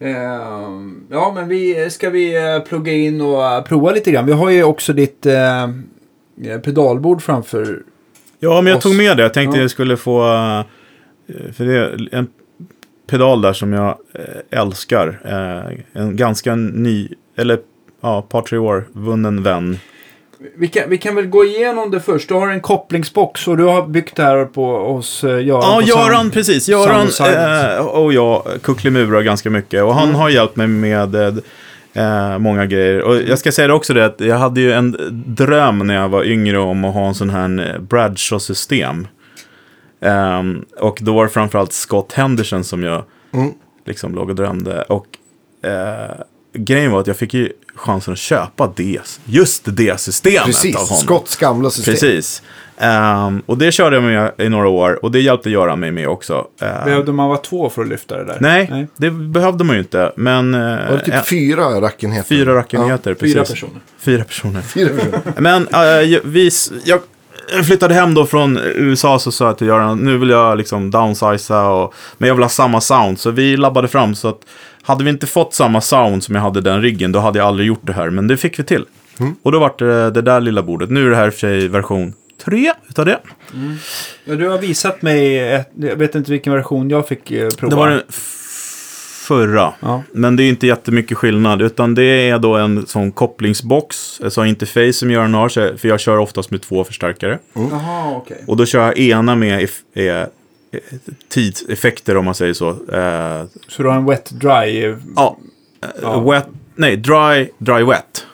Ehm, 0.00 1.02
ja, 1.10 1.32
men 1.34 1.48
vi, 1.48 1.90
ska 1.90 2.10
vi 2.10 2.36
eh, 2.54 2.60
plugga 2.68 2.92
in 2.92 3.20
och 3.20 3.44
eh, 3.44 3.62
prova 3.64 3.90
lite 3.92 4.10
grann? 4.10 4.26
Vi 4.26 4.32
har 4.32 4.50
ju 4.50 4.62
också 4.64 4.92
ditt 4.92 5.26
eh, 5.26 5.62
eh, 5.62 6.58
pedalbord 6.64 7.22
framför. 7.22 7.82
Ja, 8.38 8.60
men 8.60 8.66
jag 8.70 8.76
oss. 8.76 8.82
tog 8.82 8.96
med 8.96 9.16
det. 9.16 9.22
Jag 9.22 9.34
tänkte 9.34 9.58
Ja. 9.58 9.62
jag 9.62 9.70
skulle 9.70 9.96
få... 9.96 10.22
eh, 10.32 10.62
För 11.52 11.64
det 11.64 12.08
en 12.16 12.26
pedal 13.06 13.40
där 13.42 13.52
som 13.52 13.72
jag 13.72 13.98
eh, 14.14 14.60
älskar. 14.60 15.20
Eh, 15.24 16.02
En 16.02 16.16
ganska 16.16 16.54
ny, 16.56 17.08
eller 17.36 17.58
ja, 18.00 18.26
tre 18.48 18.58
år 18.58 18.84
vunnen 18.92 19.42
vän. 19.42 19.78
Vi 20.58 20.68
kan, 20.68 20.82
vi 20.90 20.98
kan 20.98 21.14
väl 21.14 21.26
gå 21.26 21.44
igenom 21.44 21.90
det 21.90 22.00
först. 22.00 22.28
Du 22.28 22.34
har 22.34 22.48
en 22.48 22.60
kopplingsbox 22.60 23.48
och 23.48 23.56
du 23.56 23.64
har 23.64 23.86
byggt 23.86 24.16
det 24.16 24.22
här 24.22 24.44
på 24.44 24.92
hos 24.92 25.24
eh, 25.24 25.30
Göran. 25.44 25.62
Ja, 25.62 25.82
Göran, 25.82 26.26
Sound- 26.26 26.32
precis. 26.32 26.68
Göran 26.68 27.06
eh, 27.76 27.86
och 27.86 28.12
jag 28.12 28.42
kuckelimurar 28.62 29.22
ganska 29.22 29.50
mycket. 29.50 29.82
Och 29.82 29.94
han 29.94 30.14
har 30.14 30.28
hjälpt 30.30 30.56
mig 30.56 30.66
med 30.66 31.14
eh, 31.94 32.38
många 32.38 32.66
grejer. 32.66 33.02
Och 33.02 33.16
jag 33.28 33.38
ska 33.38 33.52
säga 33.52 33.68
det 33.68 33.74
också 33.74 33.94
det 33.94 34.04
att 34.06 34.20
jag 34.20 34.36
hade 34.38 34.60
ju 34.60 34.72
en 34.72 34.96
dröm 35.26 35.78
när 35.78 35.94
jag 35.94 36.08
var 36.08 36.24
yngre 36.24 36.58
om 36.58 36.84
att 36.84 36.94
ha 36.94 37.06
en 37.08 37.14
sån 37.14 37.30
här 37.30 37.78
Bradshaw-system. 37.80 39.08
Ehm, 40.00 40.64
och 40.80 40.98
då 41.02 41.14
var 41.14 41.24
det 41.24 41.30
framförallt 41.30 41.72
Scott 41.72 42.12
Henderson 42.12 42.64
som 42.64 42.82
jag 42.82 43.04
Mm. 43.34 43.50
liksom 43.86 44.14
låg 44.14 44.28
och 44.30 44.36
drömde. 44.36 44.82
Och 44.82 45.06
eh, 45.68 46.10
grejen 46.54 46.92
var 46.92 47.00
att 47.00 47.06
jag 47.06 47.16
fick 47.16 47.34
ju 47.34 47.52
chansen 47.74 48.12
att 48.12 48.18
köpa 48.18 48.72
det, 48.76 48.98
just 49.24 49.62
det 49.76 50.00
systemet 50.00 50.40
av 50.40 50.44
Precis, 50.46 50.76
honom. 50.76 50.96
Scotts 50.96 51.36
gamla 51.36 51.70
system. 51.70 51.92
Precis. 51.94 52.42
Ehm, 52.78 53.42
och 53.46 53.58
det 53.58 53.72
körde 53.72 53.96
jag 53.96 54.02
med 54.02 54.32
i 54.38 54.48
några 54.48 54.68
år 54.68 55.04
och 55.04 55.10
det 55.12 55.20
hjälpte 55.20 55.50
Göran 55.50 55.80
mig 55.80 55.90
med 55.92 56.08
också. 56.08 56.46
Ehm, 56.60 56.84
Behövde 56.84 57.12
man 57.12 57.28
vara 57.28 57.38
två 57.38 57.70
för 57.70 57.82
att 57.82 57.88
lyfta 57.88 58.16
det 58.18 58.24
där? 58.24 58.36
nej, 58.40 58.86
det 58.96 59.10
behövde 59.10 59.64
man 59.64 59.76
ju 59.76 59.80
inte. 59.82 60.12
Men 60.16 60.54
eh, 60.54 60.60
Var 60.60 60.96
det 60.96 61.04
typ 61.04 61.14
en- 61.14 61.24
fyra 61.24 61.80
rackenheter? 61.80 62.28
fyra 62.28 62.54
rackenheter. 62.54 63.14
Fyra 63.20 63.40
precis. 63.40 63.50
personer. 63.54 63.80
Fyra 63.98 64.24
personer. 64.24 64.60
Fyra 64.62 64.88
personer. 64.88 65.20
Men 65.40 65.68
eh, 65.68 66.20
vi, 66.24 66.46
s- 66.48 66.72
jag 67.52 67.66
flyttade 67.66 67.94
hem 67.94 68.14
då 68.14 68.26
från 68.26 68.58
USA 68.58 69.18
så 69.18 69.32
sa 69.32 69.46
jag 69.46 69.58
till 69.58 69.66
Göran, 69.66 69.98
nu 69.98 70.18
vill 70.18 70.30
jag 70.30 70.58
liksom 70.58 70.90
downsiza 70.90 71.68
och, 71.68 71.94
men 72.18 72.28
jag 72.28 72.34
vill 72.34 72.44
ha 72.44 72.48
samma 72.48 72.80
sound. 72.80 73.18
Så 73.18 73.30
vi 73.30 73.56
labbade 73.56 73.88
fram 73.88 74.14
så 74.14 74.28
att 74.28 74.40
hade 74.82 75.04
vi 75.04 75.10
inte 75.10 75.26
fått 75.26 75.54
samma 75.54 75.80
sound 75.80 76.24
som 76.24 76.34
jag 76.34 76.42
hade 76.42 76.60
den 76.60 76.82
riggen, 76.82 77.12
då 77.12 77.18
hade 77.18 77.38
jag 77.38 77.48
aldrig 77.48 77.68
gjort 77.68 77.86
det 77.86 77.92
här. 77.92 78.10
Men 78.10 78.26
det 78.26 78.36
fick 78.36 78.58
vi 78.58 78.64
till. 78.64 78.84
Och 79.42 79.52
då 79.52 79.58
vart 79.58 79.78
det 79.78 80.10
det 80.10 80.22
där 80.22 80.40
lilla 80.40 80.62
bordet. 80.62 80.90
Nu 80.90 81.06
är 81.06 81.10
det 81.10 81.16
här 81.16 81.26
i 81.26 81.28
och 81.28 81.32
för 81.32 81.40
sig 81.40 81.68
version 81.68 82.14
3 82.44 82.72
utav 82.88 83.04
det. 83.06 83.18
Ja, 84.24 84.34
du 84.34 84.48
har 84.48 84.58
visat 84.58 85.02
mig, 85.02 85.38
ett, 85.54 85.70
jag 85.74 85.96
vet 85.96 86.14
inte 86.14 86.30
vilken 86.30 86.52
version 86.52 86.90
jag 86.90 87.08
fick 87.08 87.30
eh, 87.30 87.48
prova. 87.50 87.70
Det 87.70 87.76
var 87.76 87.88
den 87.90 88.02
förra. 89.26 89.72
Ja. 89.80 90.02
Men 90.12 90.36
det 90.36 90.42
är 90.42 90.48
inte 90.48 90.66
jättemycket 90.66 91.16
skillnad. 91.18 91.62
Utan 91.62 91.94
det 91.94 92.02
är 92.28 92.38
då 92.38 92.54
en 92.56 92.86
sån 92.86 93.12
kopplingsbox. 93.12 94.20
Alltså 94.24 94.44
interface 94.44 94.92
som 94.92 95.10
Göran 95.10 95.34
har. 95.34 95.76
För 95.76 95.88
jag 95.88 96.00
kör 96.00 96.18
oftast 96.18 96.50
med 96.50 96.62
två 96.62 96.84
förstärkare. 96.84 97.38
Jaha, 97.52 98.16
okej. 98.16 98.44
Och 98.46 98.56
då 98.56 98.66
kör 98.66 98.80
jag 98.86 98.98
ena 98.98 99.34
med 99.34 99.68
eh, 99.94 100.04
eh, 100.06 100.26
tidseffekter 101.28 102.16
om 102.16 102.24
man 102.24 102.34
säger 102.34 102.52
så. 102.54 102.68
Eh, 102.70 103.44
Så 103.68 103.82
du 103.82 103.88
har 103.88 103.96
en 103.96 104.04
wet 104.06 104.30
dry? 104.30 104.84
eh, 104.84 104.96
ja, 105.16 105.36
eh, 105.82 105.88
Ja. 106.02 106.20
wet, 106.20 106.46
nej, 106.74 106.96
dry, 106.96 107.48
dry 107.58 107.82
wet. 107.84 108.26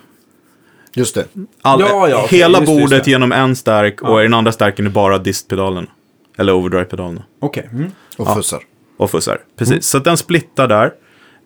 Just 0.94 1.14
det. 1.14 1.24
All, 1.62 1.80
Ja, 1.80 2.08
ja, 2.08 2.22
okej, 2.24 2.38
hela 2.38 2.58
just 2.58 2.66
det, 2.66 2.72
just 2.72 2.82
bordet 2.90 3.04
det. 3.04 3.10
genom 3.10 3.32
en 3.32 3.56
stärk 3.56 4.02
och 4.02 4.20
i 4.20 4.22
den 4.22 4.34
andra 4.34 4.52
stärken 4.52 4.86
är 4.86 4.90
bara 4.90 5.18
distpedalen. 5.18 5.86
Eller 6.38 6.52
overdrive-pedalen. 6.52 7.22
Okej. 7.40 7.68
Mm. 7.72 7.90
Och 8.16 8.26
Ja. 8.28 8.34
fussar. 8.34 8.60
Och 8.96 9.10
fussar. 9.10 9.40
Precis, 9.56 9.86
så 9.86 9.98
att 9.98 10.04
den 10.04 10.16
splittar 10.16 10.68
där. 10.68 10.92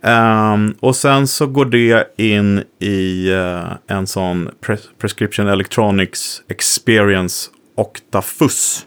Ehm, 0.03 0.75
och 0.81 0.97
sen 0.97 1.27
så 1.27 1.47
går 1.47 1.65
det 1.65 2.15
in 2.17 2.63
i 2.79 3.31
eh, 3.33 3.97
en 3.97 4.07
sån 4.07 4.51
Pres- 4.61 4.89
Prescription 4.99 5.49
Electronics 5.49 6.43
Experience 6.49 7.51
Octafus. 7.75 8.87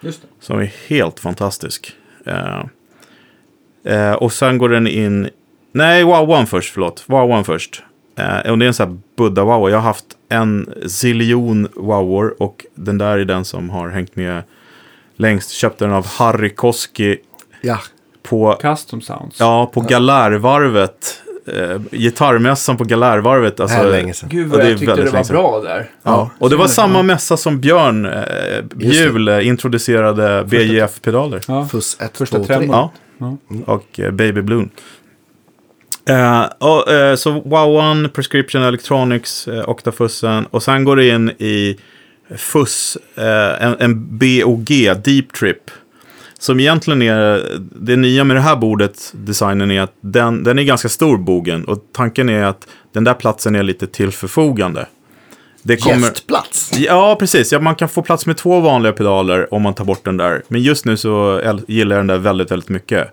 Just 0.00 0.22
det. 0.22 0.28
Som 0.40 0.58
är 0.60 0.72
helt 0.88 1.20
fantastisk. 1.20 1.92
Eh, 2.26 2.64
eh, 3.84 4.12
och 4.12 4.32
sen 4.32 4.58
går 4.58 4.68
den 4.68 4.86
in... 4.86 5.28
Nej, 5.72 6.04
Wow 6.04 6.30
One 6.30 6.46
först, 6.46 6.72
förlåt. 6.72 7.04
Wow 7.06 7.30
One 7.30 7.44
först. 7.44 7.82
Eh, 8.18 8.50
och 8.50 8.58
det 8.58 8.64
är 8.64 8.66
en 8.66 8.74
sån 8.74 8.88
här 8.88 8.98
Buddha 9.16 9.44
Wow. 9.44 9.70
Jag 9.70 9.76
har 9.76 9.82
haft 9.82 10.06
en 10.28 10.74
ziljon 10.86 11.68
Wowor 11.74 12.34
och 12.38 12.66
den 12.74 12.98
där 12.98 13.18
är 13.18 13.24
den 13.24 13.44
som 13.44 13.70
har 13.70 13.88
hängt 13.88 14.16
med 14.16 14.42
längst. 15.16 15.50
Köpte 15.50 15.84
den 15.84 15.94
av 15.94 16.06
Harry 16.06 16.54
Koski 16.54 17.18
Ja. 17.60 17.78
på, 18.22 18.58
Custom 18.62 19.00
sounds. 19.00 19.40
ja, 19.40 19.70
på 19.74 19.80
Galärvarvet. 19.80 21.22
Eh, 21.46 21.80
gitarrmässan 21.92 22.76
på 22.76 22.84
Galärvarvet. 22.84 23.56
Det 23.56 23.62
Alltså, 23.62 23.76
här 23.78 23.86
är 23.86 23.90
länge 23.90 24.14
sedan. 24.14 24.28
Gud 24.32 24.48
vad 24.48 24.60
det 24.60 24.68
jag 24.70 24.78
tyckte 24.78 24.94
det 24.96 25.10
var 25.10 25.24
bra 25.28 25.60
där. 25.60 25.90
Ja, 26.02 26.30
och 26.38 26.50
det 26.50 26.56
var 26.56 26.66
samma 26.66 27.02
mässa 27.02 27.36
som 27.36 27.60
Björn 27.60 28.06
eh, 28.06 28.22
Bjul 28.74 29.28
eh, 29.28 29.46
introducerade 29.46 30.44
BJF-pedaler. 30.44 31.40
Ja. 31.48 31.68
Fuss 31.70 31.96
1, 32.00 32.16
Första 32.16 32.36
2, 32.38 32.44
3. 32.44 32.56
tremon. 32.56 32.74
Ja, 32.76 32.92
Ja. 33.18 33.36
och 33.74 34.00
eh, 34.00 34.10
Baby 34.10 34.42
Bloom. 34.42 34.70
Eh, 36.08 36.44
och, 36.58 36.92
eh, 36.92 37.16
så 37.16 37.30
Wow 37.32 37.76
One, 37.76 38.08
Prescription 38.08 38.62
Electronics, 38.62 39.48
eh, 39.48 39.68
Octafussen 39.68 40.46
och 40.46 40.62
sen 40.62 40.84
går 40.84 40.96
det 40.96 41.08
in 41.08 41.30
i 41.30 41.76
FUS, 42.36 42.98
eh, 43.14 43.64
en, 43.66 43.76
en 43.78 44.18
BOG, 44.18 44.68
Deep 45.04 45.32
Trip. 45.32 45.70
Som 46.40 46.60
egentligen 46.60 47.02
är, 47.02 47.46
det 47.74 47.96
nya 47.96 48.24
med 48.24 48.36
det 48.36 48.40
här 48.40 48.56
bordet, 48.56 49.12
designen 49.12 49.70
är 49.70 49.80
att 49.80 49.94
den, 50.00 50.44
den 50.44 50.58
är 50.58 50.62
ganska 50.62 50.88
stor 50.88 51.18
bogen. 51.18 51.64
Och 51.64 51.78
tanken 51.92 52.28
är 52.28 52.44
att 52.44 52.66
den 52.92 53.04
där 53.04 53.14
platsen 53.14 53.54
är 53.54 53.62
lite 53.62 53.86
till 53.86 54.10
förfogande. 54.10 54.86
Det 55.62 55.76
kommer, 55.76 56.06
Gästplats. 56.08 56.70
Ja, 56.78 57.16
precis. 57.18 57.52
Ja, 57.52 57.60
man 57.60 57.74
kan 57.74 57.88
få 57.88 58.02
plats 58.02 58.26
med 58.26 58.36
två 58.36 58.60
vanliga 58.60 58.92
pedaler 58.92 59.54
om 59.54 59.62
man 59.62 59.74
tar 59.74 59.84
bort 59.84 60.04
den 60.04 60.16
där. 60.16 60.42
Men 60.48 60.62
just 60.62 60.84
nu 60.84 60.96
så 60.96 61.40
gillar 61.68 61.96
jag 61.96 62.00
den 62.00 62.06
där 62.06 62.18
väldigt, 62.18 62.50
väldigt 62.50 62.68
mycket. 62.68 63.08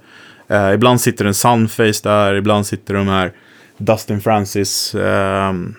Eh, 0.47 0.73
ibland 0.73 1.01
sitter 1.01 1.25
en 1.25 1.33
Sunface 1.33 2.03
där, 2.03 2.35
ibland 2.35 2.65
sitter 2.65 2.93
de 2.93 3.07
här 3.07 3.31
Dustin 3.77 4.21
Francis 4.21 4.95
ehm, 4.95 5.75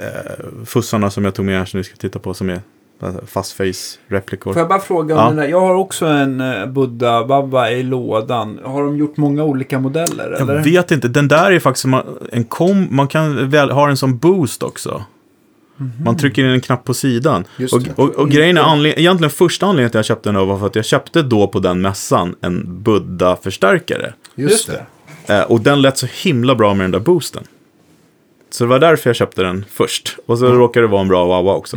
eh, 0.00 0.64
fussarna 0.64 1.10
som 1.10 1.24
jag 1.24 1.34
tog 1.34 1.44
med 1.44 1.58
här 1.58 1.64
som 1.64 1.78
ni 1.78 1.84
ska 1.84 1.96
titta 1.96 2.18
på 2.18 2.34
som 2.34 2.50
är 2.50 2.54
eh, 2.54 2.60
fast 3.26 3.52
face 3.52 3.98
replikor. 4.08 4.52
Får 4.52 4.60
jag 4.60 4.68
bara 4.68 4.80
fråga 4.80 5.14
om 5.14 5.20
Ja. 5.20 5.26
den 5.26 5.36
där? 5.36 5.48
Jag 5.48 5.60
har 5.60 5.74
också 5.74 6.06
en 6.06 6.40
eh, 6.40 6.66
Buddha 6.66 7.24
Baba 7.24 7.70
i 7.70 7.82
lådan. 7.82 8.58
Har 8.64 8.82
de 8.82 8.96
gjort 8.96 9.16
många 9.16 9.44
olika 9.44 9.78
modeller? 9.78 10.30
Jag 10.30 10.40
eller? 10.40 10.62
vet 10.64 10.90
inte, 10.90 11.08
den 11.08 11.28
där 11.28 11.52
är 11.52 11.58
faktiskt 11.60 11.86
en 12.32 12.44
kom, 12.44 12.88
man 12.90 13.08
kan 13.08 13.50
väl 13.50 13.70
ha 13.70 13.86
den 13.86 13.96
som 13.96 14.18
boost 14.18 14.62
också. 14.62 15.04
Man 16.04 16.16
trycker 16.16 16.44
in 16.44 16.50
en 16.50 16.60
knapp 16.60 16.84
på 16.84 16.94
sidan. 16.94 17.44
Just 17.56 17.74
Och, 17.74 17.82
och, 17.96 18.08
och 18.10 18.30
grejen 18.30 18.56
är, 18.58 18.62
anled- 18.62 18.94
egentligen 18.96 19.30
första 19.30 19.66
anledningen 19.66 19.90
till 19.90 19.98
att 20.00 20.08
jag 20.08 20.16
köpte 20.16 20.28
den 20.32 20.48
var 20.48 20.58
för 20.58 20.66
att 20.66 20.76
jag 20.76 20.84
köpte 20.84 21.22
då 21.22 21.46
på 21.48 21.58
den 21.58 21.80
mässan 21.80 22.34
en 22.40 22.82
Buddha-förstärkare. 22.82 24.12
Just 24.34 24.70
det. 25.26 25.34
Eh, 25.34 25.42
och 25.42 25.60
den 25.60 25.82
lät 25.82 25.98
så 25.98 26.06
himla 26.22 26.54
bra 26.54 26.74
med 26.74 26.84
den 26.84 26.90
där 26.90 26.98
boosten. 27.00 27.42
Så 28.50 28.64
det 28.64 28.68
var 28.68 28.78
därför 28.78 29.10
jag 29.10 29.16
köpte 29.16 29.42
den 29.42 29.64
först. 29.70 30.16
Och 30.26 30.38
så 30.38 30.46
råkade 30.46 30.86
det 30.86 30.90
vara 30.90 31.00
en 31.02 31.08
bra 31.08 31.26
Wawa 31.26 31.54
också. 31.54 31.76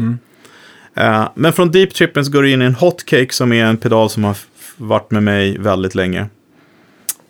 Eh, 0.96 1.28
men 1.36 1.54
från 1.54 1.72
Deep 1.72 1.94
Trippen 1.94 2.26
så 2.26 2.32
går 2.32 2.44
det 2.44 2.50
in 2.52 2.62
i 2.62 2.66
en 2.66 2.76
Hotcake 2.76 3.34
som 3.34 3.54
är 3.54 3.66
en 3.66 3.78
pedal 3.78 4.10
som 4.10 4.24
har 4.24 4.38
varit 4.78 5.12
med 5.12 5.24
mig 5.24 5.58
väldigt 5.58 5.96
länge. 5.96 6.26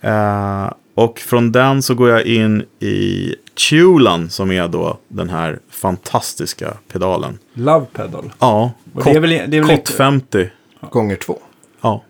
Eh, 0.02 0.72
och 0.96 1.20
från 1.20 1.52
den 1.52 1.82
så 1.82 1.96
går 1.96 2.10
jag 2.10 2.26
in 2.26 2.64
i 2.80 3.36
Tulan 3.70 4.30
som 4.30 4.52
är 4.52 4.68
då 4.68 4.98
den 5.08 5.30
här 5.30 5.60
fantastiska 5.70 6.74
pedalen. 6.92 7.40
Love 7.54 7.86
pedal. 7.94 8.34
Ja, 8.40 8.72
Och 8.94 9.04
det 9.04 9.10
är 9.10 9.14
Cot, 9.14 9.24
väl, 9.24 9.30
det 9.30 9.58
är 9.58 9.62
väl 9.62 9.64
Cot 9.64 9.72
inte- 9.78 9.92
50. 9.94 10.50
Gånger 10.90 11.16
två. 11.16 11.40
Ja. 11.82 12.04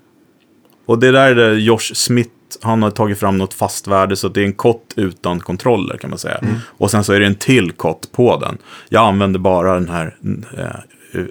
Och 0.86 1.00
det 1.00 1.12
där 1.12 1.32
är 1.32 1.36
det 1.36 1.60
Josh 1.60 1.94
Smith, 1.94 2.30
han 2.62 2.84
har 2.84 2.90
tagit 2.92 3.20
fram 3.20 3.38
något 3.38 3.54
fast 3.54 3.88
värde 3.88 4.16
så 4.16 4.28
det 4.30 4.42
är 4.42 4.46
en 4.46 4.54
kott 4.54 4.94
utan 4.96 5.40
kontroller 5.40 5.98
kan 5.98 6.10
man 6.10 6.20
säga. 6.20 6.38
Och 6.66 6.92
sen 6.92 7.04
så 7.04 7.14
är 7.14 7.20
det 7.20 7.26
en 7.26 7.36
till 7.36 7.72
kott 7.72 8.12
på 8.12 8.40
den. 8.40 8.58
Jag 8.90 9.08
använder 9.08 9.40
bara 9.40 9.74
den 9.74 9.90
här 9.90 10.16
eh, 10.58 10.66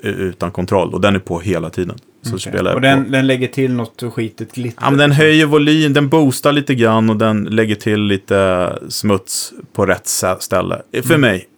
utan 0.03 0.51
kontroll 0.51 0.95
och 0.95 1.01
den 1.01 1.14
är 1.14 1.18
på 1.18 1.41
hela 1.41 1.70
tiden. 1.70 1.97
Så 2.22 2.28
Okej. 2.28 2.41
spelar 2.41 2.74
Och 2.74 2.80
den, 2.80 3.11
den 3.11 3.26
lägger 3.26 3.49
till 3.49 3.72
något 3.72 4.03
skitigt 4.12 4.55
glitter. 4.55 4.83
Ja, 4.83 4.91
men 4.91 4.99
den 4.99 5.12
höjer 5.12 5.47
volym, 5.47 5.93
den 5.93 6.09
boostar 6.09 6.53
lite 6.53 6.74
grann 6.74 7.11
och 7.11 7.16
den 7.16 7.45
lägger 7.45 7.74
till 7.74 8.01
lite 8.01 8.72
smuts 8.89 9.53
på 9.72 9.87
rätt 9.87 10.07
ställe. 10.39 10.83
För 11.05 11.18
mig. 11.18 11.49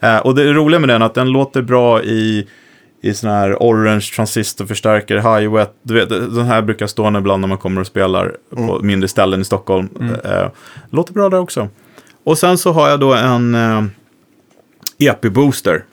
Eh, 0.00 0.18
och 0.18 0.34
det 0.34 0.52
roliga 0.52 0.80
med 0.80 0.88
den 0.88 1.02
är 1.02 1.06
att 1.06 1.14
den 1.14 1.28
låter 1.28 1.62
bra 1.62 2.02
i, 2.02 2.46
i 3.02 3.14
sån 3.14 3.30
här 3.30 3.56
orange 3.60 4.10
transistorförstärkare, 4.16 5.20
high 5.20 5.52
wet. 5.54 5.72
Du 5.82 5.94
vet, 5.94 6.08
den 6.08 6.44
här 6.44 6.62
brukar 6.62 6.86
stå 6.86 7.18
ibland 7.18 7.40
när 7.40 7.48
man 7.48 7.58
kommer 7.58 7.80
och 7.80 7.86
spelar 7.86 8.36
på 8.50 8.80
mindre 8.82 9.08
ställen 9.08 9.40
i 9.40 9.44
Stockholm. 9.44 9.88
Eh, 10.24 10.48
låter 10.90 11.12
bra 11.12 11.28
där 11.28 11.38
också. 11.38 11.68
Och 12.24 12.38
sen 12.38 12.58
så 12.58 12.72
har 12.72 12.88
jag 12.88 13.00
då 13.00 13.14
en 13.14 13.54
eh, 13.54 13.84
EP-booster. 14.98 15.84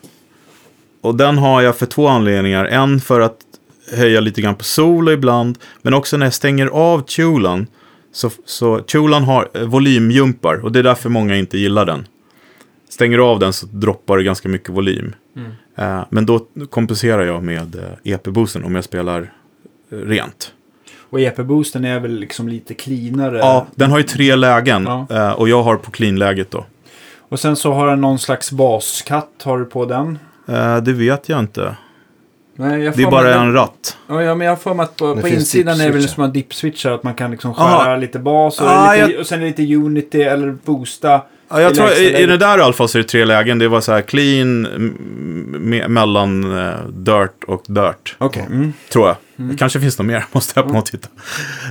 Och 1.03 1.15
den 1.15 1.37
har 1.37 1.61
jag 1.61 1.75
för 1.75 1.85
två 1.85 2.07
anledningar. 2.07 2.65
En 2.65 2.99
för 2.99 3.19
att 3.19 3.37
höja 3.91 4.19
lite 4.19 4.41
grann 4.41 4.55
på 4.55 4.63
solo 4.63 5.11
ibland. 5.11 5.57
Men 5.81 5.93
också 5.93 6.17
när 6.17 6.25
jag 6.25 6.33
stänger 6.33 6.67
av 6.67 6.99
tulan. 7.01 7.67
Så, 8.13 8.29
så 8.45 8.79
tulan 8.79 9.23
har 9.23 9.49
eh, 9.53 9.61
volymjumpar 9.63 10.55
och 10.63 10.71
det 10.71 10.79
är 10.79 10.83
därför 10.83 11.09
många 11.09 11.35
inte 11.37 11.57
gillar 11.57 11.85
den. 11.85 12.07
Stänger 12.89 13.17
av 13.17 13.39
den 13.39 13.53
så 13.53 13.65
droppar 13.65 14.17
det 14.17 14.23
ganska 14.23 14.49
mycket 14.49 14.69
volym. 14.69 15.15
Eh, 15.77 16.01
men 16.09 16.25
då 16.25 16.45
kompenserar 16.69 17.23
jag 17.25 17.43
med 17.43 17.75
eh, 17.75 18.13
EP-boosten 18.13 18.63
om 18.63 18.75
jag 18.75 18.83
spelar 18.83 19.33
eh, 19.91 19.97
rent. 19.97 20.51
Och 21.09 21.19
EP-boosten 21.19 21.85
är 21.85 21.99
väl 21.99 22.19
liksom 22.19 22.47
lite 22.47 22.73
cleanare. 22.73 23.37
Ja, 23.37 23.67
den 23.75 23.91
har 23.91 23.97
ju 23.97 24.03
tre 24.03 24.35
lägen 24.35 24.83
Ja. 25.09 25.33
och 25.33 25.49
jag 25.49 25.63
har 25.63 25.75
på 25.75 25.91
clean-läget 25.91 26.51
då. 26.51 26.65
Och 27.17 27.39
sen 27.39 27.55
så 27.55 27.73
har 27.73 27.87
den 27.87 28.01
någon 28.01 28.19
slags 28.19 28.51
baskatt. 28.51 29.41
Har 29.43 29.59
du 29.59 29.65
på 29.65 29.85
den? 29.85 30.19
Eh, 30.47 30.77
det 30.77 30.93
vet 30.93 31.29
jag 31.29 31.39
inte. 31.39 31.75
Nej, 32.55 32.83
jag 32.83 32.97
Det 32.97 33.03
är 33.03 33.11
bara 33.11 33.35
en 33.35 33.53
ratt. 33.53 33.97
Ja, 34.07 34.23
ja, 34.23 34.35
men 34.35 34.45
jag 34.45 34.51
har 34.51 34.57
för 34.57 34.73
mig 34.73 34.83
att 34.83 34.95
på, 34.95 35.15
på 35.15 35.27
insidan 35.27 35.81
är 35.81 35.85
det 35.85 35.91
väl 35.91 36.09
som 36.09 36.23
en 36.23 36.33
dip-switchar. 36.33 36.95
Att 36.95 37.03
man 37.03 37.13
kan 37.13 37.31
liksom 37.31 37.53
skära 37.53 37.65
Aha. 37.65 37.95
lite 37.95 38.19
bas 38.19 38.61
och, 38.61 38.67
Ah, 38.69 38.93
lite, 38.95 39.11
jag- 39.11 39.19
och 39.19 39.27
sen 39.27 39.39
är 39.39 39.43
det 39.43 39.57
lite 39.57 39.75
Unity 39.75 40.21
eller 40.21 40.51
boosta. 40.65 41.21
Ja, 41.49 41.61
jag 41.61 41.75
tror, 41.75 41.89
i, 41.91 42.17
I 42.17 42.25
det 42.25 42.37
där 42.37 42.57
i 42.57 42.61
alla 42.61 42.73
fall 42.73 42.89
så 42.89 42.97
är 42.97 43.01
det 43.01 43.07
tre 43.07 43.25
lägen. 43.25 43.59
Det 43.59 43.67
var 43.67 43.81
så 43.81 43.91
här 43.91 44.01
clean 44.01 44.61
me, 45.59 45.87
mellan 45.87 46.57
eh, 46.67 46.73
dirt 46.87 47.43
och 47.47 47.63
dirt. 47.67 48.15
Okej. 48.17 48.45
Mm. 48.49 48.73
Tror 48.93 49.07
jag. 49.07 49.15
Det 49.35 49.57
kanske 49.57 49.79
finns 49.79 49.99
något 49.99 50.07
mer, 50.07 50.25
måste 50.31 50.59
jag 50.59 50.67
på 50.67 50.73
något 50.73 50.85
titta. 50.85 51.09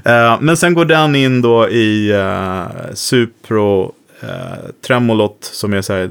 Eh, 0.05 0.37
men 0.41 0.57
sen 0.57 0.75
går 0.75 0.85
den 0.85 1.15
in 1.15 1.43
då 1.43 1.69
i 1.69 2.13
uh, 2.13 2.67
Supro 2.95 3.93
uh, 4.23 4.29
Tremolot 4.87 5.39
som 5.41 5.73
är 5.73 5.83
så 5.83 5.93
här, 5.93 6.11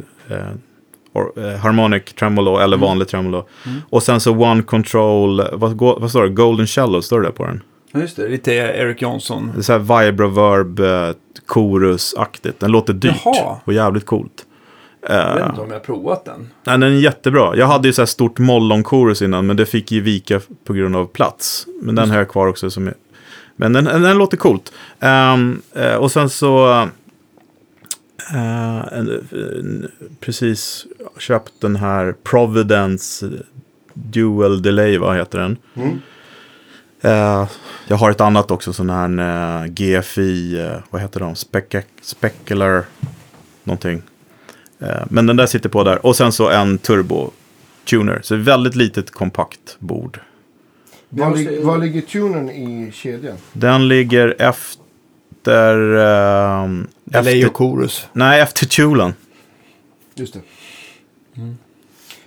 Harmonic 1.61 2.03
Tremolo 2.19 2.57
eller 2.57 2.77
vanlig 2.77 3.07
Tremolo. 3.07 3.47
Och 3.89 4.03
sen 4.03 4.19
så 4.19 4.31
One 4.31 4.63
Control, 4.63 5.41
vad, 5.53 5.77
vad 5.77 6.09
står 6.09 6.23
det? 6.23 6.29
Golden 6.29 6.67
Shallow, 6.67 7.01
står 7.01 7.19
det 7.21 7.27
där 7.27 7.31
på 7.31 7.45
den? 7.45 7.61
Ja, 7.91 7.99
just 7.99 8.15
det. 8.15 8.27
Lite 8.27 8.53
Eric 8.53 9.01
Johnson. 9.01 9.51
Det 9.53 9.59
är 9.59 9.63
så 9.63 9.73
här 9.77 9.79
vibroverb, 10.05 10.79
uh, 10.79 11.11
chorus-aktigt. 11.47 12.59
Den 12.59 12.71
låter 12.71 12.93
dyrt 12.93 13.21
Jaha. 13.25 13.57
och 13.63 13.73
jävligt 13.73 14.05
coolt. 14.05 14.45
Eh, 15.09 15.15
Jag 15.15 15.35
vet 15.35 15.49
inte 15.49 15.61
om 15.61 15.67
jag 15.67 15.75
har 15.75 15.79
provat 15.79 16.25
den. 16.25 16.49
Nej, 16.63 16.77
den 16.77 16.83
är 16.83 16.99
jättebra. 16.99 17.55
Jag 17.55 17.67
hade 17.67 17.87
ju 17.87 17.93
så 17.93 18.01
här 18.01 18.05
stort 18.07 18.39
mollon-chorus 18.39 19.23
innan, 19.23 19.45
men 19.47 19.57
det 19.57 19.65
fick 19.65 19.91
ju 19.91 20.01
vika 20.01 20.41
på 20.65 20.73
grund 20.73 20.95
av 20.95 21.05
plats. 21.05 21.65
Men 21.81 21.95
den 21.95 22.09
har 22.09 22.17
jag 22.17 22.29
kvar 22.29 22.47
också. 22.47 22.69
Som 22.69 22.87
är... 22.87 22.93
Men 23.55 23.73
den, 23.73 23.85
den 23.85 24.17
låter 24.17 24.37
coolt. 24.37 24.73
Eh, 24.99 25.95
och 25.95 26.11
sen 26.11 26.29
så... 26.29 26.87
eh, 28.33 28.93
en, 28.93 29.27
en, 29.31 29.91
precis 30.19 30.85
köpt 31.17 31.53
den 31.59 31.75
här 31.75 32.15
Providence 32.23 33.29
Dual 33.93 34.61
Delay, 34.61 34.97
vad 34.97 35.15
heter 35.17 35.39
den? 35.39 35.57
Mm. 35.75 35.99
Eh, 37.01 37.47
jag 37.87 37.97
har 37.97 38.11
ett 38.11 38.21
annat 38.21 38.51
också, 38.51 38.73
sån 38.73 38.89
här 38.89 39.63
eh, 39.63 39.65
GFI, 39.71 40.59
eh, 40.59 40.77
vad 40.89 41.01
heter 41.01 41.19
de? 41.19 41.35
Spec 41.35 41.63
Specular 42.01 42.83
någonting. 43.63 44.01
Eh, 44.79 45.03
men 45.09 45.25
den 45.25 45.35
där 45.37 45.45
sitter 45.45 45.69
på 45.69 45.83
där. 45.83 46.05
Och 46.05 46.15
sen 46.15 46.31
så 46.31 46.49
en 46.49 46.77
turbo 46.77 47.31
tuner. 47.89 48.19
Så 48.23 48.35
väldigt 48.35 48.75
litet 48.75 49.11
kompakt 49.11 49.75
bord. 49.79 50.19
Var, 51.09 51.29
måste- 51.29 51.43
lig- 51.51 51.63
var 51.63 51.77
ligger 51.77 52.01
tunern 52.01 52.49
i 52.49 52.91
kedjan? 52.93 53.37
Den 53.53 53.87
ligger 53.87 54.35
efter... 54.41 55.77
efter 57.19 57.49
chorus. 57.49 58.07
nej, 58.13 58.41
efter 58.41 58.65
tulan. 58.65 59.13
Just 60.15 60.33
det. 60.33 60.41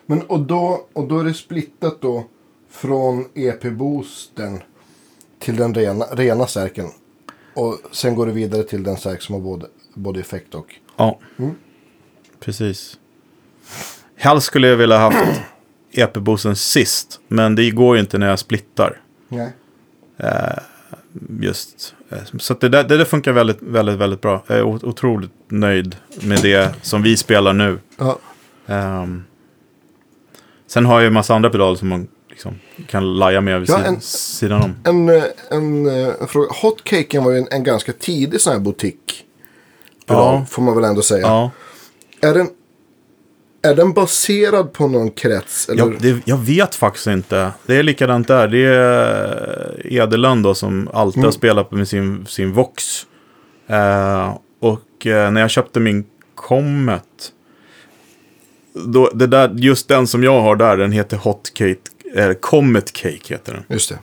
Men 0.07 0.22
och 0.22 0.41
då, 0.41 0.87
och 0.93 1.09
då 1.09 1.18
är 1.20 1.24
det 1.24 1.35
splittat 1.35 2.01
då 2.01 2.26
från 2.70 3.24
EP-boosten 3.35 4.62
till 5.39 5.57
den 5.57 5.74
rena, 5.74 6.05
rena 6.05 6.47
särken. 6.47 6.87
Och 7.55 7.78
sen 7.91 8.14
går 8.14 8.26
det 8.26 8.32
vidare 8.32 8.62
till 8.62 8.82
den 8.82 8.97
särk 8.97 9.22
som 9.22 9.35
har 9.35 9.43
både, 9.43 9.66
både 9.95 10.20
effekt 10.20 10.55
och... 10.55 10.74
Ja, 10.97 11.18
Mm. 11.39 11.55
precis. 12.41 12.99
Helst 14.16 14.47
skulle 14.47 14.69
jag 14.69 14.77
vilja 14.77 14.98
haft 14.98 15.40
EP-boosten 15.93 16.56
sist. 16.56 17.20
Men 17.28 17.55
det 17.55 17.70
går 17.70 17.97
ju 17.97 18.01
inte 18.01 18.19
när 18.19 18.28
jag 18.28 18.39
splittar. 18.39 19.01
Nej. 19.28 19.51
Just. 21.41 21.95
eh, 22.11 22.19
Så 22.39 22.55
det, 22.55 22.69
där, 22.69 22.85
det 22.85 22.97
där 22.97 23.05
funkar 23.05 23.32
väldigt, 23.32 23.62
väldigt, 23.62 23.97
väldigt 23.99 24.20
bra. 24.20 24.45
Jag 24.47 24.59
är 24.59 24.62
otroligt 24.65 25.31
nöjd 25.49 25.97
med 26.20 26.43
det 26.43 26.74
som 26.82 27.03
vi 27.03 27.16
spelar 27.16 27.53
nu. 27.53 27.78
Ja. 27.99 28.19
Ehm, 28.66 29.24
sen 30.66 30.86
har 30.86 30.95
jag 30.95 31.03
ju 31.03 31.07
en 31.07 31.12
massa 31.12 31.35
andra 31.35 31.51
pedaler 31.51 31.77
som 31.77 31.89
man 31.89 32.09
liksom 32.28 32.55
kan 32.89 33.15
laja 33.19 33.41
med 33.41 33.61
vid 33.61 33.70
Ja, 33.70 33.78
sid- 33.78 33.85
en- 33.86 34.01
sidan 34.01 34.62
om. 34.62 34.74
En, 34.85 35.09
eh, 35.16 35.24
en, 35.51 35.86
eh, 35.86 36.15
en 36.20 36.28
fråga. 36.28 36.49
Hotcaken 36.62 37.24
var 37.24 37.31
ju 37.32 37.39
en, 37.39 37.49
en 37.51 37.65
ganska 37.65 37.93
tidig 37.93 38.41
sån 38.41 38.53
här 38.53 38.61
butik. 38.61 39.24
Ja. 40.07 40.47
Får 40.51 40.62
man 40.62 40.74
väl 40.74 40.85
ändå 40.85 41.03
säga. 41.03 41.27
Ja, 41.27 41.51
Är, 42.20 42.35
den, 42.35 42.49
är 43.65 43.74
den 43.74 43.93
baserad 43.93 44.73
på 44.73 44.89
någon 44.89 45.11
krets? 45.11 45.69
Eller? 45.69 45.78
jag, 45.78 45.97
det, 46.01 46.16
jag 46.24 46.36
vet 46.39 46.74
faktiskt 46.74 47.07
inte. 47.07 47.53
Det 47.66 47.77
är 47.77 47.82
likadant 47.82 48.28
där. 48.28 48.49
Det 48.49 48.59
är 48.65 49.86
Edelund 50.03 50.45
då 50.45 50.55
som 50.55 50.89
alltid 50.93 51.19
Mm. 51.19 51.24
har 51.24 51.32
spelat 51.32 51.70
med 51.70 51.89
sin, 51.89 52.27
sin 52.27 52.53
Vox. 52.53 53.07
Eh, 53.66 54.36
och 54.61 55.07
eh, 55.07 55.31
när 55.31 55.41
jag 55.41 55.51
köpte 55.51 55.81
min 55.81 56.05
Comet. 56.35 57.03
Då, 58.86 59.11
det 59.15 59.27
där, 59.27 59.51
just 59.57 59.89
den 59.89 60.07
som 60.07 60.24
jag 60.24 60.41
har 60.41 60.57
där, 60.57 60.77
den 60.77 60.93
heter 60.93 61.16
Hot 61.16 61.51
Cake. 61.55 61.81
Eller 62.15 62.35
Comet 62.35 62.93
Cake 62.93 63.20
heter 63.35 63.53
den. 63.53 63.62
Just 63.69 63.89
det. 63.89 63.99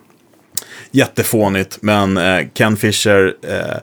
jättefånigt. 0.91 1.77
Men 1.81 2.17
eh, 2.17 2.47
Ken 2.53 2.77
Fisher 2.77 3.35
eh, 3.41 3.77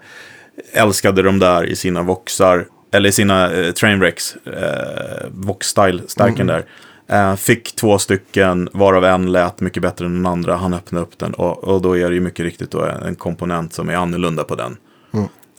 älskade 0.82 1.22
de 1.22 1.38
där 1.38 1.64
i 1.66 1.76
sina 1.76 2.02
voxar, 2.02 2.66
eller 2.90 3.10
sina 3.10 3.52
eh, 3.52 3.72
Trainwrecks, 3.72 4.36
eh, 4.36 5.26
Vox-style-stärken 5.30 6.46
där. 6.46 6.64
Eh, 7.06 7.36
fick 7.36 7.76
två 7.76 7.98
stycken, 7.98 8.68
varav 8.72 9.04
en 9.04 9.32
lät 9.32 9.60
mycket 9.60 9.82
bättre 9.82 10.06
än 10.06 10.14
den 10.14 10.26
andra. 10.26 10.56
Han 10.56 10.74
öppnade 10.74 11.02
upp 11.02 11.18
den 11.18 11.34
och, 11.34 11.64
och 11.64 11.82
då 11.82 11.96
är 11.96 12.08
det 12.08 12.14
ju 12.14 12.20
mycket 12.20 12.44
riktigt 12.44 12.70
då 12.70 12.84
en 12.84 13.14
komponent 13.14 13.72
som 13.72 13.88
är 13.88 13.94
annorlunda 13.94 14.44
på 14.44 14.54
den. 14.54 14.76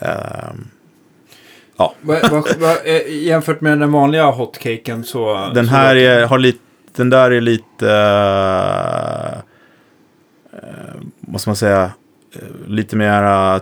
Eh, 0.01 0.53
ja, 1.77 1.95
Va, 2.01 2.19
va, 2.31 2.43
va, 2.60 2.76
jämfört 3.07 3.61
med 3.61 3.80
den 3.80 3.91
vanliga 3.91 4.26
hotcaken 4.26 5.03
så... 5.03 5.51
den 5.53 5.65
så 5.65 5.72
här 5.72 5.95
är, 5.95 6.26
har 6.26 6.38
lite, 6.38 6.60
den 6.95 7.10
där 7.10 7.31
är 7.31 7.41
lite, 7.41 7.91
eh, 10.53 11.01
vad 11.19 11.41
ska 11.41 11.49
man 11.49 11.56
säga, 11.56 11.91
eh, 12.35 12.68
lite 12.68 12.95
mer 12.95 13.61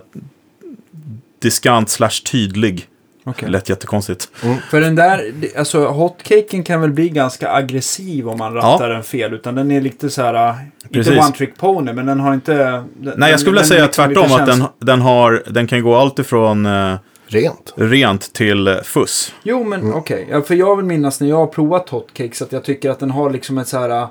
diskant 1.39 1.89
slash 1.89 2.23
tydlig. 2.31 2.87
Okej. 3.29 3.49
Lät 3.49 3.69
jättekonstigt. 3.69 4.29
För 4.71 4.81
den 4.81 4.95
där, 4.95 5.31
det- 5.33 5.57
alltså 5.57 5.85
hotcaken 5.87 6.63
kan 6.63 6.81
väl 6.81 6.91
bli 6.91 7.09
ganska 7.09 7.51
aggressiv 7.53 8.29
om 8.29 8.37
man 8.37 8.53
rattar 8.53 8.89
den 8.89 9.03
fel. 9.03 9.33
Utan 9.33 9.55
den 9.55 9.71
är 9.71 9.81
lite 9.81 10.09
så 10.09 10.21
här, 10.21 10.33
äh, 10.49 10.55
inte 10.83 10.93
Precis. 10.93 11.17
one 11.25 11.31
trick 11.31 11.57
pony, 11.57 11.93
men 11.93 12.05
den 12.05 12.19
har 12.19 12.33
inte... 12.33 12.53
Den, 12.53 13.13
Nej, 13.17 13.31
jag 13.31 13.39
skulle 13.39 13.53
vilja 13.53 13.65
säga 13.67 13.85
liksom 13.85 14.05
tvärtom, 14.13 14.31
att 14.31 14.45
den, 14.45 14.63
den, 14.79 15.01
har, 15.01 15.43
den 15.47 15.67
kan 15.67 15.81
gå 15.83 15.95
allt 15.95 16.19
ifrån 16.19 16.65
eh, 16.65 16.95
Rent. 17.27 17.73
rent 17.75 18.33
till 18.33 18.67
eh, 18.67 18.75
fuss. 18.83 19.33
Jo, 19.43 19.63
men 19.63 19.81
Mm. 19.81 19.93
okej. 19.95 20.27
Ja, 20.31 20.41
för 20.41 20.55
jag 20.55 20.75
vill 20.75 20.85
minnas 20.85 21.21
när 21.21 21.27
jag 21.29 21.35
har 21.37 21.47
provat 21.47 21.89
hotcakes 21.89 22.41
att 22.41 22.51
jag 22.51 22.63
tycker 22.63 22.89
att 22.91 22.99
den 22.99 23.11
har 23.11 23.29
liksom 23.29 23.57
ett 23.57 23.67
så 23.67 23.77
här... 23.79 23.89
äh, 23.89 24.07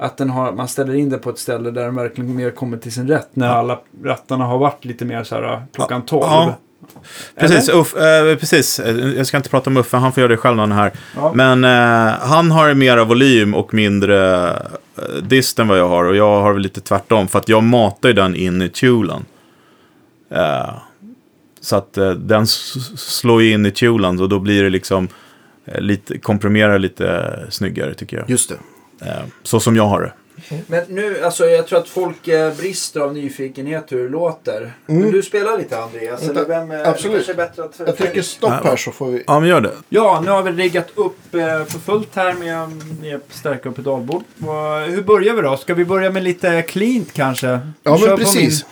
Att 0.00 0.16
den 0.16 0.30
har, 0.30 0.52
man 0.52 0.68
ställer 0.68 0.94
in 0.94 1.10
det 1.10 1.18
på 1.18 1.30
ett 1.30 1.38
ställe 1.38 1.70
där 1.70 1.84
den 1.84 1.94
verkligen 1.94 2.36
mer 2.36 2.50
kommer 2.50 2.76
till 2.76 2.92
sin 2.92 3.08
rätt. 3.08 3.28
När 3.32 3.48
alla 3.48 3.78
rattarna 4.04 4.44
har 4.44 4.58
varit 4.58 4.84
lite 4.84 5.04
mer 5.04 5.24
så 5.24 5.34
här 5.34 5.52
äh, 5.52 5.60
klockan 5.74 6.02
12. 6.02 6.22
Ja. 6.26 6.54
Precis? 7.40 7.68
Uff, 7.68 7.96
eh, 7.96 8.36
precis. 8.36 8.80
Jag 9.16 9.26
ska 9.26 9.36
inte 9.36 9.48
prata 9.48 9.70
om 9.70 9.76
Uffe, 9.76 9.96
han 9.96 10.12
får 10.12 10.20
göra 10.20 10.32
det 10.32 10.36
själv 10.36 10.56
när 10.56 10.62
han 10.62 10.72
är 10.72 10.76
här. 10.76 10.92
Ja. 11.16 11.32
Men 11.34 11.64
eh, 11.64 12.14
han 12.20 12.50
har 12.50 12.74
mera 12.74 13.04
volym 13.04 13.54
och 13.54 13.74
mindre 13.74 14.48
eh, 14.96 15.04
dist 15.22 15.58
än 15.58 15.68
vad 15.68 15.78
jag 15.78 15.88
har. 15.88 16.04
Och 16.04 16.16
jag 16.16 16.40
har 16.40 16.52
väl 16.52 16.62
lite 16.62 16.80
tvärtom, 16.80 17.28
för 17.28 17.38
att 17.38 17.48
jag 17.48 17.62
matar 17.62 18.08
ju 18.08 18.12
den 18.12 18.34
in 18.34 18.62
i 18.62 18.68
tulan. 18.68 19.24
Eh, 20.30 20.70
så 21.60 21.76
att 21.76 21.98
eh, 21.98 22.10
den 22.10 22.46
slår 22.46 23.42
ju 23.42 23.52
in 23.52 23.66
i 23.66 23.70
tulan 23.70 24.20
och 24.20 24.28
då 24.28 24.38
blir 24.38 24.62
det 24.62 24.70
liksom 24.70 25.08
eh, 25.64 25.80
lite, 25.80 26.18
komprimerar 26.18 26.78
lite 26.78 27.38
snyggare 27.48 27.94
tycker 27.94 28.16
jag. 28.16 28.30
Just 28.30 28.48
det. 28.50 29.06
Eh, 29.06 29.22
så 29.42 29.60
som 29.60 29.76
jag 29.76 29.86
har 29.86 30.00
det. 30.00 30.12
Men 30.66 30.84
nu, 30.88 31.24
alltså 31.24 31.46
jag 31.46 31.66
tror 31.66 31.78
att 31.78 31.88
folk 31.88 32.28
eh, 32.28 32.56
brister 32.56 33.00
av 33.00 33.14
nyfikenhet 33.14 33.92
hur 33.92 34.02
det 34.02 34.08
låter. 34.08 34.72
Vill 34.86 35.12
du 35.12 35.22
spela 35.22 35.56
lite 35.56 35.78
Andreas? 35.78 36.22
Vänta, 36.22 36.40
Eller 36.40 36.48
vem, 36.48 36.70
eh, 36.70 36.88
absolut. 36.88 37.16
kanske 37.16 37.32
är 37.32 37.36
bättre 37.36 37.64
att... 37.64 37.80
Jag 37.86 37.96
trycker 37.96 38.22
stopp 38.22 38.64
här 38.64 38.76
så 38.76 38.90
får 38.90 39.06
vi... 39.06 39.24
Ja, 39.26 39.40
men 39.40 39.48
gör 39.48 39.60
det. 39.60 39.72
Ja, 39.88 40.22
nu 40.24 40.30
har 40.30 40.42
vi 40.42 40.50
riggat 40.50 40.88
upp 40.94 41.34
eh, 41.34 41.40
för 41.40 41.78
fullt 41.78 42.16
här 42.16 42.34
med, 42.34 42.70
med 43.00 43.20
stärka 43.30 43.68
och 43.68 43.76
pedalbord. 43.76 44.22
Hur 44.88 45.02
börjar 45.02 45.34
vi 45.34 45.42
då? 45.42 45.56
Ska 45.56 45.74
vi 45.74 45.84
börja 45.84 46.10
med 46.10 46.22
lite 46.22 46.62
cleant 46.62 47.12
kanske? 47.12 47.60
Ja, 47.82 47.98
men 48.06 48.16
precis. 48.16 48.64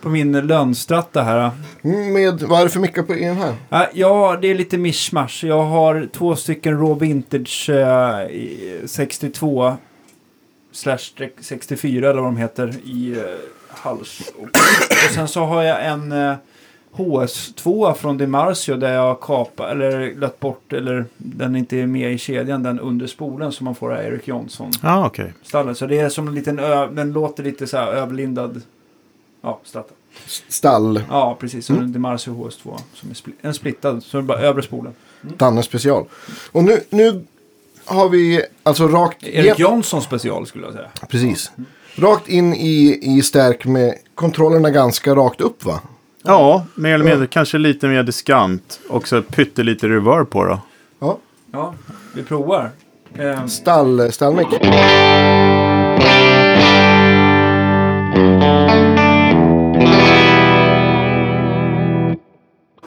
På 0.00 0.08
min, 0.08 0.32
lönstratta 0.32 1.22
här. 1.22 1.50
Med, 1.82 2.42
vad 2.42 2.60
är 2.60 2.64
det 2.64 2.70
för 2.70 2.80
mickar 2.80 3.02
på 3.02 3.12
den 3.12 3.36
här? 3.36 3.88
Ja, 3.92 4.38
det 4.42 4.48
är 4.48 4.54
lite 4.54 4.78
mishmash. 4.78 5.42
Jag 5.42 5.62
har 5.62 6.08
två 6.12 6.36
stycken 6.36 6.80
Raw 6.80 7.06
Vintage 7.06 7.70
eh, 7.70 8.30
i 8.30 8.80
62 8.86 9.76
slash 10.76 11.28
64 11.40 12.10
eller 12.10 12.20
vad 12.20 12.28
de 12.28 12.36
heter 12.36 12.74
i 12.84 13.12
eh, 13.18 13.22
hals. 13.68 14.20
Och, 14.38 14.48
sen 15.14 15.28
så 15.28 15.44
har 15.44 15.62
jag 15.62 15.86
en 15.86 16.12
eh, 16.12 16.34
HS2 16.96 17.94
från 17.94 18.18
Demarcio 18.18 18.76
där 18.76 18.94
jag 18.94 19.20
kapar 19.20 19.68
eller 19.68 20.14
lött 20.14 20.40
bort 20.40 20.72
eller 20.72 21.04
den 21.16 21.56
inte 21.56 21.76
är 21.76 21.86
med 21.86 22.12
i 22.12 22.18
kedjan 22.18 22.62
den 22.62 22.80
under 22.80 23.06
spolen 23.06 23.52
som 23.52 23.64
man 23.64 23.74
får 23.74 23.92
av 23.92 23.98
Eric 24.04 24.28
Johnson 24.28 24.70
Ja, 24.82 25.06
okej. 25.06 25.32
stallet. 25.42 25.78
Så 25.78 25.86
det 25.86 25.98
är 25.98 26.08
som 26.08 26.28
en 26.28 26.34
liten 26.34 26.58
ö, 26.58 26.86
den 26.92 27.12
låter 27.12 27.42
lite 27.42 27.66
så 27.66 27.76
här 27.76 27.86
överlindad. 27.92 28.62
Ja, 29.42 29.60
stratta. 29.64 29.94
Stall. 30.48 31.00
Ja, 31.10 31.36
precis. 31.40 31.66
Som 31.66 31.78
en 31.78 31.92
Demarcio 31.92 32.32
HS2 32.34 32.78
som 32.94 33.10
är 33.10 33.14
spli- 33.14 33.32
en 33.40 33.54
splittad. 33.54 34.02
Så 34.02 34.16
det 34.16 34.20
är 34.20 34.22
bara 34.22 34.38
övre 34.38 34.62
spolen. 34.62 34.92
Danne 35.22 35.62
special. 35.62 36.04
Och 36.52 36.64
nu, 36.64 36.80
nu 36.90 37.24
har 37.86 38.08
vi 38.08 38.42
alltså 38.62 38.88
rakt... 38.88 39.22
Erik 39.22 39.58
Johnson 39.58 40.02
special 40.02 40.46
skulle 40.46 40.64
jag 40.64 40.72
säga. 40.74 40.88
Precis. 41.08 41.50
Rakt 41.96 42.28
in 42.28 42.54
i, 42.54 42.98
i 43.02 43.22
stärk 43.22 43.64
med 43.66 43.94
kontrollerna 44.14 44.70
ganska 44.70 45.14
rakt 45.14 45.40
upp 45.40 45.64
va? 45.64 45.80
Ja, 46.22 46.66
mer 46.74 46.94
eller 46.94 47.04
mindre. 47.04 47.26
Kanske 47.26 47.58
lite 47.58 47.88
mer 47.88 48.02
diskant. 48.02 48.80
Också 48.88 49.22
pyttelite 49.22 49.88
reverb 49.88 50.30
på 50.30 50.44
då. 50.44 50.60
Ja. 50.98 51.18
Ja, 51.52 51.74
vi 52.14 52.22
provar. 52.22 52.70
Eh, 53.18 53.46
Stall, 53.46 54.12
stallmick. 54.12 54.48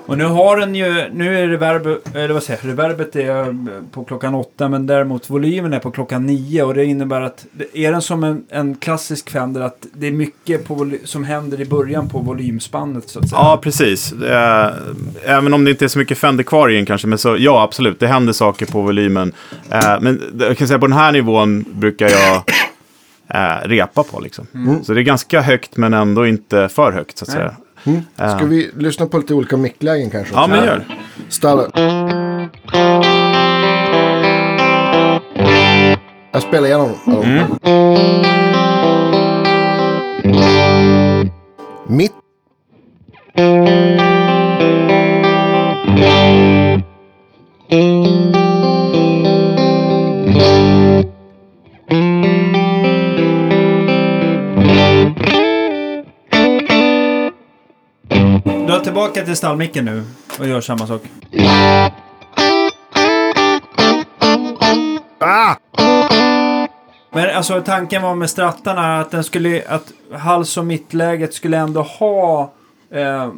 Och 0.09 0.17
nu 0.17 0.23
har 0.25 0.57
den 0.57 0.75
ju, 0.75 1.09
nu 1.13 1.39
är 1.39 1.47
reverb, 1.47 1.87
eller 2.13 2.33
vad 2.33 2.43
säger 2.43 2.59
jag, 2.63 2.69
reverbet 2.71 3.15
är 3.15 3.39
eh, 3.47 3.53
på 3.91 4.03
klockan 4.03 4.35
åtta 4.35 4.69
men 4.69 4.87
däremot 4.87 5.29
volymen 5.29 5.73
är 5.73 5.79
på 5.79 5.91
klockan 5.91 6.25
nio 6.25 6.63
och 6.63 6.73
det 6.73 6.85
innebär 6.85 7.21
att, 7.21 7.45
det- 7.51 7.77
är 7.85 7.91
den 7.91 8.01
som 8.01 8.23
en, 8.23 8.43
en 8.49 8.75
klassisk 8.75 9.29
Fender 9.29 9.61
att 9.61 9.85
det 9.93 10.07
är 10.07 10.11
mycket 10.11 10.67
på, 10.67 10.91
som 11.03 11.23
händer 11.23 11.61
i 11.61 11.65
början 11.65 12.09
på 12.09 12.19
volymspannet 12.19 13.09
så 13.09 13.19
att 13.19 13.29
säga. 13.29 13.41
Ja, 13.41 13.59
precis. 13.63 14.13
Är, 14.29 14.73
även 15.25 15.53
om 15.53 15.65
det 15.65 15.71
inte 15.71 15.85
är 15.85 15.89
så 15.89 15.99
mycket 15.99 16.17
Fender 16.17 16.43
kvar 16.43 16.69
i 16.69 16.75
den 16.75 16.85
kanske. 16.85 17.07
Men 17.07 17.17
så, 17.17 17.35
ja, 17.39 17.63
absolut. 17.63 17.99
Det 17.99 18.07
händer 18.07 18.33
saker 18.33 18.65
på 18.65 18.81
volymen. 18.81 19.31
Eh, 19.71 19.99
men 20.01 20.21
jag 20.39 20.57
kan 20.57 20.67
säga 20.67 20.79
på 20.79 20.87
den 20.87 20.97
här 20.97 21.11
nivån 21.11 21.65
brukar 21.73 22.09
jag 22.09 22.35
eh, 23.33 23.67
repa 23.67 24.03
på. 24.03 24.19
Liksom. 24.19 24.47
Så 24.83 24.93
det 24.93 25.01
är 25.01 25.03
ganska 25.03 25.41
högt 25.41 25.77
men 25.77 25.93
ändå 25.93 26.27
inte 26.27 26.69
för 26.69 26.91
högt 26.91 27.17
så 27.17 27.25
att 27.25 27.29
Nej. 27.29 27.37
säga. 27.37 27.53
Mm. 27.83 28.01
Ska 28.15 28.45
vi 28.45 28.71
lyssna 28.77 29.05
på 29.05 29.17
lite 29.17 29.33
olika 29.33 29.57
micklägen 29.57 30.09
kanske? 30.09 30.33
Ja, 30.33 30.47
men 30.47 30.65
gör. 30.65 30.85
Stall. 31.29 31.71
Jag 36.31 36.41
spelar 36.41 36.67
igenom. 36.67 36.91
Mm. 37.05 37.45
Mitt. 41.87 42.13
Dra 47.69 48.08
tillbaka 58.89 59.25
till 59.25 59.35
stallmicken 59.35 59.85
nu 59.85 60.03
och 60.39 60.47
gör 60.47 60.61
samma 60.61 60.87
sak. 60.87 61.01
Ah! 65.19 65.55
Men 67.11 67.35
alltså 67.35 67.61
tanken 67.61 68.01
var 68.01 68.15
med 68.15 68.29
strattarna 68.29 68.99
att 68.99 69.11
den 69.11 69.23
skulle, 69.23 69.63
att 69.67 69.91
hals 70.19 70.57
och 70.57 70.65
mittläget 70.65 71.33
skulle 71.33 71.57
ändå 71.57 71.81
ha 71.81 72.53
eh, 72.91 73.31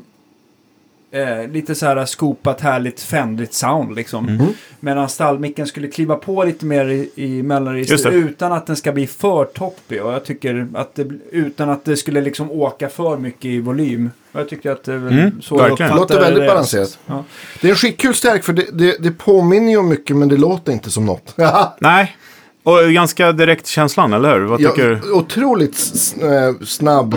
eh, 1.12 1.48
lite 1.52 1.76
så 1.76 1.86
här 1.86 2.06
skopat 2.06 2.62
härligt 2.62 3.02
fändigt 3.02 3.54
sound 3.54 3.96
liksom. 3.96 4.28
Mm. 4.28 4.48
Medan 4.80 5.10
stallmicken 5.10 5.68
skulle 5.68 5.88
kliva 5.88 6.16
på 6.16 6.44
lite 6.44 6.66
mer 6.66 6.86
i, 6.86 7.10
i 7.16 7.44
mellanregistret 7.44 8.14
det. 8.14 8.20
utan 8.20 8.52
att 8.54 8.68
den 8.68 8.76
ska 8.76 8.92
bli 8.92 9.08
för 9.08 9.46
toppig. 9.46 10.04
Och 10.04 10.14
jag 10.14 10.26
tycker 10.26 10.68
att 10.74 10.96
det, 10.96 11.08
utan 11.32 11.70
att 11.70 11.86
det 11.86 11.98
skulle 11.98 12.22
liksom 12.22 12.52
åka 12.52 12.90
för 12.90 13.18
mycket 13.18 13.46
i 13.46 13.60
volym. 13.60 14.10
Och 14.32 14.40
jag 14.40 14.50
tycker 14.50 14.72
att 14.72 14.84
det 14.84 14.94
Mm, 14.94 15.42
så 15.42 15.58
verkligen. 15.58 15.72
uppfattar 15.92 15.96
Låter 16.16 16.20
väldigt 16.22 16.44
det. 16.44 16.48
balanserat. 16.48 17.00
Ja. 17.06 17.24
Det 17.62 17.68
är 17.68 17.72
en 17.72 17.76
skitkul 17.78 18.14
stärk 18.14 18.44
för 18.44 18.54
det, 18.54 18.66
det, 18.74 18.98
det 19.00 19.12
påminner 19.12 19.72
ju 19.72 19.78
om 19.78 19.90
mycket 19.90 20.16
men 20.16 20.28
det 20.30 20.38
låter 20.38 20.72
inte 20.72 20.92
som 20.92 21.06
något. 21.06 21.36
Nej. 21.80 22.16
Och 22.64 22.78
ganska 22.94 23.32
direkt 23.32 23.68
känslan, 23.68 24.14
eller 24.14 24.40
hur? 24.40 24.46
Vad 24.46 24.62
Ja, 24.62 24.70
tycker 24.70 24.90
du? 25.04 25.12
otroligt 25.12 25.76
s- 25.76 26.16
eh, 26.18 26.54
snabb. 26.66 27.16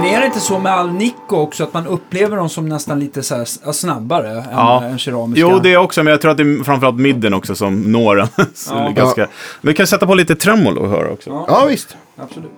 Men 0.00 0.04
är 0.14 0.20
det 0.20 0.26
inte 0.26 0.40
så 0.40 0.58
med 0.58 0.72
all 0.72 0.92
Nico 0.92 1.36
också 1.36 1.64
att 1.64 1.74
man 1.74 1.86
upplever 1.86 2.36
dem 2.36 2.48
som 2.48 2.68
nästan 2.68 3.00
lite 3.00 3.22
så 3.22 3.34
här 3.36 3.72
snabbare 3.72 4.44
Ja. 4.52 4.82
än, 4.84 4.90
än 4.92 4.98
keramiska? 4.98 5.40
Jo, 5.40 5.58
det 5.62 5.72
är 5.72 5.76
också, 5.76 6.02
men 6.02 6.10
jag 6.10 6.20
tror 6.20 6.30
att 6.30 6.36
det 6.36 6.42
är 6.42 6.64
framförallt 6.64 6.96
midden 7.00 7.34
också 7.34 7.54
som 7.54 7.80
når 7.92 8.16
den. 8.16 8.28
Ja. 8.70 8.88
ganska... 8.96 9.20
Men 9.60 9.68
vi 9.70 9.74
kan 9.74 9.86
sätta 9.86 10.06
på 10.06 10.14
lite 10.14 10.34
tremolo 10.36 10.80
och 10.80 10.90
höra 10.90 11.10
också. 11.10 11.30
Ja, 11.30 11.44
Ja 11.48 11.66
visst. 11.66 11.96
absolut. 12.16 12.50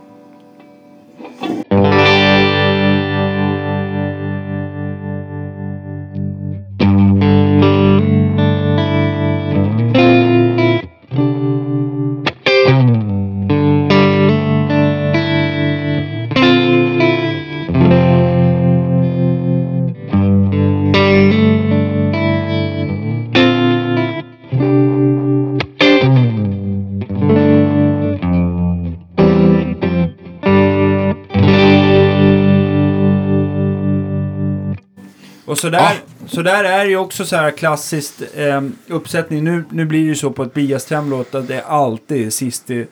Så 35.61 35.69
där, 35.69 35.93
så 36.27 36.43
där 36.43 36.65
är 36.65 36.85
ju 36.85 36.97
också 36.97 37.25
så 37.25 37.37
här 37.37 37.51
klassiskt 37.51 38.23
eh, 38.35 38.63
uppsättning. 38.89 39.45
Nu, 39.45 39.65
nu 39.71 39.85
blir 39.85 40.01
det 40.01 40.07
ju 40.07 40.15
så 40.15 40.31
på 40.31 40.43
ett 40.43 40.55
Bias-tremlåt 40.55 41.35
att 41.35 41.49
det 41.49 41.55
är 41.55 41.63
alltid 41.63 42.33
sist 42.33 42.71
i, 42.71 42.87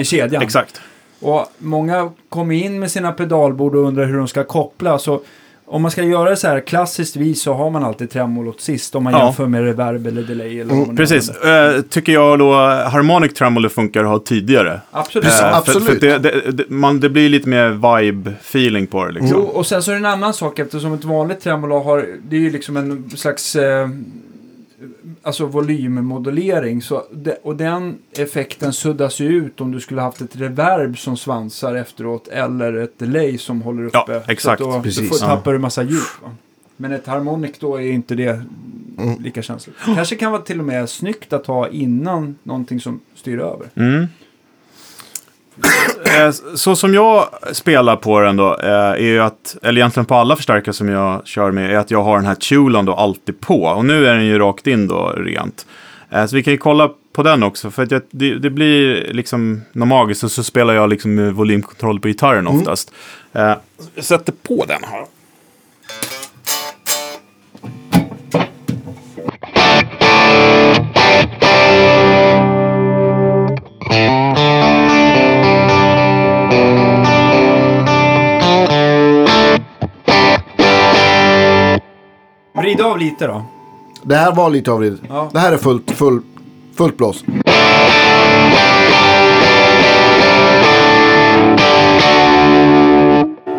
i 0.00 0.04
kedjan. 0.04 0.42
Exakt. 0.42 0.80
Och 1.20 1.46
många 1.58 2.12
kommer 2.28 2.54
in 2.54 2.80
med 2.80 2.90
sina 2.90 3.12
pedalbord 3.12 3.74
och 3.74 3.84
undrar 3.84 4.06
hur 4.06 4.16
de 4.16 4.28
ska 4.28 4.44
koppla. 4.44 4.98
Så 4.98 5.20
om 5.70 5.82
man 5.82 5.90
ska 5.90 6.02
göra 6.02 6.30
det 6.30 6.36
så 6.36 6.48
här 6.48 6.60
klassiskt 6.60 7.16
vis 7.16 7.42
så 7.42 7.52
har 7.54 7.70
man 7.70 7.84
alltid 7.84 8.10
tremolot 8.10 8.60
sist 8.60 8.94
om 8.94 9.04
man 9.04 9.12
Ja. 9.12 9.24
jämför 9.24 9.46
med 9.46 9.62
reverb 9.64 10.06
eller 10.06 10.22
delay. 10.22 10.60
Eller 10.60 10.74
nu 10.74 10.96
Precis. 10.96 11.30
Eh, 11.30 11.80
tycker 11.82 12.12
jag 12.12 12.38
då 12.38 12.52
Harmonic 12.92 13.34
Tremolo 13.34 13.68
funkar 13.68 14.00
att 14.04 14.08
ha 14.10 14.18
tidigare. 14.18 14.80
Absolut. 14.90 15.24
Precis, 15.24 15.40
Eh, 15.42 15.56
absolut. 15.56 15.84
För, 15.88 15.94
för 15.94 16.00
det, 16.00 16.18
det, 16.18 16.50
det, 16.52 16.70
man, 16.70 17.00
det 17.00 17.08
blir 17.08 17.28
lite 17.28 17.48
mer 17.48 17.68
vibe-feeling 17.70 18.86
på 18.86 19.04
det 19.04 19.12
liksom. 19.12 19.30
Jo, 19.34 19.40
och 19.42 19.66
sen 19.66 19.82
så 19.82 19.90
är 19.90 19.94
det 19.94 19.98
en 20.00 20.06
annan 20.06 20.34
sak 20.34 20.58
eftersom 20.58 20.92
ett 20.94 21.04
vanligt 21.04 21.40
tremolo 21.40 21.78
har, 21.82 22.06
det 22.28 22.36
är 22.36 22.40
ju 22.40 22.50
liksom 22.50 22.76
en 22.76 23.10
slags 23.16 23.56
eh, 23.56 23.88
alltså 25.22 25.46
volymmodulering. 25.46 26.82
Så 26.82 27.04
det, 27.12 27.38
och 27.42 27.56
den 27.56 27.98
effekten 28.18 28.72
suddas 28.72 29.20
ju 29.20 29.28
ut 29.28 29.60
om 29.60 29.72
du 29.72 29.80
skulle 29.80 30.00
haft 30.00 30.20
ett 30.20 30.36
reverb 30.36 30.98
som 30.98 31.16
svansar 31.16 31.74
efteråt 31.74 32.28
eller 32.28 32.72
ett 32.72 32.98
delay 32.98 33.38
som 33.38 33.62
håller 33.62 33.84
uppe. 33.84 33.98
Ja, 34.06 34.22
exakt. 34.28 34.62
Så 34.62 34.70
då, 34.70 34.82
Precis. 34.82 35.10
då 35.10 35.16
får, 35.16 35.26
tappar 35.26 35.52
du 35.52 35.58
massa 35.58 35.82
djup. 35.82 36.22
Va? 36.22 36.30
Men 36.76 36.92
ett 36.92 37.06
harmonic 37.06 37.58
då 37.58 37.76
är 37.76 37.92
inte 37.92 38.14
det 38.14 38.42
lika 39.20 39.42
känsligt. 39.42 39.76
Kanske 39.84 40.16
kan 40.16 40.32
vara 40.32 40.42
till 40.42 40.58
och 40.58 40.64
med 40.64 40.88
snyggt 40.88 41.32
att 41.32 41.46
ha 41.46 41.68
innan 41.68 42.38
någonting 42.42 42.80
som 42.80 43.00
styr 43.14 43.38
över. 43.38 43.66
Mm. 43.74 44.06
Eh, 46.18 46.30
Så 46.54 46.76
som 46.76 46.94
jag 46.94 47.26
spelar 47.52 47.96
på 47.96 48.20
den 48.20 48.36
då, 48.36 48.56
eh, 48.62 48.68
är 48.70 48.96
ju 48.98 49.20
att, 49.22 49.56
eller 49.62 49.80
egentligen 49.80 50.04
på 50.06 50.14
alla 50.14 50.36
förstärkare 50.36 50.72
som 50.72 50.88
jag 50.88 51.26
kör 51.26 51.50
med, 51.50 51.70
är 51.70 51.76
att 51.78 51.90
jag 51.90 52.02
har 52.02 52.16
den 52.16 52.26
här 52.26 52.34
tulan 52.34 52.84
då 52.84 52.94
alltid 52.94 53.40
på. 53.40 53.62
Och 53.62 53.84
nu 53.84 54.06
är 54.06 54.14
den 54.14 54.26
ju 54.26 54.38
rakt 54.38 54.66
in 54.66 54.88
då 54.88 55.12
rent. 55.16 55.66
Eh, 56.10 56.26
Så 56.26 56.36
vi 56.36 56.42
kan 56.42 56.52
ju 56.52 56.58
kolla 56.58 56.90
på 57.12 57.22
den 57.22 57.42
också, 57.42 57.70
för 57.70 57.82
att 57.82 57.90
jag, 57.90 58.02
det, 58.10 58.34
det 58.38 58.50
blir 58.50 59.12
liksom 59.12 59.60
något 59.72 59.88
magiskt. 59.88 60.24
Och 60.24 60.30
så 60.30 60.42
spelar 60.42 60.74
jag 60.74 60.88
liksom 60.90 61.14
med 61.14 61.32
volymkontroll 61.34 62.00
på 62.00 62.08
gitarren 62.08 62.46
oftast. 62.46 62.92
Eh, 63.32 63.52
Jag 63.94 64.04
sätter 64.04 64.32
på 64.48 64.64
den 64.68 64.80
här. 64.90 65.04
Vrid 82.60 82.80
av 82.80 82.98
lite 82.98 83.26
då. 83.26 83.42
Det 84.02 84.16
här 84.16 84.34
var 84.34 84.50
lite 84.50 84.72
avridet. 84.72 85.00
Ja. 85.08 85.30
Det 85.32 85.38
här 85.38 85.52
är 85.52 85.56
fullt, 85.56 85.90
full, 85.90 86.22
fullt 86.76 86.96
blås. 86.96 87.24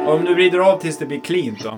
Om 0.08 0.26
du 0.26 0.34
vrider 0.34 0.60
av 0.60 0.78
tills 0.80 0.98
det 0.98 1.06
blir 1.06 1.20
cleant 1.20 1.64
då. 1.64 1.78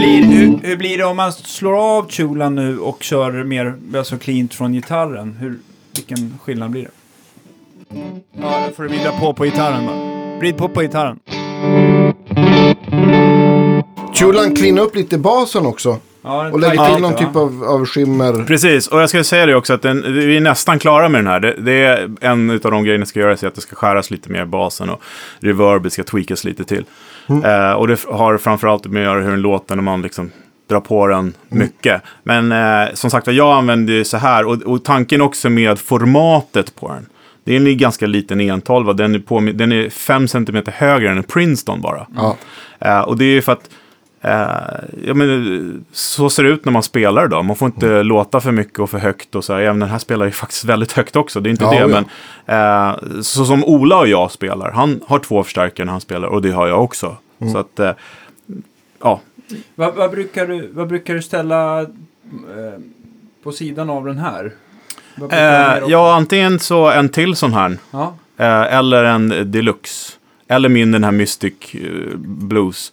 Blir, 0.00 0.22
hur, 0.24 0.58
hur 0.62 0.76
blir 0.76 0.98
det 0.98 1.04
om 1.04 1.16
man 1.16 1.32
slår 1.32 1.96
av 1.96 2.10
chulan 2.10 2.54
nu 2.54 2.78
och 2.78 3.02
kör 3.02 3.44
mer 3.44 3.74
alltså 3.96 4.18
cleant 4.18 4.54
från 4.54 4.72
gitarren? 4.72 5.36
Hur, 5.40 5.58
vilken 5.94 6.38
skillnad 6.42 6.70
blir 6.70 6.82
det? 6.82 6.90
Ja, 8.40 8.64
då 8.68 8.74
får 8.74 8.82
du 8.82 8.88
vrida 8.88 9.12
på 9.12 9.34
på 9.34 9.44
gitarren 9.44 9.86
bara. 9.86 10.38
Vrid 10.38 10.56
på 10.56 10.68
på 10.68 10.80
gitarren. 10.80 11.18
Chulan 14.14 14.54
cleanar 14.56 14.82
upp 14.82 14.96
lite 14.96 15.18
basen 15.18 15.66
också. 15.66 15.98
Ja, 16.22 16.50
Och 16.50 16.60
lägger 16.60 16.92
till 16.92 17.02
någon 17.02 17.16
typ 17.16 17.36
av, 17.36 17.64
av 17.64 17.86
skimmer. 17.86 18.44
Precis, 18.44 18.88
och 18.88 19.00
jag 19.00 19.08
ska 19.08 19.24
säga 19.24 19.46
det 19.46 19.54
också 19.54 19.74
att 19.74 19.82
den, 19.82 20.14
vi 20.14 20.36
är 20.36 20.40
nästan 20.40 20.78
klara 20.78 21.08
med 21.08 21.18
den 21.18 21.26
här. 21.26 21.40
Det, 21.40 21.54
det 21.60 21.72
är 21.72 22.10
en 22.20 22.50
av 22.50 22.70
de 22.70 22.84
grejerna 22.84 23.00
jag 23.00 23.08
ska 23.08 23.20
göra, 23.20 23.32
är 23.32 23.46
att 23.46 23.54
det 23.54 23.60
ska 23.60 23.76
skäras 23.76 24.10
lite 24.10 24.30
mer 24.30 24.42
i 24.42 24.46
basen 24.46 24.90
och 24.90 25.02
reverbet 25.40 25.92
ska 25.92 26.04
tweakas 26.04 26.44
lite 26.44 26.64
till. 26.64 26.84
Eh, 27.30 27.72
och 27.72 27.88
det 27.88 28.04
har 28.08 28.38
framförallt 28.38 28.86
med 28.86 29.02
att 29.02 29.06
göra 29.06 29.20
hur 29.22 29.30
den 29.30 29.40
låter 29.40 29.76
när 29.76 29.82
man 29.82 30.02
liksom 30.02 30.30
drar 30.68 30.80
på 30.80 31.06
den 31.06 31.34
mycket. 31.48 32.02
Men 32.22 32.52
eh, 32.52 32.94
som 32.94 33.10
sagt 33.10 33.26
jag 33.26 33.56
använder 33.56 33.92
ju 33.92 34.04
så 34.04 34.16
här 34.16 34.46
och, 34.46 34.62
och 34.62 34.84
tanken 34.84 35.20
också 35.20 35.50
med 35.50 35.78
formatet 35.78 36.76
på 36.76 36.88
den. 36.88 37.06
Det 37.44 37.56
är 37.56 37.66
en 37.66 37.78
ganska 37.78 38.06
liten 38.06 38.40
112, 38.40 38.96
den 38.96 39.14
är, 39.14 39.18
på, 39.18 39.40
den 39.40 39.72
är 39.72 39.90
5 39.90 40.28
cm 40.28 40.62
högre 40.66 41.10
än 41.10 41.16
en 41.16 41.22
Princeton 41.22 41.80
bara. 41.80 42.06
Ja. 42.16 42.36
Eh, 42.78 43.00
och 43.00 43.18
det 43.18 43.24
är 43.24 43.32
ju 43.32 43.42
för 43.42 43.52
att 43.52 43.70
ja, 44.22 45.14
men, 45.14 45.84
så 45.92 46.30
ser 46.30 46.42
det 46.42 46.48
ut 46.48 46.64
när 46.64 46.72
man 46.72 46.82
spelar 46.82 47.28
då. 47.28 47.42
Man 47.42 47.56
får 47.56 47.66
inte 47.66 48.02
låta 48.02 48.40
för 48.40 48.52
mycket 48.52 48.78
och 48.78 48.90
för 48.90 48.98
högt. 48.98 49.34
Och 49.34 49.44
så 49.44 49.52
här. 49.52 49.60
Även 49.60 49.78
den 49.80 49.88
här 49.88 49.98
spelar 49.98 50.26
ju 50.26 50.32
faktiskt 50.32 50.64
väldigt 50.64 50.92
högt 50.92 51.16
också. 51.16 51.40
Det 51.40 51.48
är 51.48 51.50
inte 51.50 51.64
Ja, 51.64 51.70
det. 51.70 51.76
ja. 51.78 52.04
Men, 52.46 52.94
eh, 53.16 53.20
så 53.22 53.44
som 53.44 53.64
Ola 53.64 53.98
och 53.98 54.08
jag 54.08 54.30
spelar. 54.30 54.70
Han 54.70 55.00
har 55.06 55.18
två 55.18 55.42
förstärkare 55.44 55.84
när 55.84 55.92
han 55.92 56.00
spelar 56.00 56.28
och 56.28 56.42
det 56.42 56.50
har 56.50 56.68
jag 56.68 56.84
också. 56.84 57.16
Mm. 57.38 57.52
Så 57.52 57.58
att, 57.58 57.78
eh, 57.78 57.92
ja. 59.00 59.20
Vad, 59.74 59.94
vad, 59.94 60.10
brukar 60.10 60.46
du, 60.46 60.70
vad 60.72 60.88
brukar 60.88 61.14
du 61.14 61.22
ställa 61.22 61.80
eh, 61.80 61.86
på 63.42 63.52
sidan 63.52 63.90
av 63.90 64.04
den 64.06 64.18
här? 64.18 64.52
Eh, 65.32 65.82
ja, 65.88 66.14
antingen 66.14 66.58
så 66.58 66.90
en 66.90 67.08
till 67.08 67.36
sån 67.36 67.52
här. 67.52 67.78
ja. 67.90 68.14
Eh, 68.36 68.74
eller 68.76 69.04
en 69.04 69.50
deluxe. 69.52 70.12
Eller 70.48 70.68
min 70.68 70.92
den 70.92 71.04
här 71.04 71.12
Mystic 71.12 71.54
eh, 71.74 72.16
Blues. 72.18 72.92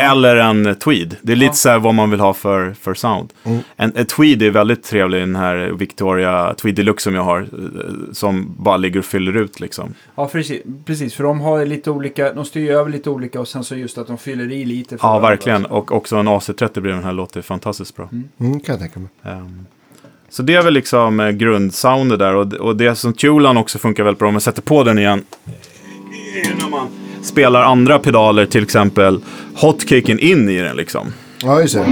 Eller 0.00 0.36
en 0.36 0.74
tweed. 0.74 1.16
Det 1.22 1.32
är 1.32 1.36
lite 1.36 1.46
Ja. 1.50 1.52
så 1.52 1.68
här 1.68 1.78
vad 1.78 1.94
man 1.94 2.10
vill 2.10 2.20
ha 2.20 2.34
för, 2.34 2.72
för 2.80 2.94
sound. 2.94 3.32
En, 3.76 3.92
en 3.96 4.06
tweed 4.06 4.42
är 4.42 4.50
väldigt 4.50 4.82
trevlig, 4.82 5.20
den 5.22 5.36
här 5.36 5.56
Victoria 5.78 6.54
Tweed 6.54 6.74
Deluxe 6.74 7.04
som 7.04 7.14
jag 7.14 7.22
har. 7.22 7.40
eh, 7.40 7.46
Som 8.12 8.54
bara 8.58 8.76
ligger 8.76 8.98
och 8.98 9.04
fyller 9.04 9.36
ut 9.36 9.60
liksom. 9.60 9.94
Ja, 10.14 10.26
precis, 10.28 10.62
precis. 10.84 11.14
För 11.14 11.24
de 11.24 11.40
har 11.40 11.66
lite 11.66 11.90
olika, 11.90 12.32
de 12.32 12.44
styr 12.44 12.70
över 12.70 12.90
lite 12.90 13.10
olika 13.10 13.40
och 13.40 13.48
sen 13.48 13.64
så 13.64 13.76
just 13.76 13.98
att 13.98 14.06
de 14.06 14.18
fyller 14.18 14.52
i 14.52 14.64
lite. 14.64 14.98
för 14.98 15.08
Ja, 15.08 15.18
verkligen. 15.18 15.64
Och 15.66 15.92
också 15.92 16.16
en 16.16 16.28
AC30 16.28 16.72
bredvid 16.72 16.92
den 16.94 17.04
här 17.04 17.12
låter 17.12 17.42
fantastiskt 17.42 17.96
bra. 17.96 18.08
Mm, 18.40 18.60
kan 18.60 18.72
jag 18.72 18.78
tänka 18.78 19.00
mig. 19.00 19.08
Ehm, 19.24 19.66
så 20.28 20.42
det 20.42 20.54
är 20.54 20.62
väl 20.62 20.74
liksom 20.74 21.20
eh, 21.20 21.30
grundsoundet 21.30 22.18
där. 22.18 22.34
Och, 22.34 22.52
och 22.54 22.76
det 22.76 22.94
som 22.94 23.12
Tulan 23.12 23.56
också 23.56 23.78
funkar 23.78 24.04
väldigt 24.04 24.18
bra 24.18 24.28
om 24.28 24.34
man 24.34 24.40
sätter 24.40 24.62
på 24.62 24.84
den 24.84 24.98
igen. 24.98 25.24
man 26.70 26.88
spelar 27.22 27.62
andra 27.62 27.98
pedaler, 27.98 28.46
till 28.46 28.62
exempel 28.62 29.20
hotcaken 29.54 30.18
in 30.18 30.48
i 30.48 30.58
den 30.58 30.76
liksom. 30.76 31.12
Ja, 31.42 31.60
just 31.60 31.74
det. 31.74 31.84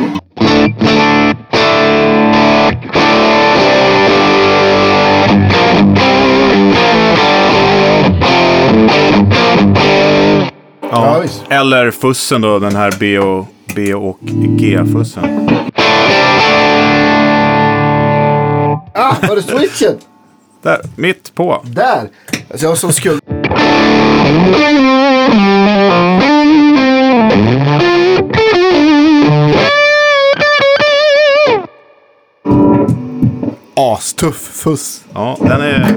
Ja, 10.90 11.18
visst. 11.22 11.42
Eller 11.48 11.90
fussen 11.90 12.40
då, 12.40 12.58
den 12.58 12.76
här 12.76 12.94
B 13.00 13.18
och, 13.18 13.46
B 13.76 13.94
och 13.94 14.18
G-fussen. 14.58 15.48
Ah, 18.94 19.14
var 19.28 19.36
det 19.36 19.42
switchen? 19.42 19.98
Där, 20.62 20.80
mitt 20.96 21.34
på. 21.34 21.62
Där! 21.64 22.08
Alltså 22.50 22.66
jag 22.66 22.70
har 22.70 22.76
som 22.76 22.92
skuld. 22.92 23.20
Astuff 33.94 34.36
fuss. 34.36 35.04
Ja, 35.14 35.36
den 35.40 35.60
är... 35.60 35.94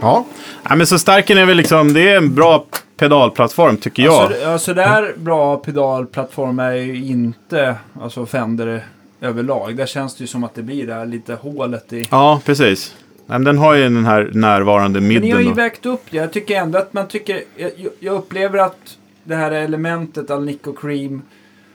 Ja. 0.00 0.24
Nej, 0.68 0.78
men 0.78 0.86
så 0.86 0.98
starken 0.98 1.38
är 1.38 1.46
väl 1.46 1.56
liksom, 1.56 1.92
det 1.92 2.08
är 2.08 2.16
en 2.16 2.34
bra 2.34 2.64
pedalplattform 2.96 3.76
tycker 3.76 4.02
jag. 4.02 4.22
Alltså, 4.22 4.38
ja, 4.40 4.58
så 4.58 4.72
där 4.72 5.14
bra 5.16 5.56
pedalplattform 5.56 6.58
är 6.58 6.72
ju 6.72 7.04
inte 7.04 7.76
alltså 8.00 8.26
Fender 8.26 8.84
överlag. 9.20 9.76
Där 9.76 9.86
känns 9.86 10.14
det 10.16 10.22
ju 10.22 10.28
som 10.28 10.44
att 10.44 10.54
det 10.54 10.62
blir 10.62 10.86
det 10.86 10.94
här 10.94 11.06
lite 11.06 11.34
hålet 11.34 11.92
i... 11.92 12.08
Ja, 12.10 12.40
precis. 12.44 12.94
Men 13.26 13.44
den 13.44 13.58
har 13.58 13.74
ju 13.74 13.82
den 13.82 14.04
här 14.04 14.30
närvarande 14.32 15.00
Men 15.00 15.08
ni 15.08 15.14
har 15.14 15.22
ju 15.24 15.34
midden. 15.34 15.44
då. 15.46 15.54
vägt 15.62 15.86
upp 15.86 16.02
det. 16.10 16.16
Jag 16.16 16.32
tycker 16.32 16.56
ändå 16.56 16.78
att 16.78 16.92
man 16.92 17.08
tycker... 17.08 17.42
Jag, 17.56 17.70
jag 18.00 18.14
upplever 18.14 18.58
att 18.58 18.96
det 19.24 19.34
här 19.34 19.50
elementet 19.50 20.30
Alnico 20.30 20.72
Cream 20.72 21.22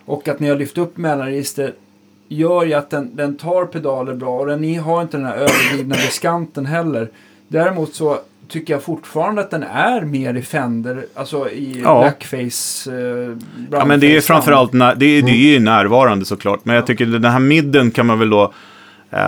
och 0.06 0.28
att 0.28 0.40
ni 0.40 0.50
har 0.50 0.56
lyft 0.56 0.78
upp 0.78 0.98
mellanregister 0.98 1.74
gör 2.28 2.66
ju 2.66 2.74
att 2.74 2.90
den, 2.90 3.16
den 3.16 3.38
tar 3.38 3.66
pedaler 3.66 4.14
bra 4.14 4.40
och 4.40 4.48
den 4.48 4.80
har 4.80 5.02
inte 5.02 5.18
den 5.18 5.26
här 5.26 5.36
överdrivna 5.36 5.96
diskanten 5.96 6.66
heller. 6.66 7.10
Däremot 7.48 7.96
så 7.96 8.20
tycker 8.48 8.74
jag 8.74 8.84
fortfarande 8.84 9.42
att 9.42 9.52
den 9.52 9.64
är 9.64 10.02
mer 10.02 10.34
i 10.34 10.42
Fender, 10.42 11.06
alltså 11.14 11.50
i 11.50 11.82
Ja. 11.84 12.00
blackface, 12.02 12.92
eh, 12.92 13.38
Ja, 13.72 13.86
men 13.86 14.00
det 14.00 14.16
är 14.18 14.22
framförallt 14.22 14.74
när, 14.74 14.96
det, 14.96 15.06
är, 15.06 15.22
det 15.22 15.32
är 15.32 15.54
ju 15.54 15.60
närvarande 15.60 16.26
såklart. 16.26 16.60
Men 16.66 16.76
jag 16.76 16.88
tycker 16.88 17.06
den 17.06 17.32
här 17.32 17.40
midden 17.40 17.92
kan 17.92 18.06
man 18.06 18.20
väl 18.20 18.30
då, 18.30 18.54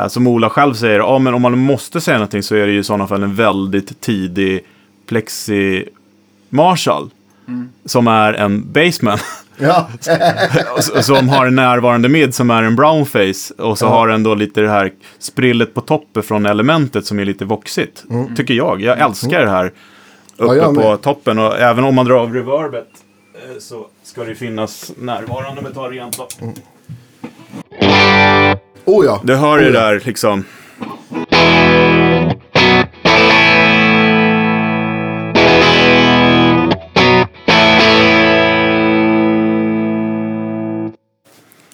som 0.08 0.28
Ola 0.28 0.50
själv 0.50 0.74
säger, 0.74 1.00
ja 1.00 1.20
men 1.20 1.34
om 1.34 1.42
man 1.42 1.58
måste 1.60 2.02
säga 2.02 2.18
någonting 2.18 2.44
så 2.44 2.56
är 2.56 2.66
det 2.68 2.72
ju 2.74 2.80
i 2.80 2.84
sådana 2.84 3.08
fall 3.08 3.24
en 3.24 3.36
väldigt 3.36 4.02
tidig 4.02 4.60
Plexi 5.08 5.86
Marshall. 6.50 7.10
Som 7.86 8.08
är 8.08 8.34
en 8.34 8.72
baseman. 8.72 9.18
Ja, 9.58 9.88
som 11.02 11.30
har 11.30 11.46
en 11.46 11.56
närvarande 11.56 12.10
mid 12.10 12.36
som 12.36 12.50
är 12.52 12.64
en 12.64 12.76
brownface. 12.76 13.54
Och 13.58 13.78
så 13.78 13.86
Ja. 13.86 13.90
har 13.90 14.08
den 14.08 14.24
då 14.24 14.36
lite 14.36 14.62
det 14.62 14.70
här 14.70 14.92
sprillet 15.20 15.74
på 15.74 15.82
toppen 15.82 16.24
från 16.24 16.46
elementet 16.46 17.06
som 17.06 17.20
är 17.20 17.26
lite 17.26 17.46
voxigt. 17.46 18.04
Tycker 18.36 18.54
jag. 18.54 18.82
Jag 18.82 19.00
älskar 19.00 19.42
det 19.46 19.50
här 19.50 19.72
uppe 20.38 20.54
Mm. 20.60 20.76
Ja, 20.76 20.82
på 20.82 20.98
toppen. 20.98 21.40
Och 21.40 21.60
även 21.60 21.84
om 21.84 21.96
man 21.96 22.06
drar 22.06 22.16
av 22.16 22.34
reverbet 22.34 22.88
eh, 23.36 23.60
så 23.60 23.88
ska 24.04 24.24
det 24.24 24.36
finnas 24.36 24.92
närvarande 24.98 25.62
med 25.62 25.74
ta 25.74 25.90
rent 25.90 26.18
då. 26.18 26.28
Oh 28.86 29.06
ja. 29.06 29.22
Du 29.24 29.36
hör 29.36 29.58
oh, 29.58 29.62
det 29.62 29.66
ja. 29.66 29.80
där 29.80 30.02
liksom. 30.06 30.44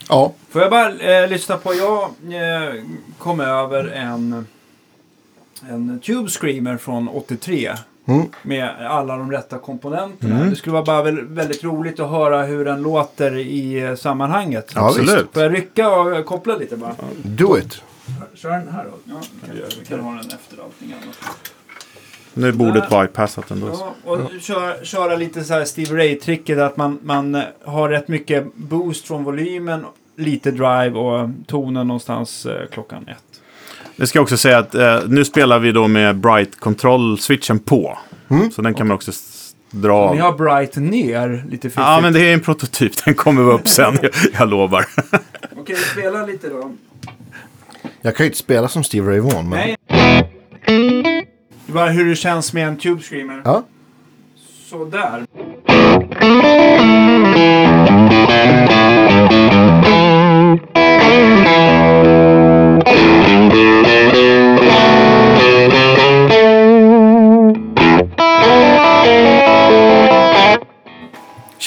Ja, 0.09 0.33
Får 0.49 0.61
jag 0.61 0.71
bara 0.71 0.99
eh, 0.99 1.29
lyssna 1.29 1.57
på, 1.57 1.73
jag 1.73 2.03
eh, 2.03 2.83
kom 3.17 3.39
över 3.39 3.87
en, 3.87 4.47
en 5.69 5.99
Tube 5.99 6.29
Screamer 6.29 6.77
från 6.77 7.07
83. 7.07 7.71
Mm. 8.09 8.27
Med 8.41 8.69
alla 8.87 9.17
de 9.17 9.31
rätta 9.31 9.57
komponenterna. 9.57 10.43
Det 10.43 10.55
skulle 10.55 10.73
vara 10.73 10.83
bara 10.83 11.03
väl, 11.03 11.25
väldigt 11.27 11.63
roligt 11.63 11.99
att 11.99 12.09
höra 12.09 12.43
hur 12.43 12.65
den 12.65 12.81
låter 12.81 13.37
i 13.37 13.79
eh, 13.79 13.95
sammanhanget. 13.95 14.71
Ja. 14.75 14.87
Absolut. 14.87 15.27
Får 15.33 15.43
jag 15.43 15.53
rycka 15.53 15.89
och 15.89 16.25
koppla 16.25 16.55
lite 16.55 16.77
bara? 16.77 16.95
do 17.23 17.57
it. 17.57 17.81
Kör 18.33 18.49
den 18.49 18.67
här 18.67 18.85
då. 18.85 19.13
Ja, 19.13 19.21
vi 19.79 19.85
kan 19.85 19.99
ha 19.99 20.11
den 20.11 20.19
efter 20.19 20.63
allting 20.63 20.93
annat. 21.03 21.17
Nu 22.33 22.47
är 22.47 22.51
bordet 22.51 22.89
bypassat 22.89 23.51
ändå. 23.51 23.67
Ja, 23.67 24.11
och 24.11 24.19
köra, 24.41 24.83
köra 24.83 25.15
lite 25.15 25.43
så 25.43 25.53
här 25.53 25.65
Steve 25.65 25.95
Ray-tricket 25.95 26.59
att 26.59 26.77
man, 26.77 26.99
man 27.03 27.35
eh, 27.35 27.43
har 27.65 27.89
rätt 27.89 28.07
mycket 28.07 28.55
boost 28.55 29.07
från 29.07 29.23
volymen, 29.23 29.85
lite 30.15 30.51
drive 30.51 30.91
och 30.91 31.29
tonen 31.47 31.87
någonstans 31.87 32.45
eh, 32.45 32.67
klockan 32.71 33.07
ett. 33.07 33.28
Det 33.99 34.07
ska 34.07 34.17
jag 34.17 34.23
också 34.23 34.37
säga 34.37 34.57
att 34.57 34.75
eh, 34.75 34.99
nu 35.07 35.25
spelar 35.25 35.59
vi 35.59 35.71
då 35.71 35.87
med 35.87 36.17
Bright 36.17 36.59
Control-switchen 36.59 37.59
på. 37.59 37.97
Så 38.55 38.61
den 38.61 38.73
kan 38.73 38.87
man 38.87 38.95
också 38.95 39.11
dra 39.71 39.93
av. 39.93 40.15
Ni 40.15 40.21
har 40.21 40.31
Bright 40.33 40.75
ner 40.75 41.45
lite 41.49 41.61
fiffigt. 41.69 41.77
Ja, 41.77 41.99
men 42.01 42.13
det 42.13 42.19
är 42.19 42.33
en 42.33 42.39
prototyp. 42.39 43.05
Den 43.05 43.13
kommer 43.13 43.41
vara 43.41 43.55
upp 43.55 43.67
sen, 43.67 43.97
jag, 44.01 44.11
jag 44.39 44.49
lovar. 44.49 44.85
Okej, 45.57 45.75
spela 45.75 46.25
lite 46.25 46.49
då. 46.49 46.71
Jag 48.01 48.15
kan 48.15 48.23
ju 48.23 48.27
inte 48.27 48.37
spela 48.39 48.67
som 48.67 48.83
Steve 48.83 49.11
Ray 49.11 49.19
Vaughan, 49.19 49.49
men... 49.49 49.59
Nej. 49.59 49.77
Det 51.65 51.71
är 51.71 51.73
bara 51.73 51.89
hur 51.89 52.05
det 52.09 52.15
känns 52.15 52.53
med 52.53 52.67
en 52.67 52.77
Tube 52.77 53.01
Screamer. 53.01 53.41
Ja. 53.45 53.63
Sådär. 54.69 55.25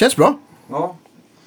Känns 0.03 0.15
bra. 0.15 0.37
Ja. 0.69 0.95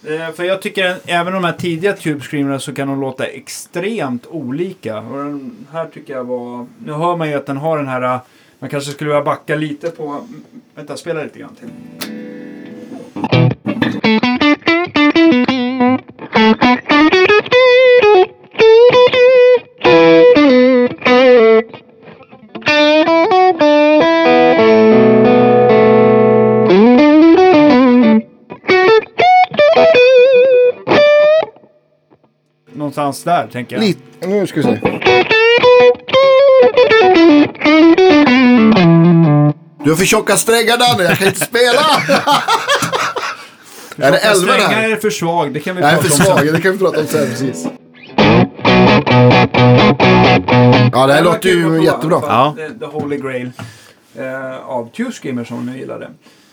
Eh, 0.06 0.32
För 0.34 0.44
jag 0.44 0.62
tycker 0.62 0.90
att 0.90 1.02
även 1.06 1.32
de 1.32 1.44
här 1.44 1.52
tidiga 1.52 1.92
Tube 1.92 2.20
Screamerna 2.20 2.58
så 2.58 2.74
kan 2.74 2.88
de 2.88 3.00
låta 3.00 3.26
extremt 3.26 4.26
olika. 4.26 4.98
Och 4.98 5.16
den 5.18 5.66
här 5.72 5.86
tycker 5.86 6.12
jag 6.12 6.24
var... 6.24 6.66
Nu 6.84 6.92
hör 6.92 7.16
man 7.16 7.28
ju 7.28 7.34
att 7.34 7.46
den 7.46 7.56
har 7.56 7.76
den 7.78 7.88
här... 7.88 8.02
eh, 8.02 8.20
Man 8.58 8.70
kanske 8.70 8.90
skulle 8.90 9.10
vilja 9.10 9.22
backa 9.22 9.54
lite 9.56 9.90
på... 9.90 10.26
Vänta, 10.74 10.96
spela 10.96 11.22
lite 11.22 11.38
grann 11.38 11.54
till. 11.54 11.68
Någonstans 32.72 33.22
där, 33.22 33.46
tänker 33.52 33.76
jag. 33.76 33.84
Lite. 33.84 34.26
Nu 34.26 34.46
ska 34.46 34.56
vi 34.56 34.62
se. 34.62 34.80
Du 39.84 39.90
har 39.90 39.96
för 39.96 40.04
tjocka 40.04 40.36
strängar 40.36 40.78
Danne, 40.78 41.04
jag 41.04 41.18
kan 41.18 41.26
inte 41.28 41.40
spela! 41.40 41.82
är 44.06 44.12
det 44.12 44.18
11 44.18 44.52
det 44.52 44.62
här? 44.62 44.90
är 44.90 44.96
för 44.96 45.10
svag, 45.10 45.52
det 45.52 45.60
kan 45.60 45.76
vi 45.76 45.82
Jag 45.82 45.90
prata 45.90 46.08
för 46.08 46.12
om 46.12 46.16
sen. 46.16 46.26
svag, 46.26 46.54
det 46.54 46.60
kan 46.60 46.72
vi 46.72 46.78
prata 46.78 47.00
om 47.00 47.06
sen 47.06 47.26
precis. 47.30 47.66
Ja, 50.92 51.06
det 51.06 51.12
här 51.12 51.24
låter 51.24 51.48
ju 51.48 51.70
bra, 51.70 51.82
jättebra. 51.82 52.20
Ja. 52.22 52.56
The, 52.80 52.86
Holy 52.86 53.16
Grail 53.16 53.50
eh, 54.18 54.68
av 54.68 54.90
Screamer 55.12 55.44
som 55.44 55.66
nu 55.66 55.78
gillade. 55.78 56.08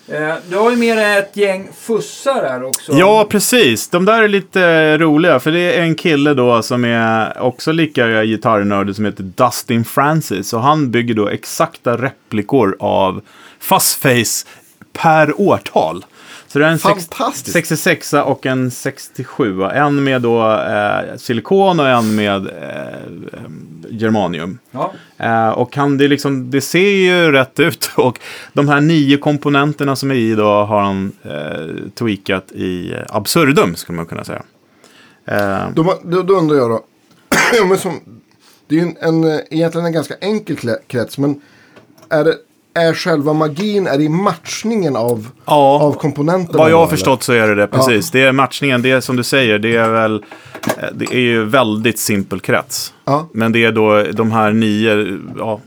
Eh, 0.07 0.35
du 0.49 0.57
har 0.57 0.71
ju 0.71 0.77
med 0.77 0.97
dig 0.97 1.17
ett 1.17 1.38
gäng 1.38 1.69
fussar 1.77 2.49
här 2.49 2.63
också. 2.63 2.93
Ja, 2.93 3.27
precis. 3.30 3.89
De 3.89 4.05
där 4.05 4.23
är 4.23 4.27
lite 4.27 4.97
roliga. 4.97 5.39
För 5.39 5.51
det 5.51 5.59
är 5.77 5.81
en 5.81 5.95
kille 5.95 6.34
då 6.34 6.61
som 6.61 6.85
är 6.85 7.41
också 7.41 7.71
lika 7.71 8.23
gitarrnörd 8.23 8.95
som 8.95 9.05
heter 9.05 9.23
Dustin 9.23 9.85
Francis. 9.85 10.53
Och 10.53 10.61
han 10.61 10.91
bygger 10.91 11.13
då 11.13 11.27
exakta 11.27 11.97
replikor 11.97 12.75
av 12.80 13.21
Fuzzface 13.59 14.47
per 14.93 15.41
årtal. 15.41 16.05
Så 16.53 16.59
det 16.59 16.65
är 16.65 16.69
en 16.69 16.80
Fantastiskt. 16.80 17.53
66 17.53 18.13
och 18.13 18.45
en 18.45 18.71
67. 18.71 19.63
En 19.63 20.03
med 20.03 20.21
då 20.21 20.51
eh, 20.51 21.17
silikon 21.17 21.80
och 21.80 21.89
en 21.89 22.15
med 22.15 22.47
eh, 22.47 23.11
germanium. 23.89 24.59
Ja. 24.71 24.93
Eh, 25.17 25.49
och 25.49 25.75
han, 25.75 25.97
det, 25.97 26.07
liksom, 26.07 26.51
det 26.51 26.61
ser 26.61 26.89
ju 26.89 27.31
rätt 27.31 27.59
ut. 27.59 27.89
Och 27.95 28.19
de 28.53 28.67
här 28.67 28.81
nio 28.81 29.17
komponenterna 29.17 29.95
som 29.95 30.11
är 30.11 30.15
i 30.15 30.35
då 30.35 30.43
har 30.43 30.81
han 30.81 31.11
eh, 31.23 31.89
tweakat 31.93 32.51
i 32.51 32.95
absurdum, 33.09 33.75
skulle 33.75 33.95
man 33.95 34.05
kunna 34.05 34.23
säga. 34.23 34.43
Eh, 35.25 35.69
Då, 35.75 35.99
då, 36.03 36.21
då 36.21 36.34
undrar 36.34 36.57
jag 36.57 36.69
då. 36.69 36.85
Ja, 37.57 37.65
men 37.65 37.77
som, 37.77 37.99
det 38.67 38.75
är 38.75 38.80
ju 38.80 38.85
en, 38.85 38.97
en, 38.99 39.23
eh, 39.23 39.39
egentligen 39.49 39.85
en 39.85 39.93
ganska 39.93 40.15
enkel 40.21 40.57
krets. 40.88 41.17
Men 41.17 41.41
är, 42.09 42.23
det, 42.23 42.35
är 42.73 42.93
själva 42.93 43.33
magin, 43.33 43.87
är 43.87 44.01
i 44.01 44.09
matchningen 44.09 44.95
av, 44.95 45.27
Ja, 45.45 45.79
av 45.81 45.93
komponenterna? 45.93 46.57
vad 46.59 46.71
jag 46.71 46.77
har 46.77 46.87
förstått 46.87 47.23
så 47.23 47.33
är 47.33 47.47
det 47.47 47.55
det, 47.55 47.67
precis. 47.67 48.11
Det 48.11 48.21
är 48.21 48.31
matchningen, 48.31 48.81
det 48.81 48.91
är 48.91 49.01
som 49.01 49.15
du 49.15 49.23
säger, 49.23 49.59
det 49.59 49.75
är 49.75 49.89
väl, 49.89 50.23
eh, 50.65 50.83
det 50.93 51.05
är 51.13 51.19
ju 51.19 51.45
väldigt 51.45 51.99
simpel 51.99 52.39
krets. 52.39 52.93
Ja. 53.05 53.27
Men 53.33 53.51
det 53.51 53.65
är 53.65 53.71
då 53.71 54.03
de 54.13 54.31
här 54.31 54.51
nio, 54.51 55.19
ja, 55.37 55.59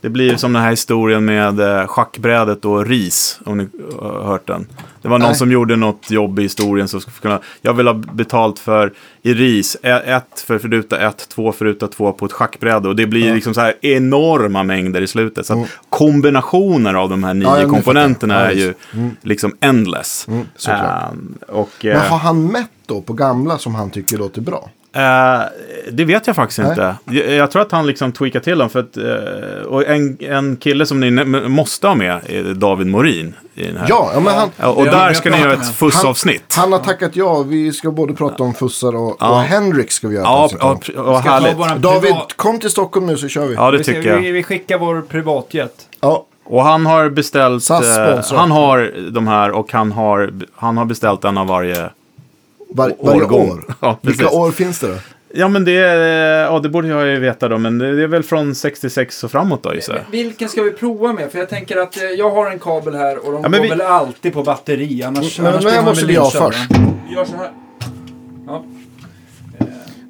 det 0.00 0.08
blir 0.08 0.36
som 0.36 0.52
den 0.52 0.62
här 0.62 0.70
historien 0.70 1.24
med 1.24 1.60
eh, 1.60 1.86
schackbrädet 1.86 2.64
och 2.64 2.86
ris, 2.86 3.40
om 3.44 3.58
ni 3.58 3.68
har 4.00 4.22
hört 4.22 4.46
den. 4.46 4.66
Det 5.02 5.08
var 5.08 5.18
någon 5.18 5.28
Nej. 5.28 5.36
som 5.36 5.52
gjorde 5.52 5.76
något 5.76 6.10
jobb 6.10 6.38
i 6.38 6.42
historien 6.42 6.88
som 6.88 7.00
skulle 7.00 7.16
kunna, 7.22 7.40
jag 7.62 7.74
vill 7.74 7.86
ha 7.86 7.94
betalt 7.94 8.58
för, 8.58 8.92
i 9.22 9.34
ris, 9.34 9.76
ett 9.82 10.40
för 10.46 10.58
föruta 10.58 10.98
ett, 11.08 11.28
två 11.28 11.52
föruta 11.52 11.88
två 11.88 12.12
på 12.12 12.26
ett 12.26 12.32
schackbräde. 12.32 12.88
Och 12.88 12.96
det 12.96 13.06
blir 13.06 13.34
liksom 13.34 13.54
så 13.54 13.60
här 13.60 13.74
enorma 13.80 14.62
mängder 14.62 15.00
i 15.02 15.06
slutet. 15.06 15.46
Så 15.46 15.62
att 15.62 15.68
kombinationer 15.88 16.94
av 16.94 17.08
de 17.10 17.24
här 17.24 17.34
nio 17.34 17.46
Mm. 17.48 17.60
Ja, 17.60 17.66
ja, 17.66 17.68
komponenterna 17.74 18.34
jag. 18.34 18.42
är 18.42 18.46
Ja, 18.50 18.52
ju 18.60 18.66
visst. 18.92 19.16
liksom 19.22 19.56
endless. 19.60 20.26
såklart. 20.56 21.12
Ehm, 21.12 21.34
och, 21.48 21.70
Men 21.82 21.92
eh, 21.92 22.02
har 22.02 22.18
han 22.18 22.46
mätt 22.46 22.70
då 22.86 23.02
på 23.02 23.12
gamla 23.12 23.58
som 23.58 23.74
han 23.74 23.90
tycker 23.90 24.18
låter 24.18 24.40
bra? 24.40 24.70
Eh, 24.92 25.40
det 25.92 26.04
vet 26.04 26.26
jag 26.26 26.36
faktiskt 26.36 26.58
Nej. 26.58 26.68
inte. 26.70 26.94
Jag, 27.04 27.30
jag 27.34 27.50
tror 27.50 27.62
att 27.62 27.72
han 27.72 27.86
liksom 27.86 28.12
tweakar 28.12 28.40
till 28.40 28.58
dem. 28.58 28.70
För 28.70 28.80
att, 28.80 28.96
eh, 28.96 29.66
och 29.66 29.86
en, 29.86 30.16
en 30.20 30.56
kille 30.56 30.86
som 30.86 31.00
ni 31.00 31.10
måste 31.48 31.86
ha 31.88 31.94
med 31.94 32.20
är 32.26 32.54
David 32.54 32.86
Morin. 32.86 33.34
I 33.54 33.66
den 33.66 33.76
här. 33.76 33.86
Ja, 33.88 34.10
ja 34.14 34.20
men 34.20 34.34
han, 34.34 34.48
Ja, 34.56 34.68
och 34.68 34.84
där 34.84 35.08
vi 35.08 35.14
ska 35.14 35.30
ni 35.30 35.38
göra 35.40 35.52
ett 35.52 35.74
fussavsnitt. 35.74 36.54
han 36.56 36.72
har 36.72 36.78
tackat 36.78 37.16
ja. 37.16 37.42
Vi 37.42 37.72
ska 37.72 37.90
både 37.90 38.14
prata 38.14 38.42
om 38.42 38.54
fussar 38.54 38.96
och, 38.96 39.16
Ja. 39.20 39.30
och 39.30 39.40
Henrik 39.40 39.90
ska 39.90 40.08
vi 40.08 40.14
göra. 40.14 40.24
Ja, 40.24 40.48
vad 40.60 40.84
Ska 40.84 40.92
ta 40.92 41.18
härligt. 41.18 41.82
David, 41.82 42.14
kom 42.36 42.58
till 42.58 42.70
Stockholm 42.70 43.06
nu 43.06 43.16
så 43.16 43.28
kör 43.28 43.46
vi. 43.46 43.54
Ja, 43.54 43.70
det 43.70 43.78
vi, 43.78 43.84
tycker 43.84 44.00
vi, 44.18 44.26
jag. 44.26 44.32
vi 44.32 44.42
skickar 44.42 44.78
vår 44.78 45.00
privatjet. 45.00 45.72
Ja, 46.00 46.26
Och 46.44 46.62
han 46.64 46.86
har 46.86 47.08
beställt... 47.10 47.70
Eh, 47.70 47.78
han 48.32 48.50
har 48.50 49.10
de 49.10 49.28
här 49.28 49.50
och 49.50 49.72
han 49.72 49.92
har, 49.92 50.30
han 50.54 50.76
har 50.76 50.84
beställt 50.84 51.24
en 51.24 51.38
av 51.38 51.46
varje 51.46 51.90
var, 52.70 52.92
varje 53.02 53.22
årgång. 53.22 53.50
år. 53.50 53.64
Ja, 53.80 53.98
Vilka 54.02 54.30
år 54.30 54.50
finns 54.50 54.78
det 54.80 54.88
då? 54.88 54.94
Ja, 55.34 55.48
men 55.48 55.64
det, 55.64 55.72
är- 55.76 56.44
ja, 56.44 56.58
det 56.58 56.68
borde 56.68 56.88
jag 56.88 57.06
ju 57.06 57.18
veta 57.18 57.48
då, 57.48 57.58
men 57.58 57.78
det 57.78 57.86
är 58.02 58.06
väl 58.06 58.22
från 58.22 58.54
66 58.54 59.24
och 59.24 59.30
framåt 59.30 59.62
då 59.62 59.74
gissar 59.74 59.94
jag. 59.94 60.02
Vilken 60.10 60.48
ska 60.48 60.62
vi 60.62 60.70
prova 60.70 61.12
med? 61.12 61.32
För 61.32 61.38
jag 61.38 61.48
tänker 61.48 61.76
att 61.76 61.96
eh, 61.96 62.02
jag 62.04 62.30
har 62.30 62.50
en 62.50 62.58
kabel 62.58 62.94
här 62.94 63.26
och 63.26 63.32
de 63.32 63.42
Ja, 63.42 63.48
men 63.48 63.58
går 63.58 63.62
vi- 63.62 63.68
väl 63.68 63.80
alltid 63.80 64.32
på 64.32 64.42
batteri. 64.42 65.02
Annars, 65.02 65.38
Men 65.38 65.46
annars 65.46 65.64
den 65.64 65.72
här 65.72 65.82
blir 65.94 66.16
man 66.16 66.24
måste 66.24 66.40
ha 66.40 66.48
lynchad, 66.48 66.54
först. 66.54 66.70
Vi 67.08 67.14
gör 67.14 67.24
så 67.24 67.36
här. 67.36 67.50
Ja. 68.46 68.64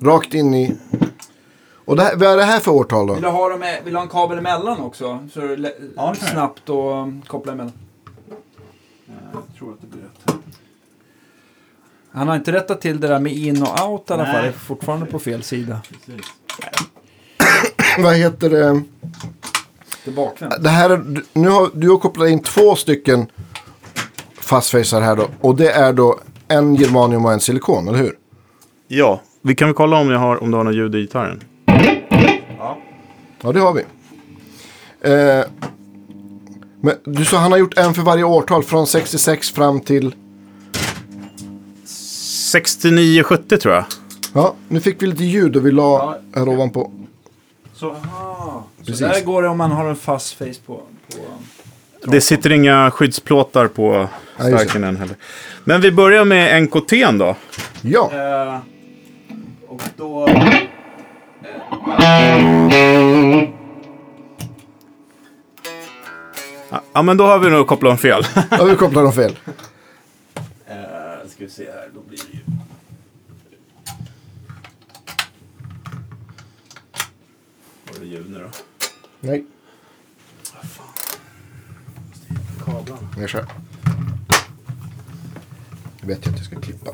Rakt 0.03 0.35
in 0.35 0.55
i... 0.55 0.77
Och 1.85 1.97
det 1.97 2.03
här, 2.03 2.17
vad 2.17 2.29
är 2.29 2.37
det 2.37 2.43
här 2.45 2.61
för 2.61 2.71
årtal 2.73 3.07
då? 3.07 3.15
Vill 3.15 3.23
du 3.23 3.29
ha, 3.29 3.49
dem 3.49 3.61
vill 3.85 3.93
du 3.93 3.99
ha 3.99 4.03
en 4.03 4.09
kabel 4.09 4.39
emellan 4.39 4.81
också? 4.81 5.29
Så 5.35 5.41
det 5.41 5.47
är 5.47 5.59
Ja, 5.97 6.15
jag. 6.21 6.29
snabbt 6.31 6.69
och 6.69 6.93
um, 7.03 7.23
koppla 7.27 7.53
emellan. 7.53 7.73
Jag 9.33 9.43
tror 9.59 9.73
att 9.73 9.81
det 9.81 9.87
blir 9.87 10.01
rätt. 10.03 10.20
Han 12.13 12.29
har 12.29 12.37
inte 12.37 12.53
rättat 12.53 12.81
till 12.81 13.01
det 13.01 13.09
där 13.09 13.19
med 13.19 13.33
in 13.33 13.63
och 13.63 13.89
out 13.89 14.11
i 14.11 14.13
alla 14.13 14.27
fall. 14.27 14.43
Det 14.43 14.49
är 14.49 14.53
fortfarande 14.53 15.07
på 15.07 15.19
fel 15.19 15.43
sida. 15.43 15.81
Vad 17.99 18.17
heter 18.17 18.51
det? 18.51 18.83
Bakvänt. 20.13 20.63
Det 20.63 20.69
här 20.69 20.91
är, 20.91 21.23
nu 21.33 21.49
har, 21.49 21.71
du 21.75 21.91
har 21.91 21.99
kopplat 21.99 22.29
in 22.29 22.43
två 22.43 22.75
stycken 22.77 23.27
fastfacer 24.35 25.01
här 25.01 25.17
då. 25.17 25.29
Och 25.41 25.57
det 25.57 25.71
är 25.71 25.93
då 25.93 26.21
en 26.49 26.75
germanium 26.75 27.25
och 27.25 27.33
en 27.33 27.41
silikon, 27.41 27.89
eller 27.89 27.99
hur? 27.99 28.19
Ja, 28.89 29.21
vi 29.43 29.55
kan 29.55 29.69
väl 29.69 29.75
kolla 29.75 29.97
om, 29.97 30.11
jag 30.11 30.19
har, 30.19 30.43
om 30.43 30.51
du 30.51 30.57
har 30.57 30.65
något 30.65 30.75
ljud 30.75 30.95
i 30.95 31.01
gitarren. 31.01 31.43
Ja, 33.43 33.53
det 33.53 33.61
har 33.61 33.73
vi. 33.73 33.85
Eh, 35.01 35.45
men 36.81 36.95
du 37.05 37.25
sa 37.25 37.39
han 37.39 37.53
har 37.53 37.59
gjort 37.59 37.79
en 37.79 37.95
för 37.95 38.03
varje 38.03 38.25
årtal. 38.25 38.63
Från 38.63 38.87
66 38.87 39.51
fram 39.51 39.81
till... 39.81 40.15
69-70 42.55 43.57
tror 43.57 43.75
jag. 43.75 43.85
Ja, 44.33 44.55
nu 44.69 44.81
fick 44.81 45.03
vi 45.03 45.07
lite 45.07 45.25
ljud 45.25 45.57
och 45.57 45.67
vi 45.67 45.71
la 45.71 46.17
här 46.35 46.49
ovanpå. 46.49 46.91
Så, 47.75 47.91
aha. 47.91 48.65
så 48.81 48.85
Precis. 48.87 49.01
där 49.01 49.21
går 49.25 49.43
det 49.43 49.49
om 49.49 49.59
man 49.59 49.71
har 49.73 49.89
en 49.89 49.97
fast 49.97 50.33
face 50.39 50.45
på. 50.67 50.75
på 50.77 52.11
Det 52.11 52.21
sitter 52.21 52.53
inga 52.53 52.91
skyddsplåtar 52.91 53.67
på 53.67 54.09
stärken 54.39 54.85
än 54.85 54.97
heller. 54.97 55.17
Men 55.65 55.81
vi 55.81 55.93
börjar 55.93 56.25
med 56.25 56.63
NKT 56.63 56.93
då. 57.19 57.37
Ja, 57.83 58.11
Eh, 58.13 58.59
och 59.69 59.83
då... 59.97 60.29
Ja, 66.93 67.03
men 67.03 67.17
då 67.17 67.27
har 67.27 67.39
vi 67.39 67.51
nog 67.51 67.67
kopplat 67.67 67.91
om 67.91 67.99
fel. 67.99 68.23
ja 68.51 68.65
vi 68.65 68.77
kopplar 68.77 69.03
dem 69.03 69.13
fel. 69.13 69.37
Ska 71.41 71.47
vi 71.47 71.53
se 71.53 71.73
här, 71.73 71.91
då 71.95 72.01
blir 72.01 72.19
det 72.19 72.33
ju... 72.33 72.45
Var 77.85 78.01
det 78.01 78.07
ljud 78.07 78.31
nu 78.31 78.39
då? 78.39 78.51
Nej, 79.21 79.47
Kablarna. 82.65 83.09
jag 83.19 83.29
kör. 83.29 83.47
Jag 86.01 86.07
vet 86.07 86.27
ju 86.27 86.31
att 86.31 86.37
jag 86.37 86.47
ska 86.47 86.61
klippa. 86.61 86.91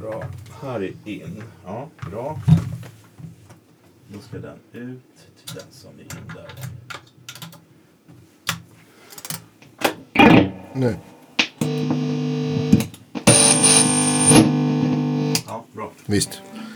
Bra. 0.00 0.24
Här 0.62 0.82
är 0.82 0.94
in. 1.04 1.42
Ja, 1.64 1.88
bra. 2.10 2.40
Då 4.08 4.20
ska 4.20 4.38
den 4.38 4.58
ut 4.72 5.16
till 5.16 5.54
den 5.54 5.66
som 5.70 5.90
är 5.98 6.02
in 6.02 6.08
där. 6.34 6.50
Nu. 10.74 10.96
Visst. 16.10 16.30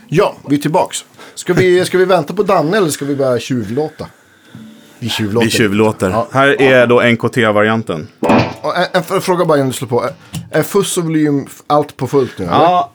Ja, 0.08 0.34
vi 0.48 0.56
är 0.56 0.60
tillbaks. 0.60 1.04
Ska 1.34 1.52
vi, 1.54 1.84
ska 1.84 1.98
vi 1.98 2.04
vänta 2.04 2.34
på 2.34 2.42
Danne 2.42 2.76
eller 2.76 2.88
ska 2.88 3.04
vi 3.04 3.16
börja 3.16 3.38
tjuvlåta? 3.38 4.06
Vi 4.98 5.08
tjuvlåter. 5.08 5.44
Vi 5.46 5.50
tjuvlåter. 5.50 6.10
Ja. 6.10 6.28
Här 6.32 6.62
är 6.62 6.86
då 6.86 7.00
NKT-varianten. 7.02 8.08
En, 8.20 8.30
en, 8.92 9.02
en 9.14 9.20
fråga 9.20 9.44
bara 9.44 9.58
innan 9.58 9.68
du 9.68 9.74
slår 9.74 9.88
på. 9.88 10.02
Är, 10.04 10.10
är 10.50 10.62
fuss 10.62 10.98
och 10.98 11.04
volym 11.04 11.46
allt 11.66 11.96
på 11.96 12.06
fullt 12.06 12.38
nu? 12.38 12.44
Eller, 12.44 12.54
Ja, 12.54 12.92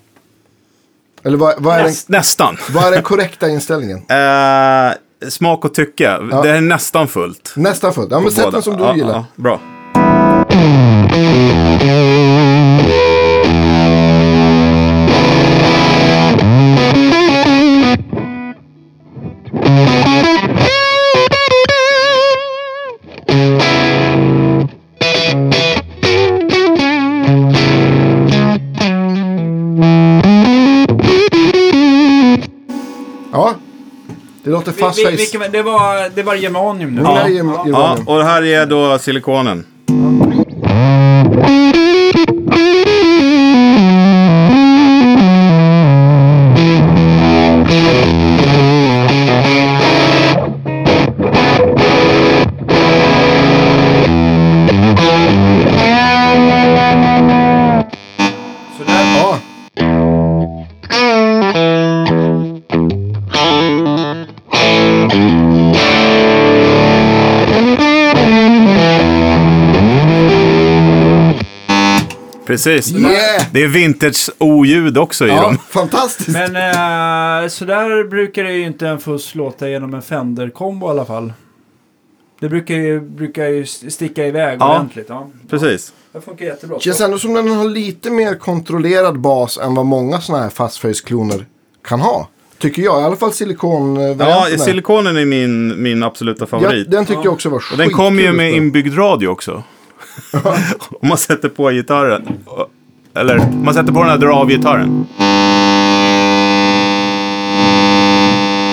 eller 1.23 1.37
vad, 1.37 1.55
vad, 1.57 1.73
är 1.73 1.77
den, 1.79 1.87
näst, 1.87 2.09
nästan. 2.09 2.57
vad 2.69 2.83
är 2.83 2.91
den 2.91 3.03
korrekta 3.03 3.49
inställningen? 3.49 4.01
Eh, 4.09 5.29
smak 5.29 5.65
och 5.65 5.73
tycke. 5.73 6.17
Det 6.43 6.49
är 6.49 6.61
nästan 6.61 7.07
fullt. 7.07 7.53
Nästan 7.55 7.93
fullt. 7.93 8.11
Ja, 8.11 8.19
men 8.19 8.31
sätt 8.31 8.51
den 8.51 8.61
som 8.61 8.77
du 8.77 8.83
Ja, 8.83 8.95
gillar. 8.95 9.13
ja, 9.13 9.25
bra. 9.35 9.59
Det 34.71 34.81
låter 34.81 34.87
Vi, 34.87 34.87
fast 34.87 34.99
vi, 34.99 35.03
face. 35.03 35.11
vilken, 35.39 35.51
det, 35.51 35.61
var, 35.61 36.09
det 36.15 36.23
var 36.23 36.35
germanium 36.35 36.95
nu. 36.95 37.01
Ja. 37.01 37.19
Ja, 37.19 37.29
germanium. 37.29 38.07
och 38.07 38.23
här 38.23 38.43
är 38.45 38.65
då 38.65 38.99
silikonen. 38.99 39.65
Precis. 72.63 72.95
Yeah! 72.95 73.43
Det 73.51 73.63
är 73.63 73.67
vintage 73.67 74.29
oljud 74.37 74.97
också 74.97 75.25
i 75.25 75.29
Ja, 75.29 75.41
dem. 75.41 75.57
fantastiskt. 75.69 76.29
Men 76.29 76.55
eh, 76.55 77.47
så 77.49 77.65
där 77.65 78.03
brukar 78.09 78.43
det 78.43 78.53
ju 78.53 78.63
inte 78.65 78.87
en 78.87 78.99
fuss 78.99 79.35
låta 79.35 79.69
genom 79.69 79.93
en 79.93 80.01
Fender-kombo 80.01 80.87
i 80.87 80.89
alla 80.89 81.05
fall. 81.05 81.33
Det 82.39 82.49
brukar 82.49 82.75
ju, 82.75 82.99
brukar 82.99 83.47
ju 83.47 83.65
sticka 83.65 84.25
iväg 84.27 84.57
Ja. 84.61 84.75
ordentligt. 84.75 85.05
Ja. 85.09 85.29
Precis. 85.49 85.93
Det 86.13 86.21
funkar 86.21 86.45
jättebra. 86.45 86.79
Känns 86.79 87.01
ändå 87.01 87.19
som 87.19 87.33
den 87.33 87.51
har 87.51 87.65
lite 87.69 88.09
mer 88.11 88.35
kontrollerad 88.35 89.19
bas 89.19 89.57
än 89.57 89.75
vad 89.75 89.85
många 89.85 90.21
sådana 90.21 90.43
här 90.43 90.49
fastface-kloner 90.49 91.45
kan 91.87 91.99
ha. 92.01 92.27
Tycker 92.59 92.81
jag. 92.81 93.01
I 93.01 93.03
alla 93.03 93.15
fall 93.15 93.33
silikonvarianten. 93.33 94.27
Ja, 94.51 94.57
silikonen 94.57 95.17
är 95.17 95.25
min, 95.25 95.83
min 95.83 96.03
absoluta 96.03 96.41
ja, 96.41 96.47
favorit. 96.47 96.91
den 96.91 97.05
tycker 97.05 97.23
jag 97.23 97.33
också 97.33 97.49
var 97.49 97.63
Och 97.71 97.77
den 97.77 97.89
kommer 97.89 98.21
ju 98.21 98.27
skitkul 98.27 98.37
med 98.37 98.53
inbyggd 98.53 98.97
radio 98.97 99.27
också. 99.27 99.63
Om 101.01 101.07
man 101.09 101.17
sätter 101.17 101.49
på 101.49 101.69
gitarren. 101.69 102.27
Eller, 103.13 103.39
om 103.39 103.65
man 103.65 103.73
sätter 103.73 103.91
på 103.93 103.99
den 103.99 104.09
här 104.09 104.17
dra 104.17 104.33
av 104.33 104.49
gitarren. 104.49 105.05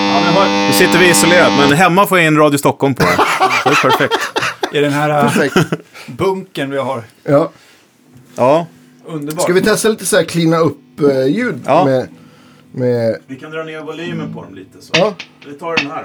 Ja, 0.07 0.21
men 0.25 0.33
har, 0.33 0.67
Nu 0.67 0.73
sitter 0.73 0.99
vi 0.99 1.09
isolerat, 1.09 1.51
men 1.59 1.77
hemma 1.77 2.05
får 2.07 2.17
jag 2.17 2.27
in 2.27 2.37
Radio 2.37 2.57
Stockholm 2.57 2.93
på 2.95 3.03
det. 3.03 3.17
Det 3.63 3.69
är 3.69 3.81
perfekt. 3.89 4.13
I 4.73 4.79
den 4.79 4.93
här 4.93 5.09
eh, 5.09 5.21
Perfekt. 5.21 5.55
bunkern 6.07 6.69
vi 6.71 6.77
har. 6.77 7.03
Ja. 7.23 7.51
Ja, 8.35 8.67
Underbart. 9.07 9.43
Ska 9.43 9.53
vi 9.53 9.61
testa 9.61 9.89
lite 9.89 10.05
så 10.05 10.15
här 10.15 10.23
cleana 10.23 10.57
upp-ljud? 10.57 11.59
Ja. 11.65 11.85
med, 11.85 12.07
med... 12.71 13.17
vi 13.27 13.35
kan 13.35 13.51
dra 13.51 13.63
ner 13.63 13.81
volymen 13.81 14.33
på 14.33 14.41
dem 14.43 14.55
lite. 14.55 14.81
Så. 14.81 14.91
Ja. 14.95 15.13
Vi 15.47 15.53
tar 15.53 15.75
den 15.77 15.91
här 15.91 16.03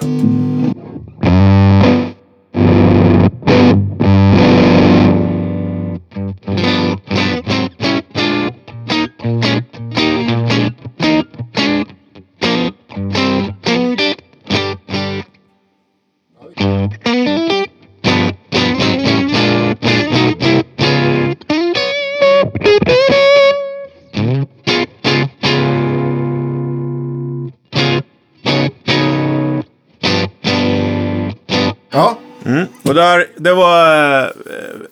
Och 32.90 32.96
där, 32.96 33.26
det 33.36 33.54
var 33.54 34.24
uh, 34.24 34.30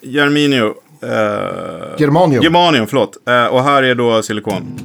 Germinio. 0.03 0.65
Uh, 0.65 1.11
Germanium. 1.99 2.43
Germanium, 2.43 2.87
förlåt. 2.87 3.17
Eh, 3.29 3.47
och 3.47 3.65
här 3.65 3.83
är 3.83 3.95
då 3.95 4.23
silikon. 4.23 4.79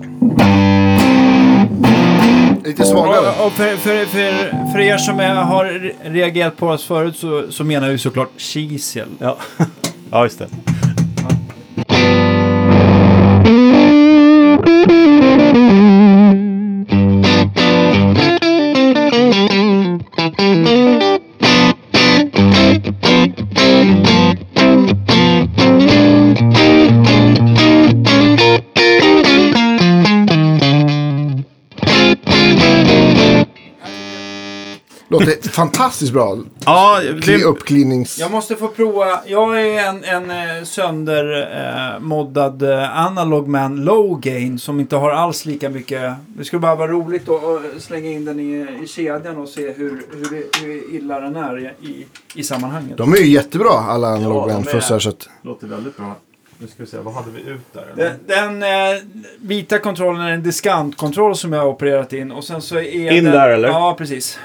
lite 2.63 2.85
svagare. 2.85 3.19
Och, 3.39 3.45
och 3.45 3.51
för, 3.51 3.75
för, 3.75 4.05
för, 4.05 4.71
för 4.71 4.79
er 4.79 4.97
som 4.97 5.19
är, 5.19 5.35
har 5.35 5.65
re- 5.65 5.93
reagerat 6.03 6.57
på 6.57 6.67
oss 6.67 6.85
förut 6.85 7.15
så, 7.17 7.43
så 7.49 7.63
menar 7.63 7.89
vi 7.89 7.97
såklart 7.97 8.29
kisel. 8.37 9.07
Ja, 9.19 9.37
ja 10.11 10.23
just 10.23 10.39
det. 10.39 10.47
Låter 35.25 35.49
fantastiskt 35.49 36.13
bra. 36.13 36.37
Ja, 36.65 36.99
det, 37.25 37.43
uppcleanings... 37.43 38.19
Jag 38.19 38.31
måste 38.31 38.55
få 38.55 38.67
prova. 38.67 39.19
Jag 39.25 39.61
är 39.61 39.83
en, 39.89 40.03
en 40.03 40.31
eh, 40.57 40.63
söndermoddad 40.63 42.61
eh, 42.63 42.69
eh, 42.83 43.05
analog 43.07 43.47
man 43.47 43.85
low 43.85 44.19
gain 44.19 44.59
som 44.59 44.79
inte 44.79 44.95
har 44.95 45.11
alls 45.11 45.45
lika 45.45 45.69
mycket. 45.69 46.13
Det 46.27 46.45
skulle 46.45 46.59
bara 46.59 46.75
vara 46.75 46.91
roligt 46.91 47.29
att 47.29 47.81
slänga 47.81 48.09
in 48.09 48.25
den 48.25 48.39
i, 48.39 48.67
i 48.83 48.87
kedjan 48.87 49.37
och 49.37 49.49
se 49.49 49.71
hur, 49.71 50.03
hur, 50.13 50.65
hur 50.65 50.95
illa 50.95 51.19
den 51.19 51.35
är 51.35 51.59
i, 51.59 51.87
i, 51.89 52.05
i 52.35 52.43
sammanhanget. 52.43 52.97
De 52.97 53.13
är 53.13 53.17
ju 53.17 53.27
jättebra 53.27 53.69
alla 53.69 54.07
Ja, 54.07 54.15
analog 54.15 54.47
band 54.47 54.67
är- 54.67 54.71
fussar 54.71 54.99
så 54.99 55.09
att... 55.09 55.29
låter 55.41 55.67
väldigt 55.67 55.97
bra. 55.97 56.15
Nu 56.57 56.67
ska 56.67 56.83
vi 56.83 56.89
se, 56.89 56.97
vad 56.97 57.13
hade 57.13 57.31
vi 57.31 57.39
ut 57.51 57.73
där? 57.73 57.85
Den, 57.95 58.13
den 58.59 58.63
eh, 58.63 59.01
vita 59.41 59.79
kontrollen 59.79 60.21
är 60.21 60.31
en 60.31 60.43
diskantkontroll 60.43 61.35
som 61.35 61.53
jag 61.53 61.59
har 61.61 61.67
opererat 61.67 62.13
in 62.13 62.31
och 62.31 62.43
sen 62.43 62.61
så 62.61 62.75
är 62.75 63.11
In 63.11 63.23
den, 63.23 63.33
där, 63.33 63.49
eller? 63.49 63.67
Ja, 63.67 63.95
precis. 63.97 64.39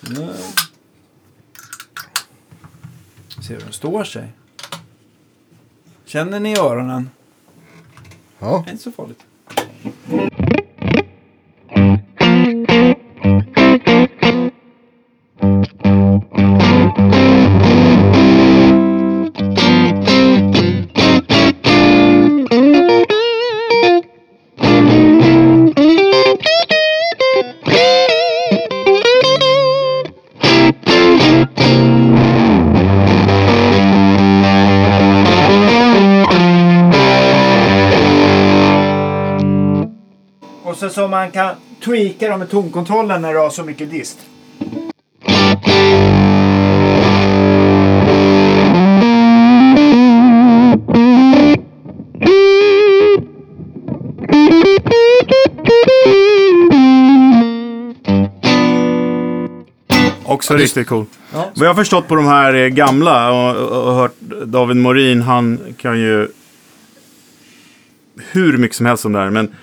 Nu. 0.00 0.34
Se 3.42 3.54
hur 3.54 3.60
den 3.60 3.72
står 3.72 4.04
sig. 4.04 4.32
Känner 6.04 6.40
ni 6.40 6.58
öronen? 6.58 7.10
Ja. 8.38 8.62
Det 8.64 8.70
är 8.70 8.72
inte 8.72 8.82
så 8.84 8.92
farligt. 8.92 9.24
Så 41.10 41.16
man 41.16 41.30
kan 41.30 41.54
tweaka 41.84 42.28
dem 42.28 42.38
med 42.38 42.50
tonkontrollen 42.50 43.22
när 43.22 43.32
du 43.32 43.38
har 43.38 43.50
så 43.50 43.64
mycket 43.64 43.90
dist. 43.90 44.18
Också 60.24 60.54
riktigt 60.54 60.88
cool. 60.88 61.06
Ja. 61.32 61.50
Vad 61.54 61.66
jag 61.66 61.70
har 61.70 61.74
förstått 61.74 62.08
på 62.08 62.14
de 62.14 62.26
här 62.26 62.54
eh, 62.54 62.68
gamla 62.68 63.32
och, 63.32 63.56
och, 63.56 63.88
och 63.88 63.94
hört 63.94 64.20
David 64.44 64.76
Morin, 64.76 65.22
han 65.22 65.58
kan 65.76 66.00
ju 66.00 66.28
hur 68.32 68.58
mycket 68.58 68.76
som 68.76 68.86
helst 68.86 69.04
om 69.04 69.12
det 69.12 69.18
här. 69.18 69.30
Men 69.30 69.54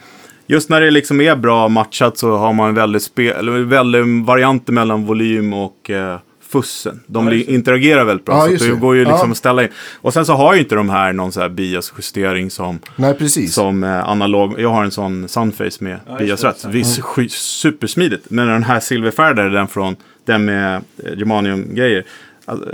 just 0.48 0.69
när 0.69 0.82
det 0.82 0.91
liksom 0.91 1.22
är 1.22 1.36
bra 1.36 1.68
matchat 1.68 2.18
så 2.18 2.38
har 2.38 2.53
man 2.53 2.74
väldigt, 2.76 3.03
spe, 3.03 3.32
eller 3.32 3.52
väldigt 3.52 4.26
varianter 4.26 4.74
mellan 4.74 5.06
volym 5.06 5.53
och 5.53 5.90
eh, 5.90 6.18
fussen. 6.49 6.99
De 7.07 7.28
Ja, 7.28 7.34
interagerar 7.34 8.03
väldigt 8.03 8.26
bra. 8.26 8.36
Ja, 8.52 8.57
så 8.57 8.64
det 8.65 8.72
det. 8.72 8.78
går 8.80 8.95
ju 8.95 9.02
liksom 9.06 9.28
Ja. 9.30 9.32
att 9.32 9.38
ställa 9.38 9.64
in. 9.64 9.69
Och 10.02 10.14
sen 10.14 10.26
så 10.26 10.34
har 10.34 10.53
ju 10.53 10.60
inte 10.60 10.76
de 10.76 10.90
här 10.90 11.14
någon 11.14 11.32
så 11.32 11.41
här 11.41 11.49
biasjustering 11.49 12.49
som, 12.52 12.80
Nej, 12.95 13.30
som 13.49 13.84
eh, 13.84 14.10
analog. 14.10 14.56
Jag 14.60 14.69
har 14.69 14.84
en 14.84 14.91
sån 14.91 15.28
Sunface 15.28 15.78
med 15.84 15.99
Ja, 16.07 16.18
biasrätt. 16.18 16.65
Visst, 16.65 17.02
sky- 17.02 17.30
supersmidigt. 17.30 18.30
Men 18.30 18.48
den 18.48 18.64
här 18.64 18.80
silverfärgade, 18.80 19.49
den 19.49 19.68
från 19.68 19.95
den 20.26 20.45
med 20.45 20.76
eh, 21.03 21.14
germanium-grejer. 21.18 22.03
alltså, 22.45 22.65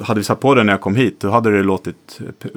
Hade 0.00 0.20
vi 0.20 0.24
satt 0.24 0.40
på 0.40 0.54
den 0.54 0.66
när 0.66 0.72
jag 0.72 0.80
kom 0.80 0.94
hit, 0.96 1.20
då 1.20 1.30
hade 1.30 1.56
det 1.56 1.62
låtit... 1.62 2.20
eh, 2.20 2.24
pr- 2.48 2.56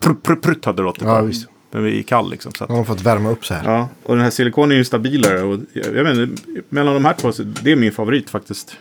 pr- 0.00 0.16
pr- 0.24 0.40
Prutt 0.40 0.64
hade 0.64 0.76
det 0.76 0.82
låtit. 0.82 1.02
Ja, 1.02 1.08
bara. 1.22 1.30
Den 1.76 1.86
är 1.86 2.02
kall 2.02 2.30
liksom. 2.30 2.52
Så 2.52 2.64
att, 2.64 2.68
De 2.68 2.76
har 2.76 2.84
fått 2.84 3.00
värma 3.00 3.30
upp 3.30 3.46
så 3.46 3.54
här. 3.54 3.72
ja. 3.72 3.88
Och 4.02 4.14
den 4.14 4.24
här 4.24 4.30
silikonen 4.30 4.72
är 4.72 4.76
ju 4.76 4.84
stabilare. 4.84 5.42
Och 5.42 5.60
jag, 5.72 5.96
jag 5.96 6.04
vet 6.04 6.16
inte, 6.16 6.42
mellan 6.68 6.94
de 6.94 7.04
här 7.04 7.14
två, 7.14 7.32
så 7.32 7.42
det 7.42 7.72
är 7.72 7.76
min 7.76 7.92
favorit 7.92 8.30
faktiskt. 8.30 8.76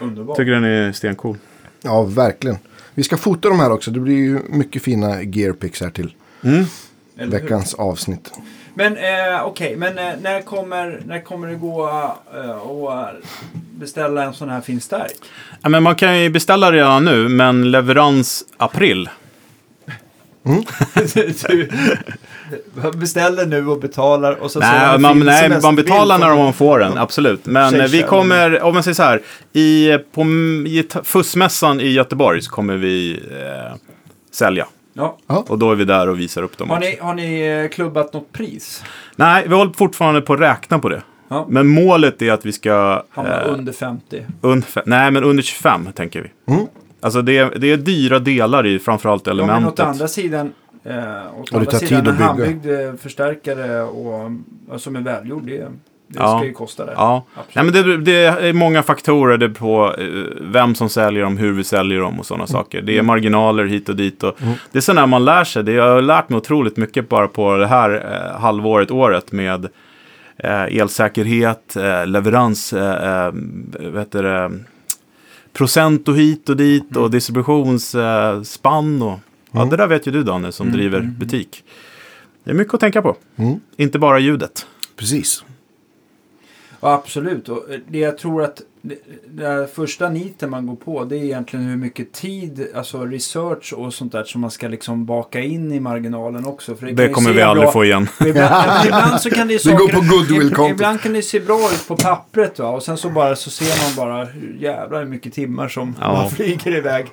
Underbart. 0.00 0.36
Tycker 0.36 0.52
den 0.52 0.64
är 0.64 0.92
stencool. 0.92 1.36
Ja, 1.82 2.02
verkligen. 2.02 2.58
Vi 2.94 3.02
ska 3.02 3.16
fota 3.16 3.48
de 3.48 3.60
här 3.60 3.72
också. 3.72 3.90
Det 3.90 4.00
blir 4.00 4.14
ju 4.16 4.38
mycket 4.48 4.82
fina 4.82 5.22
gearpics 5.22 5.80
här 5.80 5.90
till 5.90 6.14
hur? 6.40 6.66
veckans 7.26 7.74
avsnitt. 7.74 8.32
Men 8.74 8.96
eh, 8.96 9.44
okej, 9.44 9.76
men 9.76 9.98
eh, 9.98 10.12
när, 10.22 10.42
kommer, 10.42 11.02
när 11.06 11.20
kommer 11.20 11.48
det 11.48 11.54
gå 11.54 11.88
eh, 12.34 12.50
att 12.88 13.14
beställa 13.78 14.24
en 14.24 14.34
sån 14.34 14.48
här 14.50 14.60
fin 14.60 14.80
stärk? 14.80 15.16
Ja, 15.62 15.68
men 15.68 15.82
man 15.82 15.94
kan 15.94 16.20
ju 16.20 16.30
beställa 16.30 16.72
redan 16.72 17.04
nu, 17.04 17.28
men 17.28 17.70
leverans 17.70 18.44
april. 18.56 19.08
Du 21.48 21.68
beställer 22.98 23.46
nu 23.46 23.68
och 23.68 23.80
betalar 23.80 24.32
och 24.32 24.50
så 24.50 24.60
så 24.60 24.66
Nej, 24.66 24.92
det 24.92 24.98
man, 24.98 25.18
nej, 25.18 25.60
man 25.62 25.76
betalar 25.76 26.18
när 26.18 26.36
man 26.36 26.52
får 26.52 26.78
den, 26.78 26.98
absolut. 26.98 27.46
Men 27.46 27.90
vi 27.90 28.02
kommer, 28.02 28.62
om 28.62 28.74
man 28.74 28.82
säger 28.82 28.94
så 28.94 29.02
här, 29.02 29.22
i, 29.52 29.98
på 30.14 30.22
i 30.66 30.88
fussmässan 31.04 31.80
i 31.80 31.88
Göteborg 31.88 32.42
så 32.42 32.50
kommer 32.50 32.76
vi 32.76 33.22
eh, 33.30 33.76
sälja. 34.32 34.66
Ja. 34.94 35.18
Och 35.26 35.58
då 35.58 35.70
är 35.72 35.74
vi 35.74 35.84
där 35.84 36.08
och 36.08 36.18
visar 36.18 36.42
upp 36.42 36.58
dem 36.58 36.70
Har 36.70 36.80
ni, 36.80 36.98
har 37.00 37.14
ni 37.14 37.40
eh, 37.40 37.68
klubbat 37.68 38.12
något 38.12 38.32
pris? 38.32 38.84
Nej, 39.16 39.44
vi 39.48 39.54
håller 39.54 39.72
fortfarande 39.72 40.20
på 40.20 40.34
att 40.34 40.40
räkna 40.40 40.78
på 40.78 40.88
det. 40.88 41.02
Ja. 41.28 41.46
Men 41.48 41.66
målet 41.66 42.22
är 42.22 42.32
att 42.32 42.46
vi 42.46 42.52
ska... 42.52 43.02
Hamna 43.10 43.42
eh, 43.42 43.52
under 43.52 43.72
50? 43.72 44.26
ungefär, 44.40 44.82
nej, 44.86 45.10
men 45.10 45.24
under 45.24 45.42
25 45.42 45.92
tänker 45.92 46.20
vi. 46.20 46.52
Mm. 46.52 46.66
Alltså 47.02 47.22
det, 47.22 47.38
är- 47.38 47.52
det 47.58 47.72
är 47.72 47.76
dyra 47.76 48.18
delar 48.18 48.66
i 48.66 48.78
framförallt 48.78 49.26
Ja, 49.26 49.34
men 49.34 49.44
elementet. 49.44 49.72
åt 49.72 49.80
andra 49.80 50.08
sidan, 50.08 50.52
eh, 50.84 50.94
åt 51.40 51.50
det 51.50 51.56
andra 51.58 51.70
sidan 51.72 52.06
en 52.06 52.16
handbyggd 52.16 52.66
eh, 52.66 52.94
förstärkare 53.02 53.82
och, 53.82 54.30
och 54.68 54.80
som 54.80 54.96
är 54.96 55.00
välgjord, 55.00 55.46
det, 55.46 55.58
det 55.58 55.68
Ja. 56.18 56.38
ska 56.38 56.46
ju 56.46 56.52
kosta 56.52 56.86
det. 56.86 56.92
Ja, 56.96 57.24
Absolut. 57.34 57.74
Nej, 57.74 57.84
men 57.84 58.04
det, 58.04 58.12
det 58.12 58.48
är 58.48 58.52
många 58.52 58.82
faktorer 58.82 59.36
det 59.38 59.48
på 59.48 59.94
eh, 59.98 60.06
vem 60.40 60.74
som 60.74 60.88
säljer 60.88 61.22
dem, 61.22 61.36
hur 61.36 61.52
vi 61.52 61.64
säljer 61.64 62.00
dem 62.00 62.18
och 62.20 62.26
sådana 62.26 62.46
saker. 62.46 62.82
Det 62.82 62.98
är 62.98 63.02
marginaler 63.02 63.64
hit 63.64 63.88
och 63.88 63.96
dit. 63.96 64.22
Och 64.22 64.36
Det 64.72 64.78
är 64.78 64.80
så 64.80 64.92
när 64.92 65.06
man 65.06 65.24
lär 65.24 65.44
sig. 65.44 65.62
Det, 65.64 65.72
jag 65.72 65.90
har 65.94 66.02
lärt 66.02 66.28
mig 66.28 66.36
otroligt 66.36 66.76
mycket 66.76 67.08
bara 67.08 67.28
på 67.28 67.56
det 67.56 67.66
här 67.66 67.90
eh, 68.34 68.40
halvåret, 68.40 68.90
året 68.90 69.32
med 69.32 69.68
eh, 70.36 70.62
elsäkerhet, 70.80 71.76
eh, 71.76 72.06
leverans, 72.06 72.72
eh, 72.72 73.24
eh, 73.26 73.32
vad 73.92 73.98
heter 73.98 74.22
det, 74.22 74.50
procent 75.52 76.08
och 76.08 76.16
hit 76.16 76.48
och 76.48 76.56
dit 76.56 76.96
och 76.96 77.10
distributionsspann. 77.10 78.36
Eh, 78.36 78.42
spann 78.42 79.02
och, 79.02 79.18
ja, 79.52 79.64
det 79.64 79.76
där 79.76 79.86
vet 79.86 80.06
ju 80.06 80.10
du 80.10 80.22
Danne 80.22 80.52
som 80.52 80.72
driver 80.72 81.00
butik. 81.00 81.64
Det 82.44 82.50
är 82.50 82.54
mycket 82.54 82.74
att 82.74 82.80
tänka 82.80 83.02
på. 83.02 83.16
Mm. 83.36 83.60
Inte 83.76 83.98
bara 83.98 84.18
ljudet. 84.18 84.66
Precis. 84.96 85.44
Ja, 86.80 86.92
absolut. 86.92 87.48
Och 87.48 87.70
eh, 87.70 87.80
det 87.88 87.98
jag 87.98 88.18
tror 88.18 88.42
att 88.42 88.62
det, 88.82 88.98
det 89.28 89.68
första 89.74 90.08
niten 90.08 90.50
man 90.50 90.66
går 90.66 90.76
på 90.76 91.04
det 91.04 91.16
är 91.16 91.24
egentligen 91.24 91.64
hur 91.66 91.76
mycket 91.76 92.12
tid, 92.12 92.66
alltså 92.74 93.04
research 93.06 93.72
och 93.72 93.94
sånt 93.94 94.12
där 94.12 94.24
som 94.24 94.40
man 94.40 94.50
ska 94.50 94.68
liksom 94.68 95.06
baka 95.06 95.40
in 95.40 95.72
i 95.72 95.80
marginalen 95.80 96.46
också. 96.46 96.74
För 96.74 96.86
Det 96.86 97.02
ju 97.06 97.12
kommer 97.12 97.32
vi 97.32 97.42
aldrig 97.42 97.64
bra- 97.64 97.72
få 97.72 97.84
igen. 97.84 98.08
Och 98.20 98.26
Ibland, 98.86 99.20
så 99.20 99.30
kan 99.30 99.48
det 99.48 99.64
Det 99.64 99.70
går 99.72 99.78
saker- 99.78 99.94
på 99.94 100.00
goodwill-kontot. 100.00 100.68
ib- 100.68 100.70
Ibland 100.70 101.00
kan 101.00 101.12
det 101.12 101.22
se 101.22 101.40
bra 101.40 101.70
ut 101.72 101.88
på 101.88 101.96
pappret 101.96 102.58
va? 102.58 102.68
och 102.68 102.82
sen 102.82 102.96
så 102.96 103.10
bara 103.10 103.36
så 103.36 103.50
ser 103.50 103.84
man 103.96 104.06
bara 104.06 104.24
hur 104.24 104.56
jävla 104.60 104.98
hur 104.98 105.06
mycket 105.06 105.32
timmar 105.32 105.68
som 105.68 105.94
Ja. 106.00 106.12
man 106.12 106.30
flyger 106.36 106.76
iväg. 106.76 107.06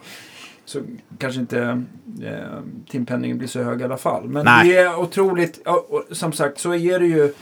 Så 0.66 0.80
kanske 1.18 1.40
inte 1.42 1.84
eh, 2.24 2.34
timpenningen 2.92 3.38
blir 3.38 3.48
så 3.48 3.64
hög 3.64 3.82
i 3.82 3.84
alla 3.84 3.98
fall. 3.98 4.28
Men 4.30 4.46
Nej. 4.46 4.68
det 4.70 4.78
är 4.78 5.00
otroligt, 5.00 5.62
ja, 5.66 5.86
och 5.90 6.04
som 6.12 6.32
sagt 6.34 6.60
så 6.60 6.74
är 6.76 7.00
det 7.00 7.06
ju 7.06 7.34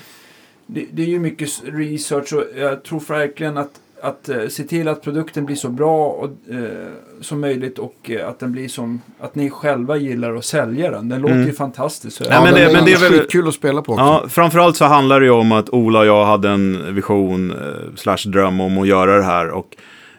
det, 0.66 0.86
det 0.92 1.02
är 1.02 1.08
ju 1.08 1.20
mycket 1.20 1.50
research 1.66 2.34
och 2.34 2.44
jag 2.58 2.84
tror 2.84 3.00
verkligen 3.08 3.58
att, 3.58 3.72
att 4.02 4.30
eh, 4.30 4.48
se 4.50 4.64
till 4.64 4.88
att 4.88 5.02
produkten 5.02 5.46
blir 5.46 5.56
så 5.56 5.70
bra 5.70 6.06
och, 6.08 6.30
eh, 6.54 6.68
som 7.22 7.42
möjligt 7.42 7.80
och 7.80 7.96
eh, 8.12 8.30
att 8.30 8.40
den 8.40 8.52
blir 8.52 8.68
som 8.68 9.02
att 9.20 9.36
ni 9.36 9.50
själva 9.50 9.98
gillar 9.98 10.36
att 10.36 10.46
sälja 10.46 10.92
den. 10.92 11.10
Den 11.10 11.22
låter 11.22 11.36
Mm. 11.36 11.48
ju 11.48 11.54
fantastiskt. 11.54 12.18
Så 12.18 12.24
Nej, 12.30 12.40
men 12.44 12.54
det- 12.54 12.74
men 12.74 12.86
det 12.86 12.94
är 12.94 12.98
väl- 13.10 13.20
skitkul 13.20 13.48
att 13.48 13.54
spela 13.54 13.82
på 13.82 13.92
också. 13.94 14.04
Ja, 14.06 14.24
framförallt 14.30 14.76
så 14.78 14.86
handlar 14.86 15.20
det 15.20 15.26
ju 15.26 15.32
om 15.32 15.52
att 15.52 15.70
Ola 15.70 16.00
och 16.00 16.06
jag 16.06 16.26
hade 16.26 16.50
en 16.50 16.96
vision 16.96 17.52
eh, 17.52 17.58
slash 17.96 18.18
dröm 18.32 18.62
om 18.62 18.78
att 18.78 18.88
göra 18.88 19.18
det 19.18 19.24
här. 19.24 19.50
Och 19.50 19.68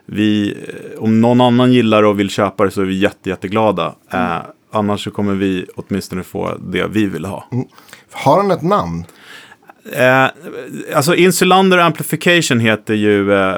vi, 0.07 0.57
eh, 0.69 1.03
om 1.03 1.21
någon 1.21 1.41
annan 1.41 1.73
gillar 1.73 2.03
och 2.03 2.21
vill 2.21 2.31
köpa 2.31 2.65
det 2.65 2.71
så 2.71 2.81
är 2.81 2.85
vi 2.87 2.99
jätte, 2.99 3.29
jätteglada. 3.29 3.95
Eh, 4.13 4.37
annars 4.73 5.05
så 5.05 5.11
kommer 5.11 5.35
vi 5.35 5.67
åtminstone 5.77 6.23
få 6.23 6.57
det 6.69 6.87
vi 6.91 7.07
vill 7.07 7.25
ha. 7.25 7.45
Har 8.13 8.43
den 8.43 8.51
ett 8.51 8.63
namn? 8.63 9.05
Eh, 9.93 10.27
alltså 10.95 11.15
Insulander 11.15 11.79
Amplification 11.79 12.61
heter 12.61 12.95
ju 12.95 13.33
eh, 13.33 13.57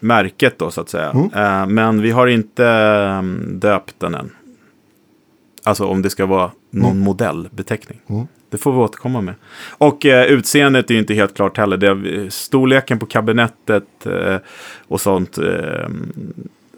märket 0.00 0.58
då 0.58 0.70
så 0.70 0.80
att 0.80 0.88
säga. 0.88 1.10
Eh, 1.34 1.66
men 1.66 2.02
vi 2.02 2.10
har 2.10 2.26
inte 2.26 2.66
eh, 2.66 3.22
döpt 3.48 3.94
den 3.98 4.14
än. 4.14 4.30
Alltså 5.64 5.86
om 5.86 6.02
det 6.02 6.10
ska 6.10 6.26
vara 6.26 6.50
någon 6.70 6.98
modellbeteckning. 6.98 8.00
Det 8.50 8.58
får 8.58 8.72
vi 8.72 8.78
återkomma 8.78 9.20
med. 9.20 9.34
Och 9.78 10.06
eh, 10.06 10.26
utseendet 10.26 10.90
är 10.90 10.94
ju 10.94 11.00
inte 11.00 11.14
helt 11.14 11.34
klart 11.34 11.56
heller. 11.56 11.76
Det 11.76 11.86
är, 11.86 12.30
storleken 12.30 12.98
på 12.98 13.06
kabinettet 13.06 14.06
eh, 14.06 14.36
och 14.88 15.00
sånt. 15.00 15.38
Eh, 15.38 15.88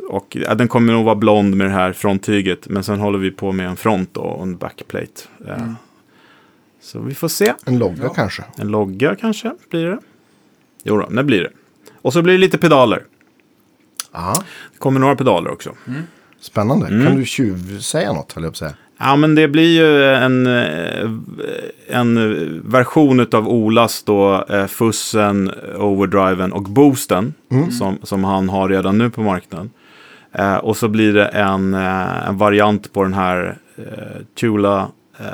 och 0.08 0.36
den 0.56 0.68
kommer 0.68 0.92
nog 0.92 1.04
vara 1.04 1.14
blond 1.14 1.56
med 1.56 1.66
det 1.66 1.72
här 1.72 1.92
fronttyget. 1.92 2.68
Men 2.68 2.84
sen 2.84 3.00
håller 3.00 3.18
vi 3.18 3.30
på 3.30 3.52
med 3.52 3.66
en 3.66 3.76
front 3.76 4.08
då, 4.12 4.20
och 4.20 4.42
en 4.42 4.56
backplate. 4.56 5.22
Eh, 5.48 5.72
Så 6.86 7.00
vi 7.00 7.14
får 7.14 7.28
se. 7.28 7.54
En 7.64 7.78
logga 7.78 8.08
kanske? 8.08 8.44
En 8.56 8.68
logga 8.68 9.16
kanske 9.16 9.52
blir 9.70 9.86
det. 9.86 9.98
Jo 10.84 10.96
då, 10.96 11.06
det 11.08 11.24
blir 11.24 11.42
det. 11.42 11.50
Och 12.02 12.12
så 12.12 12.22
blir 12.22 12.32
det 12.34 12.38
lite 12.38 12.58
pedaler. 12.58 13.02
Ja, 14.12 14.34
Det 14.72 14.78
kommer 14.78 15.00
några 15.00 15.16
pedaler 15.16 15.50
också. 15.50 15.70
spännande. 16.40 16.86
Mm. 16.86 17.06
Kan 17.06 17.16
du 17.16 17.24
tjuvsäga 17.24 18.12
något, 18.12 18.32
höll 18.32 18.44
jag 18.44 18.52
på 18.52 18.54
att 18.54 18.58
säga. 18.58 18.74
Ja, 18.98 19.16
men 19.16 19.34
det 19.34 19.48
blir 19.48 19.76
ju 19.82 20.04
en, 20.14 20.46
en 21.88 22.60
version 22.70 23.20
av 23.32 23.48
Olas 23.48 24.02
då, 24.02 24.44
eh, 24.48 24.66
fussen, 24.66 25.52
overdriven 25.78 26.52
och 26.52 26.62
boosten. 26.62 27.34
Som, 27.78 27.98
som 28.02 28.24
han 28.24 28.48
har 28.48 28.68
redan 28.68 28.98
nu 28.98 29.10
på 29.10 29.20
marknaden. 29.20 29.70
Eh, 30.32 30.56
och 30.56 30.76
så 30.76 30.88
blir 30.88 31.12
det 31.12 31.26
en, 31.26 31.74
eh, 31.74 32.28
en 32.28 32.38
variant 32.38 32.92
på 32.92 33.02
den 33.02 33.14
här 33.14 33.58
eh, 33.76 33.84
Tula. 34.40 34.88
Eh, 35.18 35.26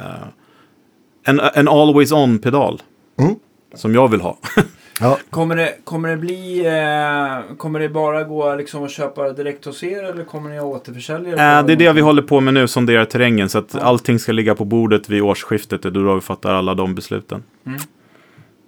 en, 1.24 1.40
en 1.54 1.68
always 1.68 2.12
on-pedal. 2.12 2.82
Mm. 3.20 3.34
Som 3.74 3.94
jag 3.94 4.08
vill 4.10 4.20
ha. 4.20 4.36
Ja, 5.00 5.18
Kommer 5.30 5.56
det, 5.56 5.74
kommer 5.84 6.08
det 6.08 6.16
bli, 6.16 6.66
eh, 6.66 7.56
kommer 7.56 7.80
det 7.80 7.88
bara 7.88 8.24
gå 8.24 8.54
liksom 8.54 8.84
att 8.84 8.90
köpa 8.90 9.32
direkt 9.32 9.64
hos 9.64 9.82
er 9.82 10.02
eller 10.04 10.24
kommer 10.24 10.50
ni 10.50 10.58
att 10.58 10.64
återförsälja? 10.64 11.30
Eh, 11.30 11.60
på- 11.62 11.66
det 11.66 11.72
är 11.72 11.76
det 11.76 11.92
vi 11.92 12.00
håller 12.00 12.22
på 12.22 12.40
med 12.40 12.54
nu, 12.54 12.68
sonderar 12.68 13.04
terrängen. 13.04 13.48
Så 13.48 13.58
att 13.58 13.74
allting 13.74 14.18
ska 14.18 14.32
ligga 14.32 14.54
på 14.54 14.64
bordet 14.64 15.08
vid 15.08 15.22
årsskiftet. 15.22 15.82
Det 15.82 15.88
är 15.88 15.90
då 15.90 16.14
vi 16.14 16.20
fattar 16.20 16.54
alla 16.54 16.74
de 16.74 16.94
besluten. 16.94 17.42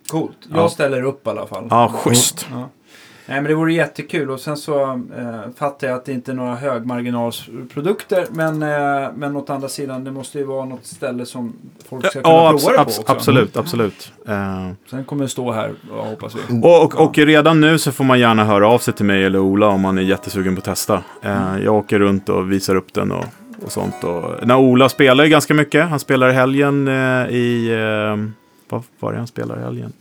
Coolt. 0.08 0.36
Jag 0.50 0.58
Ja. 0.58 0.68
ställer 0.68 1.02
upp 1.02 1.26
i 1.26 1.30
alla 1.30 1.46
fall. 1.46 1.66
Ja, 1.70 1.88
schysst. 1.94 2.46
Ja. 2.50 2.68
Nej, 3.26 3.36
men 3.40 3.44
det 3.44 3.54
vore 3.54 3.72
jättekul 3.72 4.30
och 4.30 4.40
sen 4.40 4.56
så 4.56 4.82
eh, 5.18 5.40
fattar 5.56 5.86
jag 5.86 5.96
att 5.96 6.04
det 6.04 6.12
inte 6.12 6.30
är 6.32 6.34
några 6.34 6.54
högmarginalsprodukter 6.54 8.26
men, 8.30 8.62
eh, 8.62 9.08
men 9.16 9.36
åt 9.36 9.50
andra 9.50 9.68
sidan 9.68 10.04
det 10.04 10.10
måste 10.10 10.38
ju 10.38 10.44
vara 10.44 10.64
något 10.64 10.86
ställe 10.86 11.26
som 11.26 11.52
folk 11.88 12.06
ska 12.06 12.22
kunna 12.22 12.34
Ja, 12.34 12.50
prova 12.50 12.70
det 12.72 12.76
på 12.76 12.82
också. 12.84 13.02
absolut, 13.06 13.56
absolut. 13.56 14.12
Eh, 14.28 14.68
Sen 14.90 15.04
kommer 15.04 15.22
det 15.22 15.28
stå 15.28 15.52
här, 15.52 15.72
hoppas 15.90 16.34
vi. 16.34 16.60
och, 16.62 16.84
och, 16.84 17.00
och 17.00 17.18
redan 17.18 17.60
nu 17.60 17.78
så 17.78 17.92
får 17.92 18.04
man 18.04 18.20
gärna 18.20 18.44
höra 18.44 18.68
av 18.68 18.78
sig 18.78 18.94
till 18.94 19.04
mig 19.04 19.24
eller 19.24 19.38
Ola 19.38 19.66
om 19.66 19.80
man 19.80 19.98
är 19.98 20.02
jättesugen 20.02 20.54
på 20.54 20.58
att 20.58 20.64
testa. 20.64 21.02
Eh, 21.22 21.58
jag 21.64 21.74
åker 21.74 21.98
runt 21.98 22.28
och 22.28 22.52
visar 22.52 22.74
upp 22.76 22.92
den 22.94 23.12
och, 23.12 23.24
och 23.64 23.72
sånt. 23.72 24.04
Och, 24.04 24.46
när 24.46 24.56
Ola 24.56 24.88
spelar 24.88 25.24
ju 25.24 25.30
ganska 25.30 25.54
mycket. 25.54 25.88
Han 25.88 26.00
spelar 26.00 26.28
i 26.30 26.32
helgen 26.32 26.88
eh, 26.88 27.28
i... 27.28 27.68
Eh, 27.72 28.24
vad 28.68 28.82
var 29.00 29.12
det 29.12 29.18
han 29.18 29.26
spelar 29.26 29.58
i 29.58 29.62
helgen? 29.62 29.92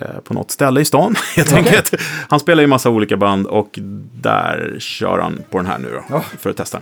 Eh, 0.00 0.20
på 0.24 0.34
något 0.34 0.50
ställe 0.50 0.80
i 0.80 0.84
stan, 0.84 1.14
helt 1.36 1.52
enkelt. 1.52 1.94
Han 2.28 2.40
spelar 2.40 2.62
i 2.62 2.66
massa 2.66 2.90
olika 2.90 3.16
band 3.16 3.46
och 3.46 3.78
där 4.14 4.76
kör 4.78 5.18
han 5.18 5.42
på 5.50 5.58
den 5.58 5.66
här 5.66 5.78
nu 5.78 5.90
då, 5.92 6.04
Ja. 6.10 6.20
för 6.38 6.50
att 6.50 6.56
testa. 6.56 6.80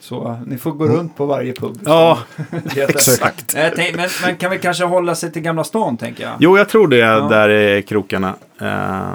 Så 0.00 0.28
eh, 0.28 0.38
ni 0.46 0.58
får 0.58 0.72
gå 0.72 0.86
runt 0.86 1.16
på 1.16 1.26
varje 1.26 1.52
pub. 1.52 1.78
Ja, 1.84 2.18
exakt. 2.76 3.54
men 3.94 4.08
man 4.22 4.36
kan 4.36 4.50
väl 4.50 4.58
kanske 4.58 4.84
hålla 4.84 5.14
sig 5.14 5.32
till 5.32 5.42
Gamla 5.42 5.64
stan 5.64 5.96
tänker 5.96 6.24
jag. 6.24 6.32
Jo, 6.38 6.58
jag 6.58 6.68
tror 6.68 6.88
det 6.88 7.28
där 7.28 7.48
i 7.48 7.82
krokarna. 7.82 8.34
Eh, 8.60 9.12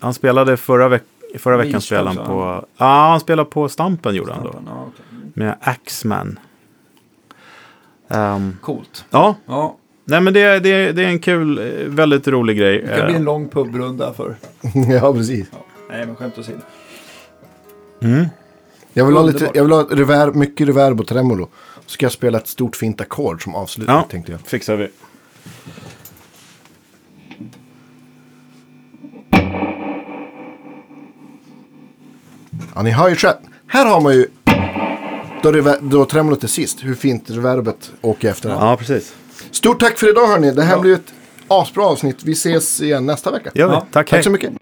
han 0.00 0.14
spelade 0.14 0.56
förra, 0.56 0.88
veck 0.88 1.02
förra 1.38 1.56
veckan 1.56 1.80
spelade 1.80 2.16
han 2.16 2.26
på... 2.26 2.64
Ja, 2.76 3.08
han 3.10 3.20
spelade 3.20 3.50
på 3.50 3.68
Stampen 3.68 4.14
gjorde 4.14 4.32
han 4.32 4.44
då. 4.44 4.54
Ja, 4.66 4.84
okej. 4.88 5.30
Med 5.34 5.54
Axman. 5.60 6.38
Ehm, 8.08 8.56
Coolt. 8.62 9.04
ja, 9.10 9.34
Ja, 9.46 9.76
nej 10.08 10.20
men 10.20 10.34
det, 10.34 10.60
det, 10.60 10.92
det 10.92 11.02
är 11.04 11.08
en 11.08 11.18
kul, 11.18 11.58
eh, 11.58 11.64
väldigt 11.88 12.28
rolig 12.28 12.58
grej. 12.58 12.82
det 12.82 12.88
kan 12.96 13.04
bli 13.06 13.14
Eh, 13.14 13.16
en 13.16 13.24
lång 13.24 13.48
pubrunda 13.48 14.12
för. 14.12 14.36
ja 15.00 15.12
precis. 15.14 15.46
Ja. 15.52 15.58
Nej, 15.90 16.06
men 16.06 16.16
skämt 16.16 16.38
åsido. 16.38 16.58
mm. 18.02 18.26
Jag 18.92 19.06
vill 19.06 19.16
ha, 19.16 19.22
lite, 19.22 19.36
Underbart. 19.38 19.56
jag 19.56 19.62
vill 19.64 19.72
ha 19.72 19.82
reverb, 19.90 20.34
mycket 20.34 20.66
reverb 20.66 21.00
och 21.00 21.06
tremolo. 21.06 21.48
Så 21.86 21.90
ska 21.90 22.04
jag 22.04 22.12
spela 22.12 22.38
ett 22.38 22.48
stort 22.48 22.76
fint 22.76 23.00
ackord 23.00 23.42
som 23.44 23.54
avslutning 23.54 23.96
Ja. 23.96 24.06
tänkte 24.10 24.32
jag. 24.32 24.40
Fixar 24.40 24.76
vi. 24.76 24.88
Ja, 32.74 32.82
ni 32.82 32.90
hör 32.90 33.08
ju 33.08 33.16
själv. 33.16 33.36
Här 33.66 33.86
har 33.86 34.00
man 34.00 34.14
ju 34.14 34.26
då, 35.42 35.52
rever, 35.52 35.78
då 35.82 36.04
tremolot 36.04 36.44
är 36.44 36.48
sist. 36.48 36.84
Hur 36.84 36.94
fint 36.94 37.30
reverbet 37.30 37.92
åker 38.00 38.30
efter 38.30 38.48
den. 38.48 38.58
Ja, 38.58 38.76
precis. 38.76 39.14
Stort 39.56 39.80
tack 39.80 39.98
för 39.98 40.10
idag 40.10 40.26
hörni. 40.26 40.50
Det 40.50 40.62
här 40.62 40.74
Ja. 40.74 40.80
blir 40.80 40.94
ett 40.94 41.12
asbra 41.48 41.84
avsnitt. 41.86 42.16
Vi 42.24 42.32
ses 42.32 42.80
igen 42.80 43.06
nästa 43.06 43.30
vecka. 43.30 43.50
Ja. 43.54 43.86
Tack, 43.92 44.10
hej. 44.10 44.18
Tack 44.18 44.24
så 44.24 44.30
mycket. 44.30 44.52